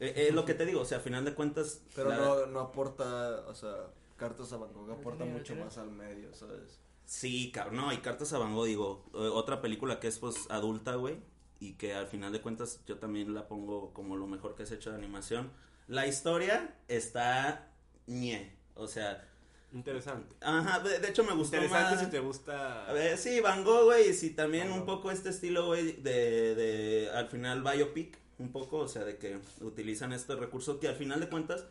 eh, 0.00 0.26
es 0.28 0.34
lo 0.34 0.44
que 0.44 0.54
te 0.54 0.64
digo, 0.64 0.80
o 0.80 0.84
sea, 0.84 0.98
a 0.98 1.00
final 1.00 1.24
de 1.24 1.34
cuentas... 1.34 1.82
Pero 1.94 2.08
la- 2.10 2.16
no, 2.16 2.46
no 2.46 2.60
aporta, 2.60 3.44
o 3.48 3.54
sea, 3.54 3.74
Cartas 4.22 4.52
a 4.52 4.56
Van 4.56 4.72
Gogh 4.72 4.88
aporta 4.92 5.24
mucho 5.24 5.56
más 5.56 5.78
al 5.78 5.90
medio, 5.90 6.32
¿sabes? 6.32 6.78
Sí, 7.04 7.50
cabrón, 7.50 7.76
no, 7.76 7.92
y 7.92 7.98
Cartas 7.98 8.32
a 8.32 8.38
Van 8.38 8.54
Gogh, 8.54 8.66
digo, 8.66 9.04
eh, 9.14 9.16
otra 9.18 9.60
película 9.60 9.98
que 9.98 10.06
es, 10.06 10.20
pues, 10.20 10.48
adulta, 10.48 10.94
güey, 10.94 11.16
y 11.58 11.72
que 11.74 11.94
al 11.94 12.06
final 12.06 12.30
de 12.32 12.40
cuentas 12.40 12.84
yo 12.86 12.98
también 12.98 13.34
la 13.34 13.48
pongo 13.48 13.92
como 13.92 14.16
lo 14.16 14.28
mejor 14.28 14.54
que 14.54 14.64
se 14.64 14.74
ha 14.74 14.76
hecho 14.76 14.90
de 14.90 14.96
animación. 14.96 15.50
La 15.88 16.06
historia 16.06 16.76
está 16.86 17.72
ñe, 18.06 18.56
o 18.76 18.86
sea, 18.86 19.28
Interesante. 19.72 20.36
ajá, 20.40 20.78
de, 20.80 21.00
de 21.00 21.08
hecho 21.08 21.24
me 21.24 21.32
gustó 21.34 21.56
Interesante 21.56 21.94
más... 21.96 22.04
si 22.04 22.10
te 22.10 22.20
gusta. 22.20 22.88
A 22.88 22.92
ver, 22.92 23.18
sí, 23.18 23.40
Van 23.40 23.64
Gogh, 23.64 23.86
güey, 23.86 24.10
y 24.10 24.14
sí, 24.14 24.30
también 24.30 24.68
Van 24.68 24.78
un 24.80 24.86
Gogh. 24.86 24.96
poco 24.98 25.10
este 25.10 25.30
estilo, 25.30 25.66
güey, 25.66 25.94
de, 26.00 26.54
de, 26.54 27.10
al 27.10 27.26
final, 27.26 27.62
biopic, 27.64 28.18
un 28.38 28.52
poco, 28.52 28.78
o 28.78 28.88
sea, 28.88 29.02
de 29.04 29.18
que 29.18 29.40
utilizan 29.62 30.12
este 30.12 30.36
recurso 30.36 30.78
que 30.78 30.86
al 30.88 30.94
final 30.96 31.18
de 31.20 31.28
cuentas, 31.28 31.66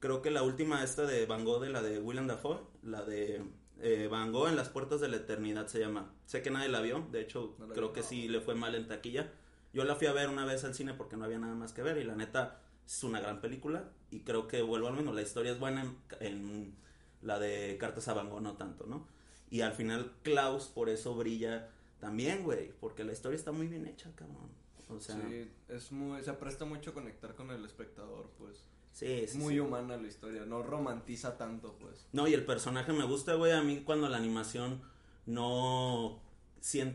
creo 0.00 0.22
que 0.22 0.30
la 0.30 0.42
última 0.42 0.82
esta 0.84 1.02
de 1.06 1.26
Van 1.26 1.44
Gogh, 1.44 1.62
de 1.62 1.70
la 1.70 1.82
de 1.82 1.98
Willem 2.00 2.26
Dafoe, 2.26 2.60
la 2.82 3.02
de 3.04 3.42
eh, 3.80 4.08
Van 4.10 4.32
Gogh 4.32 4.48
en 4.48 4.56
las 4.56 4.68
puertas 4.68 5.00
de 5.00 5.08
la 5.08 5.16
eternidad 5.16 5.66
se 5.66 5.80
llama. 5.80 6.12
Sé 6.26 6.42
que 6.42 6.50
nadie 6.50 6.68
la 6.68 6.80
vio, 6.80 7.06
de 7.10 7.20
hecho, 7.20 7.54
No 7.58 7.68
creo 7.68 7.88
vi. 7.88 7.94
que 7.94 8.02
sí 8.02 8.28
le 8.28 8.40
fue 8.40 8.54
mal 8.54 8.74
en 8.74 8.86
taquilla. 8.88 9.32
Yo 9.72 9.84
la 9.84 9.96
fui 9.96 10.06
a 10.06 10.12
ver 10.12 10.28
una 10.28 10.44
vez 10.44 10.64
al 10.64 10.74
cine 10.74 10.94
porque 10.94 11.16
no 11.16 11.24
había 11.24 11.38
nada 11.38 11.54
más 11.54 11.72
que 11.72 11.82
ver 11.82 11.98
y 11.98 12.04
la 12.04 12.14
neta 12.14 12.60
es 12.86 13.02
una 13.02 13.20
gran 13.20 13.40
película 13.40 13.90
y 14.10 14.20
creo 14.20 14.46
que 14.46 14.62
vuelvo 14.62 14.88
al 14.88 14.94
menos, 14.94 15.14
la 15.14 15.22
historia 15.22 15.50
es 15.52 15.58
buena 15.58 15.82
en, 15.82 15.96
en 16.20 16.76
la 17.22 17.38
de 17.38 17.76
Cartas 17.78 18.06
a 18.08 18.14
Van 18.14 18.30
Gogh, 18.30 18.42
no 18.42 18.56
tanto, 18.56 18.86
¿no? 18.86 19.08
Y 19.50 19.62
al 19.62 19.72
final 19.72 20.12
Klaus 20.22 20.66
por 20.68 20.88
eso 20.88 21.14
brilla 21.16 21.70
también, 21.98 22.44
güey, 22.44 22.72
porque 22.80 23.02
la 23.04 23.12
historia 23.12 23.36
está 23.36 23.50
muy 23.52 23.66
bien 23.66 23.86
hecha, 23.86 24.12
cabrón. 24.14 24.50
O 24.90 25.00
sea, 25.00 25.16
sí, 25.16 25.22
sí, 25.28 25.50
es 25.68 25.90
muy, 25.92 26.22
se 26.22 26.32
presta 26.34 26.64
mucho 26.66 26.90
a 26.90 26.94
conectar 26.94 27.34
con 27.34 27.50
el 27.50 27.64
espectador, 27.64 28.30
pues. 28.38 28.64
Sí, 28.94 29.26
muy 29.34 29.54
sí. 29.54 29.60
humana 29.60 29.96
la 29.96 30.08
historia, 30.08 30.44
no 30.44 30.62
romantiza 30.62 31.36
tanto, 31.36 31.76
pues. 31.80 32.06
No, 32.12 32.26
y 32.26 32.34
el 32.34 32.44
personaje 32.44 32.92
me 32.92 33.04
gusta, 33.04 33.34
güey, 33.34 33.52
a 33.52 33.62
mí 33.62 33.82
cuando 33.84 34.08
la 34.08 34.16
animación 34.16 34.80
no 35.26 36.22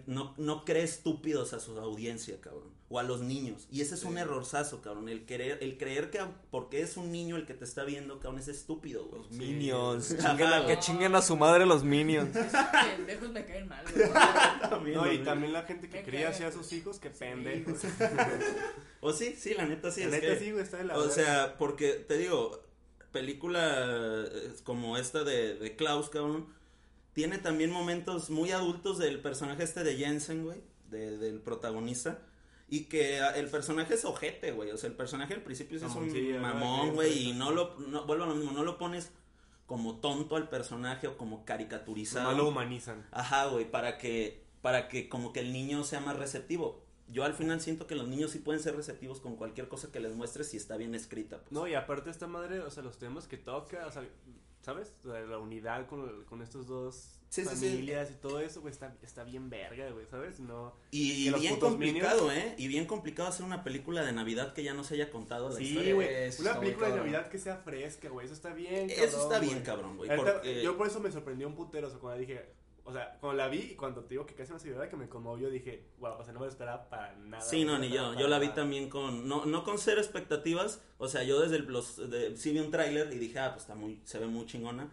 no, 0.07 0.33
no 0.37 0.65
cree 0.65 0.83
estúpidos 0.83 1.53
a 1.53 1.59
su 1.59 1.77
audiencia, 1.79 2.41
cabrón, 2.41 2.71
o 2.91 2.97
a 2.97 3.03
los 3.03 3.21
niños. 3.21 3.67
Y 3.71 3.81
ese 3.81 3.93
es 3.93 4.03
un 4.03 4.17
errorzazo, 4.17 4.81
cabrón, 4.81 5.09
el 5.09 5.25
querer 5.25 5.59
el 5.61 5.77
creer 5.77 6.09
que 6.09 6.19
porque 6.49 6.81
es 6.81 6.97
un 6.97 7.11
niño 7.11 7.35
el 7.35 7.45
que 7.45 7.53
te 7.53 7.63
está 7.63 7.83
viendo, 7.83 8.19
cabrón, 8.19 8.39
es 8.39 8.47
estúpido, 8.47 9.05
güey. 9.05 9.21
Los 9.21 9.31
Minions. 9.31 10.17
Chinguen 10.17 10.47
a- 10.53 10.65
que 10.65 10.79
chinguen 10.79 11.13
a 11.15 11.21
su 11.21 11.37
madre 11.37 11.65
los 11.67 11.83
Minions. 11.83 12.35
Esos 12.35 12.65
pendejos 12.95 13.29
me 13.29 13.45
caen 13.45 13.67
mal, 13.67 13.85
güey. 13.93 14.09
También, 14.69 14.97
No, 14.97 15.11
y 15.11 15.19
también 15.19 15.53
la 15.53 15.63
gente 15.63 15.87
que 15.87 15.97
Me 15.99 16.03
cría 16.03 16.29
así 16.29 16.43
a 16.43 16.51
sus 16.51 16.73
hijos, 16.73 16.99
que 16.99 17.09
Sí, 17.09 17.15
pendejos. 17.19 17.79
O 19.01 19.13
sí, 19.13 19.35
sí, 19.37 19.53
la 19.53 19.65
neta 19.65 19.91
sí 19.91 20.01
La 20.01 20.07
es 20.07 20.11
neta 20.13 20.27
que- 20.33 20.39
sí, 20.39 20.51
güey, 20.51 20.63
está 20.63 20.77
de 20.77 20.85
la 20.85 20.97
O 20.97 21.09
sea, 21.09 21.57
porque 21.57 21.93
te 21.93 22.17
digo, 22.17 22.59
película 23.11 24.25
eh, 24.31 24.51
como 24.63 24.97
esta 24.97 25.23
de, 25.23 25.55
de 25.55 25.75
Klaus, 25.75 26.09
cabrón, 26.09 26.47
tiene 27.13 27.37
también 27.37 27.71
momentos 27.71 28.29
muy 28.29 28.51
adultos 28.51 28.97
del 28.97 29.19
personaje 29.21 29.63
este 29.63 29.83
de 29.83 29.95
Jensen, 29.95 30.43
güey, 30.43 30.61
de- 30.89 31.17
del 31.17 31.39
protagonista. 31.39 32.19
Y 32.69 32.85
que 32.85 33.19
el 33.35 33.47
personaje 33.49 33.95
es 33.95 34.05
ojete, 34.05 34.51
güey. 34.51 34.71
O 34.71 34.77
sea, 34.77 34.89
el 34.89 34.95
personaje 34.95 35.33
al 35.33 35.41
principio 35.41 35.79
sí 35.79 35.85
es 35.85 35.95
un 35.95 36.33
¿no? 36.33 36.39
mamón, 36.39 36.93
güey. 36.93 37.29
Y 37.29 37.33
no 37.33 37.51
lo, 37.51 37.75
no, 37.79 38.05
vuelvo 38.05 38.25
a 38.25 38.27
lo 38.27 38.35
mismo, 38.35 38.51
no 38.51 38.63
lo 38.63 38.77
pones 38.77 39.11
como 39.65 39.97
tonto 39.97 40.35
al 40.35 40.49
personaje 40.49 41.07
o 41.07 41.17
como 41.17 41.45
caricaturizado. 41.45 42.25
Nomás 42.25 42.37
lo 42.37 42.47
humanizan. 42.49 43.05
Ajá, 43.11 43.45
güey, 43.45 43.69
para 43.69 43.97
que, 43.97 44.43
para 44.61 44.87
que 44.87 45.09
como 45.09 45.33
que 45.33 45.39
el 45.39 45.51
niño 45.51 45.83
sea 45.83 45.99
más 45.99 46.17
receptivo. 46.17 46.83
Yo 47.07 47.23
al 47.23 47.33
final 47.33 47.59
siento 47.59 47.87
que 47.87 47.95
los 47.95 48.07
niños 48.07 48.31
sí 48.31 48.39
pueden 48.39 48.61
ser 48.61 48.75
receptivos 48.75 49.19
con 49.19 49.35
cualquier 49.35 49.67
cosa 49.67 49.91
que 49.91 49.99
les 49.99 50.13
muestres 50.13 50.49
si 50.49 50.57
está 50.57 50.77
bien 50.77 50.93
escrita. 50.93 51.39
Pues. 51.39 51.51
No, 51.51 51.67
y 51.67 51.73
aparte 51.73 52.11
esta 52.11 52.27
madre, 52.27 52.59
o 52.59 52.69
sea, 52.69 52.83
los 52.83 52.99
temas 52.99 53.27
que 53.27 53.37
toca, 53.37 53.87
o 53.87 53.91
sea, 53.91 54.03
¿sabes? 54.61 54.93
O 55.05 55.11
sea, 55.11 55.21
la 55.21 55.37
unidad 55.39 55.87
con, 55.87 56.23
con 56.25 56.41
estos 56.41 56.67
dos 56.67 57.15
Sí, 57.29 57.43
sí, 57.45 57.55
sí. 57.55 57.65
familias 57.69 58.09
y 58.09 58.15
todo 58.15 58.39
eso, 58.39 58.59
güey, 58.61 58.73
está, 58.73 58.95
está 59.03 59.23
bien 59.23 59.51
verga, 59.51 59.87
güey, 59.91 60.07
¿sabes? 60.07 60.39
No... 60.39 60.73
Y, 60.89 61.29
los 61.29 61.39
bien 61.39 61.57
complicado, 61.59 62.31
¿eh? 62.31 62.55
Y 62.57 62.67
bien 62.67 62.87
complicado 62.87 63.29
hacer 63.29 63.45
una 63.45 63.63
película 63.63 64.03
de 64.03 64.11
Navidad 64.13 64.51
que 64.53 64.63
ya 64.63 64.73
no 64.73 64.83
se 64.83 64.95
haya 64.95 65.11
contado 65.11 65.49
la 65.49 65.55
Sí, 65.57 65.65
historia. 65.65 65.93
güey, 65.93 66.07
Eso 66.23 66.41
una 66.41 66.59
película 66.59 66.89
de. 66.89 66.95
Navidad 66.95 67.27
que 67.27 67.37
sea 67.37 67.57
fresca, 67.57 68.09
güey, 68.09 68.25
eso 68.25 68.33
está 68.33 68.51
bien, 68.53 68.89
Eso 68.89 69.21
está 69.21 69.37
bien, 69.37 69.53
güey. 69.53 69.63
cabrón, 69.63 69.97
güey. 69.97 70.09
Porque... 70.15 70.63
Yo 70.63 70.75
por 70.75 70.87
eso 70.87 70.99
me 70.99 71.11
sorprendió 71.11 71.47
un 71.47 71.53
putero, 71.53 71.85
o 71.87 71.91
sea, 71.91 71.99
cuando 71.99 72.19
dije, 72.19 72.49
o 72.89 72.93
sea, 72.93 73.17
cuando 73.19 73.37
la 73.37 73.47
vi 73.47 73.59
y 73.59 73.75
cuando 73.75 74.01
te 74.01 74.09
digo 74.09 74.25
que 74.25 74.33
casi 74.33 74.51
no 74.51 74.59
se 74.59 74.73
que 74.89 74.95
me 74.95 75.07
conmovió, 75.07 75.49
dije, 75.49 75.85
wow, 75.99 76.13
o 76.19 76.23
sea, 76.23 76.33
no 76.33 76.39
me 76.39 76.47
lo 76.47 76.51
esperaba 76.51 76.89
para 76.89 77.15
nada. 77.17 77.43
Sí, 77.43 77.63
no, 77.63 77.77
ni 77.77 77.89
yo. 77.89 78.15
Yo 78.15 78.27
la 78.27 78.39
vi 78.39 78.47
nada. 78.47 78.55
también 78.55 78.89
con. 78.89 79.27
No, 79.27 79.45
no 79.45 79.63
con 79.63 79.77
cero 79.77 80.01
expectativas. 80.01 80.81
O 80.97 81.07
sea, 81.07 81.23
yo 81.23 81.39
desde 81.39 81.57
el, 81.57 81.65
los. 81.65 82.09
De, 82.09 82.35
sí 82.35 82.51
vi 82.51 82.59
un 82.59 82.71
tráiler 82.71 83.13
y 83.13 83.19
dije, 83.19 83.39
ah, 83.39 83.51
pues 83.51 83.63
está 83.63 83.75
muy. 83.75 84.01
Se 84.03 84.17
ve 84.17 84.25
muy 84.25 84.45
chingona. 84.45 84.91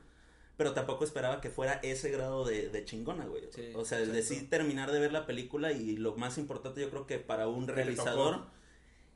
Pero 0.56 0.72
tampoco 0.72 1.04
esperaba 1.04 1.40
que 1.40 1.50
fuera 1.50 1.74
ese 1.82 2.10
grado 2.10 2.44
de, 2.44 2.68
de 2.68 2.84
chingona, 2.84 3.26
güey. 3.26 3.44
Sí, 3.50 3.72
o 3.74 3.84
sea, 3.84 3.98
el 3.98 4.12
de 4.12 4.22
sí 4.22 4.46
terminar 4.46 4.90
de 4.90 5.00
ver 5.00 5.12
la 5.12 5.26
película 5.26 5.72
y 5.72 5.96
lo 5.96 6.16
más 6.16 6.38
importante, 6.38 6.80
yo 6.80 6.90
creo 6.90 7.06
que 7.06 7.18
para 7.18 7.46
un 7.48 7.68
realizador 7.68 8.46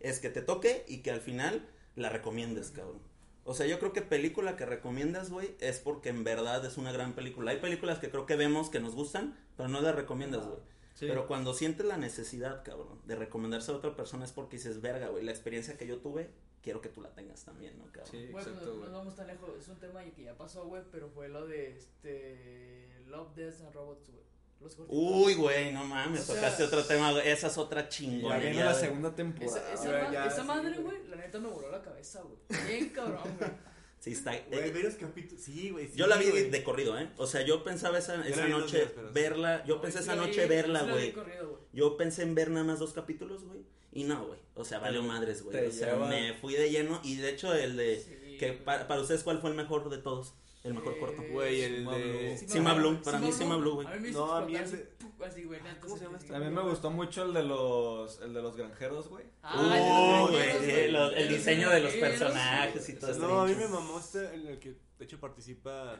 es 0.01 0.21
que 0.21 0.29
te 0.29 0.43
toque 0.43 0.85
y 0.87 0.99
que 0.99 1.11
al 1.11 1.21
final 1.21 1.67
la 1.97 2.09
recomiendes, 2.11 2.71
cabrón. 2.71 3.10
O 3.45 3.55
sea, 3.55 3.67
yo 3.67 3.79
creo 3.79 3.93
que 3.93 4.03
película 4.03 4.57
que 4.57 4.67
recomiendas, 4.67 5.31
güey, 5.31 5.57
es 5.61 5.79
porque 5.79 6.11
en 6.11 6.25
verdad 6.25 6.65
es 6.65 6.77
una 6.77 6.93
gran 6.93 7.15
película. 7.15 7.51
Hay 7.51 7.59
películas 7.59 7.99
que 7.99 8.11
creo 8.11 8.27
que 8.27 8.37
vemos 8.37 8.71
que 8.71 8.81
nos 8.81 8.95
gustan, 8.95 9.37
pero 9.57 9.69
no 9.69 9.81
las 9.81 9.95
recomiendas, 9.95 10.47
güey. 10.47 10.61
Sí. 10.95 11.07
Pero 11.09 11.27
cuando 11.27 11.55
sientes 11.55 11.87
la 11.87 11.97
necesidad, 11.97 12.63
cabrón, 12.63 13.01
de 13.07 13.17
recomendarse 13.17 13.73
a 13.73 13.77
otra 13.77 13.97
persona 13.97 14.25
es 14.25 14.33
porque 14.33 14.57
dices, 14.57 14.83
verga, 14.83 15.09
güey, 15.09 15.25
la 15.25 15.31
experiencia 15.31 15.79
que 15.79 15.87
yo 15.87 15.99
tuve, 15.99 16.31
quiero 16.63 16.81
que 16.81 16.91
tú 16.91 17.01
la 17.01 17.11
tengas 17.15 17.45
también, 17.45 17.79
¿no, 17.79 17.87
cabrón? 17.87 18.11
Sí, 18.11 18.19
Güey, 18.19 18.33
pues 18.33 18.47
exacto, 18.47 18.75
no 18.75 18.93
vamos 18.93 19.17
tan 19.17 19.27
lejos. 19.27 19.51
Es 19.59 19.69
un 19.69 19.79
tema 19.79 20.05
que 20.05 20.25
ya 20.25 20.37
pasó, 20.37 20.67
güey, 20.67 20.83
pero 20.93 21.09
fue 21.09 21.29
lo 21.29 21.47
de 21.47 21.77
este. 21.77 23.01
Love, 23.07 23.35
Death 23.35 23.61
and 23.63 23.75
Robots, 23.75 24.11
güey. 24.11 24.30
Los. 24.61 24.77
Uy, 24.89 25.35
güey, 25.35 25.73
no 25.73 25.85
mames, 25.85 26.21
O 26.21 26.25
sea, 26.25 26.35
tocaste 26.37 26.65
otro 26.65 26.85
tema, 26.85 27.13
güey. 27.13 27.29
Esa 27.29 27.47
es 27.47 27.57
otra 27.59 27.83
Ya 27.83 27.89
chingonería. 27.89 28.51
viene 28.51 28.65
la 28.65 28.75
segunda 28.75 29.15
temporada. 29.15 29.73
Esa, 29.73 29.73
esa, 29.75 29.85
Ya, 29.99 30.03
ma- 30.09 30.13
ya, 30.13 30.27
esa 30.27 30.41
sí, 30.43 30.47
madre, 30.47 30.77
güey. 30.79 30.97
la 31.09 31.17
neta 31.17 31.39
me 31.39 31.49
voló 31.49 31.71
la 31.71 31.83
cabeza, 31.83 32.23
güey. 32.23 32.63
Bien 32.69 32.89
cabrón, 32.91 33.37
güey. 33.39 33.51
Sí, 34.01 34.13
está. 34.13 34.31
Güey, 34.49 34.69
eh, 34.69 34.73
varios 34.73 34.95
capítulos. 34.95 35.43
Sí, 35.45 35.71
güey. 35.71 35.87
sí, 35.89 35.93
yo 35.97 36.07
la 36.07 36.17
vi 36.17 36.31
güey. 36.31 36.51
de 36.51 36.63
corrido, 36.65 36.99
¿eh? 36.99 37.11
O 37.19 37.27
sea, 37.27 37.43
yo 37.43 37.63
pensaba 37.65 37.99
esa, 37.99 38.27
esa 38.27 38.49
noche 38.49 38.79
días, 38.79 38.93
pero 38.95 39.13
verla. 39.13 39.65
Yo 39.67 39.77
No, 39.77 39.81
pensé 39.83 39.99
sí 39.99 40.05
esa 40.05 40.17
noche 40.17 40.43
vi- 40.43 40.49
verla, 40.49 40.83
güey. 40.85 41.13
corrido, 41.13 41.49
güey. 41.51 41.63
Yo 41.73 41.97
pensé 41.97 42.23
en 42.23 42.35
ver 42.35 42.51
nada 42.51 42.65
más 42.65 42.79
dos 42.79 42.93
capítulos, 42.93 43.45
güey. 43.45 43.61
Y 43.93 44.05
no, 44.05 44.25
güey. 44.27 44.39
O 44.55 44.65
sea, 44.65 44.79
valió 44.79 45.03
madres, 45.03 45.43
güey. 45.43 45.59
Te 45.59 45.67
O 45.69 45.71
sea, 45.73 45.93
lleva- 45.95 46.07
me 46.09 46.33
fui 46.35 46.55
de 46.55 46.71
lleno. 46.71 47.01
Y 47.05 47.17
de 47.17 47.31
hecho, 47.31 47.53
el 47.55 47.77
de. 47.77 48.01
Sí, 48.01 48.37
que 48.39 48.53
para 48.55 49.01
ustedes, 49.01 49.23
¿cuál 49.23 49.39
fue 49.41 49.51
el 49.51 49.57
mejor 49.57 49.91
de 49.91 49.99
todos? 49.99 50.35
El 50.63 50.75
mejor 50.75 50.93
Eh, 50.95 51.01
corto. 51.01 51.23
Güey, 51.33 51.63
el 51.63 51.77
Sima 51.79 51.95
de. 51.97 52.37
Blue. 52.39 52.49
Sima 52.49 52.75
Blue, 52.75 53.03
para 53.03 53.19
mí 53.19 53.33
Sima 53.33 53.57
Blue, 53.57 53.75
güey. 53.77 53.87
A 53.87 53.91
mí 53.93 54.01
me 54.01 54.09
hizo 54.11 54.27
No, 54.27 54.33
a 54.35 54.45
mí 54.45 54.57
el 54.57 54.65
así, 55.25 55.45
güey. 55.45 55.61
neta, 55.63 55.81
¿Cómo 55.81 55.95
se 55.95 56.01
sí, 56.01 56.05
llama 56.07 56.19
sí, 56.19 56.25
este? 56.27 56.37
A 56.37 56.41
mí 56.41 56.51
me 56.55 56.63
gustó 56.63 56.91
mucho 56.91 57.23
el 57.25 57.33
de 57.35 57.43
los, 57.45 58.21
el 58.21 58.33
de 58.35 58.43
los 58.43 58.57
granjeros, 58.57 59.09
güey. 59.09 59.25
Ah, 59.43 60.27
Uh, 60.31 60.35
el 60.37 60.97
el 60.97 61.29
diseño 61.29 61.71
de 61.71 61.81
los 61.81 61.93
personajes 61.95 62.89
y 62.89 62.95
todo 62.95 63.11
eso. 63.11 63.21
No, 63.21 63.41
a 63.43 63.47
mí 63.47 63.55
me 63.55 63.69
mamó 63.69 63.99
este 63.99 64.35
en 64.35 64.47
el 64.47 64.59
que 64.59 64.71
de 64.99 65.05
hecho 65.05 65.19
participa. 65.21 65.99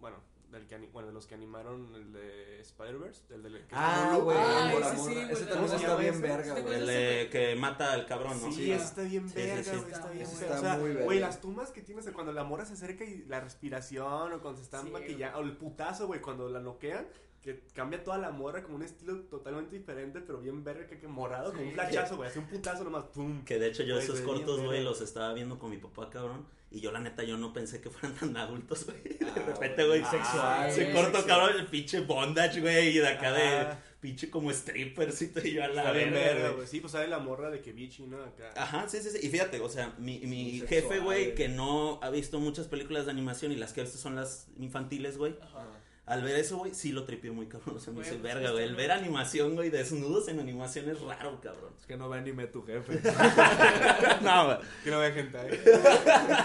Bueno, 0.00 0.18
del 0.58 0.66
que 0.66 0.78
bueno, 0.92 1.08
de 1.08 1.14
los 1.14 1.26
que 1.26 1.34
animaron 1.34 1.94
el 1.94 2.12
de 2.12 2.60
Spider-Verse. 2.60 3.34
El 3.34 3.42
de. 3.42 3.50
que 3.50 3.56
es 3.58 3.64
Ah, 3.72 4.18
güey. 4.22 4.36
Ah, 4.40 4.68
Mora, 4.72 4.88
ese 4.92 4.96
sí, 4.96 5.02
güey, 5.14 5.30
Ese 5.32 5.32
¿cómo 5.32 5.48
también 5.48 5.64
está 5.74 5.78
llama 5.88 6.00
bien 6.00 6.14
ese? 6.14 6.22
verga, 6.22 6.44
¿Sí 6.44 6.54
te 6.54 6.62
güey. 6.62 6.74
El 6.80 6.86
de 6.86 7.28
que 7.30 7.56
mata 7.56 7.92
al 7.92 8.06
cabrón, 8.06 8.40
¿no? 8.42 8.50
Sí, 8.52 8.64
Sí. 8.64 8.72
ese 8.72 8.84
está 8.84 9.02
bien 9.02 9.28
Sí, 9.28 9.34
verga, 9.36 9.62
sí. 9.62 9.70
güey, 9.78 9.92
está 9.92 10.10
bien 10.10 10.22
Está 10.26 10.40
verga. 10.40 10.54
O 10.56 10.60
muy 10.60 10.62
sea, 10.68 10.78
verga. 10.78 11.04
güey, 11.04 11.18
las 11.20 11.40
tomas 11.40 11.70
que 11.70 11.82
tienes 11.82 12.04
de 12.04 12.12
cuando 12.12 12.32
la 12.32 12.44
mora 12.44 12.64
se 12.64 12.72
acerca 12.74 13.04
y 13.04 13.24
la 13.26 13.40
respiración 13.40 14.32
o 14.32 14.40
cuando 14.40 14.56
se 14.58 14.64
están 14.64 14.84
Sí, 14.86 14.90
maquillando, 14.90 15.38
o 15.38 15.42
el 15.42 15.56
putazo, 15.56 16.06
güey, 16.06 16.20
cuando 16.20 16.48
la 16.48 16.60
noquean, 16.60 17.06
que 17.54 17.60
cambia 17.74 18.02
toda 18.02 18.18
la 18.18 18.30
morra 18.30 18.62
como 18.62 18.74
un 18.76 18.82
estilo 18.82 19.20
totalmente 19.22 19.76
diferente, 19.76 20.20
pero 20.20 20.40
bien 20.40 20.64
verga 20.64 20.86
que, 20.86 20.98
que 20.98 21.06
morado, 21.08 21.52
como 21.52 21.64
un 21.64 21.72
flachazo, 21.72 22.16
güey, 22.16 22.28
así 22.28 22.38
un 22.40 22.46
putazo 22.46 22.82
nomás, 22.84 23.04
pum. 23.04 23.44
Que 23.44 23.58
de 23.58 23.68
hecho 23.68 23.82
yo 23.84 23.94
Güey, 23.94 24.04
esos 24.04 24.20
cortos, 24.20 24.60
güey, 24.62 24.82
los 24.82 25.00
estaba 25.00 25.32
viendo 25.32 25.58
con 25.58 25.70
mi 25.70 25.78
papá, 25.78 26.10
cabrón. 26.10 26.44
Y 26.70 26.80
yo, 26.80 26.90
la 26.90 26.98
neta, 26.98 27.22
yo 27.22 27.38
no 27.38 27.52
pensé 27.52 27.80
que 27.80 27.88
fueran 27.88 28.14
tan 28.18 28.36
adultos, 28.36 28.84
güey. 28.86 29.00
De 29.18 29.26
Ah, 29.30 29.44
repente, 29.46 29.86
güey, 29.86 30.04
sexual, 30.04 30.72
Se 30.72 30.92
corto, 30.92 31.18
sexual. 31.18 31.26
cabrón, 31.26 31.60
el 31.60 31.66
pinche 31.68 32.00
bondage, 32.00 32.60
güey. 32.60 32.88
Y 32.96 32.98
de 32.98 33.06
acá 33.08 33.32
de 33.32 33.42
Ajá. 33.42 33.78
pinche 34.00 34.28
como 34.30 34.50
strippercito. 34.50 35.40
Y 35.46 35.52
yo 35.52 35.62
a 35.64 35.68
la 35.68 35.82
Está 35.82 35.92
bien 35.92 36.12
verga, 36.12 36.50
güey. 36.50 36.66
Sí, 36.66 36.80
pues 36.80 36.92
sale 36.92 37.06
la 37.06 37.20
morra 37.20 37.50
de 37.50 37.60
que 37.62 37.72
bichi, 37.72 38.06
¿no? 38.06 38.20
Acá. 38.22 38.50
Ajá, 38.56 38.88
sí, 38.88 38.98
sí, 39.00 39.10
sí. 39.10 39.18
Y 39.24 39.30
fíjate, 39.30 39.60
o 39.60 39.68
sea, 39.68 39.94
mi, 39.98 40.18
mi 40.20 40.60
jefe, 40.66 40.98
güey. 40.98 41.34
que 41.36 41.48
no 41.48 42.00
ha 42.02 42.10
visto 42.10 42.40
muchas 42.40 42.66
películas 42.66 43.04
de 43.06 43.12
animación 43.12 43.52
y 43.52 43.56
las 43.56 43.72
que 43.72 43.80
ha 43.82 43.84
visto 43.84 43.98
son 43.98 44.16
las 44.16 44.48
infantiles, 44.58 45.16
güey. 45.18 45.36
Ajá. 45.40 45.66
Al 46.06 46.22
ver 46.22 46.36
eso, 46.36 46.58
güey, 46.58 46.72
sí 46.72 46.92
lo 46.92 47.04
tripió 47.04 47.34
muy 47.34 47.46
cabrón. 47.48 47.76
O 47.76 47.80
sea, 47.80 47.92
me 47.92 47.98
Güey, 47.98 48.10
dice, 48.10 48.20
pues, 48.20 48.34
verga, 48.34 48.52
güey. 48.52 48.62
El 48.62 48.76
ver 48.76 48.92
animación, 48.92 49.56
güey, 49.56 49.70
desnudos 49.70 50.28
en 50.28 50.38
animación 50.38 50.88
es 50.88 51.00
raro, 51.00 51.40
cabrón. 51.40 51.72
Es 51.80 51.84
que 51.84 51.96
no 51.96 52.08
ve 52.08 52.18
anime 52.18 52.46
tu 52.46 52.64
jefe. 52.64 53.00
no, 54.22 54.44
güey. 54.46 54.58
Que 54.84 54.90
no 54.92 55.00
ve 55.00 55.12
gente 55.12 55.36
ahí. 55.36 55.60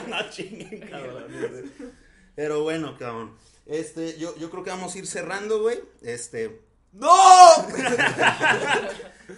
no 0.07 0.29
chinguen, 0.31 0.79
cabrón. 0.89 1.25
Pero 2.35 2.63
bueno, 2.63 2.97
cabrón. 2.97 3.37
Este, 3.67 4.17
yo, 4.17 4.35
yo 4.37 4.49
creo 4.49 4.63
que 4.63 4.71
vamos 4.71 4.95
a 4.95 4.97
ir 4.97 5.05
cerrando, 5.05 5.61
güey. 5.61 5.79
Este. 6.01 6.59
¡No! 6.93 7.07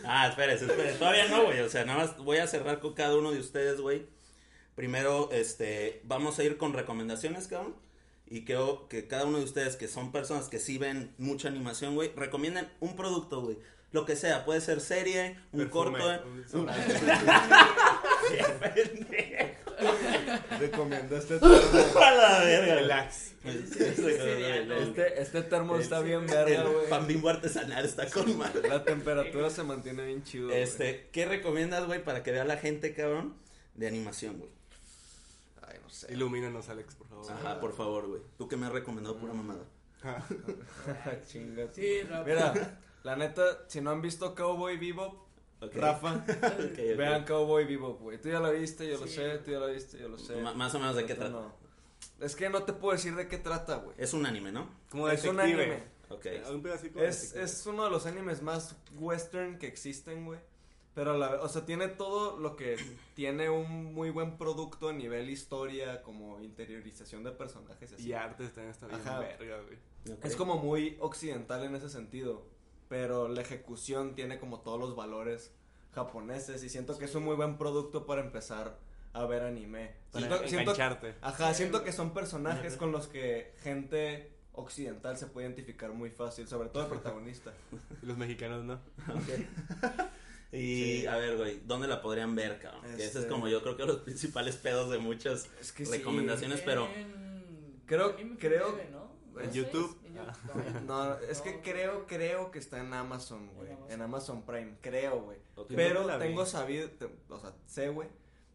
Ah, 0.05 0.28
espérese, 0.30 0.65
espérese. 0.65 0.99
Todavía 0.99 1.28
no, 1.28 1.43
güey. 1.43 1.59
O 1.59 1.69
sea, 1.69 1.84
nada 1.84 1.99
más 1.99 2.17
voy 2.17 2.38
a 2.38 2.47
cerrar 2.47 2.80
con 2.80 2.93
cada 2.93 3.17
uno 3.17 3.34
de 3.34 3.39
ustedes, 3.39 3.82
güey. 3.82 4.07
Primero, 4.76 5.30
este, 5.34 6.01
vamos 6.05 6.39
a 6.39 6.43
ir 6.43 6.57
con 6.57 6.74
recomendaciones, 6.74 7.47
cabrón. 7.47 7.76
Y 8.36 8.45
creo 8.45 8.88
que 8.89 9.07
cada 9.07 9.25
uno 9.25 9.38
de 9.38 9.43
ustedes, 9.43 9.75
que 9.75 9.88
son 9.88 10.11
personas 10.11 10.47
que 10.49 10.57
sí 10.57 10.79
ven 10.79 11.13
mucha 11.19 11.47
animación, 11.49 11.93
güey, 11.93 12.11
recomienden 12.15 12.67
un 12.79 12.95
producto, 12.95 13.41
güey. 13.41 13.59
Lo 13.91 14.05
que 14.07 14.15
sea, 14.15 14.43
puede 14.43 14.59
ser 14.59 14.81
serie, 14.81 15.38
un 15.51 15.59
Perfume, 15.59 15.99
corto. 15.99 16.27
un 16.53 16.61
un- 16.61 16.67
Qué 18.29 18.43
pendejo. 18.59 19.71
Recomiendo 20.59 21.17
este 21.17 21.38
termo. 21.39 21.55
A 22.01 22.11
la 22.11 22.39
verga. 22.43 22.75
Relax. 22.75 23.34
Este, 23.45 25.21
este 25.21 25.41
termo 25.43 25.75
está 25.77 25.99
bien 25.99 26.25
verga, 26.25 26.63
El 26.63 26.67
güey. 26.73 26.89
pan 26.89 27.05
bimbo 27.05 27.29
artesanal 27.29 27.86
está 27.86 28.09
con 28.09 28.36
madre. 28.38 28.67
La 28.67 28.84
temperatura 28.84 29.51
se 29.51 29.61
mantiene 29.63 30.05
bien 30.05 30.23
chido. 30.23 30.49
Este, 30.51 31.09
¿qué 31.11 31.25
recomiendas, 31.27 31.86
güey, 31.86 32.03
para 32.03 32.23
que 32.23 32.31
vea 32.31 32.45
la 32.45 32.57
gente, 32.57 32.95
cabrón, 32.95 33.36
de 33.75 33.88
animación, 33.88 34.39
güey? 34.39 34.49
Sé. 35.94 36.12
Ilumínanos, 36.12 36.70
Alex, 36.70 36.96
por 36.96 37.08
favor. 37.08 37.32
Ajá, 37.32 37.60
por 37.60 37.72
favor, 37.74 38.08
güey. 38.08 38.22
Tú 38.36 38.48
que 38.48 38.58
me 38.58 38.66
has 38.66 38.72
recomendado 38.72 39.16
pura 39.18 39.32
mamada. 39.34 39.64
Chinga. 41.28 41.68
tú. 41.68 41.76
Sí, 41.76 42.02
Rafa. 42.02 42.24
Mira, 42.26 42.80
la 43.04 43.16
neta, 43.16 43.44
si 43.68 43.80
no 43.80 43.91
han 43.91 44.02
visto 44.02 44.34
Cowboy 44.34 44.78
Bebop, 44.78 45.22
Ok. 45.62 45.76
Rafa, 45.76 46.26
vean 46.98 47.24
Cowboy 47.26 47.66
Bebop, 47.66 48.02
güey. 48.02 48.20
Tú 48.20 48.28
ya 48.30 48.39
lo 48.39 48.52
viste, 48.52 48.88
yo 48.88 49.00
lo 49.00 49.06
sé, 49.08 49.38
tú 49.38 49.52
ya 49.52 49.60
lo 49.60 49.68
viste, 49.68 50.00
yo 50.00 50.10
lo 50.10 50.18
sé. 50.18 50.36
Más 50.41 50.74
o 50.76 50.80
menos 50.80 50.96
de 50.96 51.06
qué 51.06 51.14
trata. 51.14 51.30
no. 51.32 51.54
Es 52.20 52.36
que 52.36 52.50
no 52.50 52.64
te 52.64 52.74
puedo 52.74 52.94
decir 52.94 53.16
de 53.16 53.28
qué 53.28 53.38
trata, 53.38 53.76
güey. 53.76 53.96
Es 54.00 54.14
un 54.14 54.26
anime, 54.26 54.52
¿no? 54.52 54.68
Como 54.89 55.08
Es 55.10 55.24
un 55.26 55.39
anime. 55.39 55.84
Ok. 56.10 56.26
Es 56.26 57.66
uno 57.68 57.86
de 57.86 57.91
los 57.91 58.06
animes 58.08 58.41
más 58.41 58.76
western 58.96 59.58
que 59.60 59.68
existen, 59.68 60.26
güey. 60.26 60.39
Pero, 60.96 61.12
a 61.12 61.18
la, 61.18 61.41
o 61.41 61.50
sea, 61.50 61.66
tiene 61.66 61.88
todo 61.88 62.39
lo 62.39 62.56
que 62.56 62.78
tiene 63.16 63.50
un 63.50 63.94
muy 63.94 64.10
buen 64.10 64.38
producto 64.38 64.89
a 64.89 64.94
nivel 64.94 65.30
historia, 65.30 66.02
como 66.04 66.39
interiorización 66.41 67.24
de 67.24 67.32
personajes 67.32 67.91
y 67.91 67.96
así. 67.96 68.08
Y 68.10 68.14
artes 68.14 68.54
también 68.54 68.72
está 68.72 68.88
bien 68.88 69.02
Ajá. 69.02 69.20
verga, 69.20 69.62
güey. 69.62 69.78
Es 70.22 70.36
como 70.36 70.58
muy 70.58 70.98
occidental 71.00 71.64
en 71.64 71.76
ese 71.76 71.89
sentido, 71.89 72.46
pero 72.89 73.28
la 73.28 73.41
ejecución 73.41 74.16
tiene 74.16 74.39
como 74.39 74.60
todos 74.62 74.80
los 74.80 74.96
valores 74.96 75.54
japoneses 75.94 76.64
y 76.64 76.70
siento 76.70 76.98
que 76.98 77.06
es 77.06 77.16
un 77.16 77.24
muy 77.24 77.36
buen 77.36 77.58
producto 77.58 78.06
para 78.06 78.22
empezar 78.22 78.78
a 79.14 79.26
ver 79.26 79.44
anime. 79.44 79.96
Para 80.12 80.46
Siento- 80.48 80.74
ajá, 81.22 81.54
siento 81.54 81.84
que 81.84 81.91
son 81.91 82.14
personajes 82.14 82.78
con 82.78 82.91
los 82.91 83.08
que 83.08 83.54
gente 83.62 84.34
occidental 84.54 85.18
se 85.18 85.28
puede 85.28 85.48
identificar 85.48 85.91
muy 85.94 86.10
fácil, 86.10 86.48
sobre 86.48 86.70
todo 86.70 86.84
el 86.84 86.89
protagonista. 86.89 87.54
Y 88.02 88.06
los 88.06 88.18
mexicanos, 88.18 88.64
¿no? 88.64 88.80
Y 90.54 91.01
Sí. 91.01 91.06
a 91.08 91.18
ver, 91.18 91.36
güey, 91.38 91.62
¿dónde 91.66 91.88
la 91.88 91.99
podrían 92.01 92.36
ver, 92.36 92.60
cabrón? 92.60 92.82
Que 92.84 92.89
ese 92.93 93.06
es 93.06 93.16
Este- 93.16 93.28
como 93.28 93.47
yo 93.47 93.62
creo 93.64 93.76
que 93.76 93.86
los 93.86 93.97
principales 94.06 94.56
pedos 94.56 94.91
de 94.91 94.99
muchas 94.99 95.49
Es 95.60 95.72
que 95.72 95.86
sí. 95.86 95.91
recomendaciones, 95.97 96.62
pero 96.62 96.88
En- 96.95 97.82
Creo- 97.88 98.16
creo- 98.38 98.80
en 98.80 98.91
¿No 98.91 99.51
YouTube. 99.51 99.97
Ah. 100.18 100.34
No, 100.86 101.18
es 101.20 101.41
que 101.41 101.60
creo, 101.62 102.06
creo 102.06 102.51
que 102.51 102.60
está 102.60 102.80
en 102.80 102.93
Amazon, 102.93 103.47
güey. 103.56 103.70
En 103.72 103.74
Amazon. 103.78 103.91
En 103.91 104.01
Amazon 104.04 104.45
Prime, 104.45 104.78
creo, 104.80 105.22
güey. 105.22 105.39
Pero 105.76 106.06
tengo 106.20 106.45
sabido, 106.45 106.88
te- 106.91 107.10
o 107.30 107.39
sea, 107.39 107.54
sé, 107.66 107.89
güey, 107.89 108.08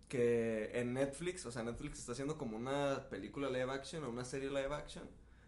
que 0.08 0.70
en 0.74 0.94
Netflix, 0.94 1.44
o 1.46 1.52
sea, 1.52 1.62
Netflix 1.64 1.98
está 1.98 2.12
haciendo 2.12 2.38
como 2.38 2.56
una 2.56 3.08
película 3.10 3.50
live 3.50 3.70
action 3.72 4.04
o 4.04 4.08
una 4.08 4.24
serie 4.24 4.48
live 4.48 4.72
action. 4.74 5.04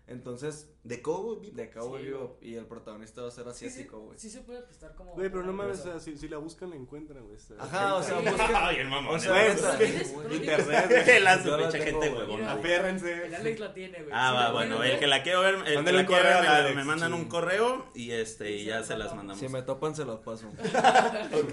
Entonces, 0.07 0.69
de 0.83 1.01
Cowboy 1.03 1.37
Bebop. 1.39 1.55
de 1.55 1.71
Cowboy 1.71 2.03
Sí, 2.03 2.09
Bebop 2.11 2.43
y 2.43 2.55
el 2.57 2.67
protagonista 2.67 3.23
va 3.23 3.29
a 3.29 3.31
ser 3.31 3.45
Sí, 3.53 3.59
sí, 3.61 3.67
asiático, 3.67 4.01
güey. 4.01 4.19
Sí, 4.19 4.29
se 4.29 4.41
puede 4.41 4.61
prestar 4.63 4.97
como. 4.97 5.13
Güey, 5.15 5.31
pero 5.31 5.45
no 5.45 5.53
mames, 5.53 5.79
o 5.81 5.83
sea, 5.85 6.01
si, 6.01 6.19
si 6.19 6.29
la 6.29 6.39
buscan 6.39 6.71
la 6.71 6.77
encuentran, 6.77 7.23
güey. 7.25 7.37
Ajá, 7.61 7.95
o 7.95 8.03
sea, 8.03 8.19
Sí. 8.19 8.25
busquen- 8.27 8.51
Ay, 8.57 8.77
el 8.79 8.89
mamón. 8.89 9.15
o 9.15 9.19
sea, 9.21 9.47
¿eh? 9.47 9.55
neta, 9.55 9.61
¿Tú 9.61 9.73
lo 9.73 9.79
tienes? 9.79 10.13
güey. 10.13 10.25
¿Tú 10.25 10.29
lo 10.31 10.35
Internet, 10.35 10.87
güey. 11.07 11.21
La 11.21 11.43
tengo, 11.43 11.59
gente 11.85 12.09
güey. 12.27 12.43
Aférrense. 12.45 13.27
El 13.27 13.35
Alex 13.37 13.61
la 13.61 13.73
tiene, 13.75 13.99
güey. 14.03 14.11
Ah, 14.13 14.31
Sí, 14.31 14.35
va, 14.37 14.53
bueno, 14.53 14.83
el 14.83 14.99
que 14.99 15.07
la 15.07 15.23
quiero 15.23 15.41
ver, 15.43 15.55
el 15.67 15.85
que 15.85 15.93
la 15.93 16.07
correo 16.07 16.23
ver, 16.25 16.43
me- 16.43 16.49
Alex. 16.49 16.77
me 16.77 16.85
mandan 16.85 17.13
un 17.15 17.23
Sí. 17.23 17.29
correo 17.29 17.87
y 17.95 18.11
este, 18.11 18.51
y 18.51 18.59
Sí, 18.61 18.65
ya 18.65 18.83
se 18.83 18.97
las 18.97 19.07
las 19.07 19.15
mandamos. 19.17 19.39
Si 19.41 19.49
me 19.49 19.63
topan, 19.63 19.95
se 19.95 20.05
los 20.05 20.19
paso. 20.21 20.49
Ok. 21.35 21.53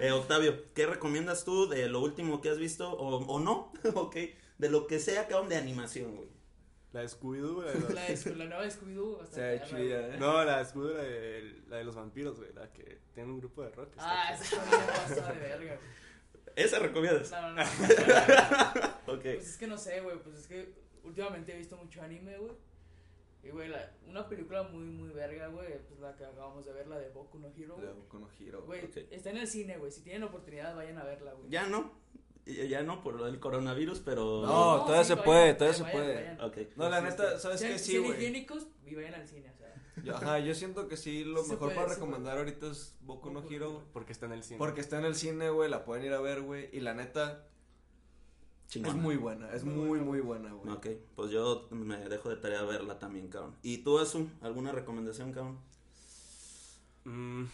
Eh, 0.00 0.12
Octavio, 0.12 0.62
¿qué 0.74 0.86
recomiendas 0.86 1.44
tú 1.44 1.68
de 1.68 1.88
lo 1.88 2.00
último 2.00 2.40
que 2.40 2.50
has 2.50 2.58
visto 2.58 2.88
o, 2.88 3.16
o 3.26 3.40
no? 3.40 3.72
ok. 3.94 4.16
De 4.58 4.70
lo 4.70 4.86
que 4.86 5.00
sea, 5.00 5.26
cabrón, 5.26 5.48
de 5.48 5.56
animación, 5.56 6.14
güey. 6.14 6.28
La 6.92 7.00
de 7.02 7.08
Scooby-Doo, 7.08 7.54
güey. 7.56 7.66
la 7.66 7.72
de 7.74 7.80
los- 7.80 8.26
La, 8.26 8.32
la 8.36 8.44
nueva 8.46 8.62
de 8.62 8.70
Scooby-Doo. 8.70 9.16
güey. 9.70 9.88
ya, 9.88 10.06
¿eh? 10.08 10.16
No, 10.18 10.44
la 10.44 10.58
de 10.58 10.64
Scooby-Doo, 10.64 10.94
la 10.96 11.02
de, 11.02 11.62
la 11.68 11.76
de 11.76 11.84
los 11.84 11.94
vampiros, 11.94 12.38
güey. 12.38 12.52
La 12.54 12.72
que 12.72 12.98
tiene 13.14 13.30
un 13.30 13.38
grupo 13.38 13.62
de 13.62 13.70
rock. 13.70 13.90
está 13.90 14.04
Ah, 14.30 14.38
chida. 14.42 14.62
esa 14.62 14.86
pasó 15.16 15.32
de 15.34 15.38
verga, 15.40 15.74
güey. 15.76 15.98
¿Esa 16.56 16.78
recomiendas? 16.80 17.30
No, 17.30 17.42
no, 17.42 17.54
no. 17.54 17.62
Ok. 19.14 19.22
Pues 19.22 19.48
es 19.50 19.56
que 19.58 19.66
no 19.66 19.76
sé, 19.78 20.00
güey. 20.00 20.18
Pues 20.18 20.36
es 20.38 20.46
que 20.46 20.74
últimamente 21.04 21.52
he 21.54 21.58
visto 21.58 21.76
mucho 21.76 22.02
anime, 22.02 22.36
güey. 22.38 22.52
Y, 23.44 23.50
güey, 23.50 23.68
la- 23.68 23.92
una 24.06 24.28
película 24.28 24.62
muy, 24.64 24.84
muy 24.84 25.10
verga, 25.10 25.46
güey. 25.48 25.78
Pues 25.88 26.00
la 26.00 26.16
que 26.16 26.24
acabamos 26.24 26.64
de 26.66 26.72
ver, 26.72 26.88
la 26.88 26.98
de 26.98 27.08
Boku 27.10 27.38
no 27.38 27.48
Hero, 27.56 27.74
güey. 27.76 27.86
De 27.86 27.92
Boku 27.92 28.18
no 28.18 28.28
Hero, 28.40 28.62
Güey, 28.64 28.90
está 29.10 29.30
en 29.30 29.36
el 29.36 29.46
cine, 29.46 29.76
güey. 29.78 29.92
Si 29.92 30.02
tienen 30.02 30.24
oportunidad, 30.24 30.74
vayan 30.74 30.98
a 30.98 31.04
verla, 31.04 31.32
güey. 31.34 31.48
Ya 31.50 31.66
no. 31.66 31.92
Ya 32.68 32.82
no 32.82 33.02
por 33.02 33.14
lo 33.14 33.26
del 33.26 33.38
coronavirus, 33.40 34.00
pero. 34.00 34.42
No, 34.46 34.82
todavía 34.84 35.04
se 35.04 35.16
puede, 35.16 35.54
todavía 35.54 35.76
se 35.76 35.84
puede. 35.84 36.14
vayan. 36.14 36.68
No, 36.76 36.88
la 36.88 37.00
neta, 37.02 37.38
¿sabes 37.38 37.60
qué? 37.60 37.78
Sí, 37.78 37.98
güey. 37.98 38.12
higiénicos 38.12 38.66
y 38.86 38.94
vayan 38.94 39.14
al 39.14 39.28
cine, 39.28 39.50
o 39.54 39.56
sea. 39.58 39.74
Yo- 40.02 40.16
Ajá, 40.16 40.38
yo 40.38 40.54
siento 40.54 40.88
que 40.88 40.96
sí, 40.96 41.24
lo 41.24 41.42
se 41.42 41.50
mejor 41.52 41.68
puede, 41.68 41.74
para 41.76 41.88
sí 41.88 41.94
recomendar 41.96 42.38
ahorita 42.38 42.68
es 42.70 42.96
Boku 43.00 43.30
no 43.30 43.42
Hero. 43.48 43.82
Porque 43.92 44.12
está 44.12 44.26
en 44.26 44.32
el 44.32 44.42
cine. 44.44 44.58
Porque 44.58 44.80
está 44.80 44.98
en 44.98 45.04
el 45.04 45.14
cine, 45.14 45.50
güey, 45.50 45.68
la 45.68 45.84
pueden 45.84 46.04
ir 46.06 46.12
a 46.14 46.20
ver, 46.20 46.40
güey. 46.40 46.70
Y 46.72 46.80
la 46.80 46.94
neta, 46.94 47.44
Chingona. 48.68 48.94
es 48.96 49.02
muy 49.02 49.16
buena, 49.16 49.52
es 49.52 49.64
muy, 49.64 50.00
muy 50.00 50.20
buena, 50.20 50.52
güey. 50.52 50.72
Ok, 50.74 50.86
pues 51.16 51.30
yo 51.30 51.66
me 51.70 51.96
dejo 52.08 52.30
de 52.30 52.36
tarea 52.36 52.62
verla 52.62 52.98
también, 52.98 53.28
cabrón. 53.28 53.56
¿Y 53.62 53.78
tú, 53.78 53.98
Azu, 53.98 54.28
alguna 54.40 54.72
recomendación, 54.72 55.32
cabrón? 55.32 55.58
Mm, 57.04 57.44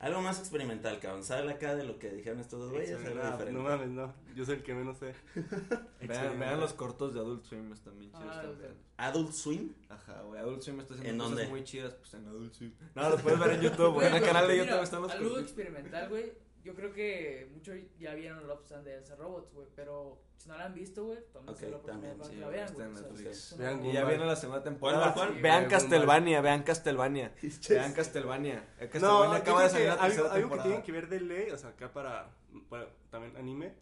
Algo 0.00 0.20
más 0.20 0.38
experimental, 0.38 0.98
cabrón. 1.00 1.24
Sale 1.24 1.50
acá 1.52 1.74
de 1.74 1.84
lo 1.84 1.98
que 1.98 2.10
dijeron 2.10 2.38
estos 2.40 2.60
dos 2.60 2.70
güeyes. 2.72 2.90
algo 2.96 3.08
diferente. 3.08 3.52
no 3.52 3.62
mames, 3.62 3.88
no. 3.88 4.12
Yo 4.34 4.44
soy 4.44 4.56
el 4.56 4.62
que 4.62 4.74
menos 4.74 4.98
sé. 4.98 5.14
Vean, 6.06 6.38
vean 6.38 6.60
los 6.60 6.74
cortos 6.74 7.14
de 7.14 7.20
Adult 7.20 7.44
Swim, 7.44 7.72
están 7.72 7.98
bien 7.98 8.10
chidos 8.12 8.26
Ah, 8.30 8.42
también. 8.42 8.72
Adult 8.98 9.32
Swim. 9.32 9.72
Ajá, 9.88 10.20
güey, 10.22 10.40
Adult 10.40 10.60
Swim 10.62 10.80
está 10.80 10.94
haciendo 10.94 11.10
¿En 11.12 11.18
cosas 11.30 11.36
dónde? 11.36 11.50
muy 11.50 11.64
chidas, 11.64 11.94
pues 11.94 12.12
en 12.14 12.26
Adult 12.26 12.52
Swim. 12.52 12.72
No, 12.94 13.08
los 13.10 13.22
puedes 13.22 13.38
ver 13.38 13.50
en 13.52 13.60
YouTube, 13.62 13.92
güey. 13.94 14.08
En 14.08 14.14
el 14.14 14.22
canal 14.22 14.46
de 14.48 14.58
YouTube 14.58 14.82
están 14.82 15.02
los 15.02 15.12
Algo 15.12 15.24
cortos. 15.30 15.42
experimental, 15.44 16.08
güey. 16.10 16.32
Yo 16.64 16.74
creo 16.74 16.92
que 16.92 17.48
muchos 17.52 17.76
ya 17.98 18.14
vieron 18.14 18.46
Love 18.48 18.72
and 18.72 18.86
Dance 18.88 19.14
Robots, 19.16 19.52
güey. 19.52 19.68
Pero 19.76 20.18
si 20.38 20.48
no 20.48 20.56
la 20.56 20.64
han 20.64 20.74
visto, 20.74 21.04
güey, 21.04 21.18
tómense 21.32 21.66
Ok, 21.66 21.70
la 21.70 21.76
oportunidad 21.76 22.16
también, 22.16 22.18
para 22.18 22.28
sí, 22.30 22.34
que 22.36 22.40
la 22.40 22.48
vean, 22.48 22.64
está 22.64 22.74
güey. 22.74 22.86
en 22.86 22.94
o 22.94 22.98
sea, 22.98 23.08
Netflix. 23.08 23.56
Vean. 23.58 23.84
Y 23.86 23.92
ya 23.92 24.04
viene 24.04 24.26
la 24.26 24.36
segunda 24.36 24.62
temporada. 24.62 25.02
¿Cuál, 25.02 25.14
cuál, 25.14 25.28
cuál? 25.28 25.42
Vean 25.42 25.64
Sí, 25.64 25.70
Castlevania, 25.70 26.40
vean 26.40 26.62
Castlevania. 26.62 27.32
Vean 27.68 27.92
Castlevania. 27.92 28.68
Eh, 28.80 28.90
No, 29.00 29.22
acaba 29.32 29.62
de 29.64 29.68
salir 29.70 29.84
que 29.84 29.88
la 29.88 29.94
algo, 29.94 30.06
tercera 30.06 30.24
algo 30.24 30.34
que 30.34 30.40
temporada. 30.40 30.62
tienen 30.64 30.82
que 30.82 30.92
ver 30.92 31.08
de 31.08 31.20
ley, 31.20 31.50
o 31.50 31.58
sea, 31.58 31.68
acá 31.70 31.92
para, 31.92 32.30
para 32.70 32.88
también 33.10 33.36
anime, 33.36 33.74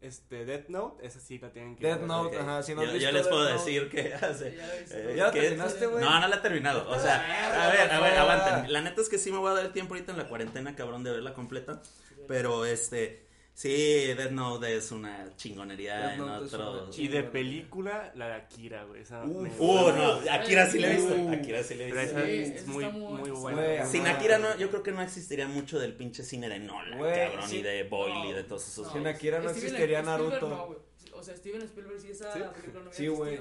este, 0.00 0.44
Death 0.44 0.68
Note, 0.68 1.06
esa 1.06 1.18
sí 1.20 1.38
la 1.38 1.50
tienen 1.50 1.76
que 1.76 1.86
Death 1.86 1.98
ver. 1.98 2.06
Note, 2.08 2.38
ajá, 2.38 2.62
si 2.62 2.74
no 2.74 2.84
yo, 2.84 2.96
yo 2.96 3.10
les 3.12 3.26
puedo 3.26 3.44
Death 3.44 3.56
Note- 3.58 3.70
decir 3.70 3.90
que 3.90 4.14
hace. 4.24 4.56
Ya 4.56 4.76
eh, 4.98 5.02
güey. 5.04 5.16
¿Ya 5.16 5.26
la 5.26 5.32
que- 5.32 5.40
terminaste, 5.40 5.86
güey? 5.86 6.04
No, 6.04 6.20
no 6.20 6.28
la 6.28 6.36
he 6.36 6.40
terminado. 6.40 6.88
O 6.90 6.98
sea, 6.98 7.66
a 7.66 7.68
ver, 7.72 7.90
a 7.92 8.00
ver, 8.00 8.18
aguanten. 8.18 8.72
La 8.72 8.80
neta 8.80 9.00
es 9.00 9.08
que 9.08 9.18
sí 9.18 9.30
me 9.32 9.38
voy 9.38 9.50
a 9.50 9.54
dar 9.54 9.64
el 9.66 9.72
tiempo 9.72 9.94
ahorita 9.94 10.12
en 10.12 10.18
la 10.18 10.28
cuarentena, 10.28 10.74
cabrón, 10.76 11.02
de 11.04 11.10
verla 11.12 11.34
completa. 11.34 11.82
Pero 12.26 12.64
este, 12.66 13.26
sí, 13.60 14.14
Death 14.14 14.30
Note 14.30 14.76
es 14.76 14.92
una 14.92 15.34
chingonería 15.36 15.98
Death 15.98 16.14
en 16.14 16.20
otro. 16.20 16.90
Y 16.96 17.08
de 17.08 17.22
película, 17.24 18.12
la 18.14 18.28
de 18.28 18.34
Akira, 18.34 18.84
güey. 18.84 19.02
Esa 19.02 19.24
Uf. 19.24 19.42
me- 19.42 19.50
Uh, 19.58 19.92
no, 19.92 20.20
Akira 20.30 20.70
sí 20.70 20.78
la 20.78 20.92
he 20.92 20.96
visto. 20.96 21.14
Uh. 21.14 21.32
Akira 21.32 21.62
sí 21.62 21.74
la 21.74 21.84
he 21.84 21.88
Pero 21.90 22.00
visto. 22.02 22.18
esa 22.18 22.26
Sí, 22.26 22.32
es 22.56 22.66
muy, 22.66 22.84
está 22.84 22.96
muy- 22.96 23.30
buena. 23.30 23.62
Güey, 23.62 23.86
Sin. 23.86 24.06
Akira 24.06 24.38
no, 24.38 24.56
yo 24.56 24.68
creo 24.70 24.82
que 24.82 24.92
no 24.92 25.02
existiría 25.02 25.48
mucho 25.48 25.78
del 25.78 25.94
pinche 25.94 26.22
cine 26.22 26.48
de 26.48 26.58
Nolan, 26.60 26.98
Güey, 26.98 27.26
cabrón, 27.32 27.48
sí. 27.48 27.56
y 27.58 27.62
de 27.62 27.82
Boyle 27.84 28.14
y 28.26 28.30
No, 28.30 28.36
de 28.36 28.44
todos 28.44 28.68
esos. 28.68 28.86
no. 28.86 28.92
Sin 28.92 29.06
Akira 29.06 29.38
no 29.40 29.48
Steven 29.50 29.64
existiría 29.64 29.98
Spielberg 30.00 30.30
Naruto. 30.40 30.84
O 31.14 31.22
sea, 31.24 31.36
Steven 31.36 31.62
Spielberg 31.62 32.00
sí 32.00 32.10
esa 32.12 32.32
¿Sí? 32.32 32.38
película 32.38 32.84
no 32.84 32.90
hubiera 32.90 32.92
Sí, 32.92 33.08
güey. 33.08 33.38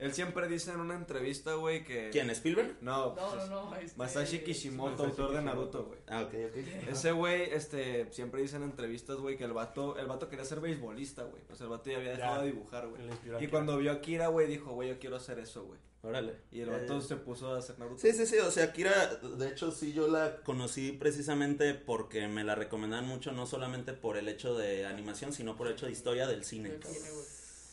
Él 0.00 0.12
siempre 0.14 0.48
dice 0.48 0.70
en 0.72 0.80
una 0.80 0.94
entrevista, 0.94 1.54
güey, 1.54 1.84
que... 1.84 2.10
¿Quién? 2.10 2.30
¿Spielberg? 2.30 2.76
No, 2.80 3.14
No, 3.14 3.14
pues, 3.14 3.48
no, 3.50 3.70
no. 3.70 3.76
este- 3.76 3.96
Masashi 3.98 4.38
Kishimoto, 4.40 5.04
autor 5.04 5.32
de. 5.34 5.42
Naruto, 5.42 5.84
güey. 5.84 5.98
Ah, 6.08 6.22
ok, 6.22 6.34
ok. 6.50 6.88
Ese 6.90 7.12
güey, 7.12 7.42
este, 7.52 8.10
siempre 8.12 8.40
dice 8.42 8.56
en 8.56 8.62
entrevistas, 8.62 9.16
güey, 9.18 9.36
que 9.36 9.44
el 9.44 9.52
vato, 9.52 9.98
el 9.98 10.06
vato 10.06 10.28
quería 10.28 10.44
ser 10.44 10.60
beisbolista, 10.60 11.24
güey. 11.24 11.42
O 11.52 11.54
sea, 11.54 11.64
el 11.64 11.70
vato 11.70 11.90
ya 11.90 11.98
había 11.98 12.12
dejado 12.12 12.36
Ya. 12.36 12.42
de 12.42 12.46
dibujar, 12.52 12.88
güey. 12.88 13.02
Y 13.44 13.48
cuando 13.48 13.76
vio 13.76 13.90
a 13.90 13.94
Akira, 13.94 14.28
güey, 14.28 14.46
dijo, 14.46 14.72
güey, 14.72 14.88
yo 14.88 14.98
quiero 14.98 15.16
hacer 15.16 15.38
eso, 15.38 15.64
güey. 15.64 15.78
Órale. 16.02 16.34
Y 16.50 16.60
el 16.62 16.70
vato 16.70 16.98
ya. 16.98 17.06
se 17.06 17.16
puso 17.16 17.54
a 17.54 17.58
hacer 17.58 17.78
Naruto. 17.78 18.00
Sí, 18.00 18.12
sí, 18.12 18.24
sí, 18.24 18.38
o 18.38 18.50
sea, 18.50 18.64
Akira, 18.64 19.16
de 19.16 19.48
hecho 19.48 19.70
sí 19.70 19.92
yo 19.92 20.08
la 20.08 20.36
conocí 20.44 20.92
precisamente 20.92 21.74
porque 21.74 22.26
me 22.26 22.42
la 22.42 22.54
recomendaban 22.54 23.06
mucho, 23.06 23.32
no 23.32 23.44
solamente 23.46 23.92
por 23.92 24.16
el 24.16 24.26
hecho 24.28 24.54
de 24.56 24.86
animación, 24.86 25.34
sino 25.34 25.56
por 25.56 25.66
el 25.66 25.74
hecho 25.74 25.84
de 25.84 25.92
historia 25.92 26.26
del 26.26 26.42
cine. 26.44 26.70
güey. 26.70 26.94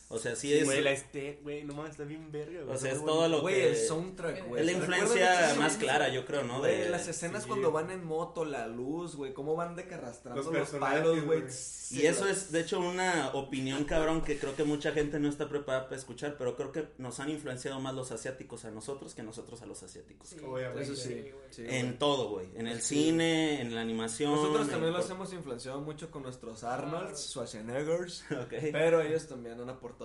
O 0.09 0.17
sea, 0.19 0.35
sí 0.37 0.47
Sí, 0.47 0.53
es, 0.59 0.63
güey, 0.65 0.81
la 0.81 0.91
este, 0.91 1.39
güey, 1.43 1.63
no 1.65 1.73
mames, 1.73 1.91
está 1.91 2.05
bien 2.05 2.31
verga, 2.31 2.61
güey. 2.61 2.75
o 2.75 2.79
sea, 2.79 2.93
es 2.93 3.03
todo 3.03 3.27
lo 3.27 3.41
Güey, 3.41 3.55
que... 3.55 3.69
el 3.71 3.75
soundtrack, 3.75 4.47
güey. 4.47 4.61
es 4.61 4.65
la 4.73 4.79
¿Recuerdan 4.79 4.99
influencia 5.01 5.55
más 5.59 5.75
clara, 5.77 6.07
yo 6.09 6.25
creo, 6.25 6.43
¿no? 6.43 6.59
Güey, 6.59 6.77
De, 6.81 6.89
las 6.89 7.07
escenas 7.09 7.43
sí. 7.43 7.49
cuando 7.49 7.71
van 7.73 7.91
en 7.91 8.05
moto, 8.05 8.45
la 8.45 8.67
luz, 8.67 9.15
güey, 9.17 9.33
cómo 9.33 9.55
van 9.57 9.75
de 9.75 9.85
que 9.85 9.95
arrastrando 9.95 10.41
Los 10.41 10.53
los, 10.53 10.69
palos, 10.79 11.25
güey. 11.25 11.41
güey. 11.41 11.53
Y 11.91 12.05
eso 12.05 12.27
es, 12.27 12.51
de 12.51 12.61
hecho, 12.61 12.79
una 12.79 13.31
opinión, 13.33 13.83
cabrón, 13.85 14.21
que 14.21 14.37
creo 14.37 14.55
que 14.55 14.63
mucha 14.63 14.91
gente 14.93 15.19
no 15.19 15.27
está 15.29 15.47
preparada 15.49 15.85
para 15.85 15.97
escuchar, 15.97 16.35
pero 16.37 16.55
creo 16.55 16.71
que 16.71 16.87
nos 16.97 17.19
han 17.19 17.29
influenciado 17.29 17.79
más 17.81 17.93
los 17.93 18.11
asiáticos 18.11 18.63
a 18.65 18.71
nosotros 18.71 19.13
que 19.13 19.23
nosotros 19.23 19.61
a 19.61 19.65
los 19.65 19.83
asiáticos. 19.83 20.29
Sí, 20.29 20.37
Obviamente. 20.45 20.83
Eso 20.83 20.95
sí. 20.95 21.13
güey. 21.57 21.69
En 21.77 21.85
güey. 21.87 21.97
todo, 21.99 22.29
güey. 22.29 22.47
En 22.55 22.67
el 22.67 22.81
Sí. 22.81 22.95
cine, 23.05 23.61
en 23.61 23.73
la 23.75 23.81
animación. 23.81 24.31
Nosotros 24.35 24.69
también 24.69 24.93
los 24.93 25.09
hemos 25.09 25.31
influenciado 25.33 25.81
mucho 25.81 26.11
con 26.11 26.23
nuestros 26.23 26.63
Arnolds, 26.63 27.29
Schwarzeneggers, 27.29 28.23
Ok. 28.31 28.53
pero 28.71 29.01
ellos 29.01 29.27
también 29.27 29.59
han 29.59 29.69
aportado 29.69 29.96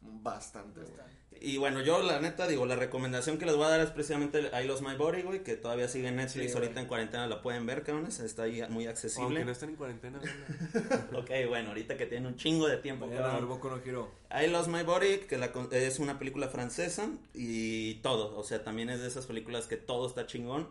bastante, 0.00 0.80
güey. 0.80 0.92
Bastante. 0.96 1.24
Y 1.40 1.58
bueno, 1.58 1.82
yo 1.82 2.02
la 2.02 2.20
neta 2.20 2.46
digo, 2.46 2.64
la 2.64 2.76
recomendación 2.76 3.38
que 3.38 3.44
les 3.44 3.54
voy 3.54 3.66
a 3.66 3.68
dar 3.68 3.80
es 3.80 3.90
precisamente 3.90 4.40
I 4.40 4.66
Lost 4.66 4.82
My 4.82 4.94
Body, 4.94 5.22
güey, 5.22 5.42
que 5.42 5.56
todavía 5.56 5.88
sigue 5.88 6.08
en 6.08 6.16
Netflix, 6.16 6.52
Sí, 6.52 6.56
ahorita 6.56 6.80
en 6.80 6.86
cuarentena 6.86 7.26
la 7.26 7.42
pueden 7.42 7.66
ver, 7.66 7.82
cabrones, 7.82 8.20
está 8.20 8.44
ahí 8.44 8.62
muy 8.68 8.86
accesible. 8.86 9.26
Aunque 9.26 9.44
no 9.44 9.52
estén 9.52 9.70
en 9.70 9.76
cuarentena. 9.76 10.20
Ok, 11.14 11.30
bueno, 11.48 11.70
ahorita 11.70 11.96
que 11.96 12.06
tienen 12.06 12.26
un 12.26 12.36
chingo 12.36 12.66
de 12.66 12.78
tiempo, 12.78 13.06
Vayan 13.06 13.22
a 13.22 13.26
ver 13.26 13.32
cabrón. 13.32 13.48
Boku 13.50 13.68
no 13.68 13.76
Hero. 13.78 14.10
I 14.30 14.46
Lost 14.48 14.68
My 14.68 14.82
Body, 14.82 15.18
que 15.28 15.36
la 15.36 15.52
es 15.72 15.98
una 15.98 16.18
película 16.18 16.48
francesa 16.48 17.08
y 17.34 17.94
todo, 17.96 18.36
o 18.38 18.44
sea, 18.44 18.64
también 18.64 18.88
es 18.90 19.00
de 19.00 19.08
esas 19.08 19.26
películas 19.26 19.66
que 19.66 19.76
todo 19.76 20.08
está 20.08 20.26
chingón. 20.26 20.68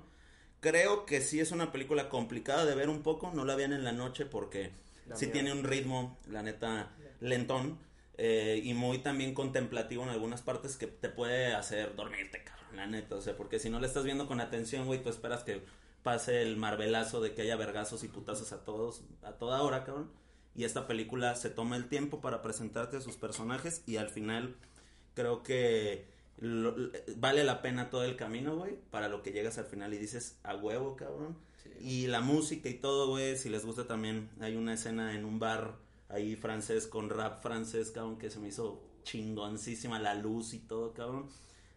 Creo 0.59 1.05
que 1.05 1.21
sí 1.21 1.39
es 1.39 1.51
una 1.51 1.71
película 1.71 2.09
complicada 2.09 2.65
de 2.65 2.73
ver 2.73 2.89
un 2.89 3.03
poco, 3.03 3.31
no 3.33 3.43
la 3.45 3.55
vean 3.55 3.73
en 3.73 3.83
la 3.83 3.91
noche 3.91 4.25
porque 4.25 4.71
Da 5.05 5.17
sí 5.17 5.27
tiene 5.27 5.51
un 5.51 5.65
ritmo, 5.65 6.17
la 6.27 6.41
neta, 6.41 6.89
lentón 7.19 7.77
eh, 8.17 8.61
y 8.63 8.73
muy 8.73 8.99
también 8.99 9.33
contemplativo 9.33 10.03
en 10.03 10.09
algunas 10.09 10.41
partes 10.41 10.77
que 10.77 10.87
te 10.87 11.09
puede 11.09 11.53
hacer 11.53 11.95
dormirte, 11.95 12.43
cabrón, 12.43 12.75
la 12.75 12.87
neta, 12.87 13.15
o 13.15 13.21
sea, 13.21 13.35
porque 13.35 13.59
si 13.59 13.69
no 13.69 13.79
le 13.79 13.87
estás 13.87 14.03
viendo 14.03 14.27
con 14.27 14.39
atención, 14.41 14.85
güey, 14.85 15.01
tú 15.01 15.09
esperas 15.09 15.43
que 15.43 15.61
pase 16.03 16.41
el 16.41 16.57
marvelazo 16.57 17.21
de 17.21 17.33
que 17.33 17.43
haya 17.43 17.55
vergazos 17.55 18.03
y 18.03 18.07
putazos 18.09 18.51
a 18.51 18.65
todos, 18.65 19.03
a 19.23 19.31
toda 19.33 19.61
hora, 19.63 19.83
cabrón. 19.85 20.11
Y 20.55 20.65
esta 20.65 20.85
película 20.85 21.35
se 21.35 21.49
toma 21.49 21.77
el 21.77 21.87
tiempo 21.87 22.21
para 22.21 22.41
presentarte 22.43 22.97
a 22.97 23.01
sus 23.01 23.15
personajes 23.15 23.83
y 23.87 23.97
al 23.97 24.09
final 24.09 24.55
creo 25.15 25.41
que 25.41 26.05
lo- 26.37 26.75
vale 27.17 27.43
la 27.43 27.61
pena 27.61 27.89
todo 27.89 28.03
el 28.03 28.15
camino, 28.17 28.55
güey, 28.57 28.75
para 28.91 29.07
lo 29.07 29.23
que 29.23 29.31
llegas 29.31 29.57
al 29.57 29.65
final 29.65 29.93
y 29.93 29.97
dices, 29.97 30.37
a 30.43 30.55
huevo, 30.55 30.95
cabrón. 30.95 31.37
Y 31.79 32.07
la 32.07 32.21
música 32.21 32.69
y 32.69 32.75
todo, 32.75 33.07
güey, 33.07 33.37
si 33.37 33.49
les 33.49 33.65
gusta 33.65 33.87
también, 33.87 34.29
hay 34.41 34.55
una 34.55 34.73
escena 34.73 35.15
en 35.15 35.25
un 35.25 35.39
bar 35.39 35.75
ahí 36.13 36.35
francés 36.35 36.87
con 36.87 37.09
rap 37.09 37.41
francés, 37.41 37.91
cabrón, 37.91 38.17
que 38.17 38.29
se 38.29 38.39
me 38.39 38.49
hizo 38.49 38.81
chingoncísima 39.03 39.99
la 39.99 40.15
luz 40.15 40.53
y 40.53 40.59
todo, 40.59 40.93
cabrón. 40.93 41.27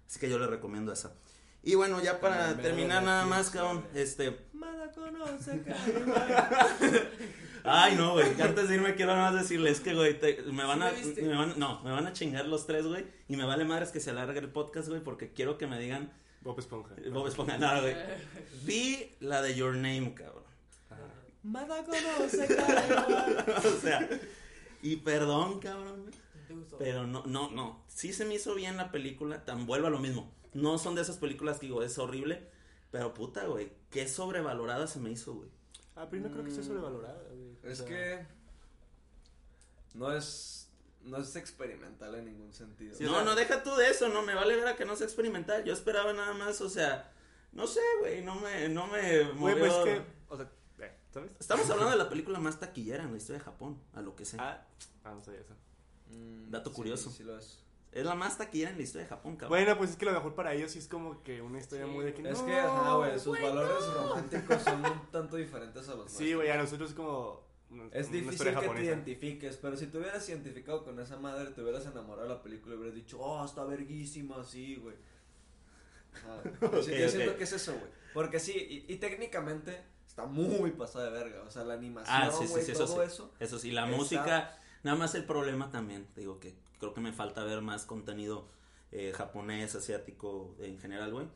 Así 0.07 0.19
que 0.21 0.31
yo 0.31 0.39
les 0.39 0.49
recomiendo 0.49 0.93
esa. 0.93 1.15
Y 1.63 1.75
bueno, 1.75 2.01
ya 2.01 2.21
para 2.21 2.57
terminar 2.57 3.03
nada 3.03 3.27
más, 3.27 3.51
cabrón, 3.51 3.85
este, 3.95 4.37
conoce, 4.95 5.65
Ay, 7.65 7.97
no, 7.97 8.13
güey. 8.13 8.41
Antes 8.41 8.69
de 8.69 8.77
irme 8.77 8.95
quiero 8.95 9.17
nada 9.17 9.33
más 9.33 9.43
decirles 9.43 9.81
que, 9.81 9.93
güey, 9.95 10.19
te- 10.19 10.43
me 10.53 10.65
van 10.65 10.83
a, 10.83 10.91
¿Sí 10.91 10.97
la 11.01 11.07
viste? 11.07 11.23
me 11.23 11.35
van, 11.35 11.55
no, 11.59 11.83
me 11.83 11.91
van 11.91 12.07
a 12.07 12.13
chingar 12.13 12.47
los 12.47 12.67
tres, 12.67 12.87
güey. 12.87 13.05
Y 13.29 13.37
me 13.37 13.45
vale 13.45 13.65
madres 13.65 13.91
que 13.91 13.99
se 13.99 14.11
alargue 14.11 14.39
el 14.39 14.49
podcast, 14.49 14.89
güey, 14.89 15.03
porque 15.03 15.33
quiero 15.33 15.59
que 15.59 15.67
me 15.67 15.79
digan, 15.81 16.13
Bob 16.43 16.59
Esponja. 16.61 16.95
Bob 17.13 17.27
Esponja, 17.27 17.59
no, 17.59 17.81
güey. 17.81 17.97
Vi 18.65 19.11
la 19.21 19.43
de 19.43 19.57
Your 19.57 19.75
Name, 19.75 20.15
cabrón. 20.15 20.45
Mada 21.47 21.85
conoce, 21.85 22.45
o 23.69 23.81
sea, 23.81 24.09
y 24.83 24.97
perdón, 24.97 25.61
cabrón, 25.61 26.03
güey, 26.03 26.15
¿Te 26.49 26.55
gustó? 26.55 26.79
pero 26.79 27.07
no, 27.07 27.25
no, 27.27 27.51
no. 27.51 27.85
Sí 27.89 28.13
se 28.13 28.25
me 28.25 28.35
hizo 28.35 28.55
bien 28.55 28.77
la 28.77 28.91
película, 28.91 29.45
tan 29.45 29.67
vuelvo 29.67 29.87
a 29.87 29.91
lo 29.91 29.99
mismo. 29.99 30.33
No 30.55 30.79
son 30.79 30.95
de 30.95 31.03
esas 31.03 31.19
películas 31.19 31.59
que 31.59 31.67
digo, 31.67 31.83
es 31.83 31.99
horrible, 31.99 32.49
pero 32.91 33.15
puta, 33.15 33.47
güey, 33.47 33.71
qué 33.91 34.09
sobrevalorada 34.09 34.87
se 34.87 34.99
me 35.01 35.11
hizo, 35.11 35.35
güey. 35.35 35.49
Ah, 35.95 36.09
pero 36.11 36.25
no 36.25 36.31
creo 36.31 36.45
que 36.45 36.51
esté 36.51 36.63
sobrevalorada, 36.63 37.23
güey. 37.31 37.57
O 37.63 37.67
Es 37.69 37.79
sea, 37.79 37.87
que 37.87 38.27
no 39.95 40.13
es 40.13 40.69
no 41.05 41.19
es 41.19 41.37
experimental 41.37 42.17
en 42.17 42.25
ningún 42.25 42.53
sentido. 42.53 42.97
Sí, 42.97 43.05
o 43.05 43.09
no, 43.09 43.15
sea- 43.17 43.25
no, 43.25 43.35
deja 43.37 43.63
tú 43.63 43.75
de 43.77 43.89
eso, 43.89 44.09
no 44.09 44.23
me 44.23 44.35
vale 44.35 44.57
ver 44.57 44.67
a 44.67 44.75
que 44.77 44.85
no 44.85 44.97
sea 44.97 45.07
experimental. 45.07 45.63
Yo 45.65 45.73
esperaba 45.73 46.13
nada 46.13 46.35
más, 46.35 46.61
o 46.61 46.69
sea, 46.69 47.13
no 47.53 47.69
sé, 47.69 47.81
güey, 48.01 48.23
no 48.23 48.35
me, 48.41 48.69
no 48.69 48.89
me 48.89 49.23
Güey, 49.23 49.55
movió. 49.55 49.59
pues 49.59 49.73
es 49.73 49.85
que, 49.85 50.03
o 50.29 50.37
sea, 50.37 50.51
¿sabes? 51.17 51.33
Estamos 51.41 51.69
hablando 51.71 51.93
de 51.93 51.97
la 51.99 52.09
película 52.11 52.39
más 52.39 52.61
taquillera 52.61 53.05
en 53.05 53.11
la 53.13 53.17
historia 53.17 53.39
de 53.39 53.45
Japón, 53.45 53.81
a 53.95 54.03
lo 54.03 54.15
que 54.15 54.25
sé. 54.27 54.37
Ah, 54.39 54.67
ah, 55.05 55.13
no 55.15 55.21
sabía 55.23 55.41
eso. 55.41 55.55
Mm, 56.11 56.51
Dato 56.51 56.71
sí, 56.71 56.77
curioso. 56.77 57.11
Sí, 57.11 57.23
lo 57.25 57.39
es. 57.39 57.63
Es 57.93 58.05
la 58.05 58.15
más 58.15 58.37
taquillera 58.37 58.71
en 58.73 58.77
la 58.77 58.83
historia 58.83 59.05
de 59.05 59.09
Japón, 59.09 59.37
cabrón. 59.37 59.59
Bueno, 59.59 59.79
pues 59.79 59.91
es 59.91 59.97
que 59.97 60.05
lo 60.05 60.13
mejor 60.13 60.35
para 60.35 60.53
ellos 60.53 60.71
sí 60.73 60.79
es 60.79 60.87
como 60.89 61.23
que 61.23 61.41
una 61.41 61.59
historia 61.59 61.87
Sí. 61.87 61.91
muy 61.91 62.05
de 62.05 62.13
que 62.13 62.29
Es 62.29 62.39
no, 62.41 62.47
que, 62.47 62.55
ajá, 62.59 62.95
güey, 62.97 63.19
sus 63.19 63.41
valores 63.41 63.87
románticos 63.95 64.63
son 64.63 64.85
un 64.85 65.11
tanto 65.11 65.37
diferentes 65.37 65.89
a 65.89 65.95
los 65.95 66.13
Sí, 66.13 66.35
güey, 66.35 66.51
a 66.51 66.59
nosotros 66.59 66.91
es 66.91 66.95
como. 66.97 67.47
una- 67.71 67.87
Es 67.93 68.09
una 68.09 68.17
difícil 68.19 68.55
que 68.55 68.69
te 68.69 68.85
identifiques, 68.85 69.57
pero 69.57 69.77
si 69.79 69.87
te 69.87 69.97
hubieras 69.97 70.29
identificado 70.29 70.85
con 70.85 71.01
esa 71.01 71.17
madre, 71.17 71.51
te 71.53 71.63
hubieras 71.63 71.87
enamorado 71.87 72.29
de 72.29 72.35
la 72.35 72.43
película 72.43 72.75
y 72.75 72.79
hubieras 72.79 72.95
dicho, 72.95 73.19
oh, 73.19 73.43
está 73.45 73.65
verguísima, 73.65 74.45
sí, 74.45 74.77
güey. 74.77 74.97
Ajá. 76.15 76.43
Ok, 76.67 76.83
Sí, 76.85 76.93
yo 76.99 77.09
siento 77.09 77.37
que 77.39 77.45
es 77.45 77.53
eso, 77.53 77.73
güey. 77.73 77.91
Porque 78.13 78.39
sí, 78.41 78.85
y, 78.89 78.93
y 78.93 78.97
técnicamente 78.99 79.83
está 80.17 80.27
muy 80.27 80.71
pasada 80.73 81.11
de 81.11 81.11
verga. 81.25 81.43
O 81.47 81.51
sea, 81.51 81.63
la 81.65 81.75
animación, 81.75 82.17
Ah, 82.17 82.31
sí, 82.31 82.47
sí, 82.47 82.53
güey, 82.53 82.65
sí, 82.65 82.73
eso 82.73 82.87
todo 82.87 83.03
sí. 83.03 83.07
eso. 83.13 83.31
Eso 83.39 83.59
sí, 83.59 83.71
la 83.71 83.85
Está- 83.85 83.97
música, 83.97 84.59
nada 84.83 84.97
más 84.97 85.15
el 85.15 85.25
problema 85.25 85.71
también, 85.71 86.07
te 86.15 86.23
digo 86.23 86.41
que 86.41 86.55
creo 86.79 86.95
que 86.95 87.01
me 87.03 87.13
falta 87.13 87.45
ver 87.45 87.61
más 87.61 87.85
contenido 87.85 88.49
eh, 88.93 89.13
japonés, 89.15 89.75
asiático 89.75 90.55
en 90.61 90.79
general, 90.79 91.13
güey. 91.13 91.27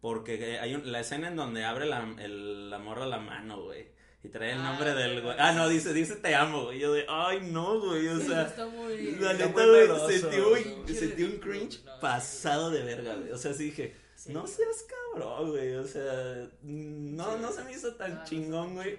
Porque 0.00 0.54
eh, 0.54 0.58
hay 0.58 0.74
un- 0.74 0.90
la 0.90 1.00
escena 1.00 1.28
en 1.28 1.36
donde 1.36 1.64
abre 1.64 1.86
la, 1.86 2.00
el- 2.18 2.68
la 2.70 2.78
morra 2.78 3.06
la 3.06 3.18
mano, 3.18 3.62
güey. 3.62 3.88
Y 4.24 4.28
trae 4.28 4.52
el 4.52 4.62
nombre 4.62 4.92
del 4.94 5.22
güey. 5.22 5.36
Ah, 5.38 5.52
no, 5.52 5.68
dice, 5.68 5.92
dice 5.92 6.16
te 6.16 6.34
amo, 6.34 6.64
güey. 6.64 6.80
Yo 6.80 6.92
de, 6.94 7.06
ay, 7.08 7.40
no, 7.42 7.78
güey. 7.80 8.08
O 8.08 8.18
sea, 8.18 8.42
está 8.42 8.66
muy. 8.66 9.12
la 9.20 9.34
neta, 9.34 9.52
güey, 9.66 9.88
sentí, 10.10 10.36
un- 10.38 10.88
sentí 10.88 11.38
cringe 11.38 11.84
no, 11.84 12.00
pasado 12.00 12.70
de 12.70 12.82
verga, 12.82 13.14
güey. 13.14 13.30
O 13.30 13.38
sea, 13.38 13.52
sí 13.54 13.64
dije, 13.64 13.94
serio. 14.26 14.40
No 14.40 14.46
seas 14.46 14.84
cabrón, 15.12 15.50
güey. 15.50 15.74
O 15.74 15.86
sea, 15.86 16.48
no, 16.62 17.38
no 17.38 17.52
se 17.52 17.64
me 17.64 17.72
hizo 17.72 17.94
tan 17.94 18.24
chingón, 18.24 18.74
güey. 18.74 18.98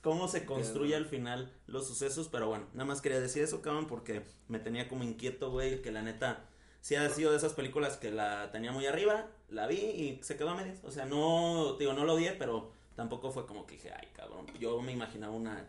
Cómo 0.00 0.26
se 0.26 0.44
construye 0.44 0.96
al 0.96 1.06
final 1.06 1.52
los 1.68 1.86
sucesos, 1.86 2.28
pero 2.28 2.48
bueno, 2.48 2.66
nada 2.72 2.86
más 2.86 3.00
quería 3.00 3.20
decir 3.20 3.44
eso, 3.44 3.62
cabrón, 3.62 3.86
porque 3.86 4.24
me 4.48 4.58
tenía 4.58 4.88
como 4.88 5.04
inquieto, 5.04 5.52
güey, 5.52 5.80
que 5.80 5.92
la 5.92 6.02
neta, 6.02 6.48
sí 6.80 6.96
ha 6.96 7.08
sido 7.08 7.30
de 7.30 7.36
esas 7.36 7.52
películas 7.52 7.98
que 7.98 8.10
la 8.10 8.50
tenía 8.50 8.72
muy 8.72 8.86
arriba, 8.86 9.28
la 9.48 9.68
vi 9.68 9.76
y 9.76 10.20
se 10.24 10.36
quedó 10.36 10.50
a 10.50 10.56
medias. 10.56 10.80
O 10.82 10.90
sea, 10.90 11.04
no, 11.04 11.76
digo, 11.78 11.92
no 11.92 12.04
lo 12.04 12.14
odié, 12.14 12.32
pero 12.32 12.72
tampoco 12.96 13.30
fue 13.30 13.46
como 13.46 13.64
que 13.64 13.76
dije, 13.76 13.92
ay, 13.92 14.08
cabrón, 14.12 14.46
yo 14.58 14.80
me 14.82 14.90
imaginaba 14.90 15.32
una 15.32 15.68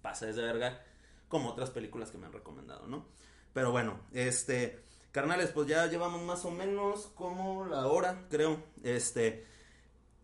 pases 0.00 0.36
de 0.36 0.42
verga 0.42 0.80
como 1.28 1.50
otras 1.50 1.70
películas 1.70 2.10
que 2.10 2.18
me 2.18 2.26
han 2.26 2.32
recomendado, 2.32 2.86
¿no? 2.86 3.06
Pero 3.52 3.70
bueno, 3.70 4.00
este, 4.12 4.84
carnales, 5.12 5.50
pues 5.50 5.68
ya 5.68 5.86
llevamos 5.86 6.22
más 6.22 6.44
o 6.44 6.50
menos 6.50 7.10
como 7.14 7.66
la 7.66 7.86
hora, 7.86 8.26
creo. 8.30 8.62
Este, 8.82 9.44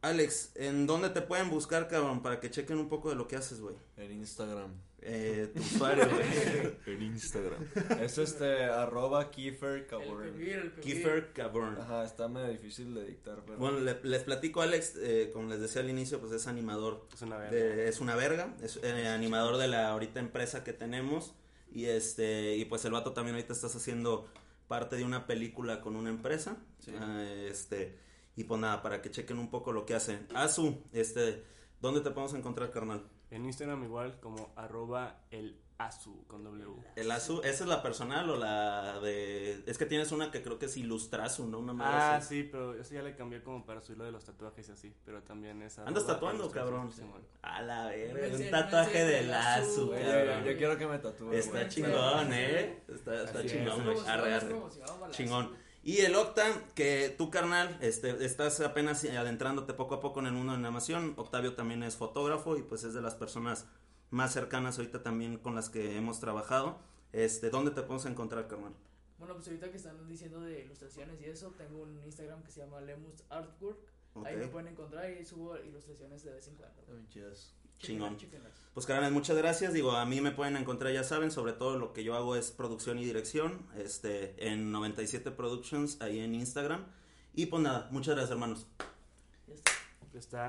Alex, 0.03 0.53
¿en 0.55 0.87
dónde 0.87 1.11
te 1.11 1.23
pueden 1.23 1.51
buscar, 1.51 1.89
cabrón? 1.89 2.23
Para 2.23 2.41
que 2.41 2.51
chequen 2.51 2.79
un 2.79 2.89
poco 2.89 3.11
de 3.11 3.17
lo 3.17 3.29
que 3.29 3.37
haces, 3.37 3.61
güey. 3.61 3.75
En 3.97 4.13
Instagram. 4.13 4.73
Eh, 5.01 5.53
tu 5.55 5.61
usuario, 5.61 6.07
güey. 6.09 6.77
En 6.87 7.03
Instagram. 7.03 7.65
Es 8.01 8.19
este, 8.19 8.65
arroba 8.65 9.31
Kiefer 9.31 9.87
Caborn. 9.87 10.37
Kiefer 10.83 11.33
Caborn. 11.33 11.79
Ajá, 11.81 12.05
está 12.05 12.27
medio 12.29 12.49
difícil 12.49 12.95
de 12.95 13.05
dictar, 13.05 13.43
pero... 13.47 13.59
Bueno, 13.59 13.79
le- 13.81 14.01
les 14.03 14.23
platico, 14.25 14.61
Alex, 14.61 14.95
eh, 14.97 15.31
como 15.33 15.49
les 15.49 15.61
decía 15.61 15.83
al 15.83 15.91
inicio, 15.91 16.19
pues 16.21 16.33
es 16.33 16.47
animador. 16.49 17.07
Es 17.15 17.23
una 17.23 17.37
verga. 17.39 17.57
de- 17.57 17.89
es 17.89 18.01
una 18.01 18.17
verga, 18.17 18.55
es 18.63 18.81
eh, 18.83 19.07
animador 19.09 19.57
de 19.59 19.69
la 19.69 19.89
ahorita 19.89 20.19
empresa 20.21 20.65
que 20.65 20.73
tenemos. 20.73 21.33
Y 21.73 21.85
este, 21.85 22.57
y 22.57 22.65
pues 22.65 22.85
el 22.85 22.93
vato 22.93 23.13
también 23.13 23.37
ahorita 23.37 23.53
estás 23.53 23.77
haciendo 23.77 24.27
parte 24.69 24.97
de 24.97 25.05
una 25.05 25.27
película 25.27 25.81
con 25.81 25.97
una 25.97 26.11
empresa. 26.11 26.59
Sí. 26.79 26.93
Ah, 26.99 27.25
este, 27.25 27.99
y 28.37 28.45
pues 28.45 28.61
nada, 28.61 28.83
para 28.83 29.03
que 29.03 29.11
chequen 29.11 29.39
un 29.39 29.51
poco 29.51 29.73
lo 29.73 29.85
que 29.85 29.95
hacen. 29.95 30.29
Azu, 30.35 30.85
este, 30.93 31.43
¿dónde 31.81 32.01
te 32.03 32.11
podemos 32.11 32.35
encontrar, 32.35 32.71
carnal? 32.71 33.09
En 33.31 33.45
Instagram 33.45 33.83
igual 33.85 34.21
como 34.21 34.53
arroba 34.57 35.25
el 35.31 35.61
azu 35.79 36.25
con 36.27 36.43
W. 36.43 36.75
El 36.97 37.11
Azu, 37.11 37.41
¿esa 37.45 37.63
es 37.65 37.69
la 37.69 37.83
personal 37.83 38.29
o 38.31 38.37
la 38.37 38.99
de...? 39.01 39.63
Es 39.67 39.79
que 39.79 39.87
tienes 39.87 40.11
una 40.11 40.31
que 40.33 40.43
creo 40.43 40.59
que 40.59 40.67
es 40.67 40.77
Ilustrazu, 40.77 41.47
¿no? 41.47 41.61
Una 41.61 41.73
madre 41.73 41.97
Ah, 41.97 42.17
así. 42.17 42.43
sí, 42.43 42.49
pero 42.51 42.75
eso 42.75 42.95
ya 42.95 43.03
le 43.03 43.15
cambié 43.15 43.43
como 43.45 43.65
para 43.65 43.81
subir 43.81 43.99
lo 43.99 44.05
de 44.05 44.11
los 44.13 44.25
tatuajes 44.25 44.69
y 44.69 44.73
así, 44.73 44.93
pero 45.05 45.23
también 45.23 45.63
es 45.63 45.79
¿Andas 45.79 46.05
tatuando, 46.07 46.51
cabrón? 46.51 46.91
A 47.43 47.63
la 47.63 47.87
verga, 47.87 48.37
un 48.37 48.51
tatuaje 48.51 48.93
sé 48.93 49.05
del 49.05 49.33
Azu, 49.33 49.91
cabrón. 49.93 50.45
yo 50.45 50.57
quiero 50.57 50.77
que 50.77 50.87
me 50.89 50.99
tatúe, 50.99 51.33
Está 51.33 51.53
güey. 51.59 51.69
chingón, 51.69 52.33
¿eh? 52.33 52.83
Está, 52.89 53.23
es, 53.23 53.53
chingón, 53.53 53.79
es 53.79 53.85
güey. 53.85 53.97
Promocionamos, 53.97 54.09
Arre, 54.09 54.35
arre. 54.35 55.11
Chingón. 55.13 55.57
Y 55.85 55.99
el 56.01 56.17
Octa, 56.17 56.45
que 56.75 57.15
tú, 57.17 57.31
carnal, 57.31 57.79
este, 57.81 58.25
estás 58.25 58.61
apenas 58.61 59.05
adentrándote 59.05 59.73
poco 59.75 59.95
a 59.95 60.01
poco 60.01 60.19
en 60.21 60.27
el 60.27 60.33
mundo 60.33 60.53
de 60.53 60.59
la 60.59 60.67
animación. 60.67 61.15
Octavio 61.17 61.55
también 61.55 61.85
es 61.85 61.97
fotógrafo 61.97 62.57
y 62.59 62.63
pues 62.63 62.83
es 62.83 62.95
de 62.95 63.01
las 63.01 63.15
personas 63.15 63.65
más 64.11 64.33
cercanas 64.33 64.79
ahorita 64.79 65.03
también 65.03 65.39
con 65.39 65.55
las 65.55 65.69
que 65.71 65.97
hemos 65.97 66.21
trabajado. 66.21 66.79
Este, 67.13 67.51
¿dónde 67.51 67.71
te 67.71 67.83
podemos 67.83 68.07
encontrar, 68.07 68.49
carnal? 68.49 68.75
Bueno, 69.19 69.35
pues 69.35 69.47
ahorita 69.49 69.71
que 69.71 69.77
están 69.77 70.07
diciendo 70.09 70.41
de 70.41 70.61
ilustraciones 70.61 71.21
y 71.21 71.25
eso, 71.25 71.53
tengo 71.59 71.83
un 71.83 72.01
Instagram 72.05 72.43
que 72.43 72.51
se 72.53 72.61
llama 72.61 72.81
Lemus 72.81 73.25
Artwork. 73.31 73.79
Ahí 74.25 74.35
Ok. 74.35 74.41
me 74.41 74.49
pueden 74.49 74.69
encontrar 74.69 75.11
y 75.11 75.25
subo 75.25 75.57
ilustraciones 75.59 76.25
de 76.25 76.33
vez 76.33 76.49
en 76.49 76.55
cuando. 76.57 76.83
Yes. 77.13 77.55
Chingón. 77.79 78.17
Pues 78.75 78.87
carnal, 78.87 79.13
muchas 79.13 79.37
gracias. 79.37 79.73
Digo, 79.73 79.93
a 79.93 80.05
mí 80.05 80.21
me 80.21 80.33
pueden 80.33 80.57
encontrar, 80.57 80.93
ya 80.93 81.05
saben, 81.05 81.31
sobre 81.31 81.53
todo 81.53 81.79
lo 81.79 81.93
que 81.93 82.03
yo 82.03 82.15
hago 82.17 82.35
es 82.35 82.51
producción 82.51 82.99
y 82.99 83.05
dirección, 83.05 83.67
este, 83.77 84.49
en 84.49 84.73
97 84.73 85.31
Productions, 85.31 86.01
ahí 86.01 86.19
en 86.19 86.35
Instagram. 86.35 86.87
Y 87.35 87.47
pues 87.47 87.63
nada, 87.63 87.89
muchas 87.93 88.15
gracias, 88.17 88.33
hermanos. 88.33 88.67
Ya 89.47 89.55
está. 89.55 89.73
Está 90.15 90.49